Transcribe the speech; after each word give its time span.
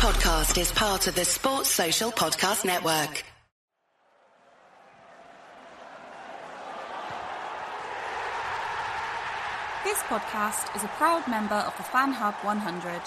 podcast 0.00 0.58
is 0.58 0.72
part 0.72 1.06
of 1.08 1.14
the 1.14 1.26
Sports 1.26 1.68
Social 1.68 2.10
Podcast 2.10 2.64
Network. 2.64 3.22
This 9.84 9.98
podcast 10.04 10.74
is 10.74 10.84
a 10.84 10.88
proud 10.96 11.28
member 11.28 11.54
of 11.54 11.76
the 11.76 11.82
Fan 11.82 12.12
Hub 12.12 12.32
100. 12.36 13.02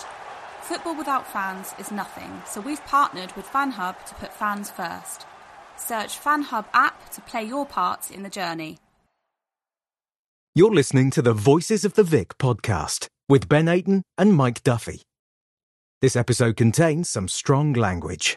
Football 0.62 0.96
without 0.96 1.26
fans 1.26 1.74
is 1.80 1.92
nothing, 1.92 2.44
so 2.46 2.62
we've 2.62 2.86
partnered 2.86 3.36
with 3.36 3.48
Fan 3.48 3.72
Hub 3.72 3.96
to 4.06 4.14
put 4.14 4.32
fans 4.32 4.70
first. 4.70 5.26
Search 5.78 6.16
Fan 6.20 6.44
Hub 6.44 6.68
app 6.76 7.10
to 7.14 7.22
play 7.22 7.44
your 7.44 7.66
part 7.66 8.12
in 8.12 8.22
the 8.22 8.30
journey. 8.30 8.78
You're 10.54 10.76
listening 10.76 11.10
to 11.10 11.24
the 11.24 11.34
Voices 11.34 11.86
of 11.86 11.96
the 11.96 12.04
Vic 12.04 12.38
podcast 12.38 13.08
with 13.28 13.50
Ben 13.50 13.66
Aiton 13.66 14.04
and 14.20 14.36
Mike 14.36 14.62
Duffy. 14.62 15.02
This 16.04 16.18
episode 16.18 16.58
contains 16.58 17.10
some 17.10 17.30
strong 17.30 17.72
language. 17.72 18.36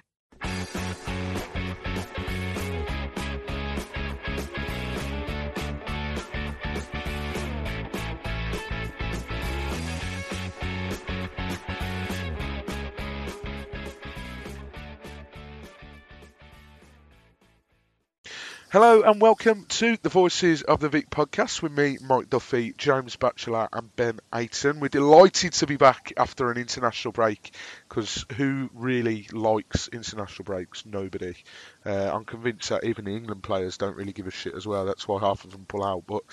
Hello 18.78 19.00
and 19.00 19.22
welcome 19.22 19.64
to 19.70 19.96
the 20.02 20.10
Voices 20.10 20.60
of 20.60 20.80
the 20.80 20.90
Vic 20.90 21.08
podcast 21.08 21.62
with 21.62 21.72
me, 21.72 21.96
Mike 22.02 22.28
Duffy, 22.28 22.74
James 22.76 23.16
Batchelor, 23.16 23.70
and 23.72 23.96
Ben 23.96 24.20
Aiton. 24.30 24.80
We're 24.80 24.88
delighted 24.88 25.54
to 25.54 25.66
be 25.66 25.78
back 25.78 26.12
after 26.18 26.50
an 26.50 26.58
international 26.58 27.12
break 27.12 27.54
because 27.88 28.26
who 28.36 28.68
really 28.74 29.28
likes 29.32 29.88
international 29.88 30.44
breaks? 30.44 30.84
Nobody. 30.84 31.36
Uh, 31.86 32.10
I'm 32.12 32.26
convinced 32.26 32.68
that 32.68 32.84
even 32.84 33.06
the 33.06 33.16
England 33.16 33.42
players 33.42 33.78
don't 33.78 33.96
really 33.96 34.12
give 34.12 34.26
a 34.26 34.30
shit 34.30 34.54
as 34.54 34.66
well. 34.66 34.84
That's 34.84 35.08
why 35.08 35.20
half 35.20 35.46
of 35.46 35.52
them 35.52 35.64
pull 35.66 35.82
out. 35.82 36.04
But 36.06 36.24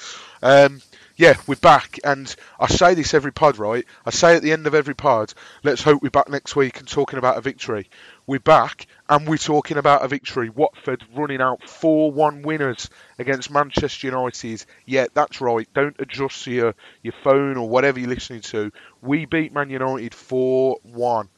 um, 0.41 0.81
yeah, 1.15 1.35
we're 1.47 1.55
back, 1.55 1.97
and 2.03 2.35
I 2.59 2.67
say 2.67 2.93
this 2.93 3.13
every 3.13 3.31
pod, 3.31 3.57
right? 3.57 3.85
I 4.05 4.09
say 4.09 4.35
at 4.35 4.41
the 4.41 4.51
end 4.51 4.67
of 4.67 4.75
every 4.75 4.95
pod, 4.95 5.33
let's 5.63 5.81
hope 5.81 6.01
we're 6.01 6.09
back 6.09 6.27
next 6.27 6.57
week 6.57 6.79
and 6.79 6.89
talking 6.89 7.19
about 7.19 7.37
a 7.37 7.41
victory. 7.41 7.89
We're 8.25 8.39
back, 8.39 8.87
and 9.09 9.27
we're 9.27 9.35
talking 9.35 9.77
about 9.77 10.05
a 10.05 10.07
victory. 10.07 10.49
Watford 10.49 11.03
running 11.13 11.41
out 11.41 11.67
4 11.67 12.09
1 12.09 12.43
winners 12.43 12.89
against 13.19 13.51
Manchester 13.51 14.07
United. 14.07 14.63
Yeah, 14.85 15.07
that's 15.13 15.41
right. 15.41 15.67
Don't 15.73 15.97
adjust 15.99 16.47
your, 16.47 16.73
your 17.01 17.13
phone 17.21 17.57
or 17.57 17.67
whatever 17.67 17.99
you're 17.99 18.07
listening 18.07 18.39
to. 18.41 18.71
We 19.01 19.25
beat 19.25 19.53
Man 19.53 19.69
United 19.69 20.13
4 20.13 20.77
1. 20.83 21.29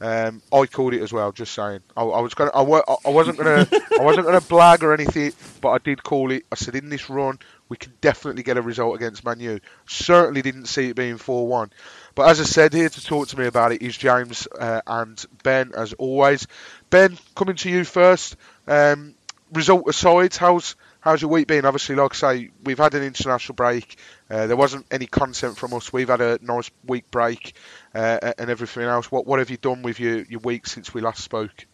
Um, 0.00 0.42
I 0.52 0.66
called 0.66 0.92
it 0.92 1.02
as 1.02 1.12
well. 1.12 1.30
Just 1.30 1.54
saying. 1.54 1.80
I, 1.96 2.02
I 2.02 2.20
was 2.20 2.34
gonna. 2.34 2.50
I, 2.52 2.62
I 2.62 3.10
wasn't 3.10 3.38
gonna. 3.38 3.68
I 3.98 4.02
wasn't 4.02 4.26
gonna 4.26 4.40
blag 4.40 4.82
or 4.82 4.92
anything, 4.92 5.32
but 5.60 5.70
I 5.70 5.78
did 5.78 6.02
call 6.02 6.32
it. 6.32 6.44
I 6.50 6.56
said 6.56 6.74
in 6.74 6.88
this 6.88 7.08
run 7.08 7.38
we 7.68 7.76
can 7.76 7.92
definitely 8.00 8.42
get 8.42 8.56
a 8.56 8.62
result 8.62 8.96
against 8.96 9.24
Man 9.24 9.40
U. 9.40 9.60
Certainly 9.86 10.42
didn't 10.42 10.66
see 10.66 10.90
it 10.90 10.96
being 10.96 11.16
four 11.16 11.46
one. 11.46 11.70
But 12.14 12.28
as 12.28 12.40
I 12.40 12.44
said, 12.44 12.72
here 12.72 12.88
to 12.88 13.04
talk 13.04 13.28
to 13.28 13.38
me 13.38 13.46
about 13.46 13.72
it 13.72 13.82
is 13.82 13.96
James 13.96 14.46
uh, 14.58 14.80
and 14.86 15.24
Ben, 15.42 15.72
as 15.76 15.92
always. 15.94 16.46
Ben, 16.90 17.18
coming 17.34 17.56
to 17.56 17.70
you 17.70 17.84
first. 17.84 18.36
Um, 18.66 19.14
result 19.52 19.88
aside, 19.88 20.34
how's 20.36 20.76
how's 21.00 21.20
your 21.20 21.30
week 21.30 21.48
been? 21.48 21.64
Obviously, 21.64 21.96
like 21.96 22.14
I 22.14 22.16
say, 22.16 22.50
we've 22.62 22.78
had 22.78 22.94
an 22.94 23.02
international 23.02 23.54
break. 23.54 23.96
Uh, 24.30 24.46
there 24.46 24.56
wasn't 24.56 24.86
any 24.90 25.06
content 25.06 25.56
from 25.56 25.74
us. 25.74 25.92
We've 25.92 26.08
had 26.08 26.20
a 26.20 26.38
nice 26.40 26.70
week 26.86 27.10
break 27.10 27.54
uh, 27.94 28.32
and 28.38 28.48
everything 28.48 28.84
else. 28.84 29.10
What 29.10 29.26
what 29.26 29.38
have 29.40 29.50
you 29.50 29.56
done 29.56 29.82
with 29.82 29.98
your, 29.98 30.22
your 30.22 30.40
week 30.40 30.66
since 30.66 30.94
we 30.94 31.00
last 31.00 31.22
spoke? 31.22 31.66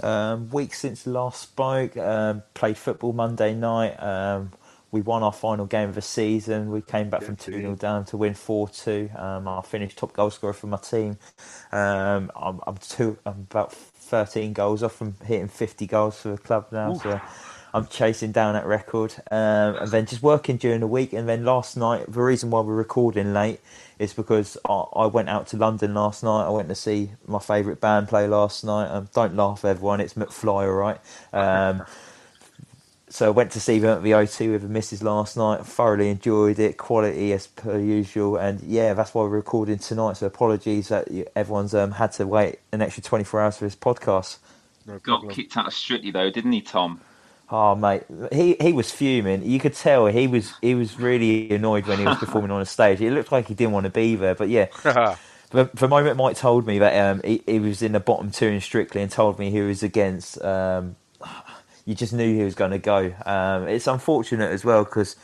Um, 0.00 0.50
week 0.50 0.74
since 0.74 1.06
last 1.06 1.42
spoke, 1.42 1.96
um, 1.96 2.42
played 2.54 2.78
football 2.78 3.12
Monday 3.12 3.54
night. 3.54 3.94
Um, 4.02 4.52
we 4.92 5.00
won 5.00 5.22
our 5.22 5.32
final 5.32 5.64
game 5.64 5.88
of 5.88 5.94
the 5.94 6.02
season. 6.02 6.70
We 6.70 6.82
came 6.82 7.08
back 7.08 7.22
from 7.22 7.34
2 7.36 7.52
0 7.52 7.74
down 7.76 8.04
to 8.06 8.18
win 8.18 8.34
4 8.34 8.68
2. 8.68 9.10
Um, 9.16 9.48
I 9.48 9.62
finished 9.62 9.96
top 9.98 10.12
goal 10.12 10.30
scorer 10.30 10.52
for 10.52 10.66
my 10.66 10.76
team. 10.76 11.16
Um, 11.72 12.30
I'm, 12.36 12.60
I'm, 12.66 12.76
two, 12.76 13.18
I'm 13.24 13.46
about 13.50 13.72
13 13.72 14.52
goals 14.52 14.82
off 14.82 14.94
from 14.94 15.14
hitting 15.24 15.48
50 15.48 15.86
goals 15.86 16.20
for 16.20 16.28
the 16.32 16.38
club 16.38 16.66
now. 16.70 16.92
So 16.92 17.18
I'm 17.72 17.86
chasing 17.86 18.32
down 18.32 18.52
that 18.52 18.66
record. 18.66 19.14
Um, 19.30 19.76
and 19.76 19.88
then 19.90 20.04
just 20.04 20.22
working 20.22 20.58
during 20.58 20.80
the 20.80 20.86
week. 20.86 21.14
And 21.14 21.26
then 21.26 21.42
last 21.42 21.74
night, 21.74 22.12
the 22.12 22.20
reason 22.20 22.50
why 22.50 22.60
we're 22.60 22.74
recording 22.74 23.32
late 23.32 23.60
is 23.98 24.12
because 24.12 24.58
I, 24.68 24.84
I 24.94 25.06
went 25.06 25.30
out 25.30 25.46
to 25.48 25.56
London 25.56 25.94
last 25.94 26.22
night. 26.22 26.44
I 26.44 26.50
went 26.50 26.68
to 26.68 26.74
see 26.74 27.12
my 27.26 27.38
favourite 27.38 27.80
band 27.80 28.08
play 28.08 28.28
last 28.28 28.62
night. 28.62 28.88
Um, 28.88 29.08
don't 29.14 29.36
laugh, 29.36 29.64
everyone. 29.64 30.00
It's 30.00 30.14
McFly, 30.14 30.66
all 30.66 30.72
right? 30.72 31.00
So 33.12 33.26
I 33.26 33.30
went 33.30 33.52
to 33.52 33.60
see 33.60 33.78
them 33.78 33.98
at 33.98 34.02
the 34.02 34.12
O2 34.12 34.52
with 34.52 34.62
the 34.62 34.68
missus 34.68 35.02
last 35.02 35.36
night. 35.36 35.66
Thoroughly 35.66 36.08
enjoyed 36.08 36.58
it, 36.58 36.78
quality 36.78 37.34
as 37.34 37.46
per 37.46 37.78
usual, 37.78 38.38
and 38.38 38.62
yeah, 38.62 38.94
that's 38.94 39.12
why 39.12 39.22
we're 39.24 39.28
recording 39.28 39.76
tonight. 39.76 40.16
So 40.16 40.26
apologies 40.26 40.88
that 40.88 41.08
everyone's 41.36 41.74
um, 41.74 41.90
had 41.90 42.12
to 42.12 42.26
wait 42.26 42.60
an 42.72 42.80
extra 42.80 43.02
24 43.02 43.42
hours 43.42 43.58
for 43.58 43.66
this 43.66 43.76
podcast. 43.76 44.38
No 44.86 44.98
Got 44.98 45.28
kicked 45.28 45.58
out 45.58 45.66
of 45.66 45.74
Strictly 45.74 46.10
though, 46.10 46.30
didn't 46.30 46.52
he, 46.52 46.62
Tom? 46.62 47.02
Oh 47.50 47.74
mate, 47.74 48.04
he 48.32 48.56
he 48.58 48.72
was 48.72 48.90
fuming. 48.90 49.44
You 49.44 49.60
could 49.60 49.74
tell 49.74 50.06
he 50.06 50.26
was 50.26 50.54
he 50.62 50.74
was 50.74 50.98
really 50.98 51.50
annoyed 51.50 51.86
when 51.86 51.98
he 51.98 52.06
was 52.06 52.16
performing 52.16 52.50
on 52.50 52.60
the 52.60 52.66
stage. 52.66 53.02
It 53.02 53.12
looked 53.12 53.30
like 53.30 53.46
he 53.46 53.52
didn't 53.54 53.72
want 53.72 53.84
to 53.84 53.90
be 53.90 54.16
there, 54.16 54.34
but 54.34 54.48
yeah. 54.48 54.68
The, 55.50 55.68
the 55.74 55.86
moment 55.86 56.16
Mike 56.16 56.38
told 56.38 56.66
me 56.66 56.78
that 56.78 56.98
um, 56.98 57.20
he, 57.22 57.42
he 57.44 57.60
was 57.60 57.82
in 57.82 57.92
the 57.92 58.00
bottom 58.00 58.30
two 58.30 58.46
in 58.46 58.62
Strictly 58.62 59.02
and 59.02 59.10
told 59.10 59.38
me 59.38 59.50
he 59.50 59.60
was 59.60 59.82
against, 59.82 60.42
um, 60.42 60.96
you 61.84 61.94
just 61.94 62.12
knew 62.12 62.34
he 62.36 62.44
was 62.44 62.54
going 62.54 62.70
to 62.70 62.78
go. 62.78 63.12
Um, 63.26 63.68
it's 63.68 63.86
unfortunate 63.86 64.50
as 64.50 64.64
well 64.64 64.84
because 64.84 65.16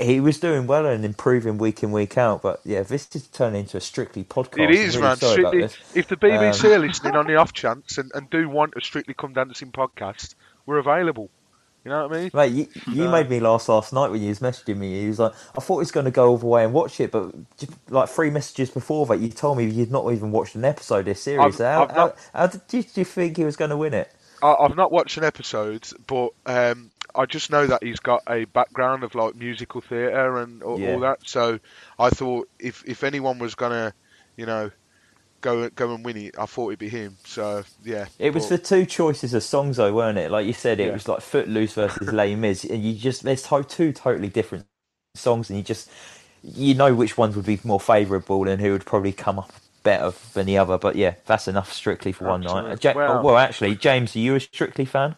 he 0.00 0.20
was 0.20 0.38
doing 0.38 0.66
well 0.66 0.84
and 0.86 1.04
improving 1.04 1.56
week 1.58 1.82
in 1.82 1.92
week 1.92 2.18
out. 2.18 2.42
But 2.42 2.60
yeah, 2.64 2.82
this 2.82 3.08
is 3.14 3.26
turning 3.28 3.60
into 3.60 3.76
a 3.76 3.80
Strictly 3.80 4.24
podcast. 4.24 4.64
It 4.68 4.70
is, 4.74 4.96
really 4.96 5.08
man. 5.08 5.16
Strictly, 5.16 5.62
if 5.94 6.08
the 6.08 6.16
BBC 6.16 6.64
Um, 6.64 6.72
are 6.72 6.78
listening 6.86 7.16
on 7.16 7.26
the 7.26 7.36
off 7.36 7.52
chance 7.52 7.98
and, 7.98 8.10
and 8.14 8.28
do 8.30 8.48
want 8.48 8.74
a 8.76 8.80
Strictly 8.80 9.14
Come 9.14 9.32
Dancing 9.32 9.72
podcast, 9.72 10.34
we're 10.66 10.78
available. 10.78 11.30
You 11.84 11.90
know 11.90 12.06
what 12.06 12.16
I 12.16 12.20
mean? 12.20 12.30
Mate, 12.32 12.52
you, 12.52 12.68
you 12.92 13.08
made 13.08 13.28
me 13.28 13.40
laugh 13.40 13.68
last 13.68 13.92
night 13.92 14.12
when 14.12 14.22
you 14.22 14.28
was 14.28 14.38
messaging 14.38 14.76
me. 14.76 15.00
He 15.00 15.08
was 15.08 15.18
like, 15.18 15.32
I 15.56 15.60
thought 15.60 15.78
he 15.78 15.80
was 15.80 15.90
going 15.90 16.04
to 16.04 16.12
go 16.12 16.28
all 16.28 16.38
the 16.38 16.46
way 16.46 16.62
and 16.62 16.72
watch 16.72 17.00
it, 17.00 17.10
but 17.10 17.32
just, 17.58 17.72
like 17.90 18.08
three 18.08 18.30
messages 18.30 18.70
before 18.70 19.04
that, 19.06 19.18
you 19.18 19.28
told 19.30 19.58
me 19.58 19.64
you'd 19.64 19.90
not 19.90 20.08
even 20.12 20.30
watched 20.30 20.54
an 20.54 20.64
episode 20.64 21.00
of 21.00 21.04
this 21.06 21.20
series. 21.22 21.40
I've- 21.44 21.56
So 21.56 21.64
how, 21.64 21.82
I've 21.82 21.96
not- 21.96 22.16
how, 22.32 22.40
how 22.42 22.46
did 22.46 22.60
you, 22.70 22.82
did 22.84 22.96
you 22.98 23.04
think 23.04 23.36
he 23.36 23.42
was 23.44 23.56
going 23.56 23.70
to 23.70 23.76
win 23.76 23.94
it? 23.94 24.12
I, 24.42 24.54
I've 24.54 24.76
not 24.76 24.92
watched 24.92 25.18
an 25.18 25.24
episode, 25.24 25.86
but 26.08 26.30
um, 26.46 26.92
I 27.14 27.26
just 27.26 27.50
know 27.50 27.66
that 27.68 27.84
he's 27.84 28.00
got 28.00 28.22
a 28.28 28.46
background 28.46 29.04
of 29.04 29.14
like 29.16 29.36
musical 29.36 29.82
theatre 29.82 30.38
and 30.38 30.62
all, 30.64 30.76
Yeah. 30.76 30.84
all 30.84 31.00
that. 31.02 31.20
So 31.26 31.60
I 31.98 32.10
thought 32.10 32.48
if 32.60 32.84
if 32.86 33.04
anyone 33.04 33.38
was 33.40 33.56
gonna, 33.56 33.94
you 34.36 34.46
know, 34.46 34.70
go 35.42 35.70
go 35.70 35.94
and 35.94 36.04
win 36.04 36.18
it, 36.18 36.36
I 36.38 36.46
thought 36.46 36.70
it'd 36.70 36.80
be 36.80 36.90
him. 36.90 37.18
So 37.26 37.64
yeah, 37.84 38.06
It 38.18 38.34
was 38.34 38.48
the 38.48 38.58
two 38.58 38.86
choices 38.86 39.34
of 39.34 39.42
songs, 39.44 39.78
though, 39.78 39.94
weren't 39.94 40.18
it? 40.18 40.30
Like 40.30 40.46
you 40.46 40.54
said, 40.54 40.80
it 40.80 40.90
Yeah. 40.90 40.94
was 40.94 41.08
like 41.08 41.20
Footloose 41.22 41.74
versus 41.74 42.12
Les 42.12 42.34
Mis, 42.36 42.64
and 42.64 42.82
you 42.82 42.94
just 42.94 43.24
there's 43.24 43.44
two 43.64 43.92
totally 43.92 44.28
different 44.30 44.66
songs, 45.16 45.50
and 45.50 45.58
you 45.58 45.64
just 45.64 45.90
you 46.42 46.74
know 46.74 46.94
which 46.94 47.18
ones 47.18 47.36
would 47.36 47.46
be 47.46 47.60
more 47.64 47.80
favourable 47.80 48.48
and 48.48 48.60
who 48.62 48.72
would 48.72 48.86
probably 48.86 49.12
come 49.12 49.38
up 49.40 49.52
better 49.82 50.12
than 50.34 50.46
the 50.46 50.58
other. 50.58 50.78
But 50.78 50.96
yeah, 50.96 51.14
that's 51.26 51.48
enough 51.48 51.72
strictly 51.72 52.12
for 52.12 52.26
one 52.28 52.42
night. 52.42 52.82
Ja- 52.84 52.92
Well- 52.94 53.22
well, 53.22 53.36
actually, 53.38 53.74
James, 53.76 54.14
are 54.16 54.20
you 54.20 54.34
a 54.34 54.40
strictly 54.40 54.84
fan? 54.84 55.16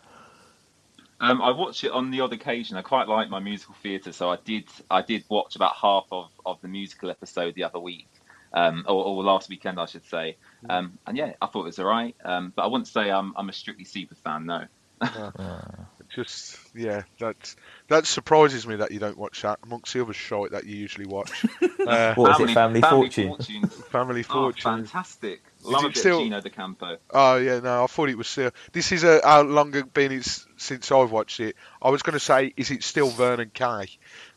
Um, 1.21 1.41
I 1.41 1.51
watch 1.53 1.85
it 1.85 1.93
on 1.93 2.11
the 2.11 2.21
odd 2.21 2.33
occasion. 2.33 2.77
I 2.77 2.83
quite 2.83 3.09
like 3.09 3.31
my 3.31 3.39
musical 3.39 3.75
theatre, 3.83 4.13
so 4.13 4.31
I 4.31 4.37
did. 4.45 4.65
I 4.91 5.01
did 5.01 5.25
watch 5.29 5.57
about 5.57 5.75
half 5.77 6.07
of, 6.13 6.29
of 6.45 6.61
the 6.61 6.69
musical 6.69 7.09
episode 7.09 7.55
the 7.55 7.65
other 7.65 7.79
week, 7.79 8.09
um, 8.53 8.85
or, 8.87 9.05
or 9.05 9.23
last 9.23 9.49
weekend, 9.49 9.79
I 9.81 9.87
should 9.87 10.05
say. 10.05 10.37
Um, 10.69 10.99
and 11.07 11.17
yeah, 11.17 11.33
I 11.41 11.47
thought 11.47 11.63
it 11.63 11.67
was 11.67 11.79
alright. 11.79 12.17
Um, 12.25 12.53
but 12.55 12.63
I 12.63 12.67
wouldn't 12.67 12.89
say 12.89 13.11
I'm 13.11 13.33
I'm 13.37 13.49
a 13.49 13.53
strictly 13.53 13.85
super 13.85 14.17
fan. 14.17 14.45
No. 14.47 14.65
just 16.15 16.59
yeah, 16.75 17.03
that 17.21 17.55
that 17.89 18.07
surprises 18.07 18.67
me 18.67 18.77
that 18.77 18.91
you 18.93 18.99
don't 18.99 19.19
watch 19.19 19.43
that 19.43 19.59
amongst 19.63 19.93
the 19.93 20.03
other 20.03 20.13
shite 20.13 20.53
that 20.53 20.65
you 20.67 20.77
usually 20.77 21.07
watch. 21.07 21.45
Uh, 21.85 22.15
What 22.15 22.41
is 22.41 22.49
it, 22.49 22.55
Family 22.55 22.81
Fortune? 22.81 23.29
Fortunes. 23.29 23.75
Family 23.91 24.21
Oh, 24.31 24.33
Fortune. 24.33 24.63
fantastic! 24.87 25.43
Love 25.65 25.85
it 25.85 25.97
still- 25.99 26.17
of 26.17 26.25
Gino 26.25 26.41
D'Acampo. 26.41 26.97
Oh 27.11 27.37
yeah, 27.37 27.61
no, 27.61 27.85
I 27.85 27.87
thought 27.89 28.09
it 28.09 28.17
was 28.17 28.27
still. 28.27 28.53
This 28.73 28.91
is 28.91 29.05
a, 29.05 29.21
how 29.23 29.43
long 29.43 29.71
been 29.93 30.13
it's, 30.13 30.47
since 30.57 30.91
I've 30.91 31.11
watched 31.11 31.41
it. 31.41 31.57
I 31.83 31.91
was 31.91 32.01
going 32.03 32.15
to 32.15 32.21
say, 32.21 32.55
is 32.57 32.71
it 32.71 32.83
still 32.85 33.11
Vernon 33.11 33.51
Kay? 33.53 33.91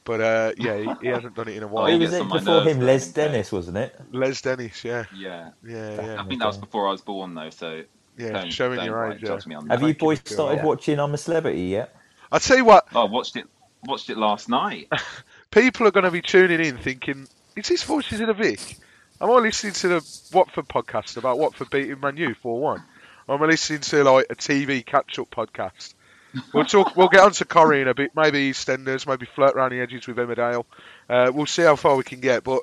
But 0.03 0.19
uh, 0.19 0.51
yeah, 0.57 0.77
he, 0.77 0.91
he 1.03 1.07
hasn't 1.07 1.35
done 1.35 1.47
it 1.47 1.56
in 1.56 1.63
a 1.63 1.68
Oh, 1.68 1.69
while. 1.69 1.85
Who 1.85 1.94
he 1.94 2.00
was 2.00 2.13
it 2.13 2.27
before 2.27 2.63
him? 2.63 2.81
Les 2.81 3.07
Dennis, 3.13 3.50
wasn't 3.50 3.77
it? 3.77 3.97
Les 4.12 4.41
Dennis, 4.41 4.83
yeah, 4.83 5.06
Yeah, 5.15 5.51
yeah, 5.65 6.18
I 6.19 6.25
think 6.25 6.41
that 6.41 6.47
was 6.47 6.57
before 6.57 6.89
I 6.89 6.91
was 6.91 7.01
born 7.01 7.33
though. 7.33 7.50
So 7.50 7.83
yeah. 8.18 8.31
don't, 8.31 8.52
showing 8.52 8.78
don't, 8.78 8.86
your 8.86 9.12
age. 9.12 9.22
Yeah. 9.22 9.28
judge 9.30 9.48
me 9.48 9.56
on 9.56 9.69
Have 9.69 9.81
you 9.81 9.94
boys 9.94 10.22
started 10.25 10.58
Yeah. 10.58 10.66
watching 10.66 11.00
I'm 11.00 11.14
a 11.14 11.18
Celebrity 11.18 11.62
yet? 11.62 11.96
I 12.31 12.40
tell 12.40 12.58
you 12.58 12.66
what, 12.66 12.88
Oh, 12.94 13.08
I 13.08 13.10
watched 13.10 13.36
it. 13.36 13.46
Watched 13.86 14.10
it 14.10 14.18
last 14.18 14.50
night. 14.50 14.90
people 15.52 15.88
are 15.88 15.92
going 15.92 16.04
to 16.04 16.12
be 16.12 16.22
tuning 16.22 16.60
in 16.60 16.78
thinking, 16.78 17.28
is 17.56 17.68
this 17.68 17.84
Voices 17.84 18.19
in 18.19 18.30
a 18.30 18.34
Vic? 18.34 18.78
I'm 19.22 19.30
I 19.30 19.36
listening 19.36 19.74
to 19.74 19.88
the 19.88 20.19
Watford 20.34 20.68
podcast 20.68 21.18
about 21.18 21.40
Watford 21.40 21.69
beating 21.69 22.00
Man 22.00 22.18
U 22.18 22.36
four 22.36 22.60
one? 22.60 22.84
I'm 23.30 23.42
listening 23.42 23.81
to 23.81 24.04
like 24.04 24.28
a 24.30 24.36
TV 24.36 24.86
catch 24.86 25.20
up 25.20 25.30
podcast? 25.31 25.94
We'll 26.54 26.66
talk. 26.66 26.96
We'll 26.96 27.08
get 27.08 27.22
on 27.22 27.31
to 27.31 27.46
Corrie 27.46 27.81
in 27.81 27.88
a 27.88 27.94
bit. 27.94 28.16
Maybe 28.16 28.52
EastEnders. 28.52 29.08
Maybe 29.08 29.25
flirt 29.25 29.56
around 29.56 29.72
the 29.72 29.80
edges 29.80 30.08
with 30.08 30.18
Emmerdale. 30.18 30.66
Uh, 31.10 31.31
we'll 31.34 31.46
see 31.46 31.63
how 31.63 31.75
far 31.75 31.96
we 31.96 32.04
can 32.04 32.20
get. 32.20 32.44
But 32.44 32.62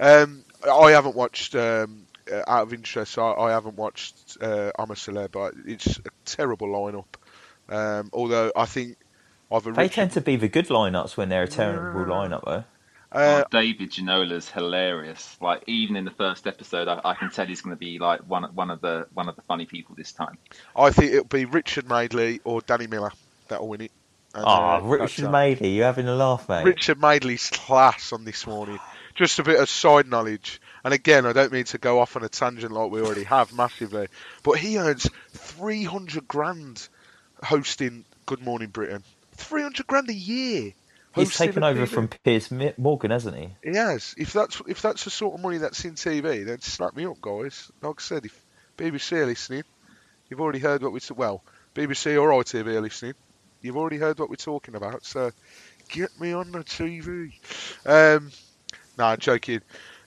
um, 0.00 0.44
I 0.70 0.90
haven't 0.90 1.14
watched. 1.14 1.54
Um, 1.54 2.06
uh, 2.32 2.42
out 2.46 2.62
of 2.62 2.72
interest, 2.74 3.18
I, 3.18 3.32
I 3.32 3.50
haven't 3.50 3.76
watched 3.76 4.38
uh, 4.40 4.70
I'm 4.78 4.90
a 4.90 4.94
Celeb, 4.94 5.32
but 5.32 5.54
it's 5.66 5.98
a 5.98 6.02
terrible 6.24 6.68
lineup. 6.68 7.06
Um, 7.68 8.10
although 8.12 8.52
I 8.56 8.66
think 8.66 8.96
either 9.50 9.72
They 9.72 9.82
Richard, 9.84 9.94
tend 9.94 10.12
to 10.12 10.20
be 10.20 10.36
the 10.36 10.48
good 10.48 10.68
lineups 10.68 11.16
when 11.16 11.28
they're 11.28 11.44
a 11.44 11.48
terrible 11.48 12.04
lineup, 12.12 12.44
though. 12.44 12.64
uh, 13.12 13.44
oh, 13.44 13.44
David 13.50 13.90
Ginola's 13.92 14.48
hilarious. 14.48 15.36
Like 15.40 15.62
even 15.66 15.96
in 15.96 16.04
the 16.04 16.10
first 16.10 16.46
episode, 16.46 16.88
I, 16.88 17.00
I 17.04 17.14
can 17.14 17.30
tell 17.30 17.46
he's 17.46 17.60
going 17.60 17.76
to 17.76 17.80
be 17.80 17.98
like 17.98 18.20
one 18.20 18.44
one 18.54 18.70
of 18.70 18.80
the 18.80 19.06
one 19.14 19.28
of 19.28 19.36
the 19.36 19.42
funny 19.42 19.66
people 19.66 19.94
this 19.94 20.12
time. 20.12 20.38
I 20.74 20.90
think 20.90 21.12
it'll 21.12 21.24
be 21.24 21.44
Richard 21.44 21.88
Madeley 21.88 22.40
or 22.44 22.60
Danny 22.62 22.86
Miller 22.86 23.12
that'll 23.48 23.68
win 23.68 23.82
it. 23.82 23.92
And, 24.34 24.44
Oh, 24.46 24.50
uh, 24.50 24.80
Richard. 24.80 25.30
Madeley, 25.30 25.70
you 25.70 25.82
having 25.82 26.08
a 26.08 26.14
laugh, 26.14 26.48
mate? 26.48 26.64
Richard 26.64 26.98
Madeley's 26.98 27.50
class 27.50 28.14
on 28.14 28.24
this 28.24 28.46
morning. 28.46 28.78
Just 29.14 29.38
a 29.38 29.42
bit 29.42 29.60
of 29.60 29.68
side 29.68 30.08
knowledge. 30.08 30.58
And 30.84 30.92
again, 30.92 31.26
I 31.26 31.32
don't 31.32 31.52
mean 31.52 31.64
to 31.66 31.78
go 31.78 32.00
off 32.00 32.16
on 32.16 32.24
a 32.24 32.28
tangent 32.28 32.72
like 32.72 32.90
we 32.90 33.00
already 33.00 33.24
have 33.24 33.52
massively, 33.52 34.08
but 34.42 34.58
he 34.58 34.78
earns 34.78 35.08
300 35.30 36.26
grand 36.26 36.88
hosting 37.42 38.04
Good 38.26 38.40
Morning 38.40 38.68
Britain. 38.68 39.04
300 39.36 39.86
grand 39.86 40.08
a 40.10 40.14
year. 40.14 40.72
He's 41.14 41.36
taken 41.36 41.62
over 41.62 41.86
from 41.86 42.08
Piers 42.08 42.50
Morgan, 42.78 43.10
hasn't 43.10 43.36
he? 43.36 43.50
He 43.62 43.76
has. 43.76 44.14
If 44.16 44.32
that's 44.32 44.62
if 44.66 44.80
that's 44.80 45.04
the 45.04 45.10
sort 45.10 45.34
of 45.34 45.40
money 45.40 45.58
that's 45.58 45.84
in 45.84 45.94
TV, 45.94 46.46
then 46.46 46.60
slap 46.60 46.96
me 46.96 47.04
up, 47.04 47.20
guys. 47.20 47.70
Like 47.82 47.96
I 47.98 48.02
said, 48.02 48.24
if 48.24 48.44
BBC 48.78 49.18
are 49.18 49.26
listening, 49.26 49.64
you've 50.30 50.40
already 50.40 50.58
heard 50.58 50.82
what 50.82 50.92
we 50.92 51.00
t- 51.00 51.12
well, 51.14 51.42
BBC 51.74 52.20
or 52.20 52.30
ITV 52.42 52.66
are 52.66 52.80
listening. 52.80 53.14
You've 53.60 53.76
already 53.76 53.98
heard 53.98 54.18
what 54.18 54.30
we're 54.30 54.36
talking 54.36 54.74
about, 54.74 55.04
so 55.04 55.30
get 55.88 56.18
me 56.18 56.32
on 56.32 56.50
the 56.50 56.60
TV. 56.60 57.32
Um, 57.84 58.30
nah, 58.96 59.16
joking. 59.16 59.60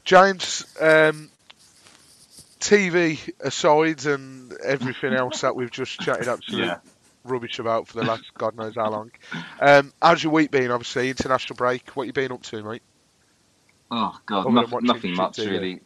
James, 0.06 0.66
um, 0.80 1.30
TV 2.60 3.20
aside 3.40 4.06
and 4.06 4.54
everything 4.64 5.14
else 5.18 5.42
that 5.42 5.56
we've 5.56 5.72
just 5.72 6.00
chatted 6.00 6.28
absolute 6.28 6.68
Yeah. 6.68 6.78
rubbish 7.24 7.60
about 7.60 7.88
for 7.88 7.98
the 7.98 8.06
last 8.06 8.24
God 8.38 8.56
knows 8.56 8.76
how 8.76 8.90
long. 8.90 9.12
Um, 9.60 9.92
how's 10.02 10.24
your 10.24 10.32
week 10.32 10.52
been? 10.52 10.72
Obviously, 10.72 11.10
international 11.10 11.58
break. 11.58 11.90
What 11.96 12.08
you 12.08 12.14
been 12.14 12.32
up 12.32 12.44
to, 12.44 12.64
mate? 12.64 12.84
Oh 13.92 14.16
God, 14.26 14.52
nothing 14.84 15.14
much 15.14 15.38
TV. 15.38 15.50
really. 15.52 15.82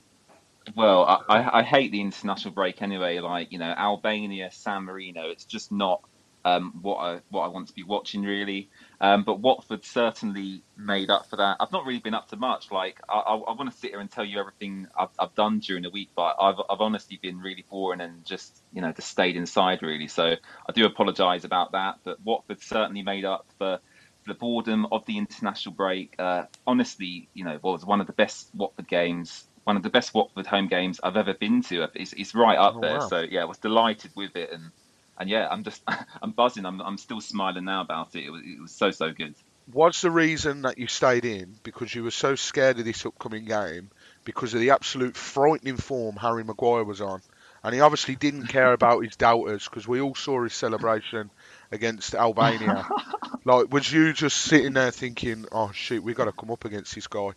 Well, 0.76 1.04
I, 1.06 1.38
I, 1.38 1.60
I 1.60 1.64
hate 1.64 1.92
the 1.92 2.02
international 2.02 2.54
break 2.54 2.82
anyway. 2.82 3.20
Like 3.20 3.52
you 3.52 3.60
know, 3.60 3.72
Albania, 3.72 4.52
San 4.52 4.84
Marino. 4.84 5.30
It's 5.30 5.46
just 5.46 5.72
not 5.72 6.02
um, 6.46 6.74
what 6.82 6.98
I 6.98 7.22
what 7.30 7.44
I 7.44 7.48
want 7.50 7.68
to 7.68 7.74
be 7.74 7.84
watching 7.84 8.24
really. 8.24 8.70
Um, 9.02 9.24
but 9.24 9.40
Watford 9.42 9.86
certainly 9.86 10.64
made 10.78 11.10
up 11.10 11.28
for 11.30 11.38
that. 11.38 11.58
I've 11.60 11.72
not 11.72 11.86
really 11.86 12.00
been 12.00 12.14
up 12.14 12.30
to 12.30 12.38
much. 12.38 12.72
Like 12.72 13.00
I, 13.10 13.16
I, 13.20 13.36
I 13.36 13.54
want 13.56 13.72
to 13.72 13.78
sit 13.78 13.92
here 13.92 14.00
and 14.00 14.12
tell 14.12 14.26
you 14.26 14.40
everything 14.40 14.88
I've, 14.98 15.10
I've 15.20 15.36
done 15.36 15.60
during 15.60 15.84
the 15.84 15.90
week, 15.90 16.12
but 16.16 16.36
I've 16.40 16.58
I've 16.70 16.82
honestly 16.82 17.20
been 17.22 17.40
really 17.40 17.66
boring 17.70 18.02
and 18.02 18.26
just 18.26 18.62
you 18.72 18.82
know 18.82 18.92
just 18.94 19.10
stayed 19.10 19.36
inside 19.36 19.82
really. 19.84 20.08
So 20.08 20.24
I 20.70 20.72
do 20.74 20.86
apologise 20.86 21.44
about 21.44 21.74
that. 21.74 21.96
But 22.04 22.22
Watford 22.24 22.62
certainly 22.62 23.04
made 23.04 23.26
up 23.26 23.46
for 23.58 23.80
the 24.28 24.34
boredom 24.36 24.88
of 24.92 25.06
the 25.06 25.18
international 25.18 25.76
break. 25.76 26.16
Uh, 26.20 26.44
honestly, 26.68 27.30
you 27.34 27.44
know, 27.46 27.60
was 27.64 27.86
one 27.86 28.02
of 28.02 28.08
the 28.08 28.14
best 28.14 28.50
Watford 28.54 28.88
games, 28.88 29.46
one 29.66 29.78
of 29.78 29.84
the 29.84 29.90
best 29.90 30.14
Watford 30.14 30.46
home 30.48 30.68
games 30.68 31.00
I've 31.04 31.18
ever 31.18 31.34
been 31.34 31.64
to. 31.64 31.88
It's, 31.96 32.14
it's 32.14 32.36
right 32.36 32.58
up 32.58 32.76
Oh, 32.76 32.82
there. 32.82 33.00
wow. 33.00 33.10
So 33.10 33.22
yeah, 33.30 33.42
I 33.42 33.46
was 33.46 33.58
delighted 33.60 34.12
with 34.16 34.36
it, 34.36 34.52
and 34.52 34.72
and 35.20 35.30
yeah, 35.30 35.48
I'm 35.50 35.64
just 35.64 35.84
I'm 36.22 36.32
buzzing. 36.32 36.66
I'm 36.66 36.82
I'm 36.82 36.98
still 36.98 37.22
smiling 37.22 37.66
now 37.66 37.82
about 37.82 38.16
it. 38.16 38.26
It 38.26 38.30
was 38.32 38.42
it 38.44 38.62
was 38.62 38.72
so 38.72 38.92
so 38.92 39.12
good. 39.12 39.36
Was 39.72 40.02
the 40.02 40.10
reason 40.10 40.64
that 40.64 40.80
you 40.80 40.88
stayed 40.88 41.26
in 41.26 41.56
because 41.62 41.94
you 41.94 42.04
were 42.04 42.12
so 42.12 42.34
scared 42.34 42.80
of 42.80 42.86
this 42.86 43.06
upcoming 43.06 43.46
game 43.46 43.92
because 44.24 44.56
of 44.56 44.62
the 44.62 44.72
absolute 44.72 45.16
frightening 45.16 45.78
form 45.78 46.16
Harry 46.16 46.44
Maguire 46.44 46.84
was 46.84 47.02
on? 47.02 47.22
And 47.64 47.76
he 47.76 47.82
obviously 47.82 48.16
didn't 48.16 48.48
care 48.48 48.74
about 48.74 49.04
his 49.04 49.16
doubters 49.16 49.66
because 49.66 49.88
we 49.88 50.02
all 50.02 50.16
saw 50.16 50.44
his 50.44 50.54
celebration 50.54 51.30
against 51.72 52.16
Albania. 52.16 52.88
like, 53.46 53.72
was 53.72 53.92
you 53.92 54.14
just 54.14 54.38
sitting 54.38 54.74
there 54.74 54.92
thinking, 54.92 55.46
oh 55.52 55.72
shit, 55.74 56.02
we 56.02 56.14
got 56.14 56.26
to 56.26 56.32
come 56.32 56.52
up 56.52 56.66
against 56.66 56.96
this 56.96 57.08
guy? 57.08 57.32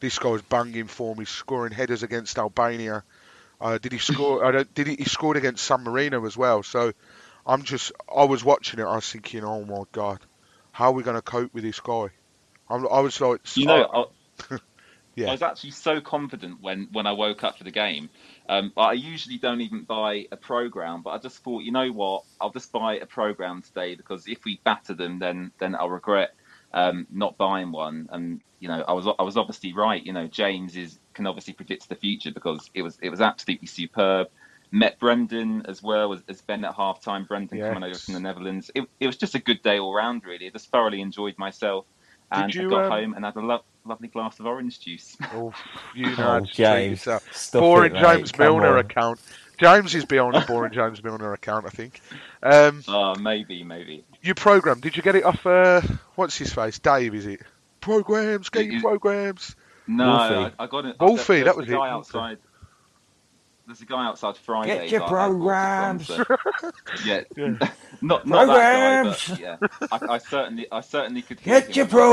This 0.00 0.18
guy's 0.18 0.42
banging 0.42 0.86
form. 0.86 1.18
He's 1.18 1.28
scoring 1.28 1.72
headers 1.72 2.02
against 2.02 2.38
Albania. 2.38 3.02
Uh, 3.60 3.78
did 3.78 3.92
he 3.92 3.98
score? 3.98 4.44
I 4.44 4.52
don't, 4.52 4.74
did 4.74 4.86
he? 4.86 4.96
He 4.96 5.04
scored 5.04 5.36
against 5.36 5.64
San 5.64 5.82
Marino 5.82 6.24
as 6.26 6.36
well. 6.36 6.62
So 6.62 6.92
I'm 7.46 7.62
just, 7.62 7.92
I 8.14 8.24
was 8.24 8.44
watching 8.44 8.80
it. 8.80 8.84
I 8.84 8.94
was 8.96 9.10
thinking, 9.10 9.44
oh 9.44 9.64
my 9.64 9.82
god, 9.92 10.20
how 10.72 10.86
are 10.86 10.92
we 10.92 11.02
going 11.02 11.16
to 11.16 11.22
cope 11.22 11.52
with 11.54 11.62
this 11.64 11.80
guy? 11.80 12.08
I'm, 12.68 12.86
I 12.88 13.00
was 13.00 13.20
like, 13.20 13.56
You 13.56 13.66
know, 13.66 14.08
I- 14.50 14.56
Yeah. 15.16 15.28
I 15.28 15.32
was 15.32 15.42
actually 15.42 15.70
so 15.70 16.00
confident 16.00 16.60
when, 16.60 16.88
when 16.92 17.06
I 17.06 17.12
woke 17.12 17.44
up 17.44 17.56
for 17.56 17.62
the 17.64 17.70
game. 17.70 18.10
Um, 18.48 18.72
I 18.76 18.94
usually 18.94 19.38
don't 19.38 19.60
even 19.60 19.84
buy 19.84 20.26
a 20.32 20.36
program, 20.36 21.02
but 21.02 21.10
I 21.10 21.18
just 21.18 21.38
thought, 21.44 21.62
you 21.62 21.70
know 21.70 21.88
what, 21.92 22.24
I'll 22.40 22.50
just 22.50 22.72
buy 22.72 22.96
a 22.96 23.06
program 23.06 23.62
today 23.62 23.94
because 23.94 24.26
if 24.26 24.44
we 24.44 24.60
batter 24.64 24.94
them, 24.94 25.20
then 25.20 25.52
then 25.58 25.76
I'll 25.76 25.88
regret 25.90 26.34
um, 26.72 27.06
not 27.12 27.38
buying 27.38 27.70
one. 27.70 28.08
And 28.10 28.40
you 28.58 28.68
know, 28.68 28.82
I 28.86 28.92
was 28.92 29.06
I 29.06 29.22
was 29.22 29.36
obviously 29.36 29.72
right. 29.72 30.04
You 30.04 30.12
know, 30.12 30.26
James 30.26 30.76
is 30.76 30.98
can 31.14 31.26
obviously 31.26 31.54
predict 31.54 31.88
the 31.88 31.94
future 31.94 32.32
because 32.32 32.68
it 32.74 32.82
was 32.82 32.98
it 33.00 33.10
was 33.10 33.20
absolutely 33.20 33.68
superb. 33.68 34.28
Met 34.74 34.98
Brendan 34.98 35.66
as 35.66 35.82
well 35.82 36.12
as, 36.12 36.20
as 36.28 36.42
Ben 36.42 36.64
at 36.64 36.74
half 36.74 37.00
time. 37.00 37.24
Brendan 37.24 37.60
coming 37.60 37.84
over 37.84 37.94
from 37.98 38.14
the 38.14 38.20
Netherlands. 38.20 38.70
It, 38.74 38.84
it 38.98 39.06
was 39.06 39.16
just 39.16 39.34
a 39.36 39.38
good 39.38 39.62
day 39.62 39.78
all 39.78 39.94
round, 39.94 40.24
really. 40.24 40.46
I 40.46 40.50
just 40.50 40.68
thoroughly 40.70 41.00
enjoyed 41.00 41.38
myself. 41.38 41.86
And 42.32 42.52
you, 42.52 42.66
I 42.66 42.70
got 42.70 42.84
um, 42.86 42.90
home 42.90 43.14
and 43.14 43.24
had 43.24 43.36
a 43.36 43.40
lo- 43.40 43.62
lovely 43.84 44.08
glass 44.08 44.40
of 44.40 44.46
orange 44.46 44.80
juice. 44.80 45.16
oh, 45.34 45.52
you 45.94 46.06
know, 46.06 46.12
Oh, 46.12 46.14
how 46.16 46.38
to 46.40 46.46
treat 46.46 46.54
James, 46.56 47.08
Boring 47.52 47.94
it, 47.94 48.00
James 48.00 48.32
come 48.32 48.46
Milner 48.46 48.74
on. 48.78 48.84
account. 48.84 49.20
James 49.58 49.94
is 49.94 50.04
beyond 50.04 50.34
a 50.34 50.40
boring 50.40 50.72
James 50.74 51.04
Milner 51.04 51.32
account, 51.32 51.66
I 51.66 51.68
think. 51.68 52.00
Um, 52.42 52.82
Oh, 52.88 53.14
maybe, 53.14 53.62
maybe. 53.62 54.04
your 54.22 54.34
program, 54.34 54.80
did 54.80 54.96
you 54.96 55.02
get 55.04 55.14
it 55.14 55.22
off? 55.24 55.46
Uh, 55.46 55.82
what's 56.16 56.36
his 56.36 56.52
face? 56.52 56.80
Dave, 56.80 57.14
is 57.14 57.26
it? 57.26 57.40
Programs, 57.80 58.48
get 58.48 58.62
It 58.62 58.66
your 58.66 58.76
is- 58.76 58.82
programs. 58.82 59.54
No, 59.86 60.06
Wolfie. 60.08 60.54
I, 60.58 60.64
I 60.64 60.66
got 60.66 60.84
it. 60.86 60.96
Wolfie, 60.98 61.42
there's 61.42 61.44
that 61.44 61.54
a 61.54 61.56
was 61.58 61.68
guy 61.68 61.86
it, 61.86 61.90
outside. 61.90 62.38
There's 63.66 63.80
a 63.80 63.86
guy 63.86 64.04
outside 64.06 64.36
Friday. 64.36 64.74
Get 64.74 64.90
your 64.90 65.00
that 65.00 65.08
programs. 65.08 66.10
it 66.10 66.26
from, 66.26 66.36
so- 66.60 66.70
yeah, 67.04 67.22
Yeah. 67.36 67.70
not 68.02 68.26
not 68.26 68.46
that 68.46 68.46
guy, 68.46 69.02
Programs. 69.02 69.28
but 69.28 69.40
yeah, 69.40 69.56
I, 69.90 70.14
I 70.14 70.18
certainly, 70.18 70.66
I 70.70 70.80
certainly 70.82 71.22
could. 71.22 71.40
hear 71.40 71.60
Get 71.60 71.68
him 71.70 71.74
your 71.74 71.86
when 71.86 72.02
I 72.02 72.06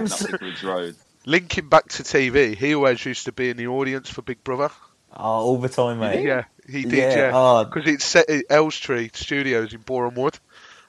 was 0.00 0.22
programs. 0.22 0.32
walking 0.32 0.68
Road. 0.68 0.96
Linking 1.24 1.68
back 1.68 1.88
to 1.88 2.02
TV, 2.02 2.54
he 2.56 2.74
always 2.74 3.04
used 3.04 3.24
to 3.26 3.32
be 3.32 3.50
in 3.50 3.56
the 3.56 3.66
audience 3.68 4.08
for 4.10 4.22
Big 4.22 4.42
Brother. 4.44 4.70
Oh, 5.16 5.22
all 5.24 5.58
the 5.58 5.68
time, 5.68 6.00
mate. 6.00 6.24
Yeah, 6.24 6.44
he 6.68 6.82
did, 6.82 6.92
Yeah, 6.92 7.16
yeah. 7.16 7.30
oh. 7.34 7.64
Because 7.64 7.86
it's 7.90 8.04
set 8.04 8.28
at 8.28 8.44
Elstree 8.50 9.10
Studios 9.14 9.72
in 9.72 9.80
Boreham 9.80 10.14
Wood. 10.14 10.38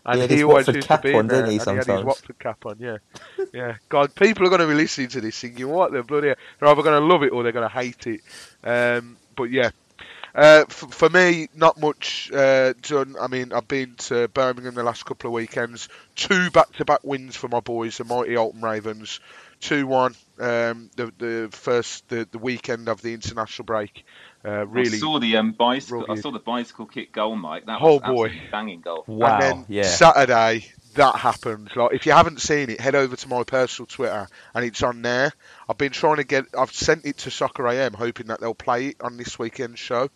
And 0.05 0.15
He 0.15 0.21
had 0.21 0.31
he 0.31 0.43
always 0.43 0.57
Watford 0.67 0.75
used 0.75 0.87
cap 0.87 1.01
to 1.01 1.07
be 1.09 1.13
on, 1.13 1.27
there, 1.27 1.41
didn't 1.45 1.51
he, 1.51 1.57
and 1.57 1.61
he 1.61 1.67
had 1.69 1.77
his 1.77 1.85
sometimes? 1.85 2.05
Watford 2.05 2.39
cap 2.39 2.65
on, 2.65 2.75
yeah. 2.79 2.97
yeah. 3.53 3.75
God, 3.89 4.15
people 4.15 4.45
are 4.45 4.49
going 4.49 4.61
to 4.61 4.67
be 4.67 4.73
listening 4.73 5.09
to 5.09 5.21
this 5.21 5.37
thinking, 5.39 5.67
what 5.67 5.91
the 5.91 6.03
bloody... 6.03 6.27
They're 6.59 6.69
either 6.69 6.81
going 6.83 7.01
to 7.01 7.05
love 7.05 7.23
it 7.23 7.31
or 7.33 7.43
they're 7.43 7.51
going 7.51 7.69
to 7.69 7.73
hate 7.73 8.07
it. 8.07 8.21
Um, 8.63 9.17
but 9.35 9.45
yeah. 9.51 9.71
Uh, 10.35 10.65
f- 10.69 10.87
for 10.91 11.09
me, 11.09 11.47
not 11.55 11.79
much 11.79 12.31
uh, 12.33 12.73
done. 12.81 13.15
I 13.19 13.27
mean, 13.27 13.51
I've 13.53 13.67
been 13.67 13.95
to 13.97 14.27
Birmingham 14.27 14.75
the 14.75 14.83
last 14.83 15.05
couple 15.05 15.29
of 15.29 15.33
weekends. 15.33 15.89
Two 16.15 16.49
back-to-back 16.51 17.03
wins 17.03 17.35
for 17.35 17.47
my 17.47 17.59
boys, 17.61 17.97
the 17.97 18.03
mighty 18.05 18.35
Alton 18.35 18.61
Ravens. 18.61 19.19
Two-one. 19.59 20.15
Um, 20.39 20.89
the 20.95 21.11
the 21.17 21.49
first 21.51 22.07
the, 22.07 22.25
the 22.31 22.37
weekend 22.37 22.87
of 22.87 23.01
the 23.01 23.13
international 23.13 23.65
break. 23.65 24.05
Uh, 24.45 24.65
really, 24.67 24.95
I 24.95 24.99
saw 24.99 25.19
the 25.19 25.35
um, 25.35 25.51
bicycle. 25.51 26.05
I 26.09 26.15
saw 26.15 26.31
the 26.31 26.39
bicycle 26.39 26.85
kick 26.85 27.11
goal, 27.11 27.35
Mike. 27.35 27.65
That 27.65 27.79
Oh, 27.81 27.95
was 27.95 28.01
boy. 28.03 28.41
banging 28.51 28.79
goal. 28.79 29.03
Wow. 29.05 29.33
and 29.33 29.41
then 29.41 29.65
yeah. 29.67 29.83
Saturday, 29.83 30.71
that 30.95 31.15
happened. 31.15 31.69
Like, 31.75 31.93
if 31.93 32.05
you 32.05 32.11
haven't 32.11 32.41
seen 32.41 32.69
it, 32.69 32.79
head 32.79 32.95
over 32.95 33.15
to 33.15 33.27
my 33.27 33.43
personal 33.43 33.87
Twitter, 33.87 34.27
and 34.53 34.65
it's 34.65 34.83
on 34.83 35.01
there. 35.01 35.31
I've 35.67 35.77
been 35.77 35.91
trying 35.91 36.17
to 36.17 36.23
get. 36.23 36.45
I've 36.57 36.71
sent 36.71 37.05
it 37.05 37.17
to 37.19 37.31
Soccer 37.31 37.67
AM, 37.67 37.93
hoping 37.93 38.27
that 38.27 38.39
they'll 38.39 38.53
play 38.53 38.87
it 38.87 38.97
on 39.01 39.17
this 39.17 39.37
weekend's 39.37 39.79
show, 39.79 40.09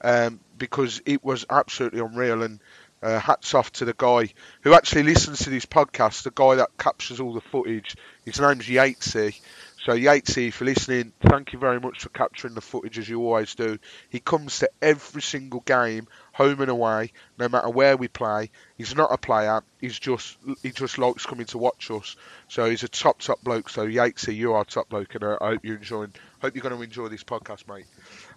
um, 0.00 0.40
because 0.56 1.02
it 1.06 1.24
was 1.24 1.46
absolutely 1.50 2.00
unreal. 2.00 2.42
And 2.42 2.60
uh, 3.02 3.18
hats 3.18 3.54
off 3.54 3.72
to 3.72 3.84
the 3.84 3.94
guy 3.96 4.28
who 4.62 4.74
actually 4.74 5.04
listens 5.04 5.40
to 5.40 5.50
this 5.50 5.66
podcast, 5.66 6.22
the 6.22 6.30
guy 6.30 6.56
that 6.56 6.76
captures 6.78 7.20
all 7.20 7.32
the 7.32 7.40
footage. 7.40 7.96
His 8.24 8.40
name's 8.40 8.66
Yatesy. 8.66 9.38
So 9.84 9.92
Yatesy, 9.92 10.60
you're 10.60 10.66
listening, 10.66 11.12
thank 11.20 11.54
you 11.54 11.58
very 11.58 11.80
much 11.80 12.00
for 12.00 12.10
capturing 12.10 12.52
the 12.54 12.60
footage 12.60 12.98
as 12.98 13.08
you 13.08 13.20
always 13.24 13.54
do. 13.54 13.78
He 14.10 14.20
comes 14.20 14.58
to 14.58 14.70
every 14.82 15.22
single 15.22 15.60
game, 15.60 16.06
home 16.40 16.62
and 16.62 16.70
away, 16.70 17.12
no 17.38 17.50
matter 17.50 17.68
where 17.68 17.98
we 17.98 18.08
play. 18.08 18.50
He's 18.78 18.96
not 18.96 19.12
a 19.12 19.18
player. 19.18 19.62
He's 19.78 19.98
just 19.98 20.38
he 20.62 20.70
just 20.70 20.96
likes 20.96 21.26
coming 21.26 21.44
to 21.46 21.58
watch 21.58 21.90
us. 21.90 22.16
So 22.48 22.70
he's 22.70 22.82
a 22.82 22.88
top 22.88 23.18
top 23.18 23.42
bloke. 23.42 23.68
So 23.68 23.86
Yatesy, 23.86 24.34
you 24.34 24.54
are 24.54 24.62
a 24.62 24.64
top 24.64 24.88
bloke, 24.88 25.14
and 25.14 25.24
I 25.24 25.36
hope 25.38 25.60
you're 25.62 25.76
enjoying. 25.76 26.14
Hope 26.40 26.54
you're 26.54 26.62
going 26.62 26.74
to 26.74 26.82
enjoy 26.82 27.08
this 27.08 27.22
podcast, 27.22 27.68
mate. 27.68 27.84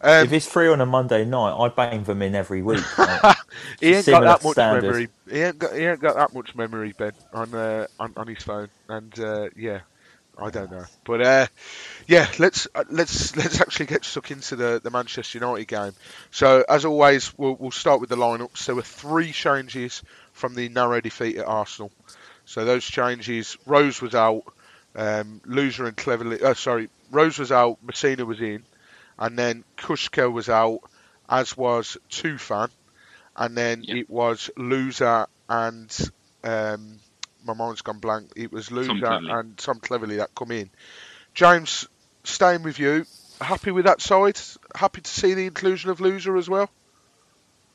Um, 0.02 0.26
if 0.26 0.34
it's 0.34 0.46
free 0.46 0.68
on 0.68 0.82
a 0.82 0.86
Monday 0.86 1.24
night, 1.24 1.56
I 1.58 1.70
bang 1.70 2.04
them 2.04 2.22
in 2.22 2.36
every 2.36 2.62
week. 2.62 2.84
he 3.80 3.94
ain't 3.94 4.06
got 4.06 4.24
that 4.24 4.44
much 4.44 4.52
standard. 4.52 4.84
memory. 4.84 5.10
He 5.32 5.40
ain't 5.40 5.60
got 5.60 5.74
he 5.74 5.86
ain't 5.86 6.02
got 6.02 6.16
that 6.16 6.34
much 6.34 6.54
memory, 6.56 6.94
Ben, 6.98 7.14
on 7.34 7.56
uh, 7.56 7.88
on, 8.02 8.12
on 8.18 8.28
his 8.28 8.44
phone. 8.44 8.68
And 8.90 9.18
uh, 9.18 9.48
yeah, 9.56 9.80
I 10.38 10.50
don't 10.50 10.72
know, 10.72 10.86
but 11.04 11.22
uh, 11.22 11.48
yeah, 12.08 12.28
let's 12.40 12.68
uh, 12.74 12.84
let's 12.90 13.36
let's 13.38 13.62
actually 13.62 13.86
get 13.86 14.04
stuck 14.04 14.32
into 14.32 14.56
the, 14.56 14.82
the 14.84 14.90
Manchester 14.90 15.38
United 15.38 15.68
game. 15.68 15.94
So 16.32 16.64
as 16.68 16.86
always, 16.86 17.38
we'll, 17.38 17.56
we'll 17.56 17.72
start 17.72 18.02
with 18.02 18.10
the 18.10 18.16
lineups. 18.16 18.66
There 18.66 18.76
were 18.76 18.82
three 18.82 19.32
changes 19.32 20.02
from 20.32 20.56
the 20.56 20.70
narrow 20.70 21.02
defeat 21.02 21.38
at 21.38 21.46
Arsenal. 21.46 21.92
So 22.46 22.66
those 22.66 22.84
changes: 22.84 23.58
Rose 23.66 24.02
was 24.02 24.16
out, 24.16 24.44
um, 24.96 25.42
Louza 25.46 25.86
and 25.86 25.96
Cleverley. 25.96 26.42
Uh, 26.42 26.56
sorry, 26.56 26.90
Rose 27.12 27.38
was 27.38 27.52
out, 27.52 27.78
Masina 27.86 28.26
was 28.26 28.42
in, 28.42 28.64
and 29.20 29.38
then 29.38 29.64
Kucka 29.78 30.32
was 30.32 30.50
out, 30.50 30.80
as 31.30 31.56
was 31.56 31.98
Tufan, 32.10 32.70
and 33.36 33.56
then 33.56 33.84
yep. 33.84 33.98
it 33.98 34.10
was 34.10 34.50
Louza 34.58 35.28
and 35.48 36.12
um, 36.44 37.00
my 37.46 37.54
mind's 37.54 37.82
gone 37.82 38.00
blank. 38.00 38.32
It 38.36 38.52
was 38.52 38.70
Louza 38.70 39.40
and 39.40 39.58
Tom 39.58 39.80
Cleverley 39.80 40.18
that 40.18 40.36
come 40.36 40.52
in. 40.52 40.70
James, 41.34 41.88
staying 42.24 42.64
with 42.64 42.80
you, 42.80 43.06
happy 43.42 43.72
with 43.72 43.86
that 43.86 44.02
side? 44.02 44.40
Happy 44.76 45.02
to 45.02 45.10
see 45.10 45.34
the 45.34 45.46
inclusion 45.46 45.90
of 45.90 46.00
Louza 46.00 46.38
as 46.38 46.50
well? 46.50 46.70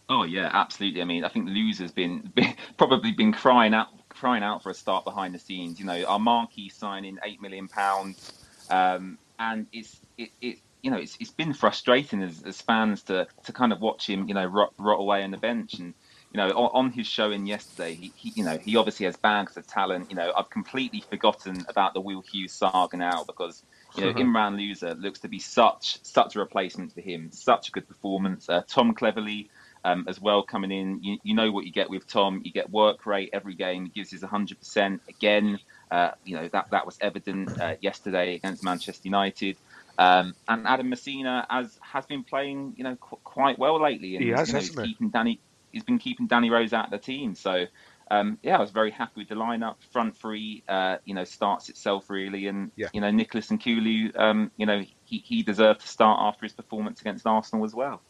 Oh 0.08 0.22
yeah, 0.24 0.48
absolutely. 0.52 1.02
I 1.02 1.04
mean, 1.04 1.24
I 1.24 1.28
think 1.28 1.48
Louza's 1.48 1.92
been, 1.92 2.20
been 2.34 2.54
probably 2.76 3.12
been 3.12 3.32
crying 3.32 3.74
out 3.74 3.88
crying 4.08 4.42
out 4.42 4.62
for 4.62 4.70
a 4.70 4.74
start 4.74 5.04
behind 5.04 5.34
the 5.34 5.38
scenes. 5.38 5.78
You 5.78 5.86
know, 5.86 6.04
our 6.04 6.18
marquee 6.18 6.70
signing 6.70 7.18
eight 7.24 7.42
million 7.42 7.68
pounds, 7.68 8.32
um, 8.70 9.18
and 9.38 9.66
it's 9.72 9.98
it, 10.16 10.30
it 10.40 10.58
you 10.82 10.90
know 10.90 10.96
it's 10.96 11.16
it's 11.20 11.30
been 11.30 11.52
frustrating 11.52 12.22
as, 12.22 12.42
as 12.42 12.60
fans 12.62 13.02
to 13.04 13.26
to 13.44 13.52
kind 13.52 13.72
of 13.72 13.80
watch 13.80 14.08
him 14.08 14.28
you 14.28 14.34
know 14.34 14.46
rot, 14.46 14.72
rot 14.78 15.00
away 15.00 15.22
on 15.22 15.30
the 15.30 15.36
bench 15.36 15.74
and 15.74 15.94
you 16.32 16.38
know, 16.38 16.48
on, 16.50 16.86
on 16.86 16.92
his 16.92 17.06
showing 17.06 17.46
yesterday, 17.46 17.94
he, 17.94 18.12
he, 18.14 18.32
you 18.36 18.44
know, 18.44 18.58
he 18.58 18.76
obviously 18.76 19.06
has 19.06 19.16
bags 19.16 19.56
of 19.56 19.66
talent. 19.66 20.10
You 20.10 20.16
know, 20.16 20.32
I've 20.36 20.50
completely 20.50 21.00
forgotten 21.00 21.64
about 21.68 21.94
the 21.94 22.00
Will 22.00 22.20
Hughes 22.20 22.52
saga 22.52 22.96
now 22.96 23.24
because 23.24 23.62
you 23.96 24.04
know, 24.04 24.12
Imran 24.14 24.56
Louza 24.56 25.00
looks 25.00 25.20
to 25.20 25.28
be 25.28 25.38
such 25.38 25.98
such 26.04 26.36
a 26.36 26.38
replacement 26.38 26.92
for 26.92 27.00
him. 27.00 27.30
Such 27.32 27.68
a 27.68 27.72
good 27.72 27.88
performance. 27.88 28.48
Uh, 28.48 28.62
Tom 28.66 28.94
Cleverley 28.94 29.48
um, 29.84 30.04
as 30.06 30.20
well 30.20 30.42
coming 30.42 30.70
in. 30.70 31.02
You, 31.02 31.18
you, 31.22 31.34
know 31.34 31.50
what 31.50 31.64
you 31.64 31.72
get 31.72 31.88
with 31.88 32.06
Tom. 32.06 32.42
You 32.44 32.52
get 32.52 32.70
work 32.70 33.06
rate 33.06 33.30
every 33.32 33.54
game. 33.54 33.84
He 33.84 33.90
gives 33.90 34.10
his 34.10 34.22
100% 34.22 35.00
again. 35.08 35.58
Uh, 35.90 36.10
you 36.24 36.36
know 36.36 36.46
that 36.48 36.70
that 36.72 36.84
was 36.84 36.98
evident 37.00 37.58
uh, 37.58 37.76
yesterday 37.80 38.34
against 38.34 38.62
Manchester 38.62 39.00
United. 39.04 39.56
Um, 39.98 40.34
and 40.46 40.66
Adam 40.66 40.90
Masina 40.90 41.46
has 41.48 41.78
has 41.80 42.04
been 42.04 42.22
playing, 42.22 42.74
you 42.76 42.84
know, 42.84 42.96
qu- 42.96 43.18
quite 43.24 43.58
well 43.58 43.80
lately. 43.80 44.16
And, 44.16 44.24
he 44.24 44.30
has, 44.30 44.48
you 44.48 44.54
know, 44.54 44.60
hasn't 44.60 44.86
keeping 44.86 45.08
Danny 45.08 45.40
he's 45.72 45.84
been 45.84 45.98
keeping 45.98 46.26
Danny 46.26 46.50
Rose 46.50 46.72
out 46.72 46.86
of 46.86 46.90
the 46.90 46.98
team. 46.98 47.34
So 47.34 47.66
um, 48.10 48.38
yeah, 48.42 48.56
I 48.56 48.60
was 48.60 48.70
very 48.70 48.90
happy 48.90 49.20
with 49.20 49.28
the 49.28 49.34
lineup. 49.34 49.76
Front 49.92 50.16
three, 50.16 50.62
uh, 50.68 50.96
you 51.04 51.14
know, 51.14 51.24
starts 51.24 51.68
itself 51.68 52.08
really, 52.08 52.46
and 52.46 52.70
yeah. 52.76 52.88
you 52.92 53.00
know, 53.00 53.10
Nicolas 53.10 53.48
Nkoulou, 53.48 54.18
um, 54.18 54.50
you 54.56 54.66
know, 54.66 54.82
he 55.04 55.18
he 55.18 55.42
deserved 55.42 55.80
to 55.80 55.88
start 55.88 56.18
after 56.20 56.46
his 56.46 56.52
performance 56.52 57.00
against 57.00 57.26
Arsenal 57.26 57.64
as 57.64 57.74
well. 57.74 58.00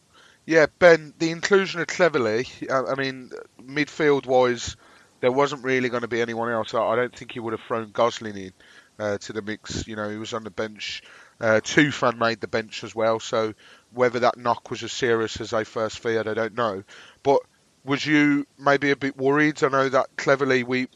Yeah, 0.45 0.67
Ben, 0.79 1.13
the 1.19 1.31
inclusion 1.31 1.81
of 1.81 1.87
Cleverley, 1.87 2.47
I, 2.71 2.95
mean, 2.95 3.29
midfield 3.61 4.25
wise, 4.25 4.77
there 5.19 5.31
wasn't 5.31 5.63
really 5.63 5.89
going 5.89 6.01
to 6.01 6.07
be 6.07 6.21
anyone 6.21 6.49
else. 6.49 6.73
I, 6.73 6.81
I 6.81 6.95
don't 6.95 7.15
think 7.15 7.33
he 7.33 7.39
would 7.39 7.53
have 7.53 7.61
thrown 7.61 7.91
Gosling 7.91 8.35
in 8.35 8.53
uh, 8.97 9.17
to 9.19 9.33
the 9.33 9.43
mix. 9.43 9.85
You 9.85 9.95
know, 9.95 10.09
he 10.09 10.17
was 10.17 10.33
on 10.33 10.43
the 10.43 10.49
bench. 10.49 11.03
Uh, 11.39 11.59
Tufan 11.61 12.17
made 12.17 12.41
the 12.41 12.47
bench 12.47 12.83
as 12.83 12.95
well, 12.95 13.19
so 13.19 13.53
whether 13.93 14.19
that 14.19 14.37
knock 14.37 14.71
was 14.71 14.81
as 14.81 14.91
serious 14.91 15.39
as 15.39 15.51
they 15.51 15.65
first 15.65 15.99
feared, 15.99 16.27
I 16.27 16.33
don't 16.33 16.55
know. 16.55 16.83
But 17.21 17.41
was 17.83 18.05
you 18.05 18.45
maybe 18.57 18.91
a 18.91 18.95
bit 18.95 19.17
worried? 19.17 19.63
I 19.63 19.69
know 19.69 19.89
that 19.89 20.15
Cleverley 20.17 20.65
we, 20.65 20.87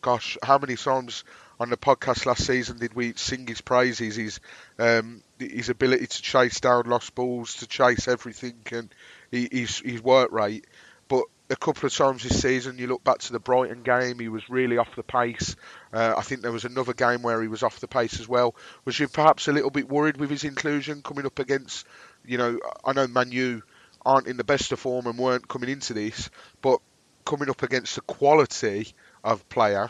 gosh, 0.00 0.36
how 0.42 0.58
many 0.58 0.76
times 0.76 1.24
on 1.58 1.70
the 1.70 1.76
podcast 1.76 2.26
last 2.26 2.46
season 2.46 2.78
did 2.78 2.94
we 2.94 3.14
sing 3.14 3.46
his 3.46 3.60
praises? 3.60 4.16
His 4.16 4.40
um, 4.78 5.22
his 5.38 5.68
ability 5.68 6.06
to 6.06 6.22
chase 6.22 6.60
down 6.60 6.84
lost 6.86 7.14
balls, 7.14 7.54
to 7.56 7.66
chase 7.66 8.08
everything, 8.08 8.56
and 8.72 8.94
his 9.30 9.78
his 9.78 10.02
work 10.02 10.32
rate. 10.32 10.66
But 11.08 11.24
a 11.48 11.56
couple 11.56 11.86
of 11.86 11.94
times 11.94 12.24
this 12.24 12.40
season, 12.42 12.78
you 12.78 12.88
look 12.88 13.04
back 13.04 13.18
to 13.18 13.32
the 13.32 13.38
Brighton 13.38 13.82
game, 13.82 14.18
he 14.18 14.28
was 14.28 14.48
really 14.50 14.78
off 14.78 14.96
the 14.96 15.02
pace. 15.04 15.54
Uh, 15.92 16.14
I 16.16 16.22
think 16.22 16.42
there 16.42 16.52
was 16.52 16.64
another 16.64 16.92
game 16.92 17.22
where 17.22 17.40
he 17.40 17.48
was 17.48 17.62
off 17.62 17.78
the 17.78 17.86
pace 17.86 18.18
as 18.18 18.28
well. 18.28 18.54
Was 18.84 18.98
you 18.98 19.06
perhaps 19.06 19.46
a 19.46 19.52
little 19.52 19.70
bit 19.70 19.88
worried 19.88 20.16
with 20.16 20.30
his 20.30 20.44
inclusion 20.44 21.02
coming 21.02 21.26
up 21.26 21.38
against, 21.38 21.86
you 22.24 22.38
know, 22.38 22.58
I 22.84 22.92
know 22.92 23.06
Manu 23.06 23.62
aren't 24.06 24.28
in 24.28 24.36
the 24.36 24.44
best 24.44 24.72
of 24.72 24.80
form 24.80 25.06
and 25.06 25.18
weren't 25.18 25.48
coming 25.48 25.68
into 25.68 25.92
this, 25.92 26.30
but 26.62 26.80
coming 27.24 27.50
up 27.50 27.62
against 27.62 27.96
the 27.96 28.00
quality 28.02 28.94
of 29.24 29.46
player, 29.48 29.88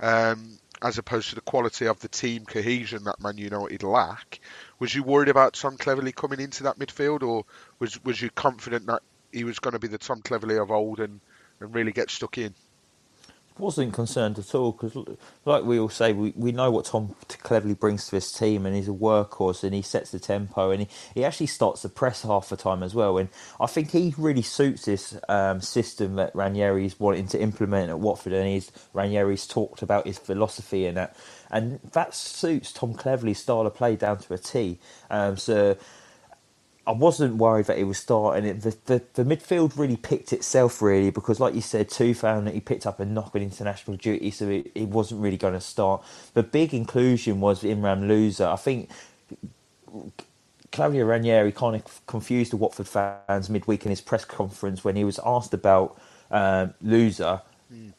um, 0.00 0.58
as 0.82 0.96
opposed 0.96 1.28
to 1.28 1.34
the 1.34 1.42
quality 1.42 1.86
of 1.86 2.00
the 2.00 2.08
team 2.08 2.46
cohesion 2.46 3.04
that 3.04 3.20
Man 3.20 3.36
United 3.36 3.82
lack, 3.82 4.40
was 4.78 4.94
you 4.94 5.02
worried 5.02 5.28
about 5.28 5.52
Tom 5.52 5.76
Cleverley 5.76 6.14
coming 6.14 6.40
into 6.40 6.64
that 6.64 6.78
midfield, 6.78 7.22
or 7.22 7.44
was 7.78 8.02
was 8.02 8.20
you 8.20 8.30
confident 8.30 8.86
that 8.86 9.02
he 9.30 9.44
was 9.44 9.58
going 9.58 9.72
to 9.72 9.78
be 9.78 9.88
the 9.88 9.98
Tom 9.98 10.22
Cleverley 10.22 10.60
of 10.60 10.70
old 10.70 10.98
and, 10.98 11.20
and 11.60 11.74
really 11.74 11.92
get 11.92 12.10
stuck 12.10 12.38
in? 12.38 12.54
Wasn't 13.60 13.94
concerned 13.94 14.38
at 14.38 14.54
all 14.54 14.72
because, 14.72 14.96
like 15.44 15.64
we 15.64 15.78
all 15.78 15.88
say, 15.90 16.12
we, 16.12 16.32
we 16.36 16.52
know 16.52 16.70
what 16.70 16.86
Tom 16.86 17.14
Cleverley 17.28 17.78
brings 17.78 18.06
to 18.06 18.12
this 18.12 18.32
team, 18.32 18.66
and 18.66 18.76
he's 18.76 18.88
a 18.88 18.92
workhorse, 18.92 19.64
and 19.64 19.74
he 19.74 19.82
sets 19.82 20.10
the 20.12 20.20
tempo, 20.20 20.70
and 20.70 20.82
he, 20.82 20.88
he 21.14 21.24
actually 21.24 21.46
starts 21.48 21.82
the 21.82 21.90
press 21.90 22.22
half 22.22 22.50
the 22.50 22.56
time 22.56 22.82
as 22.82 22.94
well. 22.94 23.18
And 23.18 23.30
I 23.60 23.66
think 23.66 23.92
he 23.92 24.14
really 24.18 24.42
suits 24.42 24.86
this 24.86 25.18
um, 25.28 25.60
system 25.60 26.16
that 26.16 26.34
Ranieri's 26.34 27.00
wanting 27.00 27.28
to 27.28 27.40
implement 27.40 27.90
at 27.90 28.00
Watford, 28.00 28.32
and 28.34 28.48
he's 28.48 28.72
Ranieri's 28.94 29.46
talked 29.46 29.82
about 29.82 30.06
his 30.06 30.18
philosophy 30.18 30.86
and 30.86 30.96
that, 30.96 31.16
and 31.50 31.80
that 31.92 32.14
suits 32.14 32.72
Tom 32.72 32.94
Cleverley's 32.94 33.38
style 33.40 33.66
of 33.66 33.74
play 33.74 33.96
down 33.96 34.18
to 34.18 34.34
a 34.34 34.38
T. 34.38 34.78
Um, 35.10 35.36
so 35.36 35.76
I 36.86 36.92
wasn't 36.92 37.36
worried 37.36 37.66
that 37.66 37.78
he 37.78 37.84
was 37.84 37.98
starting 37.98 38.44
it. 38.44 38.62
The, 38.62 38.76
the, 38.86 39.02
the 39.14 39.24
midfield 39.24 39.76
really 39.76 39.96
picked 39.96 40.32
itself 40.32 40.80
really 40.80 41.10
because, 41.10 41.38
like 41.38 41.54
you 41.54 41.60
said, 41.60 41.88
Tufan 41.88 42.44
that 42.44 42.54
he 42.54 42.60
picked 42.60 42.86
up 42.86 43.00
a 43.00 43.04
knock 43.04 43.34
on 43.34 43.42
international 43.42 43.96
duty, 43.96 44.30
so 44.30 44.48
he, 44.48 44.70
he 44.74 44.86
wasn't 44.86 45.20
really 45.20 45.36
going 45.36 45.54
to 45.54 45.60
start. 45.60 46.02
The 46.34 46.42
big 46.42 46.72
inclusion 46.72 47.40
was 47.40 47.62
Imran 47.62 48.08
Louza. 48.08 48.52
I 48.52 48.56
think 48.56 48.90
Claudio 50.72 51.04
Ranieri 51.04 51.52
kind 51.52 51.76
of 51.76 52.06
confused 52.06 52.52
the 52.52 52.56
Watford 52.56 52.88
fans 52.88 53.50
midweek 53.50 53.84
in 53.84 53.90
his 53.90 54.00
press 54.00 54.24
conference 54.24 54.82
when 54.82 54.96
he 54.96 55.04
was 55.04 55.20
asked 55.24 55.54
about 55.54 55.98
um, 56.30 56.74
Louza. 56.82 57.42
Mm 57.72 57.92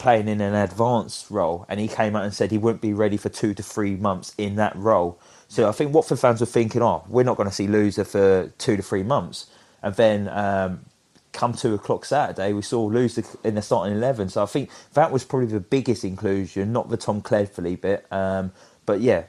playing 0.00 0.28
in 0.28 0.40
an 0.40 0.54
advanced 0.54 1.30
role, 1.30 1.66
and 1.68 1.78
he 1.78 1.86
came 1.86 2.16
out 2.16 2.24
and 2.24 2.34
said 2.34 2.50
he 2.50 2.58
wouldn't 2.58 2.80
be 2.80 2.92
ready 2.92 3.16
for 3.16 3.28
two 3.28 3.54
to 3.54 3.62
three 3.62 3.94
months 3.94 4.34
in 4.38 4.56
that 4.56 4.74
role. 4.74 5.20
So 5.50 5.68
I 5.68 5.72
think 5.72 5.92
Watford 5.92 6.20
fans 6.20 6.38
were 6.38 6.46
thinking, 6.46 6.80
oh, 6.80 7.02
we're 7.08 7.24
not 7.24 7.36
going 7.36 7.48
to 7.48 7.54
see 7.54 7.66
Louza 7.66 8.06
for 8.06 8.52
two 8.58 8.76
to 8.76 8.82
three 8.84 9.02
months. 9.02 9.50
And 9.82 9.92
then 9.96 10.28
um, 10.28 10.86
come 11.32 11.54
two 11.54 11.74
o'clock 11.74 12.04
Saturday, 12.04 12.52
we 12.52 12.62
saw 12.62 12.88
Louza 12.88 13.24
in 13.44 13.56
the 13.56 13.62
starting 13.62 13.96
11. 13.96 14.28
So 14.28 14.44
I 14.44 14.46
think 14.46 14.70
that 14.94 15.10
was 15.10 15.24
probably 15.24 15.48
the 15.48 15.58
biggest 15.58 16.04
inclusion, 16.04 16.72
not 16.72 16.88
the 16.88 16.96
Tom 16.96 17.20
Cleverley 17.20 17.80
bit. 17.80 18.06
Um, 18.12 18.52
but 18.86 19.00
yeah, 19.00 19.24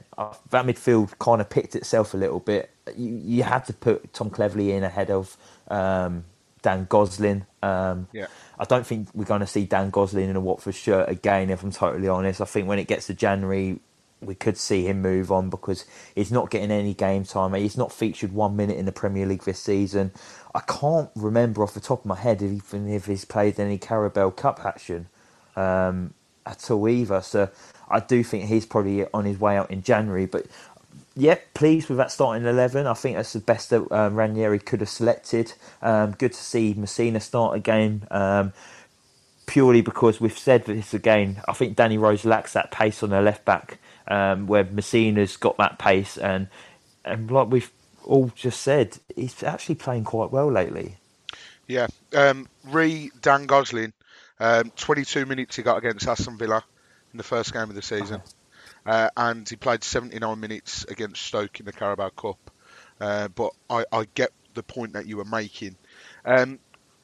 that 0.52 0.66
midfield 0.68 1.18
kind 1.18 1.42
of 1.42 1.50
picked 1.50 1.76
itself 1.76 2.14
a 2.14 2.18
little 2.18 2.40
bit. 2.40 2.70
You, 2.96 3.20
you 3.24 3.44
had 3.44 3.66
to 3.66 3.74
put 3.74 4.14
Tom 4.14 4.30
Cleverley 4.30 4.70
in 4.70 4.84
ahead 4.84 5.10
of 5.10 5.36
um, 5.70 6.26
Dan 6.62 6.86
Gosling. 6.88 7.48
Um, 7.64 8.08
yeah. 8.14 8.28
I 8.60 8.66
don't 8.66 8.86
think 8.86 9.10
we're 9.16 9.26
going 9.26 9.42
to 9.42 9.48
see 9.48 9.66
Dan 9.66 9.90
Gosling 9.90 10.30
in 10.30 10.36
a 10.36 10.40
Watford 10.40 10.76
shirt 10.76 11.10
again, 11.10 11.50
if 11.50 11.64
I'm 11.64 11.72
totally 11.72 12.10
honest. 12.10 12.42
I 12.42 12.46
think 12.46 12.68
when 12.68 12.78
it 12.78 12.88
gets 12.88 13.08
to 13.08 13.16
January, 13.16 13.80
we 14.22 14.36
could 14.36 14.58
see 14.58 14.86
him 14.86 15.02
move 15.02 15.32
on 15.32 15.50
because 15.50 15.86
he's 16.16 16.32
not 16.32 16.50
getting 16.50 16.72
any 16.72 16.94
game 16.94 17.24
time. 17.26 17.54
He's 17.54 17.78
not 17.78 17.92
featured 17.92 18.34
one 18.34 18.56
minute 18.56 18.78
in 18.78 18.86
the 18.86 18.92
Premier 18.92 19.26
League 19.26 19.44
this 19.44 19.60
season. 19.60 20.12
I 20.54 20.62
can't 20.62 21.10
remember 21.16 21.64
off 21.64 21.74
the 21.74 21.80
top 21.80 22.02
of 22.02 22.06
my 22.06 22.16
head 22.16 22.42
even 22.42 22.90
if 22.90 23.06
he's 23.06 23.26
played 23.26 23.60
any 23.60 23.78
Carabao 23.78 24.32
Cup 24.32 24.64
action 24.66 25.08
um, 25.56 26.14
at 26.46 26.70
all 26.70 26.88
either. 26.88 27.22
So 27.22 27.50
I 27.90 28.00
do 28.00 28.24
think 28.24 28.46
he's 28.46 28.66
probably 28.66 29.06
on 29.14 29.26
his 29.26 29.40
way 29.40 29.58
out 29.58 29.72
in 29.72 29.82
January. 29.82 30.26
But 30.26 30.46
yeah, 31.16 31.36
pleased 31.54 31.90
with 31.90 31.98
that 31.98 32.12
starting 32.12 32.46
eleven. 32.46 32.88
I 32.88 32.94
think 32.94 33.18
that's 33.18 33.34
the 33.34 33.40
best 33.40 33.70
that 33.72 33.92
um, 33.92 34.16
Ranieri 34.16 34.60
could 34.60 34.82
have 34.82 34.90
selected. 34.90 35.54
Um, 35.82 36.12
good 36.12 36.34
to 36.34 36.40
see 36.40 36.74
Masina 36.74 37.22
start 37.22 37.56
again. 37.56 38.08
Um, 38.12 38.54
purely 39.46 39.82
because 39.82 40.22
we've 40.22 40.38
said 40.38 40.66
this 40.66 40.94
again. 40.94 41.42
I 41.48 41.54
think 41.54 41.76
Danny 41.76 41.98
Rose 41.98 42.24
lacks 42.24 42.54
that 42.54 42.72
pace 42.72 43.04
on 43.04 43.10
the 43.10 43.22
left 43.22 43.44
back 43.44 43.80
um, 44.12 44.46
where 44.46 44.66
Masina's 44.66 45.38
got 45.38 45.58
that 45.58 45.80
pace, 45.80 46.18
and 46.18 46.50
and 47.06 47.32
like 47.32 47.50
we've 47.50 47.72
all 48.04 48.30
just 48.36 48.62
said, 48.62 48.98
he's 49.16 49.42
actually 49.42 49.76
playing 49.76 50.04
quite 50.04 50.32
well 50.32 50.52
lately. 50.52 50.98
Yeah, 51.66 51.88
um, 52.14 52.50
re 52.66 53.10
Dan 53.22 53.46
Gosling, 53.46 53.94
um, 54.40 54.72
22 54.76 55.26
minutes 55.26 55.56
he 55.56 55.64
got 55.64 55.78
against 55.78 56.08
Aston 56.08 56.38
Villa 56.38 56.62
in 57.14 57.18
the 57.18 57.24
first 57.24 57.54
game 57.54 57.70
of 57.70 57.76
the 57.76 57.82
season, 57.82 58.22
uh, 58.86 59.10
and 59.16 59.48
he 59.48 59.56
played 59.56 59.82
79 59.82 60.38
minutes 60.38 60.84
against 60.90 61.22
Stoke 61.22 61.62
in 61.62 61.66
the 61.66 61.72
Carabao 61.72 62.10
Cup. 62.10 62.52
Uh, 63.00 63.30
but 63.30 63.54
I, 63.70 63.86
I, 63.92 64.06
get 64.14 64.32
the 64.54 64.62
point 64.62 64.94
that 64.94 65.08
you 65.08 65.18
were 65.18 65.26
making. 65.26 65.76
Um, 66.24 66.60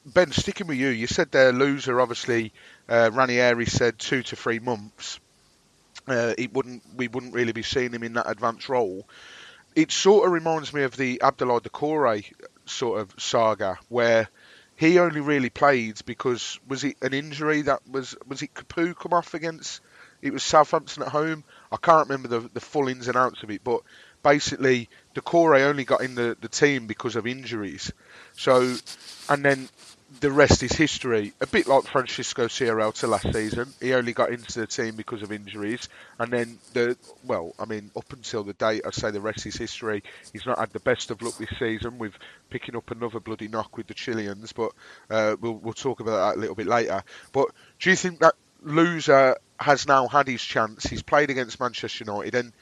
ben, 0.06 0.30
sticking 0.30 0.66
with 0.68 0.78
you, 0.78 0.88
you 0.88 1.06
said 1.06 1.32
their 1.32 1.52
Louza. 1.52 2.00
Obviously, 2.00 2.52
uh, 2.88 3.10
Ranieri 3.12 3.66
said 3.66 3.98
two 3.98 4.22
to 4.22 4.36
three 4.36 4.60
months. 4.60 5.18
Uh, 6.10 6.34
it 6.36 6.52
wouldn't, 6.52 6.82
we 6.96 7.08
wouldn't 7.08 7.34
really 7.34 7.52
be 7.52 7.62
seeing 7.62 7.92
him 7.92 8.02
in 8.02 8.14
that 8.14 8.30
advanced 8.30 8.68
role. 8.68 9.08
It 9.74 9.92
sort 9.92 10.26
of 10.26 10.32
reminds 10.32 10.72
me 10.72 10.82
of 10.82 10.96
the 10.96 11.20
Abdoulaye 11.22 11.62
Doucouré 11.62 12.32
sort 12.66 13.00
of 13.00 13.14
saga, 13.18 13.78
where 13.88 14.28
he 14.76 14.98
only 14.98 15.20
really 15.20 15.50
played 15.50 16.00
because 16.06 16.58
was 16.68 16.84
it 16.84 16.96
an 17.02 17.12
injury 17.12 17.62
that 17.62 17.88
was 17.88 18.16
was 18.26 18.42
it 18.42 18.54
Capoue 18.54 18.96
come 18.96 19.12
off 19.12 19.34
against? 19.34 19.80
It 20.22 20.32
was 20.32 20.42
Southampton 20.42 21.02
at 21.02 21.10
home. 21.10 21.44
I 21.70 21.76
can't 21.76 22.08
remember 22.08 22.28
the 22.28 22.48
the 22.48 22.60
full 22.60 22.88
ins 22.88 23.08
and 23.08 23.16
outs 23.16 23.42
of 23.42 23.50
it, 23.50 23.62
but 23.62 23.82
basically 24.22 24.88
Doucouré 25.14 25.62
only 25.62 25.84
got 25.84 26.00
in 26.00 26.14
the, 26.14 26.36
the 26.40 26.48
team 26.48 26.86
because 26.86 27.16
of 27.16 27.26
injuries. 27.26 27.92
So, 28.34 28.76
and 29.28 29.44
then 29.44 29.68
the 30.20 30.30
rest 30.30 30.62
is 30.62 30.72
history. 30.72 31.32
A 31.40 31.46
bit 31.46 31.66
like 31.66 31.84
Francisco 31.84 32.46
Sierralta 32.46 33.08
last 33.08 33.32
season, 33.32 33.68
he 33.80 33.92
only 33.94 34.12
got 34.12 34.30
into 34.30 34.60
the 34.60 34.66
team 34.66 34.96
because 34.96 35.22
of 35.22 35.32
injuries, 35.32 35.88
and 36.18 36.32
then 36.32 36.58
the 36.72 36.96
well, 37.24 37.54
I 37.58 37.66
mean, 37.66 37.90
up 37.96 38.12
until 38.12 38.42
the 38.42 38.54
date, 38.54 38.82
I'd 38.86 38.94
say 38.94 39.10
the 39.10 39.20
rest 39.20 39.46
is 39.46 39.56
history. 39.56 40.02
He's 40.32 40.46
not 40.46 40.58
had 40.58 40.70
the 40.70 40.80
best 40.80 41.10
of 41.10 41.20
luck 41.22 41.36
this 41.36 41.52
season 41.58 41.98
with 41.98 42.14
picking 42.50 42.76
up 42.76 42.90
another 42.90 43.20
bloody 43.20 43.48
knock 43.48 43.76
with 43.76 43.86
the 43.86 43.94
Chileans, 43.94 44.52
but 44.52 44.72
uh, 45.10 45.36
we'll 45.40 45.54
we'll 45.54 45.74
talk 45.74 46.00
about 46.00 46.16
that 46.16 46.38
a 46.38 46.40
little 46.40 46.56
bit 46.56 46.66
later. 46.66 47.02
But 47.32 47.48
do 47.78 47.90
you 47.90 47.96
think 47.96 48.20
that 48.20 48.34
Louza 48.64 49.36
has 49.60 49.86
now 49.86 50.08
had 50.08 50.26
his 50.26 50.42
chance? 50.42 50.84
He's 50.84 51.02
played 51.02 51.30
against 51.30 51.60
Manchester 51.60 52.04
United 52.04 52.34
and 52.34 52.52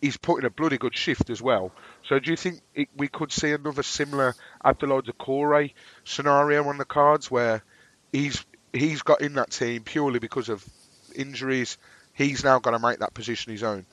he's 0.00 0.16
putting 0.16 0.46
a 0.46 0.50
bloody 0.50 0.78
good 0.78 0.96
shift 0.96 1.30
as 1.30 1.42
well. 1.42 1.72
So 2.10 2.18
do 2.18 2.28
you 2.28 2.36
think 2.36 2.60
it, 2.74 2.88
we 2.96 3.06
could 3.06 3.30
see 3.30 3.52
another 3.52 3.84
similar 3.84 4.34
Abdoulaye 4.64 5.04
Doucouré 5.04 5.74
scenario 6.02 6.66
on 6.66 6.76
the 6.76 6.84
cards 6.84 7.30
where 7.30 7.62
he's 8.10 8.44
he's 8.72 9.02
got 9.02 9.20
in 9.20 9.34
that 9.34 9.52
team 9.52 9.84
purely 9.84 10.18
because 10.18 10.48
of 10.48 10.68
injuries? 11.14 11.78
He's 12.12 12.42
now 12.42 12.58
got 12.58 12.72
to 12.72 12.80
make 12.80 12.98
that 12.98 13.14
position 13.14 13.52
his 13.52 13.62
own. 13.62 13.86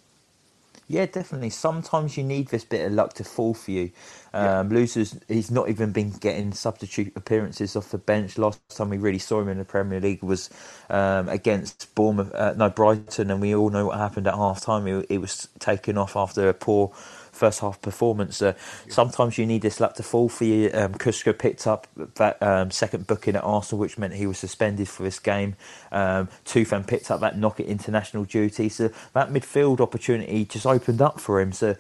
Yeah, 0.88 1.06
definitely. 1.06 1.52
Sometimes 1.52 2.18
you 2.18 2.24
need 2.24 2.48
this 2.48 2.64
bit 2.64 2.88
of 2.88 2.94
luck 2.94 3.14
to 3.16 3.24
fall 3.24 3.54
for 3.54 3.70
you. 3.70 3.92
Um, 4.34 4.72
yeah. 4.72 4.80
Louza's, 4.80 5.20
he's 5.28 5.52
not 5.52 5.70
even 5.70 5.92
been 5.92 6.12
getting 6.12 6.54
substitute 6.54 7.12
appearances 7.16 7.76
off 7.76 7.92
the 7.92 7.98
bench. 8.00 8.40
Last 8.40 8.62
time 8.76 8.90
we 8.90 8.98
really 8.98 9.20
saw 9.20 9.42
him 9.42 9.50
in 9.50 9.60
the 9.60 9.66
Premier 9.66 10.00
League 10.00 10.24
was 10.24 10.50
um, 10.90 11.30
against 11.30 11.94
Bournemouth, 11.94 12.34
uh, 12.34 12.54
no 12.58 12.70
Brighton, 12.70 13.30
and 13.30 13.42
we 13.42 13.54
all 13.54 13.70
know 13.70 13.88
what 13.88 13.98
happened 14.00 14.26
at 14.28 14.34
half 14.34 14.62
time. 14.62 14.88
He, 14.88 15.06
he 15.08 15.18
was 15.20 15.50
taken 15.60 16.00
off 16.00 16.16
after 16.16 16.50
a 16.50 16.54
poor 16.54 16.96
first 17.38 17.60
half 17.62 17.82
performance. 17.82 18.42
Uh. 18.42 18.54
Sometimes 18.90 19.38
you 19.38 19.46
need 19.46 19.62
this 19.62 19.80
luck 19.80 19.96
to 19.96 20.04
fall 20.04 20.30
for 20.30 20.46
you. 20.46 20.70
Um, 20.74 20.94
picked 20.94 21.68
up 21.68 21.88
that 22.16 22.42
um, 22.42 22.72
second 22.72 23.08
booking 23.08 23.36
at 23.36 23.44
Arsenal, 23.44 23.80
which 23.80 23.98
meant 23.98 24.14
he 24.14 24.28
was 24.28 24.38
suspended 24.38 24.88
for 24.90 25.04
this 25.04 25.20
game. 25.20 25.56
Um, 25.92 26.30
Tufan 26.46 26.86
picked 26.88 27.12
up 27.12 27.20
that 27.22 27.38
knock 27.38 27.60
at 27.60 27.66
international 27.68 28.26
duty. 28.26 28.70
So 28.70 28.90
that 29.14 29.30
midfield 29.30 29.80
opportunity 29.80 30.46
just 30.46 30.66
opened 30.66 31.02
up 31.02 31.20
for 31.20 31.40
him. 31.40 31.52
So 31.52 31.76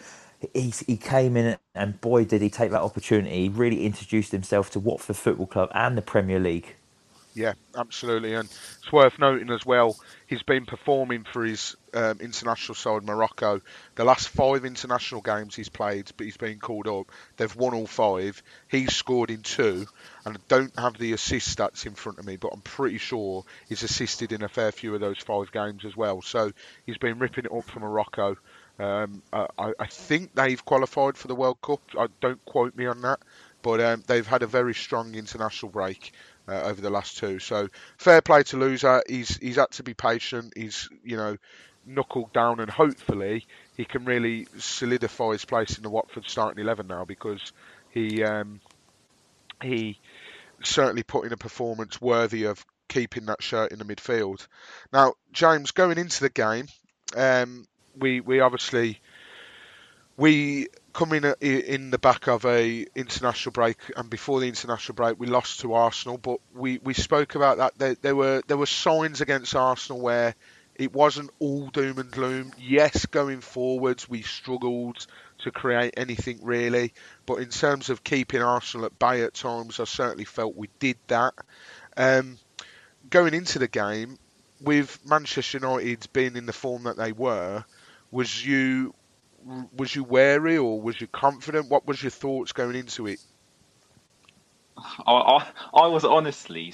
he, 0.53 0.73
he 0.85 0.97
came 0.97 1.35
in 1.35 1.57
and 1.75 1.99
boy 2.01 2.25
did 2.25 2.41
he 2.41 2.49
take 2.49 2.71
that 2.71 2.81
opportunity. 2.81 3.43
He 3.43 3.49
really 3.49 3.85
introduced 3.85 4.31
himself 4.31 4.69
to 4.71 4.79
Watford 4.79 5.17
Football 5.17 5.47
Club 5.47 5.71
and 5.73 5.97
the 5.97 6.01
Premier 6.01 6.39
League. 6.39 6.75
Yeah, 7.33 7.53
absolutely, 7.77 8.33
and 8.33 8.49
it's 8.79 8.91
worth 8.91 9.19
noting 9.19 9.51
as 9.51 9.63
well. 9.63 9.95
He's 10.25 10.41
been 10.41 10.65
performing 10.65 11.23
for 11.31 11.45
his 11.45 11.75
um, 11.97 12.19
international 12.21 12.75
side, 12.75 13.03
Morocco. 13.03 13.61
The 13.95 14.03
last 14.03 14.29
five 14.29 14.65
international 14.65 15.21
games 15.21 15.55
he's 15.55 15.69
played, 15.69 16.11
but 16.15 16.25
he's 16.25 16.37
been 16.37 16.59
called 16.59 16.87
up. 16.87 17.11
They've 17.37 17.55
won 17.55 17.73
all 17.73 17.87
five. 17.87 18.41
He's 18.69 18.95
scored 18.95 19.31
in 19.31 19.41
two, 19.41 19.87
and 20.23 20.37
I 20.37 20.39
don't 20.47 20.77
have 20.79 20.97
the 20.97 21.13
assist 21.13 21.57
stats 21.57 21.85
in 21.85 21.95
front 21.95 22.19
of 22.19 22.25
me, 22.25 22.37
but 22.37 22.53
I'm 22.53 22.61
pretty 22.61 22.99
sure 22.99 23.43
he's 23.67 23.83
assisted 23.83 24.31
in 24.31 24.43
a 24.43 24.49
fair 24.49 24.71
few 24.71 24.93
of 24.93 25.01
those 25.01 25.17
five 25.17 25.51
games 25.51 25.85
as 25.85 25.97
well. 25.97 26.21
So 26.21 26.51
he's 26.85 26.97
been 26.97 27.19
ripping 27.19 27.45
it 27.45 27.51
up 27.51 27.65
for 27.65 27.79
Morocco. 27.79 28.37
Um, 28.79 29.23
I, 29.33 29.47
I, 29.79 29.87
think 29.87 30.35
they've 30.35 30.63
qualified 30.63 31.17
for 31.17 31.27
the 31.27 31.33
World 31.33 31.57
Cup. 31.63 31.81
I 31.97 32.07
don't 32.21 32.43
quote 32.45 32.75
me 32.75 32.85
on 32.85 33.01
that, 33.01 33.19
but 33.63 33.81
um, 33.81 34.03
they've 34.05 34.27
had 34.27 34.43
a 34.43 34.47
very 34.47 34.75
strong 34.75 35.15
international 35.15 35.71
break 35.71 36.11
uh, 36.47 36.61
over 36.63 36.81
the 36.81 36.89
last 36.89 37.17
two. 37.17 37.39
So 37.39 37.67
fair 37.97 38.21
play 38.21 38.43
to 38.43 38.57
Louza. 38.57 39.01
He's 39.07 39.37
he's 39.37 39.57
had 39.57 39.71
to 39.71 39.83
be 39.83 39.93
patient. 39.93 40.53
He's 40.55 40.89
you 41.03 41.17
know 41.17 41.37
knuckled 41.85 42.33
down, 42.33 42.59
and 42.59 42.69
hopefully 42.69 43.45
he 43.75 43.85
can 43.85 44.05
really 44.05 44.47
solidify 44.57 45.33
his 45.33 45.45
place 45.45 45.77
in 45.77 45.83
the 45.83 45.89
Watford 45.89 46.25
starting 46.27 46.61
eleven 46.61 46.87
now 46.87 47.05
because 47.05 47.53
he 47.91 48.23
um, 48.23 48.59
he 49.61 49.99
certainly 50.63 51.03
put 51.03 51.25
in 51.25 51.33
a 51.33 51.37
performance 51.37 52.01
worthy 52.01 52.45
of 52.45 52.65
keeping 52.87 53.25
that 53.25 53.43
shirt 53.43 53.71
in 53.71 53.79
the 53.79 53.85
midfield. 53.85 54.47
Now, 54.91 55.13
James, 55.31 55.71
going 55.71 55.97
into 55.97 56.21
the 56.21 56.29
game, 56.29 56.67
um, 57.15 57.65
we 57.97 58.21
we 58.21 58.39
obviously 58.39 58.99
we 60.17 60.67
come 60.93 61.13
in 61.13 61.23
in 61.41 61.91
the 61.91 61.99
back 61.99 62.27
of 62.27 62.43
a 62.45 62.85
international 62.95 63.53
break, 63.53 63.77
and 63.95 64.09
before 64.09 64.39
the 64.39 64.47
international 64.47 64.95
break, 64.95 65.19
we 65.19 65.27
lost 65.27 65.59
to 65.61 65.73
Arsenal. 65.73 66.17
But 66.17 66.39
we, 66.53 66.79
we 66.79 66.95
spoke 66.95 67.35
about 67.35 67.57
that. 67.57 67.77
There, 67.77 67.95
there 68.01 68.15
were 68.15 68.41
there 68.47 68.57
were 68.57 68.65
signs 68.65 69.21
against 69.21 69.55
Arsenal 69.55 70.01
where 70.01 70.33
it 70.75 70.91
wasn't 70.93 71.29
all 71.39 71.67
doom 71.67 71.99
and 71.99 72.11
gloom. 72.11 72.51
Yes, 72.59 73.05
going 73.05 73.41
forwards, 73.41 74.09
we 74.09 74.23
struggled 74.23 75.05
to 75.39 75.51
create 75.51 75.93
anything 75.97 76.39
really, 76.41 76.93
but 77.27 77.35
in 77.35 77.49
terms 77.49 77.89
of 77.89 78.03
keeping 78.03 78.41
Arsenal 78.41 78.87
at 78.87 78.97
bay 78.97 79.21
at 79.23 79.35
times, 79.35 79.79
I 79.79 79.83
certainly 79.83 80.25
felt 80.25 80.55
we 80.55 80.69
did 80.79 80.97
that. 81.07 81.35
Um, 81.95 82.37
going 83.09 83.35
into 83.35 83.59
the 83.59 83.67
game, 83.67 84.17
with 84.61 84.99
Manchester 85.05 85.59
United 85.59 86.07
being 86.13 86.35
in 86.35 86.47
the 86.47 86.53
form 86.53 86.83
that 86.83 86.97
they 86.97 87.11
were, 87.11 87.63
was 88.11 88.43
you 88.43 88.93
was 89.75 89.95
you 89.95 90.03
wary 90.03 90.57
or 90.57 90.81
was 90.81 90.99
you 90.99 91.07
confident? 91.07 91.69
What 91.69 91.87
was 91.87 92.01
your 92.01 92.11
thoughts 92.11 92.51
going 92.51 92.75
into 92.75 93.07
it? 93.07 93.19
I, 95.07 95.11
I, 95.11 95.47
I 95.73 95.87
was 95.87 96.05
honestly 96.05 96.73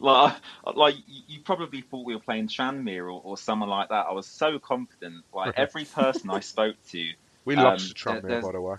like 0.00 0.34
like 0.74 0.96
you 1.06 1.40
probably 1.40 1.80
thought 1.80 2.04
we 2.04 2.14
were 2.14 2.20
playing 2.20 2.48
Tranmere 2.48 3.04
or, 3.04 3.20
or 3.22 3.36
someone 3.36 3.68
like 3.68 3.90
that. 3.90 4.06
I 4.08 4.12
was 4.12 4.26
so 4.26 4.58
confident. 4.58 5.24
Like 5.32 5.54
every 5.56 5.84
person 5.84 6.30
I 6.30 6.40
spoke 6.40 6.76
to, 6.90 7.08
we 7.44 7.54
um, 7.54 7.64
lost 7.64 7.88
to 7.88 7.94
Tranmere 7.94 8.42
by 8.42 8.52
the 8.52 8.60
way. 8.60 8.76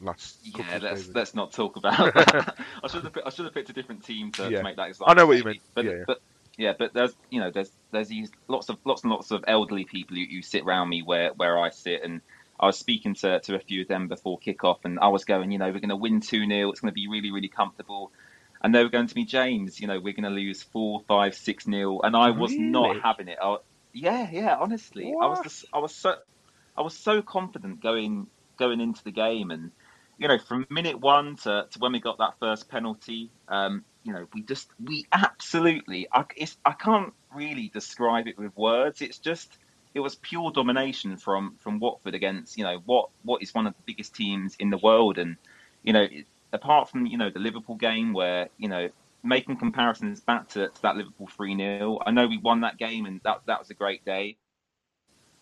Last 0.00 0.38
yeah, 0.42 0.78
let's 0.80 1.08
let's 1.08 1.34
not 1.34 1.52
talk 1.52 1.76
about 1.76 2.14
that. 2.14 2.56
I 2.82 2.88
should 2.88 3.04
have 3.04 3.18
I 3.24 3.30
should 3.30 3.44
have 3.44 3.54
picked 3.54 3.70
a 3.70 3.72
different 3.72 4.04
team 4.04 4.30
to, 4.32 4.48
yeah. 4.50 4.58
to 4.58 4.62
make 4.64 4.76
that 4.76 4.88
example. 4.88 5.10
I 5.10 5.14
know 5.14 5.26
what 5.26 5.38
you 5.38 5.44
mean. 5.44 5.60
But, 5.74 5.84
yeah, 5.84 5.90
yeah. 5.90 6.04
but 6.06 6.20
yeah, 6.56 6.72
but 6.78 6.92
there's 6.92 7.14
you 7.30 7.40
know 7.40 7.50
there's 7.50 7.70
there's 7.90 8.08
these 8.08 8.30
lots 8.46 8.68
of 8.68 8.78
lots 8.84 9.02
and 9.02 9.10
lots 9.10 9.30
of 9.30 9.44
elderly 9.46 9.84
people 9.84 10.16
who, 10.16 10.24
who 10.24 10.42
sit 10.42 10.62
around 10.64 10.88
me 10.88 11.02
where 11.02 11.32
where 11.34 11.58
I 11.58 11.70
sit 11.70 12.02
and 12.04 12.20
I 12.60 12.66
was 12.66 12.78
speaking 12.78 13.14
to, 13.16 13.40
to 13.40 13.54
a 13.54 13.60
few 13.60 13.82
of 13.82 13.88
them 13.88 14.08
before 14.08 14.38
kickoff, 14.38 14.78
and 14.84 14.98
I 14.98 15.08
was 15.08 15.24
going, 15.24 15.52
you 15.52 15.58
know, 15.58 15.66
we're 15.66 15.80
going 15.80 15.88
to 15.90 15.96
win 15.96 16.20
2 16.20 16.46
0. 16.46 16.70
It's 16.70 16.80
going 16.80 16.90
to 16.90 16.94
be 16.94 17.08
really, 17.08 17.30
really 17.30 17.48
comfortable. 17.48 18.10
And 18.60 18.74
they 18.74 18.82
were 18.82 18.90
going 18.90 19.06
to 19.06 19.14
me, 19.14 19.24
James, 19.24 19.80
you 19.80 19.86
know, 19.86 20.00
we're 20.00 20.14
going 20.14 20.24
to 20.24 20.30
lose 20.30 20.62
4 20.62 21.02
5 21.06 21.34
6 21.34 21.64
0. 21.64 22.00
And 22.02 22.16
I 22.16 22.30
was 22.30 22.50
really? 22.50 22.64
not 22.64 23.00
having 23.02 23.28
it. 23.28 23.38
I, 23.40 23.58
yeah, 23.92 24.28
yeah, 24.30 24.56
honestly. 24.58 25.12
What? 25.12 25.24
I 25.24 25.28
was 25.28 25.40
just, 25.42 25.64
I 25.72 25.78
was 25.78 25.94
so 25.94 26.16
I 26.76 26.82
was 26.82 26.94
so 26.94 27.22
confident 27.22 27.80
going 27.80 28.26
going 28.58 28.80
into 28.80 29.02
the 29.04 29.12
game. 29.12 29.50
And, 29.50 29.70
you 30.18 30.28
know, 30.28 30.38
from 30.38 30.66
minute 30.68 31.00
one 31.00 31.36
to, 31.36 31.66
to 31.70 31.78
when 31.78 31.92
we 31.92 32.00
got 32.00 32.18
that 32.18 32.34
first 32.40 32.68
penalty, 32.68 33.30
um, 33.48 33.84
you 34.02 34.12
know, 34.12 34.26
we 34.34 34.42
just, 34.42 34.68
we 34.82 35.06
absolutely, 35.12 36.08
I, 36.12 36.24
I 36.64 36.72
can't 36.72 37.12
really 37.34 37.70
describe 37.72 38.26
it 38.26 38.38
with 38.38 38.56
words. 38.56 39.00
It's 39.00 39.18
just, 39.18 39.56
it 39.94 40.00
was 40.00 40.16
pure 40.16 40.50
domination 40.50 41.16
from 41.16 41.56
from 41.58 41.80
Watford 41.80 42.14
against 42.14 42.58
you 42.58 42.64
know 42.64 42.80
what 42.84 43.10
what 43.22 43.42
is 43.42 43.54
one 43.54 43.66
of 43.66 43.74
the 43.74 43.82
biggest 43.86 44.14
teams 44.14 44.56
in 44.58 44.70
the 44.70 44.78
world, 44.78 45.18
and 45.18 45.36
you 45.82 45.92
know 45.92 46.06
apart 46.52 46.90
from 46.90 47.06
you 47.06 47.18
know 47.18 47.30
the 47.30 47.38
Liverpool 47.38 47.76
game 47.76 48.12
where 48.12 48.48
you 48.58 48.68
know 48.68 48.88
making 49.22 49.56
comparisons 49.56 50.20
back 50.20 50.48
to, 50.48 50.68
to 50.68 50.82
that 50.82 50.96
Liverpool 50.96 51.26
three 51.26 51.56
0 51.56 51.98
I 52.06 52.10
know 52.10 52.26
we 52.26 52.38
won 52.38 52.60
that 52.60 52.78
game 52.78 53.06
and 53.06 53.20
that 53.24 53.42
that 53.46 53.58
was 53.58 53.70
a 53.70 53.74
great 53.74 54.04
day, 54.04 54.36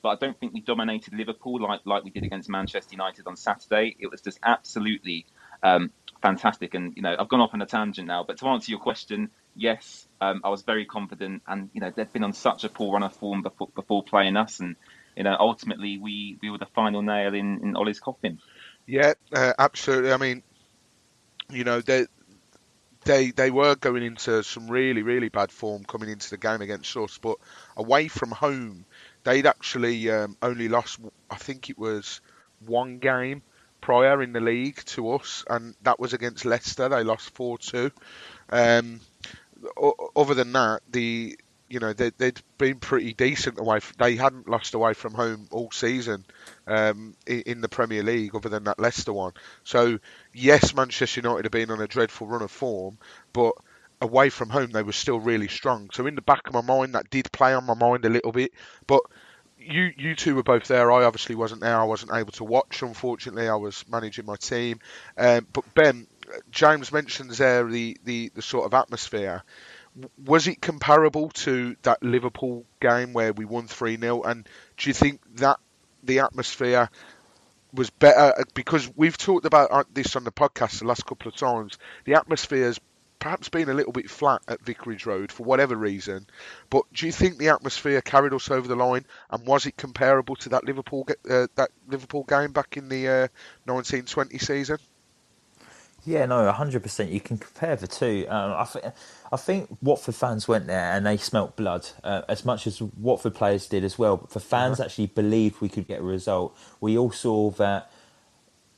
but 0.03 0.11
I 0.11 0.15
don't 0.17 0.39
think 0.39 0.55
we 0.55 0.61
dominated 0.61 1.15
Liverpool 1.15 1.61
like 1.61 1.81
like 1.85 2.05
we 2.05 2.11
did 2.11 2.25
against 2.25 2.49
Manchester 2.49 2.93
United 2.93 3.27
on 3.27 3.37
Saturday. 3.37 3.97
It 3.99 4.11
was 4.11 4.21
just 4.21 4.39
absolutely 4.43 5.27
um, 5.63 5.91
fantastic, 6.23 6.75
and 6.75 6.97
you 6.97 7.03
know 7.03 7.17
I've 7.19 7.29
gone 7.29 7.41
off 7.41 7.55
on 7.55 7.63
a 7.63 7.67
tangent 7.67 8.07
now, 8.07 8.25
but 8.25 8.39
to 8.39 8.47
answer 8.47 8.71
your 8.71 8.81
question, 8.81 9.31
yes, 9.57 10.07
um, 10.21 10.41
I 10.45 10.51
was 10.51 10.63
very 10.63 10.85
confident, 10.85 11.43
and 11.47 11.71
you 11.73 11.81
know 11.81 11.93
they've 11.95 12.13
been 12.13 12.25
on 12.25 12.33
such 12.33 12.65
a 12.65 12.69
poor 12.69 12.93
run 12.93 13.03
of 13.03 13.15
form 13.15 13.43
before, 13.43 13.69
before 13.75 14.03
playing 14.03 14.37
us, 14.37 14.61
and 14.61 14.77
you 15.17 15.25
know, 15.25 15.37
ultimately 15.39 15.99
we, 15.99 16.39
we 16.43 16.51
were 16.51 16.59
the 16.59 16.67
final 16.67 17.03
nail 17.03 17.35
in, 17.35 17.61
in 17.63 17.77
Ole's 17.77 18.01
coffin. 18.01 18.39
Yeah, 18.87 19.15
uh, 19.33 19.55
absolutely. 19.59 20.13
I 20.13 20.19
mean, 20.19 20.43
you 21.51 21.65
know, 21.65 21.81
they 21.81 22.07
they 23.05 23.31
they 23.31 23.51
were 23.51 23.77
going 23.77 24.03
into 24.03 24.43
some 24.43 24.69
really 24.69 25.03
really 25.03 25.29
bad 25.29 25.51
form 25.51 25.85
coming 25.85 26.11
into 26.11 26.31
the 26.31 26.37
game 26.37 26.61
against 26.61 26.97
us, 26.97 27.19
but 27.19 27.39
away 27.77 28.09
from 28.09 28.31
home, 28.31 28.85
they'd 29.25 29.47
actually 29.47 30.11
um, 30.11 30.37
only 30.43 30.69
lost. 30.69 31.01
I 31.31 31.37
think 31.37 31.71
it 31.71 31.79
was 31.79 32.21
one 32.65 32.99
game 32.99 33.43
prior 33.81 34.23
in 34.23 34.33
the 34.33 34.41
league 34.41 34.85
to 34.85 35.13
us, 35.13 35.45
and 35.49 35.75
that 35.83 35.99
was 35.99 36.13
against 36.13 36.45
Leicester. 36.45 36.89
They 36.89 37.05
lost 37.05 37.31
four 37.31 37.59
two. 37.59 37.91
Um, 38.51 39.01
other 40.15 40.35
than 40.35 40.53
that, 40.53 40.81
the 40.91 41.39
you 41.69 41.81
know 41.81 41.93
they, 41.93 42.13
had 42.21 42.41
been 42.59 42.79
pretty 42.79 43.13
decent 43.13 43.59
away. 43.59 43.81
They 43.99 44.17
hadn't 44.17 44.49
lost 44.49 44.75
away 44.75 44.95
from 44.95 45.15
home 45.15 45.49
all 45.51 45.71
season 45.73 46.25
um, 46.67 47.17
in, 47.27 47.41
in, 47.43 47.61
the 47.61 47.69
Premier 47.69 48.03
League, 48.03 48.35
other 48.35 48.49
than 48.49 48.65
that 48.65 48.79
Leicester 48.79 49.13
one. 49.13 49.33
So 49.65 49.99
yes, 50.33 50.75
Manchester 50.75 51.21
United 51.21 51.45
have 51.45 51.53
been 51.53 51.71
on 51.71 51.81
a 51.81 51.89
dreadful 51.89 52.27
run 52.27 52.43
of 52.43 52.51
form, 52.51 52.99
but 53.33 53.53
away 54.01 54.29
from 54.31 54.51
home 54.51 54.71
they 54.71 54.83
were 54.83 54.93
still 54.93 55.19
really 55.19 55.49
strong. 55.49 55.91
So 55.93 56.07
in 56.07 56.15
the 56.15 56.23
back 56.23 56.47
of 56.47 56.55
my 56.55 56.61
mind, 56.61 56.95
that 56.95 57.11
did 57.11 57.33
play 57.33 57.55
on 57.55 57.65
my 57.65 57.75
mind 57.75 58.05
a 58.05 58.11
little 58.11 58.33
bit. 58.33 58.53
But 58.87 59.01
you 59.59 59.93
you 59.97 60.15
two 60.15 60.37
were 60.37 60.43
both 60.43 60.69
there. 60.69 60.93
I 60.93 61.05
obviously 61.05 61.35
wasn't 61.35 61.63
there. 61.63 61.79
I 61.79 61.85
wasn't 61.85 62.13
able 62.15 62.33
to 62.33 62.45
watch. 62.45 62.83
Unfortunately, 62.83 63.49
I 63.49 63.57
was 63.57 63.85
managing 63.89 64.27
my 64.27 64.37
team. 64.37 64.81
Um, 65.17 65.47
but 65.53 65.75
Ben, 65.75 66.07
James 66.51 66.93
mentions 66.93 67.39
there 67.39 67.65
the, 67.65 67.97
the, 68.05 68.31
the 68.35 68.43
sort 68.43 68.67
of 68.67 68.75
atmosphere 68.75 69.43
was 70.25 70.47
it 70.47 70.61
comparable 70.61 71.31
to 71.31 71.77
that 71.83 72.03
Liverpool 72.03 72.65
game 72.81 73.13
where 73.13 73.33
we 73.33 73.45
won 73.45 73.67
3 73.67 73.97
0? 73.97 74.23
And 74.23 74.47
do 74.77 74.91
you 74.91 74.95
think 74.95 75.21
that 75.37 75.59
the 76.03 76.21
atmosphere 76.21 76.91
was 77.73 77.91
better? 77.91 78.45
Because 78.55 78.91
we've 78.95 79.17
talked 79.17 79.47
about 79.47 79.71
uh, 79.71 79.85
this 79.93 80.17
on 80.17 80.25
the 80.25 80.33
podcast 80.33 80.81
the 80.81 80.87
last 80.87 81.07
couple 81.07 81.29
of 81.29 81.37
times. 81.37 81.79
The 82.05 82.15
atmosphere's 82.15 82.79
perhaps 83.19 83.49
been 83.49 83.71
a 83.71 83.75
little 83.75 83.93
bit 83.93 84.11
flat 84.11 84.43
at 84.47 84.63
Vicarage 84.63 85.07
Road 85.07 85.33
for 85.33 85.45
whatever 85.45 85.75
reason. 85.75 86.27
But 86.69 86.85
do 86.93 87.07
you 87.07 87.13
think 87.13 87.39
the 87.39 87.49
atmosphere 87.49 88.03
carried 88.03 88.35
us 88.35 88.51
over 88.51 88.69
the 88.69 88.77
line? 88.77 89.07
And 89.31 89.47
was 89.47 89.65
it 89.65 89.79
comparable 89.79 90.37
to 90.37 90.51
that 90.51 90.65
Liverpool 90.65 91.09
uh, 91.09 91.47
that 91.55 91.71
Liverpool 91.89 92.25
game 92.25 92.53
back 92.53 92.77
in 92.77 92.89
the 92.91 93.09
uh, 93.09 93.29
1920 93.65 94.39
season? 94.39 94.79
Yeah, 96.07 96.25
no, 96.27 96.51
hundred 96.53 96.85
percent. 96.85 97.11
You 97.11 97.21
can 97.21 97.37
compare 97.37 97.75
the 97.75 97.89
two. 97.89 98.27
Um, 98.29 98.53
I, 98.53 98.65
th- 98.65 98.85
I 99.33 99.37
think 99.37 99.77
Watford 99.83 100.15
fans 100.15 100.47
went 100.47 100.69
there 100.69 100.93
and 100.93 101.05
they 101.05 101.17
smelt 101.17 101.57
blood 101.57 101.89
uh, 102.05 102.23
as 102.29 102.45
much 102.45 102.69
as 102.69 102.81
Watford 102.81 103.35
players 103.35 103.69
did 103.69 103.83
as 103.83 103.99
well. 103.99 104.17
But 104.17 104.31
the 104.31 104.41
fans 104.41 104.79
uh-huh. 104.79 104.87
actually 104.87 105.07
believed 105.09 105.61
we 105.61 105.69
could 105.69 105.89
get 105.89 105.99
a 105.99 106.05
result. 106.05 106.57
We 106.81 106.97
all 106.97 107.11
saw 107.11 107.51
that 107.53 107.91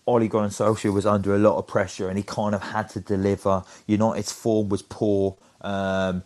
Ole 0.06 0.26
Gunnar 0.26 0.48
Solskjaer 0.48 0.92
was 0.92 1.04
under 1.04 1.34
a 1.34 1.38
lot 1.38 1.58
of 1.58 1.66
pressure 1.66 2.08
and 2.08 2.16
he 2.16 2.24
kind 2.24 2.54
of 2.54 2.62
had 2.62 2.88
to 2.90 3.00
deliver. 3.00 3.62
United's 3.86 4.32
form 4.32 4.70
was 4.70 4.80
poor. 4.80 5.36
Um, 5.60 6.22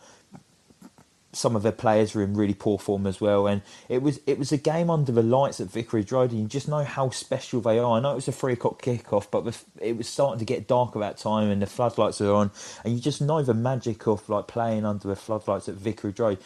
some 1.33 1.57
of 1.57 1.63
their 1.63 1.73
players 1.73 2.15
were 2.15 2.23
in 2.23 2.35
really 2.35 2.55
poor 2.55 2.79
form 2.79 3.07
as 3.07 3.21
well, 3.21 3.47
and 3.47 3.63
it 3.89 4.03
was 4.03 4.21
it 4.27 4.39
was 4.39 4.53
a 4.53 4.57
game 4.59 4.91
under 4.91 5.13
the 5.13 5.23
lights 5.23 5.61
at 5.61 5.69
Vicarage 5.69 6.13
Road, 6.13 6.31
and 6.31 6.41
you 6.41 6.47
just 6.47 6.69
know 6.69 6.85
how 6.85 7.11
special 7.11 7.61
they 7.61 7.79
are. 7.79 7.97
I 7.97 8.01
know 8.01 8.13
it 8.13 8.17
was 8.17 8.29
a 8.29 8.33
three 8.33 8.53
o'clock 8.53 8.83
kickoff, 8.83 9.31
but 9.31 9.65
it 9.81 9.97
was 9.97 10.09
starting 10.09 10.39
to 10.39 10.45
get 10.45 10.69
dark 10.69 10.95
at 10.97 11.01
that 11.01 11.19
time, 11.19 11.51
and 11.51 11.63
the 11.63 11.67
floodlights 11.67 12.21
are 12.21 12.33
on, 12.33 12.51
and 12.85 12.95
you 12.95 13.01
just 13.01 13.21
know 13.21 13.43
the 13.43 13.55
magic 13.55 14.07
of 14.07 14.29
like 14.29 14.47
playing 14.47 14.85
under 14.85 15.09
the 15.09 15.17
floodlights 15.17 15.69
at 15.69 15.77
Vicarage 15.77 16.21
Road. 16.21 16.39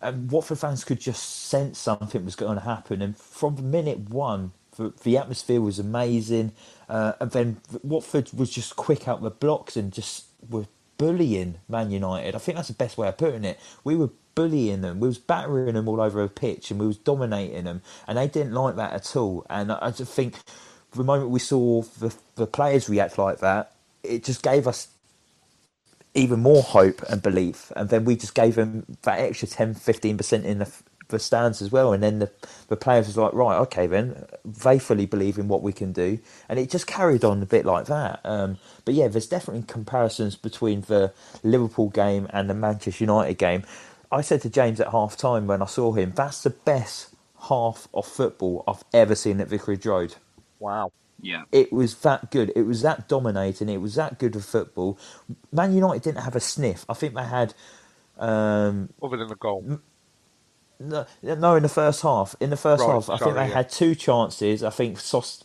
And 0.00 0.30
Watford 0.30 0.58
fans 0.58 0.84
could 0.84 1.00
just 1.00 1.46
sense 1.46 1.78
something 1.78 2.24
was 2.24 2.36
going 2.36 2.56
to 2.58 2.64
happen, 2.64 3.02
and 3.02 3.16
from 3.16 3.70
minute 3.70 4.10
one, 4.10 4.52
the, 4.76 4.92
the 5.02 5.16
atmosphere 5.16 5.60
was 5.60 5.78
amazing, 5.78 6.52
uh, 6.88 7.14
and 7.20 7.30
then 7.30 7.60
Watford 7.82 8.30
was 8.34 8.50
just 8.50 8.76
quick 8.76 9.08
out 9.08 9.22
the 9.22 9.30
blocks 9.30 9.76
and 9.76 9.92
just 9.92 10.26
were 10.50 10.66
bullying 10.98 11.56
Man 11.68 11.90
United. 11.90 12.34
I 12.34 12.38
think 12.38 12.56
that's 12.56 12.68
the 12.68 12.74
best 12.74 12.98
way 12.98 13.08
of 13.08 13.18
putting 13.18 13.44
it. 13.44 13.60
We 13.84 13.96
were 13.96 14.10
bullying 14.34 14.82
them. 14.82 15.00
We 15.00 15.08
was 15.08 15.18
battering 15.18 15.74
them 15.74 15.88
all 15.88 16.00
over 16.00 16.22
a 16.22 16.28
pitch, 16.28 16.70
and 16.70 16.80
we 16.80 16.86
was 16.86 16.98
dominating 16.98 17.64
them, 17.64 17.82
and 18.08 18.18
they 18.18 18.28
didn't 18.28 18.54
like 18.54 18.76
that 18.76 18.92
at 18.94 19.16
all. 19.16 19.46
And 19.50 19.72
I 19.72 19.90
just 19.92 20.12
think 20.12 20.36
the 20.92 21.04
moment 21.04 21.30
we 21.30 21.40
saw 21.40 21.82
the, 21.82 22.14
the 22.36 22.46
players 22.46 22.88
react 22.88 23.18
like 23.18 23.40
that, 23.40 23.72
it 24.04 24.24
just 24.24 24.42
gave 24.42 24.68
us 24.68 24.88
even 26.14 26.40
more 26.40 26.62
hope 26.62 27.02
and 27.10 27.22
belief. 27.22 27.72
And 27.76 27.88
then 27.88 28.04
we 28.04 28.16
just 28.16 28.34
gave 28.34 28.56
them 28.56 28.84
that 29.02 29.20
extra 29.20 29.48
10, 29.48 29.74
15% 29.76 30.44
in 30.44 30.58
the, 30.60 30.72
the 31.08 31.18
stands 31.18 31.62
as 31.62 31.70
well. 31.70 31.92
And 31.92 32.02
then 32.02 32.18
the, 32.18 32.30
the 32.68 32.76
players 32.76 33.06
was 33.06 33.16
like, 33.16 33.32
right, 33.32 33.56
okay, 33.58 33.86
then 33.86 34.26
they 34.44 34.78
fully 34.78 35.06
believe 35.06 35.38
in 35.38 35.48
what 35.48 35.62
we 35.62 35.72
can 35.72 35.92
do. 35.92 36.18
And 36.48 36.58
it 36.58 36.70
just 36.70 36.86
carried 36.86 37.24
on 37.24 37.42
a 37.42 37.46
bit 37.46 37.64
like 37.64 37.86
that. 37.86 38.20
Um, 38.24 38.58
but 38.84 38.94
yeah, 38.94 39.08
there's 39.08 39.26
definitely 39.26 39.64
comparisons 39.66 40.36
between 40.36 40.82
the 40.82 41.12
Liverpool 41.42 41.88
game 41.88 42.26
and 42.30 42.50
the 42.50 42.54
Manchester 42.54 43.04
United 43.04 43.38
game. 43.38 43.62
I 44.10 44.20
said 44.20 44.42
to 44.42 44.50
James 44.50 44.80
at 44.80 44.88
half 44.88 45.16
time 45.16 45.46
when 45.46 45.62
I 45.62 45.66
saw 45.66 45.92
him, 45.92 46.12
that's 46.14 46.42
the 46.42 46.50
best 46.50 47.14
half 47.48 47.88
of 47.92 48.06
football 48.06 48.64
I've 48.66 48.84
ever 48.92 49.14
seen 49.14 49.40
at 49.40 49.48
Vicarage 49.48 49.86
Road. 49.86 50.14
Wow. 50.58 50.92
Yeah. 51.20 51.44
It 51.52 51.72
was 51.72 51.96
that 51.96 52.30
good. 52.30 52.52
It 52.54 52.62
was 52.62 52.82
that 52.82 53.08
dominating. 53.08 53.68
It 53.68 53.80
was 53.80 53.94
that 53.94 54.18
good 54.18 54.36
of 54.36 54.44
football. 54.44 54.98
Man 55.52 55.74
United 55.74 56.02
didn't 56.02 56.22
have 56.22 56.36
a 56.36 56.40
sniff. 56.40 56.84
I 56.88 56.94
think 56.94 57.14
they 57.14 57.24
had. 57.24 57.54
Um, 58.18 58.90
Other 59.02 59.16
than 59.16 59.28
the 59.28 59.36
goal. 59.36 59.80
No, 60.80 61.06
no, 61.22 61.56
in 61.56 61.62
the 61.62 61.68
first 61.68 62.02
half. 62.02 62.36
In 62.40 62.50
the 62.50 62.56
first 62.56 62.82
right, 62.82 62.92
half, 62.92 63.10
I 63.10 63.18
think 63.18 63.34
they 63.34 63.48
yeah. 63.48 63.54
had 63.54 63.70
two 63.70 63.94
chances. 63.94 64.62
I 64.64 64.70
think 64.70 64.98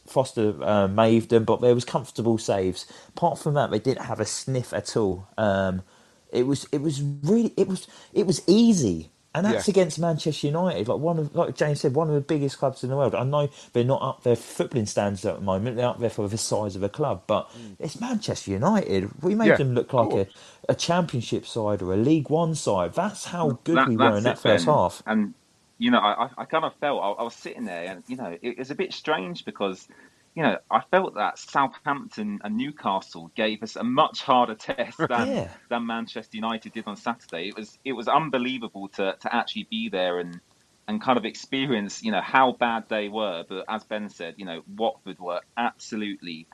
Foster 0.07 0.63
uh, 0.63 0.87
maved 0.87 1.29
them, 1.29 1.45
but 1.45 1.61
there 1.61 1.75
was 1.75 1.85
comfortable 1.85 2.37
saves. 2.37 2.85
Apart 3.09 3.39
from 3.39 3.53
that, 3.55 3.71
they 3.71 3.79
didn't 3.79 4.05
have 4.05 4.19
a 4.19 4.25
sniff 4.25 4.73
at 4.73 4.97
all. 4.97 5.27
Um, 5.37 5.83
it 6.31 6.47
was 6.47 6.67
it 6.71 6.81
was 6.81 7.01
really 7.01 7.53
it 7.57 7.67
was 7.67 7.87
it 8.13 8.27
was 8.27 8.41
easy. 8.47 9.11
And 9.33 9.45
that's 9.45 9.67
yeah. 9.67 9.71
against 9.71 9.97
Manchester 9.97 10.47
United, 10.47 10.89
like 10.89 10.99
one 10.99 11.17
of 11.17 11.33
like 11.33 11.55
James 11.55 11.79
said, 11.79 11.95
one 11.95 12.09
of 12.09 12.15
the 12.15 12.21
biggest 12.21 12.57
clubs 12.57 12.83
in 12.83 12.89
the 12.89 12.97
world. 12.97 13.15
I 13.15 13.23
know 13.23 13.49
they're 13.71 13.85
not 13.85 14.01
up 14.01 14.23
there 14.23 14.35
footballing 14.35 14.89
standards 14.89 15.25
at 15.25 15.35
the 15.35 15.41
moment; 15.41 15.77
they're 15.77 15.87
up 15.87 15.99
there 15.99 16.09
for 16.09 16.27
the 16.27 16.37
size 16.37 16.75
of 16.75 16.83
a 16.83 16.89
club. 16.89 17.23
But 17.27 17.49
mm. 17.51 17.77
it's 17.79 18.01
Manchester 18.01 18.51
United. 18.51 19.09
We 19.23 19.35
made 19.35 19.47
yeah, 19.47 19.55
them 19.55 19.73
look 19.73 19.93
like 19.93 20.11
a, 20.11 20.27
a 20.67 20.75
Championship 20.75 21.45
side 21.45 21.81
or 21.81 21.93
a 21.93 21.97
League 21.97 22.29
One 22.29 22.55
side. 22.55 22.93
That's 22.93 23.23
how 23.23 23.59
good 23.63 23.77
that, 23.77 23.87
we 23.87 23.95
were 23.95 24.17
in 24.17 24.23
that 24.25 24.37
first 24.37 24.65
ben. 24.65 24.75
half. 24.75 25.01
And 25.05 25.33
you 25.77 25.91
know, 25.91 25.99
I, 25.99 26.29
I 26.37 26.43
kind 26.43 26.65
of 26.65 26.75
felt 26.75 27.01
I, 27.01 27.21
I 27.21 27.23
was 27.23 27.33
sitting 27.33 27.63
there, 27.63 27.85
and 27.85 28.03
you 28.07 28.17
know, 28.17 28.25
it, 28.25 28.39
it 28.43 28.57
was 28.59 28.69
a 28.69 28.75
bit 28.75 28.91
strange 28.91 29.45
because 29.45 29.87
you 30.33 30.43
know, 30.43 30.57
I 30.69 30.81
felt 30.91 31.15
that 31.15 31.37
Southampton 31.37 32.39
and 32.43 32.55
Newcastle 32.55 33.31
gave 33.35 33.63
us 33.63 33.75
a 33.75 33.83
much 33.83 34.21
harder 34.21 34.55
test 34.55 34.97
than, 34.97 35.27
yeah. 35.27 35.49
than 35.69 35.85
Manchester 35.85 36.37
United 36.37 36.73
did 36.73 36.87
on 36.87 36.95
Saturday. 36.95 37.49
It 37.49 37.55
was 37.57 37.77
it 37.83 37.93
was 37.93 38.07
unbelievable 38.07 38.87
to, 38.89 39.15
to 39.19 39.35
actually 39.35 39.67
be 39.69 39.89
there 39.89 40.19
and 40.19 40.39
and 40.87 41.01
kind 41.01 41.17
of 41.17 41.25
experience, 41.25 42.03
you 42.03 42.11
know, 42.11 42.21
how 42.21 42.53
bad 42.53 42.89
they 42.89 43.07
were. 43.07 43.45
But 43.47 43.65
as 43.69 43.83
Ben 43.83 44.09
said, 44.09 44.35
you 44.37 44.45
know, 44.45 44.63
Watford 44.75 45.19
were 45.19 45.41
absolutely 45.55 46.47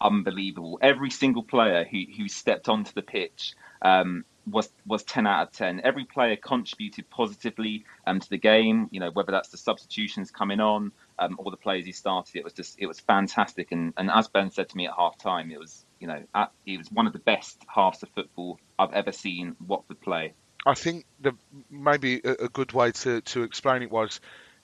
unbelievable. 0.00 0.78
Every 0.80 1.10
single 1.10 1.42
player 1.42 1.84
who, 1.84 2.02
who 2.16 2.28
stepped 2.28 2.68
onto 2.68 2.92
the 2.92 3.02
pitch 3.02 3.54
um, 3.82 4.24
was 4.50 4.70
was 4.86 5.02
10 5.04 5.26
out 5.26 5.48
of 5.48 5.52
10. 5.52 5.80
Every 5.84 6.04
player 6.04 6.36
contributed 6.36 7.08
positively 7.10 7.84
um, 8.06 8.20
to 8.20 8.30
the 8.30 8.38
game, 8.38 8.88
you 8.90 9.00
know, 9.00 9.10
whether 9.10 9.32
that's 9.32 9.48
the 9.48 9.56
substitutions 9.56 10.30
coming 10.30 10.60
on, 10.60 10.92
um, 11.20 11.36
all 11.38 11.50
the 11.50 11.56
players 11.56 11.84
he 11.84 11.92
started. 11.92 12.36
It 12.36 12.44
was 12.44 12.52
just 12.52 12.76
it 12.78 12.86
was 12.86 12.98
fantastic. 12.98 13.70
And, 13.70 13.92
and 13.96 14.10
as 14.10 14.28
Ben 14.28 14.50
said 14.50 14.68
to 14.70 14.76
me 14.76 14.86
at 14.86 14.94
half 14.96 15.18
time, 15.18 15.50
it 15.50 15.58
was 15.58 15.84
you 16.00 16.08
know 16.08 16.22
at, 16.34 16.50
it 16.66 16.78
was 16.78 16.90
one 16.90 17.06
of 17.06 17.12
the 17.12 17.18
best 17.20 17.62
halves 17.72 18.02
of 18.02 18.08
football 18.10 18.58
I've 18.78 18.92
ever 18.92 19.12
seen 19.12 19.54
Watford 19.64 20.00
play. 20.00 20.32
I 20.66 20.74
think 20.74 21.04
the 21.20 21.34
maybe 21.70 22.20
a, 22.24 22.44
a 22.44 22.48
good 22.48 22.72
way 22.72 22.92
to, 22.92 23.20
to 23.20 23.42
explain 23.42 23.82
it 23.82 23.90
was 23.90 24.20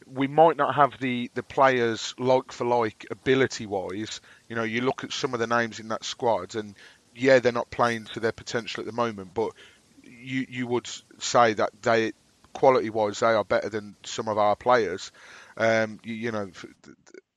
we 0.06 0.26
might 0.26 0.56
not 0.56 0.74
have 0.74 0.98
the, 1.00 1.30
the 1.34 1.42
players 1.42 2.14
like 2.18 2.52
for 2.52 2.64
like 2.64 3.06
ability 3.10 3.66
wise. 3.66 4.20
You 4.48 4.56
know, 4.56 4.62
you 4.62 4.82
look 4.82 5.04
at 5.04 5.12
some 5.12 5.32
of 5.32 5.40
the 5.40 5.46
names 5.46 5.80
in 5.80 5.88
that 5.88 6.04
squad, 6.04 6.54
and 6.54 6.74
yeah, 7.14 7.38
they're 7.38 7.52
not 7.52 7.70
playing 7.70 8.04
to 8.12 8.20
their 8.20 8.32
potential 8.32 8.82
at 8.82 8.86
the 8.86 8.92
moment, 8.92 9.32
but 9.34 9.52
you 10.02 10.46
you 10.48 10.66
would 10.66 10.88
say 11.18 11.54
that 11.54 11.70
they 11.82 12.12
quality 12.52 12.88
wise 12.88 13.20
they 13.20 13.26
are 13.26 13.44
better 13.44 13.68
than 13.68 13.96
some 14.04 14.28
of 14.28 14.38
our 14.38 14.56
players. 14.56 15.12
Um, 15.56 16.00
you, 16.04 16.14
you, 16.14 16.32
know, 16.32 16.50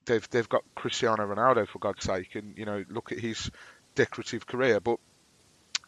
they've 0.05 0.29
they've 0.29 0.49
got 0.49 0.63
Cristiano 0.75 1.25
Ronaldo 1.25 1.67
for 1.67 1.79
God's 1.79 2.03
sake, 2.03 2.35
and 2.35 2.57
you 2.57 2.65
know, 2.65 2.83
look 2.89 3.11
at 3.11 3.19
his 3.19 3.49
decorative 3.95 4.45
career. 4.45 4.79
But 4.79 4.99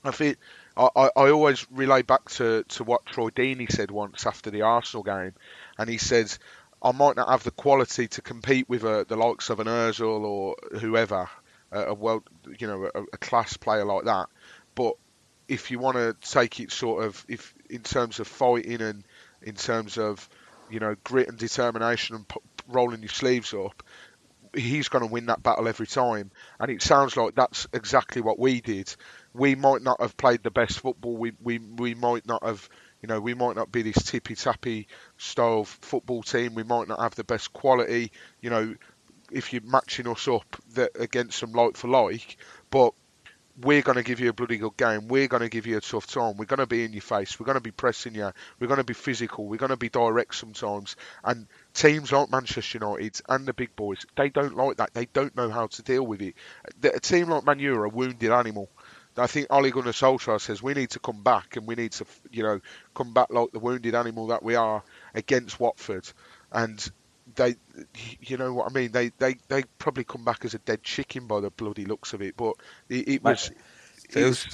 I 0.03 0.11
think 0.11 0.37
I, 0.77 0.89
I, 0.95 1.29
always 1.29 1.65
relay 1.71 2.01
back 2.03 2.29
to, 2.31 2.63
to 2.63 2.83
what 2.83 3.05
Troy 3.05 3.29
Deeney 3.29 3.69
said 3.71 3.91
once 3.91 4.25
after 4.25 4.49
the 4.49 4.61
Arsenal 4.61 5.03
game, 5.03 5.33
and 5.77 5.89
he 5.89 5.97
said, 5.97 6.33
"I 6.81 6.91
might 6.91 7.17
not 7.17 7.29
have 7.29 7.43
the 7.43 7.51
quality 7.51 8.07
to 8.09 8.21
compete 8.21 8.69
with 8.69 8.85
uh, 8.85 9.03
the 9.07 9.17
likes 9.17 9.49
of 9.49 9.59
an 9.59 9.67
Özil 9.67 10.23
or 10.23 10.55
whoever, 10.79 11.29
uh, 11.73 11.85
a 11.87 11.93
world, 11.93 12.23
you 12.59 12.67
know, 12.67 12.89
a, 12.95 13.03
a 13.13 13.17
class 13.17 13.57
player 13.57 13.85
like 13.85 14.05
that, 14.05 14.27
but." 14.75 14.93
If 15.47 15.69
you 15.69 15.79
want 15.79 15.97
to 15.97 16.15
take 16.21 16.61
it 16.61 16.71
sort 16.71 17.03
of, 17.03 17.25
if 17.27 17.53
in 17.69 17.81
terms 17.81 18.21
of 18.21 18.27
fighting 18.27 18.81
and 18.81 19.03
in 19.41 19.55
terms 19.55 19.97
of 19.97 20.29
you 20.71 20.79
know, 20.79 20.95
grit 21.03 21.27
and 21.27 21.37
determination 21.37 22.15
and 22.15 22.25
rolling 22.67 23.01
your 23.01 23.09
sleeves 23.09 23.53
up, 23.53 23.83
he's 24.55 24.89
going 24.89 25.05
to 25.05 25.11
win 25.11 25.27
that 25.27 25.43
battle 25.43 25.67
every 25.67 25.87
time. 25.87 26.31
And 26.59 26.71
it 26.71 26.81
sounds 26.81 27.15
like 27.15 27.35
that's 27.35 27.67
exactly 27.73 28.21
what 28.21 28.39
we 28.39 28.61
did. 28.61 28.93
We 29.33 29.55
might 29.55 29.81
not 29.81 30.01
have 30.01 30.17
played 30.17 30.43
the 30.43 30.51
best 30.51 30.79
football. 30.79 31.15
We 31.15 31.33
we 31.41 31.59
we 31.59 31.95
might 31.95 32.25
not 32.25 32.43
have. 32.43 32.67
You 33.01 33.07
know, 33.07 33.19
we 33.19 33.33
might 33.33 33.55
not 33.55 33.71
be 33.71 33.81
this 33.81 34.03
tippy 34.03 34.35
tappy 34.35 34.87
style 35.17 35.63
football 35.63 36.21
team. 36.21 36.53
We 36.53 36.61
might 36.61 36.87
not 36.87 36.99
have 36.99 37.15
the 37.15 37.23
best 37.23 37.51
quality. 37.51 38.11
You 38.41 38.51
know, 38.51 38.75
if 39.31 39.53
you're 39.53 39.63
matching 39.63 40.07
us 40.07 40.27
up 40.27 40.45
that 40.73 40.91
against 40.99 41.39
some 41.39 41.51
like 41.51 41.77
for 41.77 41.87
like, 41.87 42.37
but 42.69 42.93
we're 43.59 43.81
going 43.81 43.97
to 43.97 44.03
give 44.03 44.19
you 44.19 44.29
a 44.29 44.33
bloody 44.33 44.57
good 44.57 44.77
game. 44.77 45.07
We're 45.07 45.27
going 45.27 45.41
to 45.41 45.49
give 45.49 45.67
you 45.67 45.77
a 45.77 45.81
tough 45.81 46.07
time. 46.07 46.37
We're 46.37 46.45
going 46.45 46.59
to 46.59 46.67
be 46.67 46.83
in 46.83 46.93
your 46.93 47.01
face. 47.01 47.39
We're 47.39 47.45
going 47.45 47.57
to 47.57 47.61
be 47.61 47.71
pressing 47.71 48.15
you. 48.15 48.31
We're 48.59 48.67
going 48.67 48.77
to 48.77 48.83
be 48.83 48.93
physical. 48.93 49.45
We're 49.45 49.57
going 49.57 49.69
to 49.69 49.77
be 49.77 49.89
direct 49.89 50.35
sometimes. 50.35 50.95
And 51.23 51.47
teams 51.73 52.11
like 52.11 52.31
Manchester 52.31 52.79
United 52.79 53.21
and 53.27 53.45
the 53.45 53.53
big 53.53 53.75
boys, 53.75 54.05
they 54.15 54.29
don't 54.29 54.55
like 54.55 54.77
that. 54.77 54.93
They 54.93 55.05
don't 55.05 55.35
know 55.35 55.49
how 55.49 55.67
to 55.67 55.81
deal 55.81 56.05
with 56.05 56.21
it. 56.21 56.35
A 56.83 56.99
team 56.99 57.29
like 57.29 57.45
Man 57.45 57.59
U 57.59 57.75
are 57.75 57.85
a 57.85 57.89
wounded 57.89 58.31
animal. 58.31 58.69
I 59.17 59.27
think 59.27 59.47
Ole 59.49 59.71
Gunnar 59.71 59.91
Solskjaer 59.91 60.39
says 60.39 60.63
we 60.63 60.73
need 60.73 60.91
to 60.91 60.99
come 60.99 61.21
back 61.21 61.57
and 61.57 61.67
we 61.67 61.75
need 61.75 61.91
to, 61.93 62.05
you 62.31 62.43
know, 62.43 62.61
come 62.95 63.13
back 63.13 63.27
like 63.29 63.51
the 63.51 63.59
wounded 63.59 63.93
animal 63.93 64.27
that 64.27 64.41
we 64.41 64.55
are 64.55 64.83
against 65.13 65.59
Watford. 65.59 66.07
And 66.51 66.89
they, 67.35 67.55
you 68.21 68.37
know 68.37 68.53
what 68.53 68.69
I 68.69 68.73
mean. 68.73 68.91
They, 68.91 69.09
they, 69.17 69.35
they 69.47 69.63
probably 69.77 70.03
come 70.03 70.23
back 70.23 70.45
as 70.45 70.53
a 70.53 70.59
dead 70.59 70.83
chicken 70.83 71.27
by 71.27 71.39
the 71.39 71.49
bloody 71.49 71.85
looks 71.85 72.13
of 72.13 72.21
it. 72.21 72.35
But 72.37 72.55
it, 72.89 73.07
it 73.07 73.23
was. 73.23 73.51
There 74.11 74.27
was, 74.27 74.45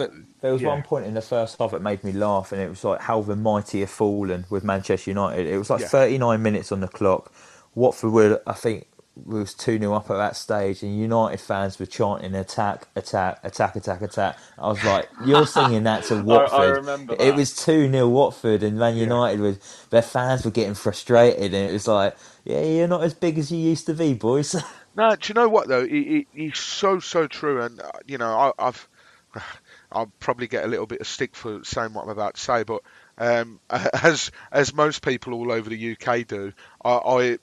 there 0.41 0.53
was 0.53 0.61
yeah. 0.61 0.67
one 0.67 0.83
point 0.83 1.07
in 1.07 1.15
the 1.15 1.21
first 1.21 1.57
half 1.57 1.71
that 1.71 1.81
made 1.81 2.03
me 2.03 2.11
laugh, 2.11 2.51
and 2.51 2.61
it 2.61 2.69
was 2.69 2.83
like 2.83 3.01
how 3.01 3.21
the 3.23 3.35
mighty 3.35 3.79
have 3.79 3.89
fallen 3.89 4.45
with 4.51 4.63
Manchester 4.63 5.09
United. 5.09 5.47
It 5.47 5.57
was 5.57 5.71
like 5.71 5.81
yeah. 5.81 5.87
39 5.87 6.43
minutes 6.43 6.71
on 6.71 6.79
the 6.79 6.87
clock. 6.87 7.33
Watford 7.73 8.11
were, 8.11 8.41
I 8.45 8.53
think, 8.53 8.87
was 9.25 9.53
2 9.53 9.79
0 9.79 9.93
up 9.93 10.09
at 10.09 10.17
that 10.17 10.35
stage, 10.35 10.83
and 10.83 10.97
United 10.97 11.39
fans 11.39 11.79
were 11.79 11.85
chanting 11.85 12.35
attack, 12.35 12.87
attack, 12.95 13.39
attack, 13.43 13.75
attack, 13.75 14.01
attack. 14.01 14.37
I 14.57 14.67
was 14.67 14.83
like, 14.83 15.09
You're 15.25 15.45
singing 15.47 15.83
that 15.83 16.03
to 16.05 16.23
Watford. 16.23 16.59
I, 16.59 16.63
I 16.63 16.67
remember 16.67 17.15
that. 17.15 17.27
It 17.27 17.35
was 17.35 17.55
2 17.55 17.91
0 17.91 18.07
Watford, 18.07 18.63
and 18.63 18.77
Man 18.77 18.95
United 18.97 19.39
yeah. 19.39 19.47
was, 19.47 19.85
their 19.89 20.01
fans 20.01 20.45
were 20.45 20.51
getting 20.51 20.75
frustrated, 20.75 21.53
and 21.53 21.69
it 21.69 21.73
was 21.73 21.87
like, 21.87 22.15
yeah, 22.47 22.61
you're 22.61 22.87
not 22.87 23.03
as 23.03 23.13
big 23.13 23.37
as 23.37 23.51
you 23.51 23.57
used 23.57 23.85
to 23.87 23.93
be, 23.93 24.13
boys. 24.13 24.55
no, 24.95 25.15
do 25.15 25.27
you 25.27 25.33
know 25.33 25.49
what 25.49 25.67
though? 25.67 25.83
It, 25.83 25.91
it, 25.91 26.27
it's 26.33 26.59
so 26.61 26.99
so 26.99 27.27
true, 27.27 27.61
and 27.61 27.81
uh, 27.81 27.91
you 28.05 28.17
know 28.17 28.53
I, 28.57 28.65
have 28.65 28.87
I'll 29.91 30.11
probably 30.19 30.47
get 30.47 30.63
a 30.63 30.67
little 30.67 30.85
bit 30.85 31.01
of 31.01 31.07
stick 31.07 31.35
for 31.35 31.63
saying 31.63 31.93
what 31.93 32.03
I'm 32.03 32.09
about 32.09 32.35
to 32.35 32.41
say, 32.41 32.63
but 32.63 32.83
um, 33.17 33.59
as 33.69 34.31
as 34.51 34.73
most 34.73 35.01
people 35.01 35.33
all 35.33 35.51
over 35.51 35.69
the 35.69 35.97
UK 35.97 36.25
do, 36.25 36.53
I, 36.85 36.91
I 36.91 37.37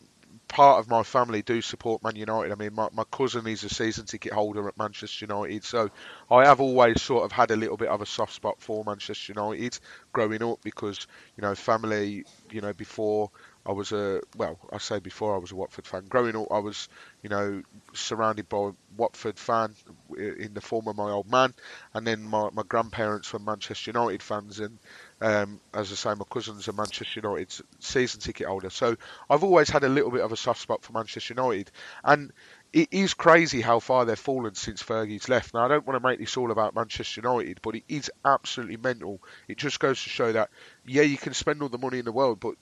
part 0.55 0.79
of 0.79 0.88
my 0.88 1.03
family 1.03 1.43
do 1.43 1.61
support 1.61 2.01
Man 2.05 2.14
United. 2.14 2.53
I 2.53 2.55
mean, 2.55 2.75
my, 2.75 2.88
my 2.93 3.03
cousin 3.11 3.45
is 3.49 3.64
a 3.64 3.69
season 3.69 4.07
ticket 4.07 4.33
holder 4.33 4.69
at 4.69 4.79
Manchester 4.79 5.27
United, 5.27 5.64
so 5.64 5.90
I 6.31 6.45
have 6.45 6.61
always 6.61 7.03
sort 7.03 7.25
of 7.25 7.33
had 7.33 7.51
a 7.51 7.57
little 7.57 7.77
bit 7.77 7.88
of 7.88 8.01
a 8.01 8.07
soft 8.07 8.33
spot 8.33 8.61
for 8.61 8.85
Manchester 8.85 9.33
United 9.33 9.81
growing 10.12 10.45
up 10.45 10.61
because 10.62 11.09
you 11.37 11.43
know 11.43 11.57
family, 11.57 12.25
you 12.53 12.61
know 12.61 12.73
before 12.73 13.33
I 13.67 13.73
was 13.73 13.90
a 13.90 14.21
well, 14.37 14.61
I 14.73 14.79
say 14.79 15.01
before 15.01 15.35
I 15.35 15.38
was 15.38 15.51
a 15.51 15.57
Watford 15.57 15.88
fan. 15.88 16.07
Growing 16.09 16.37
up, 16.37 16.47
I 16.53 16.61
was 16.61 16.88
you 17.23 17.31
know 17.31 17.62
surrounded 17.93 18.49
by 18.49 18.71
Watford 18.97 19.38
fan 19.40 19.75
in 20.17 20.55
the 20.55 20.61
form 20.61 20.87
of 20.87 20.97
my 20.97 21.11
old 21.11 21.29
man, 21.29 21.53
and 21.95 22.07
then 22.07 22.23
my, 22.23 22.51
my 22.53 22.62
grandparents 22.62 23.33
were 23.33 23.40
Manchester 23.40 23.90
United 23.90 24.23
fans, 24.23 24.61
and 24.61 24.79
um, 25.20 25.61
as 25.72 25.92
I 25.92 25.94
say, 25.94 26.11
my 26.11 26.24
cousin's 26.29 26.68
a 26.68 26.72
Manchester 26.72 27.20
United 27.20 27.53
season 27.79 28.20
ticket 28.20 28.46
holder. 28.46 28.70
So 28.70 28.96
I've 29.31 29.44
always 29.44 29.70
had 29.70 29.85
a 29.85 29.88
little 29.88 30.11
bit 30.11 30.22
of 30.22 30.33
a 30.33 30.37
soft 30.37 30.61
spot 30.61 30.83
for 30.83 30.92
Manchester 30.92 31.35
United, 31.35 31.70
and 32.03 32.33
it 32.72 32.88
is 32.90 33.14
crazy 33.14 33.61
how 33.61 33.79
far 33.79 34.05
they've 34.05 34.18
fallen 34.18 34.55
since 34.55 34.83
Fergie's 34.83 35.29
left. 35.29 35.55
Now 35.55 35.64
I 35.64 35.68
don't 35.68 35.87
want 35.87 36.03
to 36.03 36.07
make 36.07 36.18
this 36.18 36.37
all 36.37 36.50
about 36.50 36.74
Manchester 36.74 37.20
United, 37.20 37.61
but 37.62 37.77
it 37.77 37.85
is 37.88 38.11
absolutely 38.24 38.77
mental. 38.77 39.22
It 39.48 39.57
just 39.57 39.79
goes 39.79 40.03
to 40.03 40.09
show 40.09 40.33
that 40.33 40.50
yeah, 40.85 41.03
you 41.03 41.16
can 41.16 41.35
spend 41.35 41.62
all 41.62 41.68
the 41.68 41.79
money 41.79 42.00
in 42.00 42.05
the 42.05 42.12
world, 42.12 42.40
but 42.40 42.55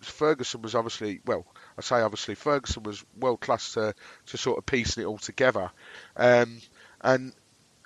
Ferguson 0.00 0.62
was 0.62 0.74
obviously 0.74 1.20
well. 1.26 1.46
I 1.78 1.82
say 1.82 2.00
obviously 2.00 2.34
Ferguson 2.34 2.82
was 2.82 3.04
world 3.18 3.40
class 3.40 3.74
to 3.74 3.94
to 4.26 4.38
sort 4.38 4.58
of 4.58 4.66
piecing 4.66 5.02
it 5.02 5.06
all 5.06 5.18
together, 5.18 5.70
um, 6.16 6.60
and 7.02 7.32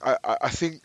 I, 0.03 0.17
I 0.43 0.49
think 0.51 0.83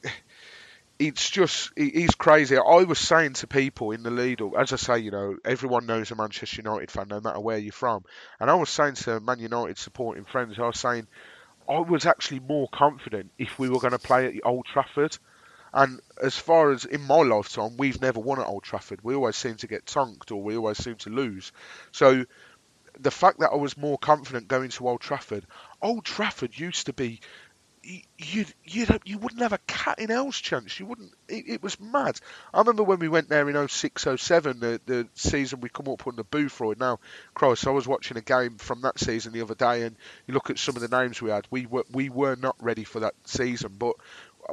it's 0.99 1.29
just 1.29 1.71
it's 1.77 2.15
crazy. 2.15 2.57
I 2.57 2.83
was 2.83 2.99
saying 2.99 3.33
to 3.33 3.47
people 3.47 3.91
in 3.91 4.03
the 4.03 4.11
lead 4.11 4.41
up, 4.41 4.51
as 4.57 4.73
I 4.73 4.75
say, 4.75 4.99
you 4.99 5.11
know, 5.11 5.37
everyone 5.45 5.85
knows 5.85 6.11
a 6.11 6.15
Manchester 6.15 6.61
United 6.61 6.91
fan, 6.91 7.07
no 7.07 7.21
matter 7.21 7.39
where 7.39 7.57
you're 7.57 7.71
from. 7.71 8.03
And 8.39 8.51
I 8.51 8.55
was 8.55 8.69
saying 8.69 8.95
to 8.95 9.21
Man 9.21 9.39
United 9.39 9.77
supporting 9.77 10.25
friends, 10.25 10.59
I 10.59 10.67
was 10.67 10.77
saying 10.77 11.07
I 11.69 11.79
was 11.79 12.05
actually 12.05 12.41
more 12.41 12.67
confident 12.67 13.31
if 13.37 13.57
we 13.57 13.69
were 13.69 13.79
going 13.79 13.93
to 13.93 13.99
play 13.99 14.25
at 14.25 14.33
the 14.33 14.43
Old 14.43 14.65
Trafford. 14.65 15.17
And 15.73 16.01
as 16.21 16.35
far 16.35 16.71
as 16.71 16.83
in 16.83 17.01
my 17.01 17.21
lifetime, 17.21 17.77
we've 17.77 18.01
never 18.01 18.19
won 18.19 18.41
at 18.41 18.47
Old 18.47 18.63
Trafford. 18.63 18.99
We 19.01 19.15
always 19.15 19.37
seem 19.37 19.55
to 19.57 19.67
get 19.67 19.85
tonked 19.85 20.31
or 20.31 20.41
we 20.41 20.57
always 20.57 20.83
seem 20.83 20.95
to 20.95 21.11
lose. 21.11 21.53
So 21.91 22.25
the 22.99 23.11
fact 23.11 23.39
that 23.39 23.51
I 23.51 23.55
was 23.55 23.77
more 23.77 23.97
confident 23.97 24.47
going 24.47 24.69
to 24.69 24.87
Old 24.87 24.99
Trafford, 24.99 25.45
Old 25.81 26.03
Trafford 26.03 26.57
used 26.57 26.87
to 26.87 26.93
be 26.93 27.21
you 27.83 28.45
you 28.63 28.85
you 29.05 29.17
wouldn't 29.17 29.41
have 29.41 29.53
a 29.53 29.59
cat 29.59 29.99
in 29.99 30.09
hell's 30.09 30.37
chance. 30.37 30.79
You 30.79 30.85
wouldn't. 30.85 31.11
It, 31.27 31.45
it, 31.47 31.63
was 31.63 31.79
mad. 31.79 32.19
I 32.53 32.59
remember 32.59 32.83
when 32.83 32.99
we 32.99 33.07
went 33.07 33.29
there 33.29 33.49
in 33.49 33.67
06, 33.67 34.07
07, 34.17 34.59
the 34.59 34.81
the 34.85 35.07
season 35.15 35.61
we 35.61 35.69
come 35.69 35.87
up 35.87 36.05
on 36.05 36.15
the 36.15 36.23
Boothroyd. 36.23 36.79
Now, 36.79 36.99
Christ, 37.33 37.67
I 37.67 37.71
was 37.71 37.87
watching 37.87 38.17
a 38.17 38.21
game 38.21 38.57
from 38.57 38.81
that 38.81 38.99
season 38.99 39.33
the 39.33 39.41
other 39.41 39.55
day, 39.55 39.83
and 39.83 39.95
you 40.27 40.33
look 40.33 40.49
at 40.49 40.59
some 40.59 40.75
of 40.75 40.81
the 40.81 40.99
names 40.99 41.21
we 41.21 41.29
had. 41.29 41.47
We 41.49 41.65
were 41.65 41.85
we 41.91 42.09
were 42.09 42.35
not 42.35 42.55
ready 42.61 42.83
for 42.83 43.01
that 43.01 43.15
season, 43.25 43.75
but 43.77 43.95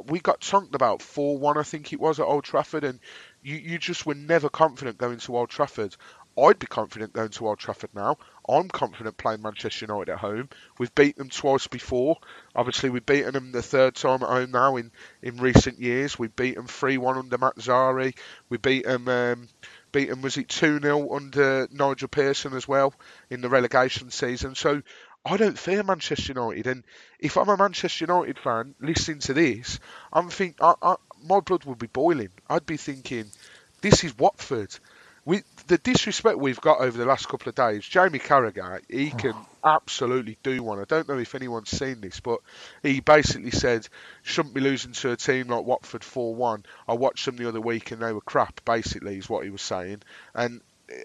we 0.05 0.19
got 0.19 0.39
chunked 0.39 0.75
about 0.75 1.01
4 1.01 1.37
1, 1.37 1.57
I 1.57 1.63
think 1.63 1.91
it 1.93 1.99
was, 1.99 2.19
at 2.19 2.25
Old 2.25 2.43
Trafford, 2.43 2.83
and 2.83 2.99
you, 3.41 3.55
you 3.55 3.77
just 3.77 4.05
were 4.05 4.15
never 4.15 4.49
confident 4.49 4.97
going 4.97 5.17
to 5.17 5.37
Old 5.37 5.49
Trafford. 5.49 5.95
I'd 6.37 6.59
be 6.59 6.67
confident 6.67 7.13
going 7.13 7.29
to 7.29 7.47
Old 7.47 7.57
Trafford 7.57 7.89
now. 7.95 8.17
I'm 8.49 8.69
confident 8.69 9.17
playing 9.17 9.41
Manchester 9.41 9.85
United 9.85 10.13
at 10.13 10.19
home. 10.19 10.49
We've 10.79 10.93
beaten 10.95 11.19
them 11.19 11.29
twice 11.29 11.67
before. 11.67 12.17
Obviously, 12.55 12.89
we've 12.89 13.05
beaten 13.05 13.33
them 13.33 13.51
the 13.51 13.61
third 13.61 13.95
time 13.95 14.23
at 14.23 14.29
home 14.29 14.51
now 14.51 14.77
in, 14.77 14.91
in 15.21 15.37
recent 15.37 15.79
years. 15.79 16.17
We 16.17 16.27
beat 16.27 16.55
them 16.55 16.67
3 16.67 16.97
1 16.97 17.17
under 17.17 17.37
Mazzarri. 17.37 18.15
We 18.49 18.57
beat 18.57 18.85
them. 18.85 19.07
Um, 19.07 19.47
beat 19.91 20.09
them, 20.09 20.21
was 20.21 20.37
it 20.37 20.49
2 20.49 20.79
0 20.79 21.13
under 21.13 21.67
Nigel 21.71 22.07
Pearson 22.07 22.53
as 22.53 22.67
well 22.67 22.93
in 23.29 23.41
the 23.41 23.49
relegation 23.49 24.11
season? 24.11 24.55
So 24.55 24.81
I 25.25 25.35
don't 25.35 25.59
fear 25.59 25.83
Manchester 25.83 26.33
United. 26.33 26.67
And 26.67 26.83
if 27.19 27.37
I'm 27.37 27.49
a 27.49 27.57
Manchester 27.57 28.05
United 28.05 28.39
fan 28.39 28.75
listening 28.79 29.19
to 29.19 29.33
this, 29.33 29.79
I'm 30.13 30.29
think 30.29 30.57
I, 30.61 30.73
I, 30.81 30.95
my 31.23 31.41
blood 31.41 31.65
would 31.65 31.79
be 31.79 31.87
boiling. 31.87 32.29
I'd 32.49 32.65
be 32.65 32.77
thinking, 32.77 33.25
this 33.81 34.03
is 34.03 34.17
Watford 34.17 34.73
we 35.27 35.43
the 35.67 35.77
disrespect 35.77 36.37
we've 36.37 36.61
got 36.61 36.79
over 36.79 36.97
the 36.97 37.05
last 37.05 37.27
couple 37.27 37.49
of 37.49 37.55
days. 37.55 37.85
Jamie 37.85 38.17
Carragher, 38.17 38.79
he 38.89 39.11
oh. 39.13 39.17
can 39.17 39.33
absolutely 39.61 40.37
do 40.41 40.63
one. 40.63 40.79
I 40.79 40.85
don't 40.85 41.07
know 41.09 41.19
if 41.19 41.35
anyone's 41.35 41.69
seen 41.69 41.99
this, 41.99 42.21
but 42.21 42.39
he 42.81 43.01
basically 43.01 43.51
said 43.51 43.85
shouldn't 44.23 44.55
be 44.55 44.61
losing 44.61 44.93
to 44.93 45.11
a 45.11 45.17
team 45.17 45.49
like 45.49 45.65
Watford 45.65 46.05
four 46.05 46.33
one. 46.33 46.63
I 46.87 46.93
watched 46.93 47.25
them 47.25 47.35
the 47.35 47.49
other 47.49 47.59
week 47.59 47.91
and 47.91 48.01
they 48.01 48.13
were 48.13 48.21
crap. 48.21 48.63
Basically, 48.63 49.17
is 49.17 49.29
what 49.29 49.43
he 49.43 49.49
was 49.49 49.61
saying. 49.61 50.01
And 50.33 50.61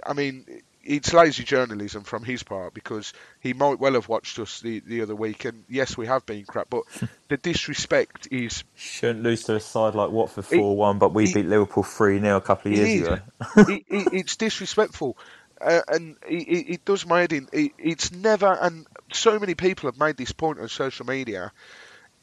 I 0.07 0.13
mean, 0.13 0.47
it's 0.85 1.13
lazy 1.13 1.45
journalism 1.45 2.03
from 2.03 2.25
his 2.25 2.43
part 2.43 2.75
because 2.75 3.13
he 3.41 3.53
might 3.53 3.79
well 3.79 3.95
have 3.95 4.09
watched 4.09 4.39
us 4.39 4.61
the, 4.61 4.81
the 4.81 5.03
other 5.03 5.15
week, 5.15 5.45
and 5.45 5.65
yes, 5.69 5.97
we 5.97 6.07
have 6.07 6.27
been 6.27 6.45
crap, 6.45 6.69
but 6.71 6.83
the 7.29 7.37
disrespect 7.37 8.29
is 8.31 8.65
shouldn't 8.75 9.23
lose 9.23 9.45
to 9.45 9.57
a 9.57 9.61
side 9.61 9.95
like 9.95 10.11
Watford 10.11 10.47
four 10.47 10.77
one, 10.77 10.99
but 10.99 11.15
we 11.15 11.25
it, 11.25 11.35
beat 11.35 11.47
Liverpool 11.47 11.83
three 11.83 12.21
0 12.21 12.37
a 12.37 12.41
couple 12.41 12.73
of 12.73 12.79
years 12.79 13.07
ago. 13.07 13.19
it, 13.57 13.85
it's 13.89 14.37
disrespectful. 14.37 15.17
Uh, 15.61 15.81
and 15.87 16.17
it, 16.29 16.71
it, 16.71 16.85
does 16.85 17.07
my 17.07 17.21
head 17.21 17.33
in. 17.33 17.49
it's 17.53 18.11
never, 18.11 18.53
and 18.53 18.85
so 19.13 19.39
many 19.39 19.55
people 19.55 19.89
have 19.89 19.97
made 19.97 20.17
this 20.17 20.33
point 20.33 20.59
on 20.59 20.69
social 20.69 21.07
media. 21.07 21.53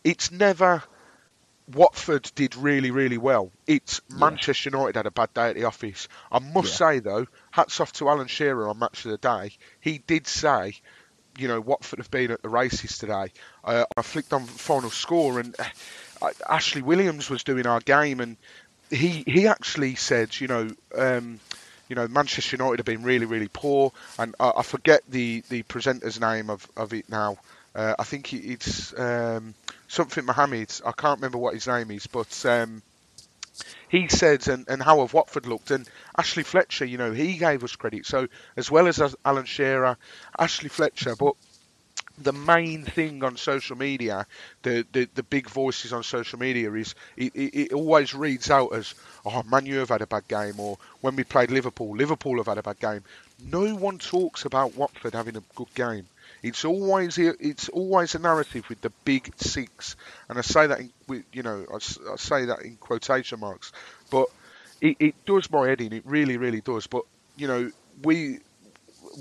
It's 0.04 0.30
never 0.30 0.84
Watford 1.74 2.32
did 2.36 2.56
really, 2.56 2.92
really 2.92 3.18
well. 3.18 3.52
It's 3.68 4.02
yeah. 4.10 4.18
Manchester 4.18 4.72
United 4.72 4.96
had 4.96 5.06
a 5.06 5.12
bad 5.12 5.34
day 5.34 5.50
at 5.50 5.56
the 5.56 5.66
office. 5.66 6.08
I 6.32 6.40
must 6.40 6.80
yeah. 6.80 6.92
say 6.92 7.00
though, 7.00 7.28
hats 7.52 7.80
off 7.80 7.94
to 7.94 8.10
Alan 8.10 8.28
Shearer 8.28 8.68
on 8.68 8.80
Match 8.80 9.06
of 9.06 9.12
the 9.12 9.18
Day. 9.18 9.52
He 9.80 10.00
did 10.00 10.28
say, 10.28 10.76
you 11.38 11.48
know, 11.48 11.62
Watford 11.62 12.00
have 12.00 12.12
been 12.12 12.32
at 12.32 12.42
the 12.42 12.50
races 12.50 12.98
today. 12.98 13.32
Uh, 13.64 13.86
I 13.96 14.02
flicked 14.02 14.34
on 14.34 14.46
final 14.46 14.90
score 14.90 15.40
and 15.40 15.56
uh, 16.22 16.30
Ashley 16.48 16.82
Williams 16.82 17.30
was 17.30 17.44
doing 17.44 17.66
our 17.66 17.80
game 17.80 18.20
and 18.20 18.38
he 18.90 19.24
he 19.26 19.48
actually 19.48 19.96
said, 19.96 20.40
you 20.40 20.48
know. 20.48 20.70
Um, 20.96 21.40
you 21.88 21.96
know, 21.96 22.08
Manchester 22.08 22.56
United 22.56 22.78
have 22.78 22.86
been 22.86 23.02
really, 23.02 23.26
really 23.26 23.48
poor, 23.48 23.92
and 24.20 24.36
I, 24.40 24.52
I 24.58 24.62
forget 24.62 25.02
the, 25.10 25.44
the 25.50 25.64
presenter's 25.64 26.22
name 26.22 26.52
of, 26.52 26.68
of 26.78 26.94
it 26.94 27.10
now. 27.10 27.40
Uh, 27.74 27.96
I 27.98 28.04
think 28.04 28.32
it's 28.32 28.98
um, 28.98 29.56
something 29.88 30.24
Mohammed. 30.24 30.72
I 30.86 30.92
can't 30.92 31.20
remember 31.20 31.40
what 31.40 31.56
his 31.56 31.68
name 31.68 31.90
is, 31.90 32.06
but 32.06 32.46
um, 32.46 32.84
he 33.90 34.08
said, 34.08 34.48
and, 34.48 34.68
and 34.68 34.82
how 34.82 35.00
have 35.02 35.14
Watford 35.14 35.46
looked, 35.46 35.72
and 35.72 35.88
Ashley 36.18 36.44
Fletcher, 36.44 36.86
you 36.86 36.98
know, 36.98 37.12
he 37.12 37.38
gave 37.38 37.64
us 37.64 37.76
credit. 37.76 38.06
So 38.06 38.28
as 38.56 38.70
well 38.70 38.88
as 38.88 39.16
Alan 39.26 39.46
Shearer, 39.46 39.98
Ashley 40.38 40.70
Fletcher, 40.70 41.16
but 41.16 41.36
the 42.22 42.34
main 42.34 42.84
thing 42.84 43.24
on 43.24 43.38
social 43.38 43.78
media, 43.78 44.26
the, 44.64 44.86
the, 44.92 45.08
the 45.16 45.24
big 45.24 45.50
voices 45.50 45.94
on 45.94 46.04
social 46.04 46.38
media 46.38 46.72
is 46.74 46.96
it, 47.16 47.36
it, 47.36 47.56
it, 47.56 47.74
always 47.74 48.14
reads 48.14 48.52
out 48.52 48.74
as, 48.74 48.94
oh, 49.26 49.44
Man 49.44 49.66
U 49.66 49.80
have 49.80 49.90
had 49.90 50.02
a 50.02 50.08
bad 50.08 50.28
game, 50.28 50.60
or 50.60 50.78
when 51.02 51.16
we 51.16 51.24
played 51.24 51.52
Liverpool, 51.52 51.96
Liverpool 51.96 52.38
have 52.38 52.48
had 52.48 52.58
a 52.58 52.64
bad 52.64 52.80
game. 52.80 53.04
No 53.46 53.74
one 53.76 54.00
talks 54.00 54.46
about 54.46 54.76
Watford 54.76 55.14
having 55.14 55.38
a 55.38 55.44
good 55.56 55.74
game. 55.74 56.08
It's 56.42 56.66
always 56.66 57.18
it's 57.18 57.70
always 57.70 58.16
a 58.16 58.20
narrative 58.20 58.68
with 58.70 58.82
the 58.82 58.92
big 59.06 59.34
six, 59.38 59.96
and 60.30 60.38
I 60.38 60.42
say 60.42 60.68
that 60.68 60.80
in, 60.80 60.92
you 61.34 61.44
know 61.44 61.66
I, 61.72 61.76
I 61.76 62.16
say 62.16 62.46
that 62.46 62.62
in 62.62 62.78
quotation 62.78 63.40
marks, 63.40 63.72
but 64.10 64.28
it, 64.82 64.98
it 65.00 65.26
does 65.26 65.52
my 65.52 65.68
head 65.68 65.82
in. 65.82 65.94
It 65.94 66.04
really, 66.06 66.38
really 66.38 66.62
does. 66.62 66.88
But 66.88 67.04
you 67.36 67.48
know 67.48 67.72
we 68.04 68.40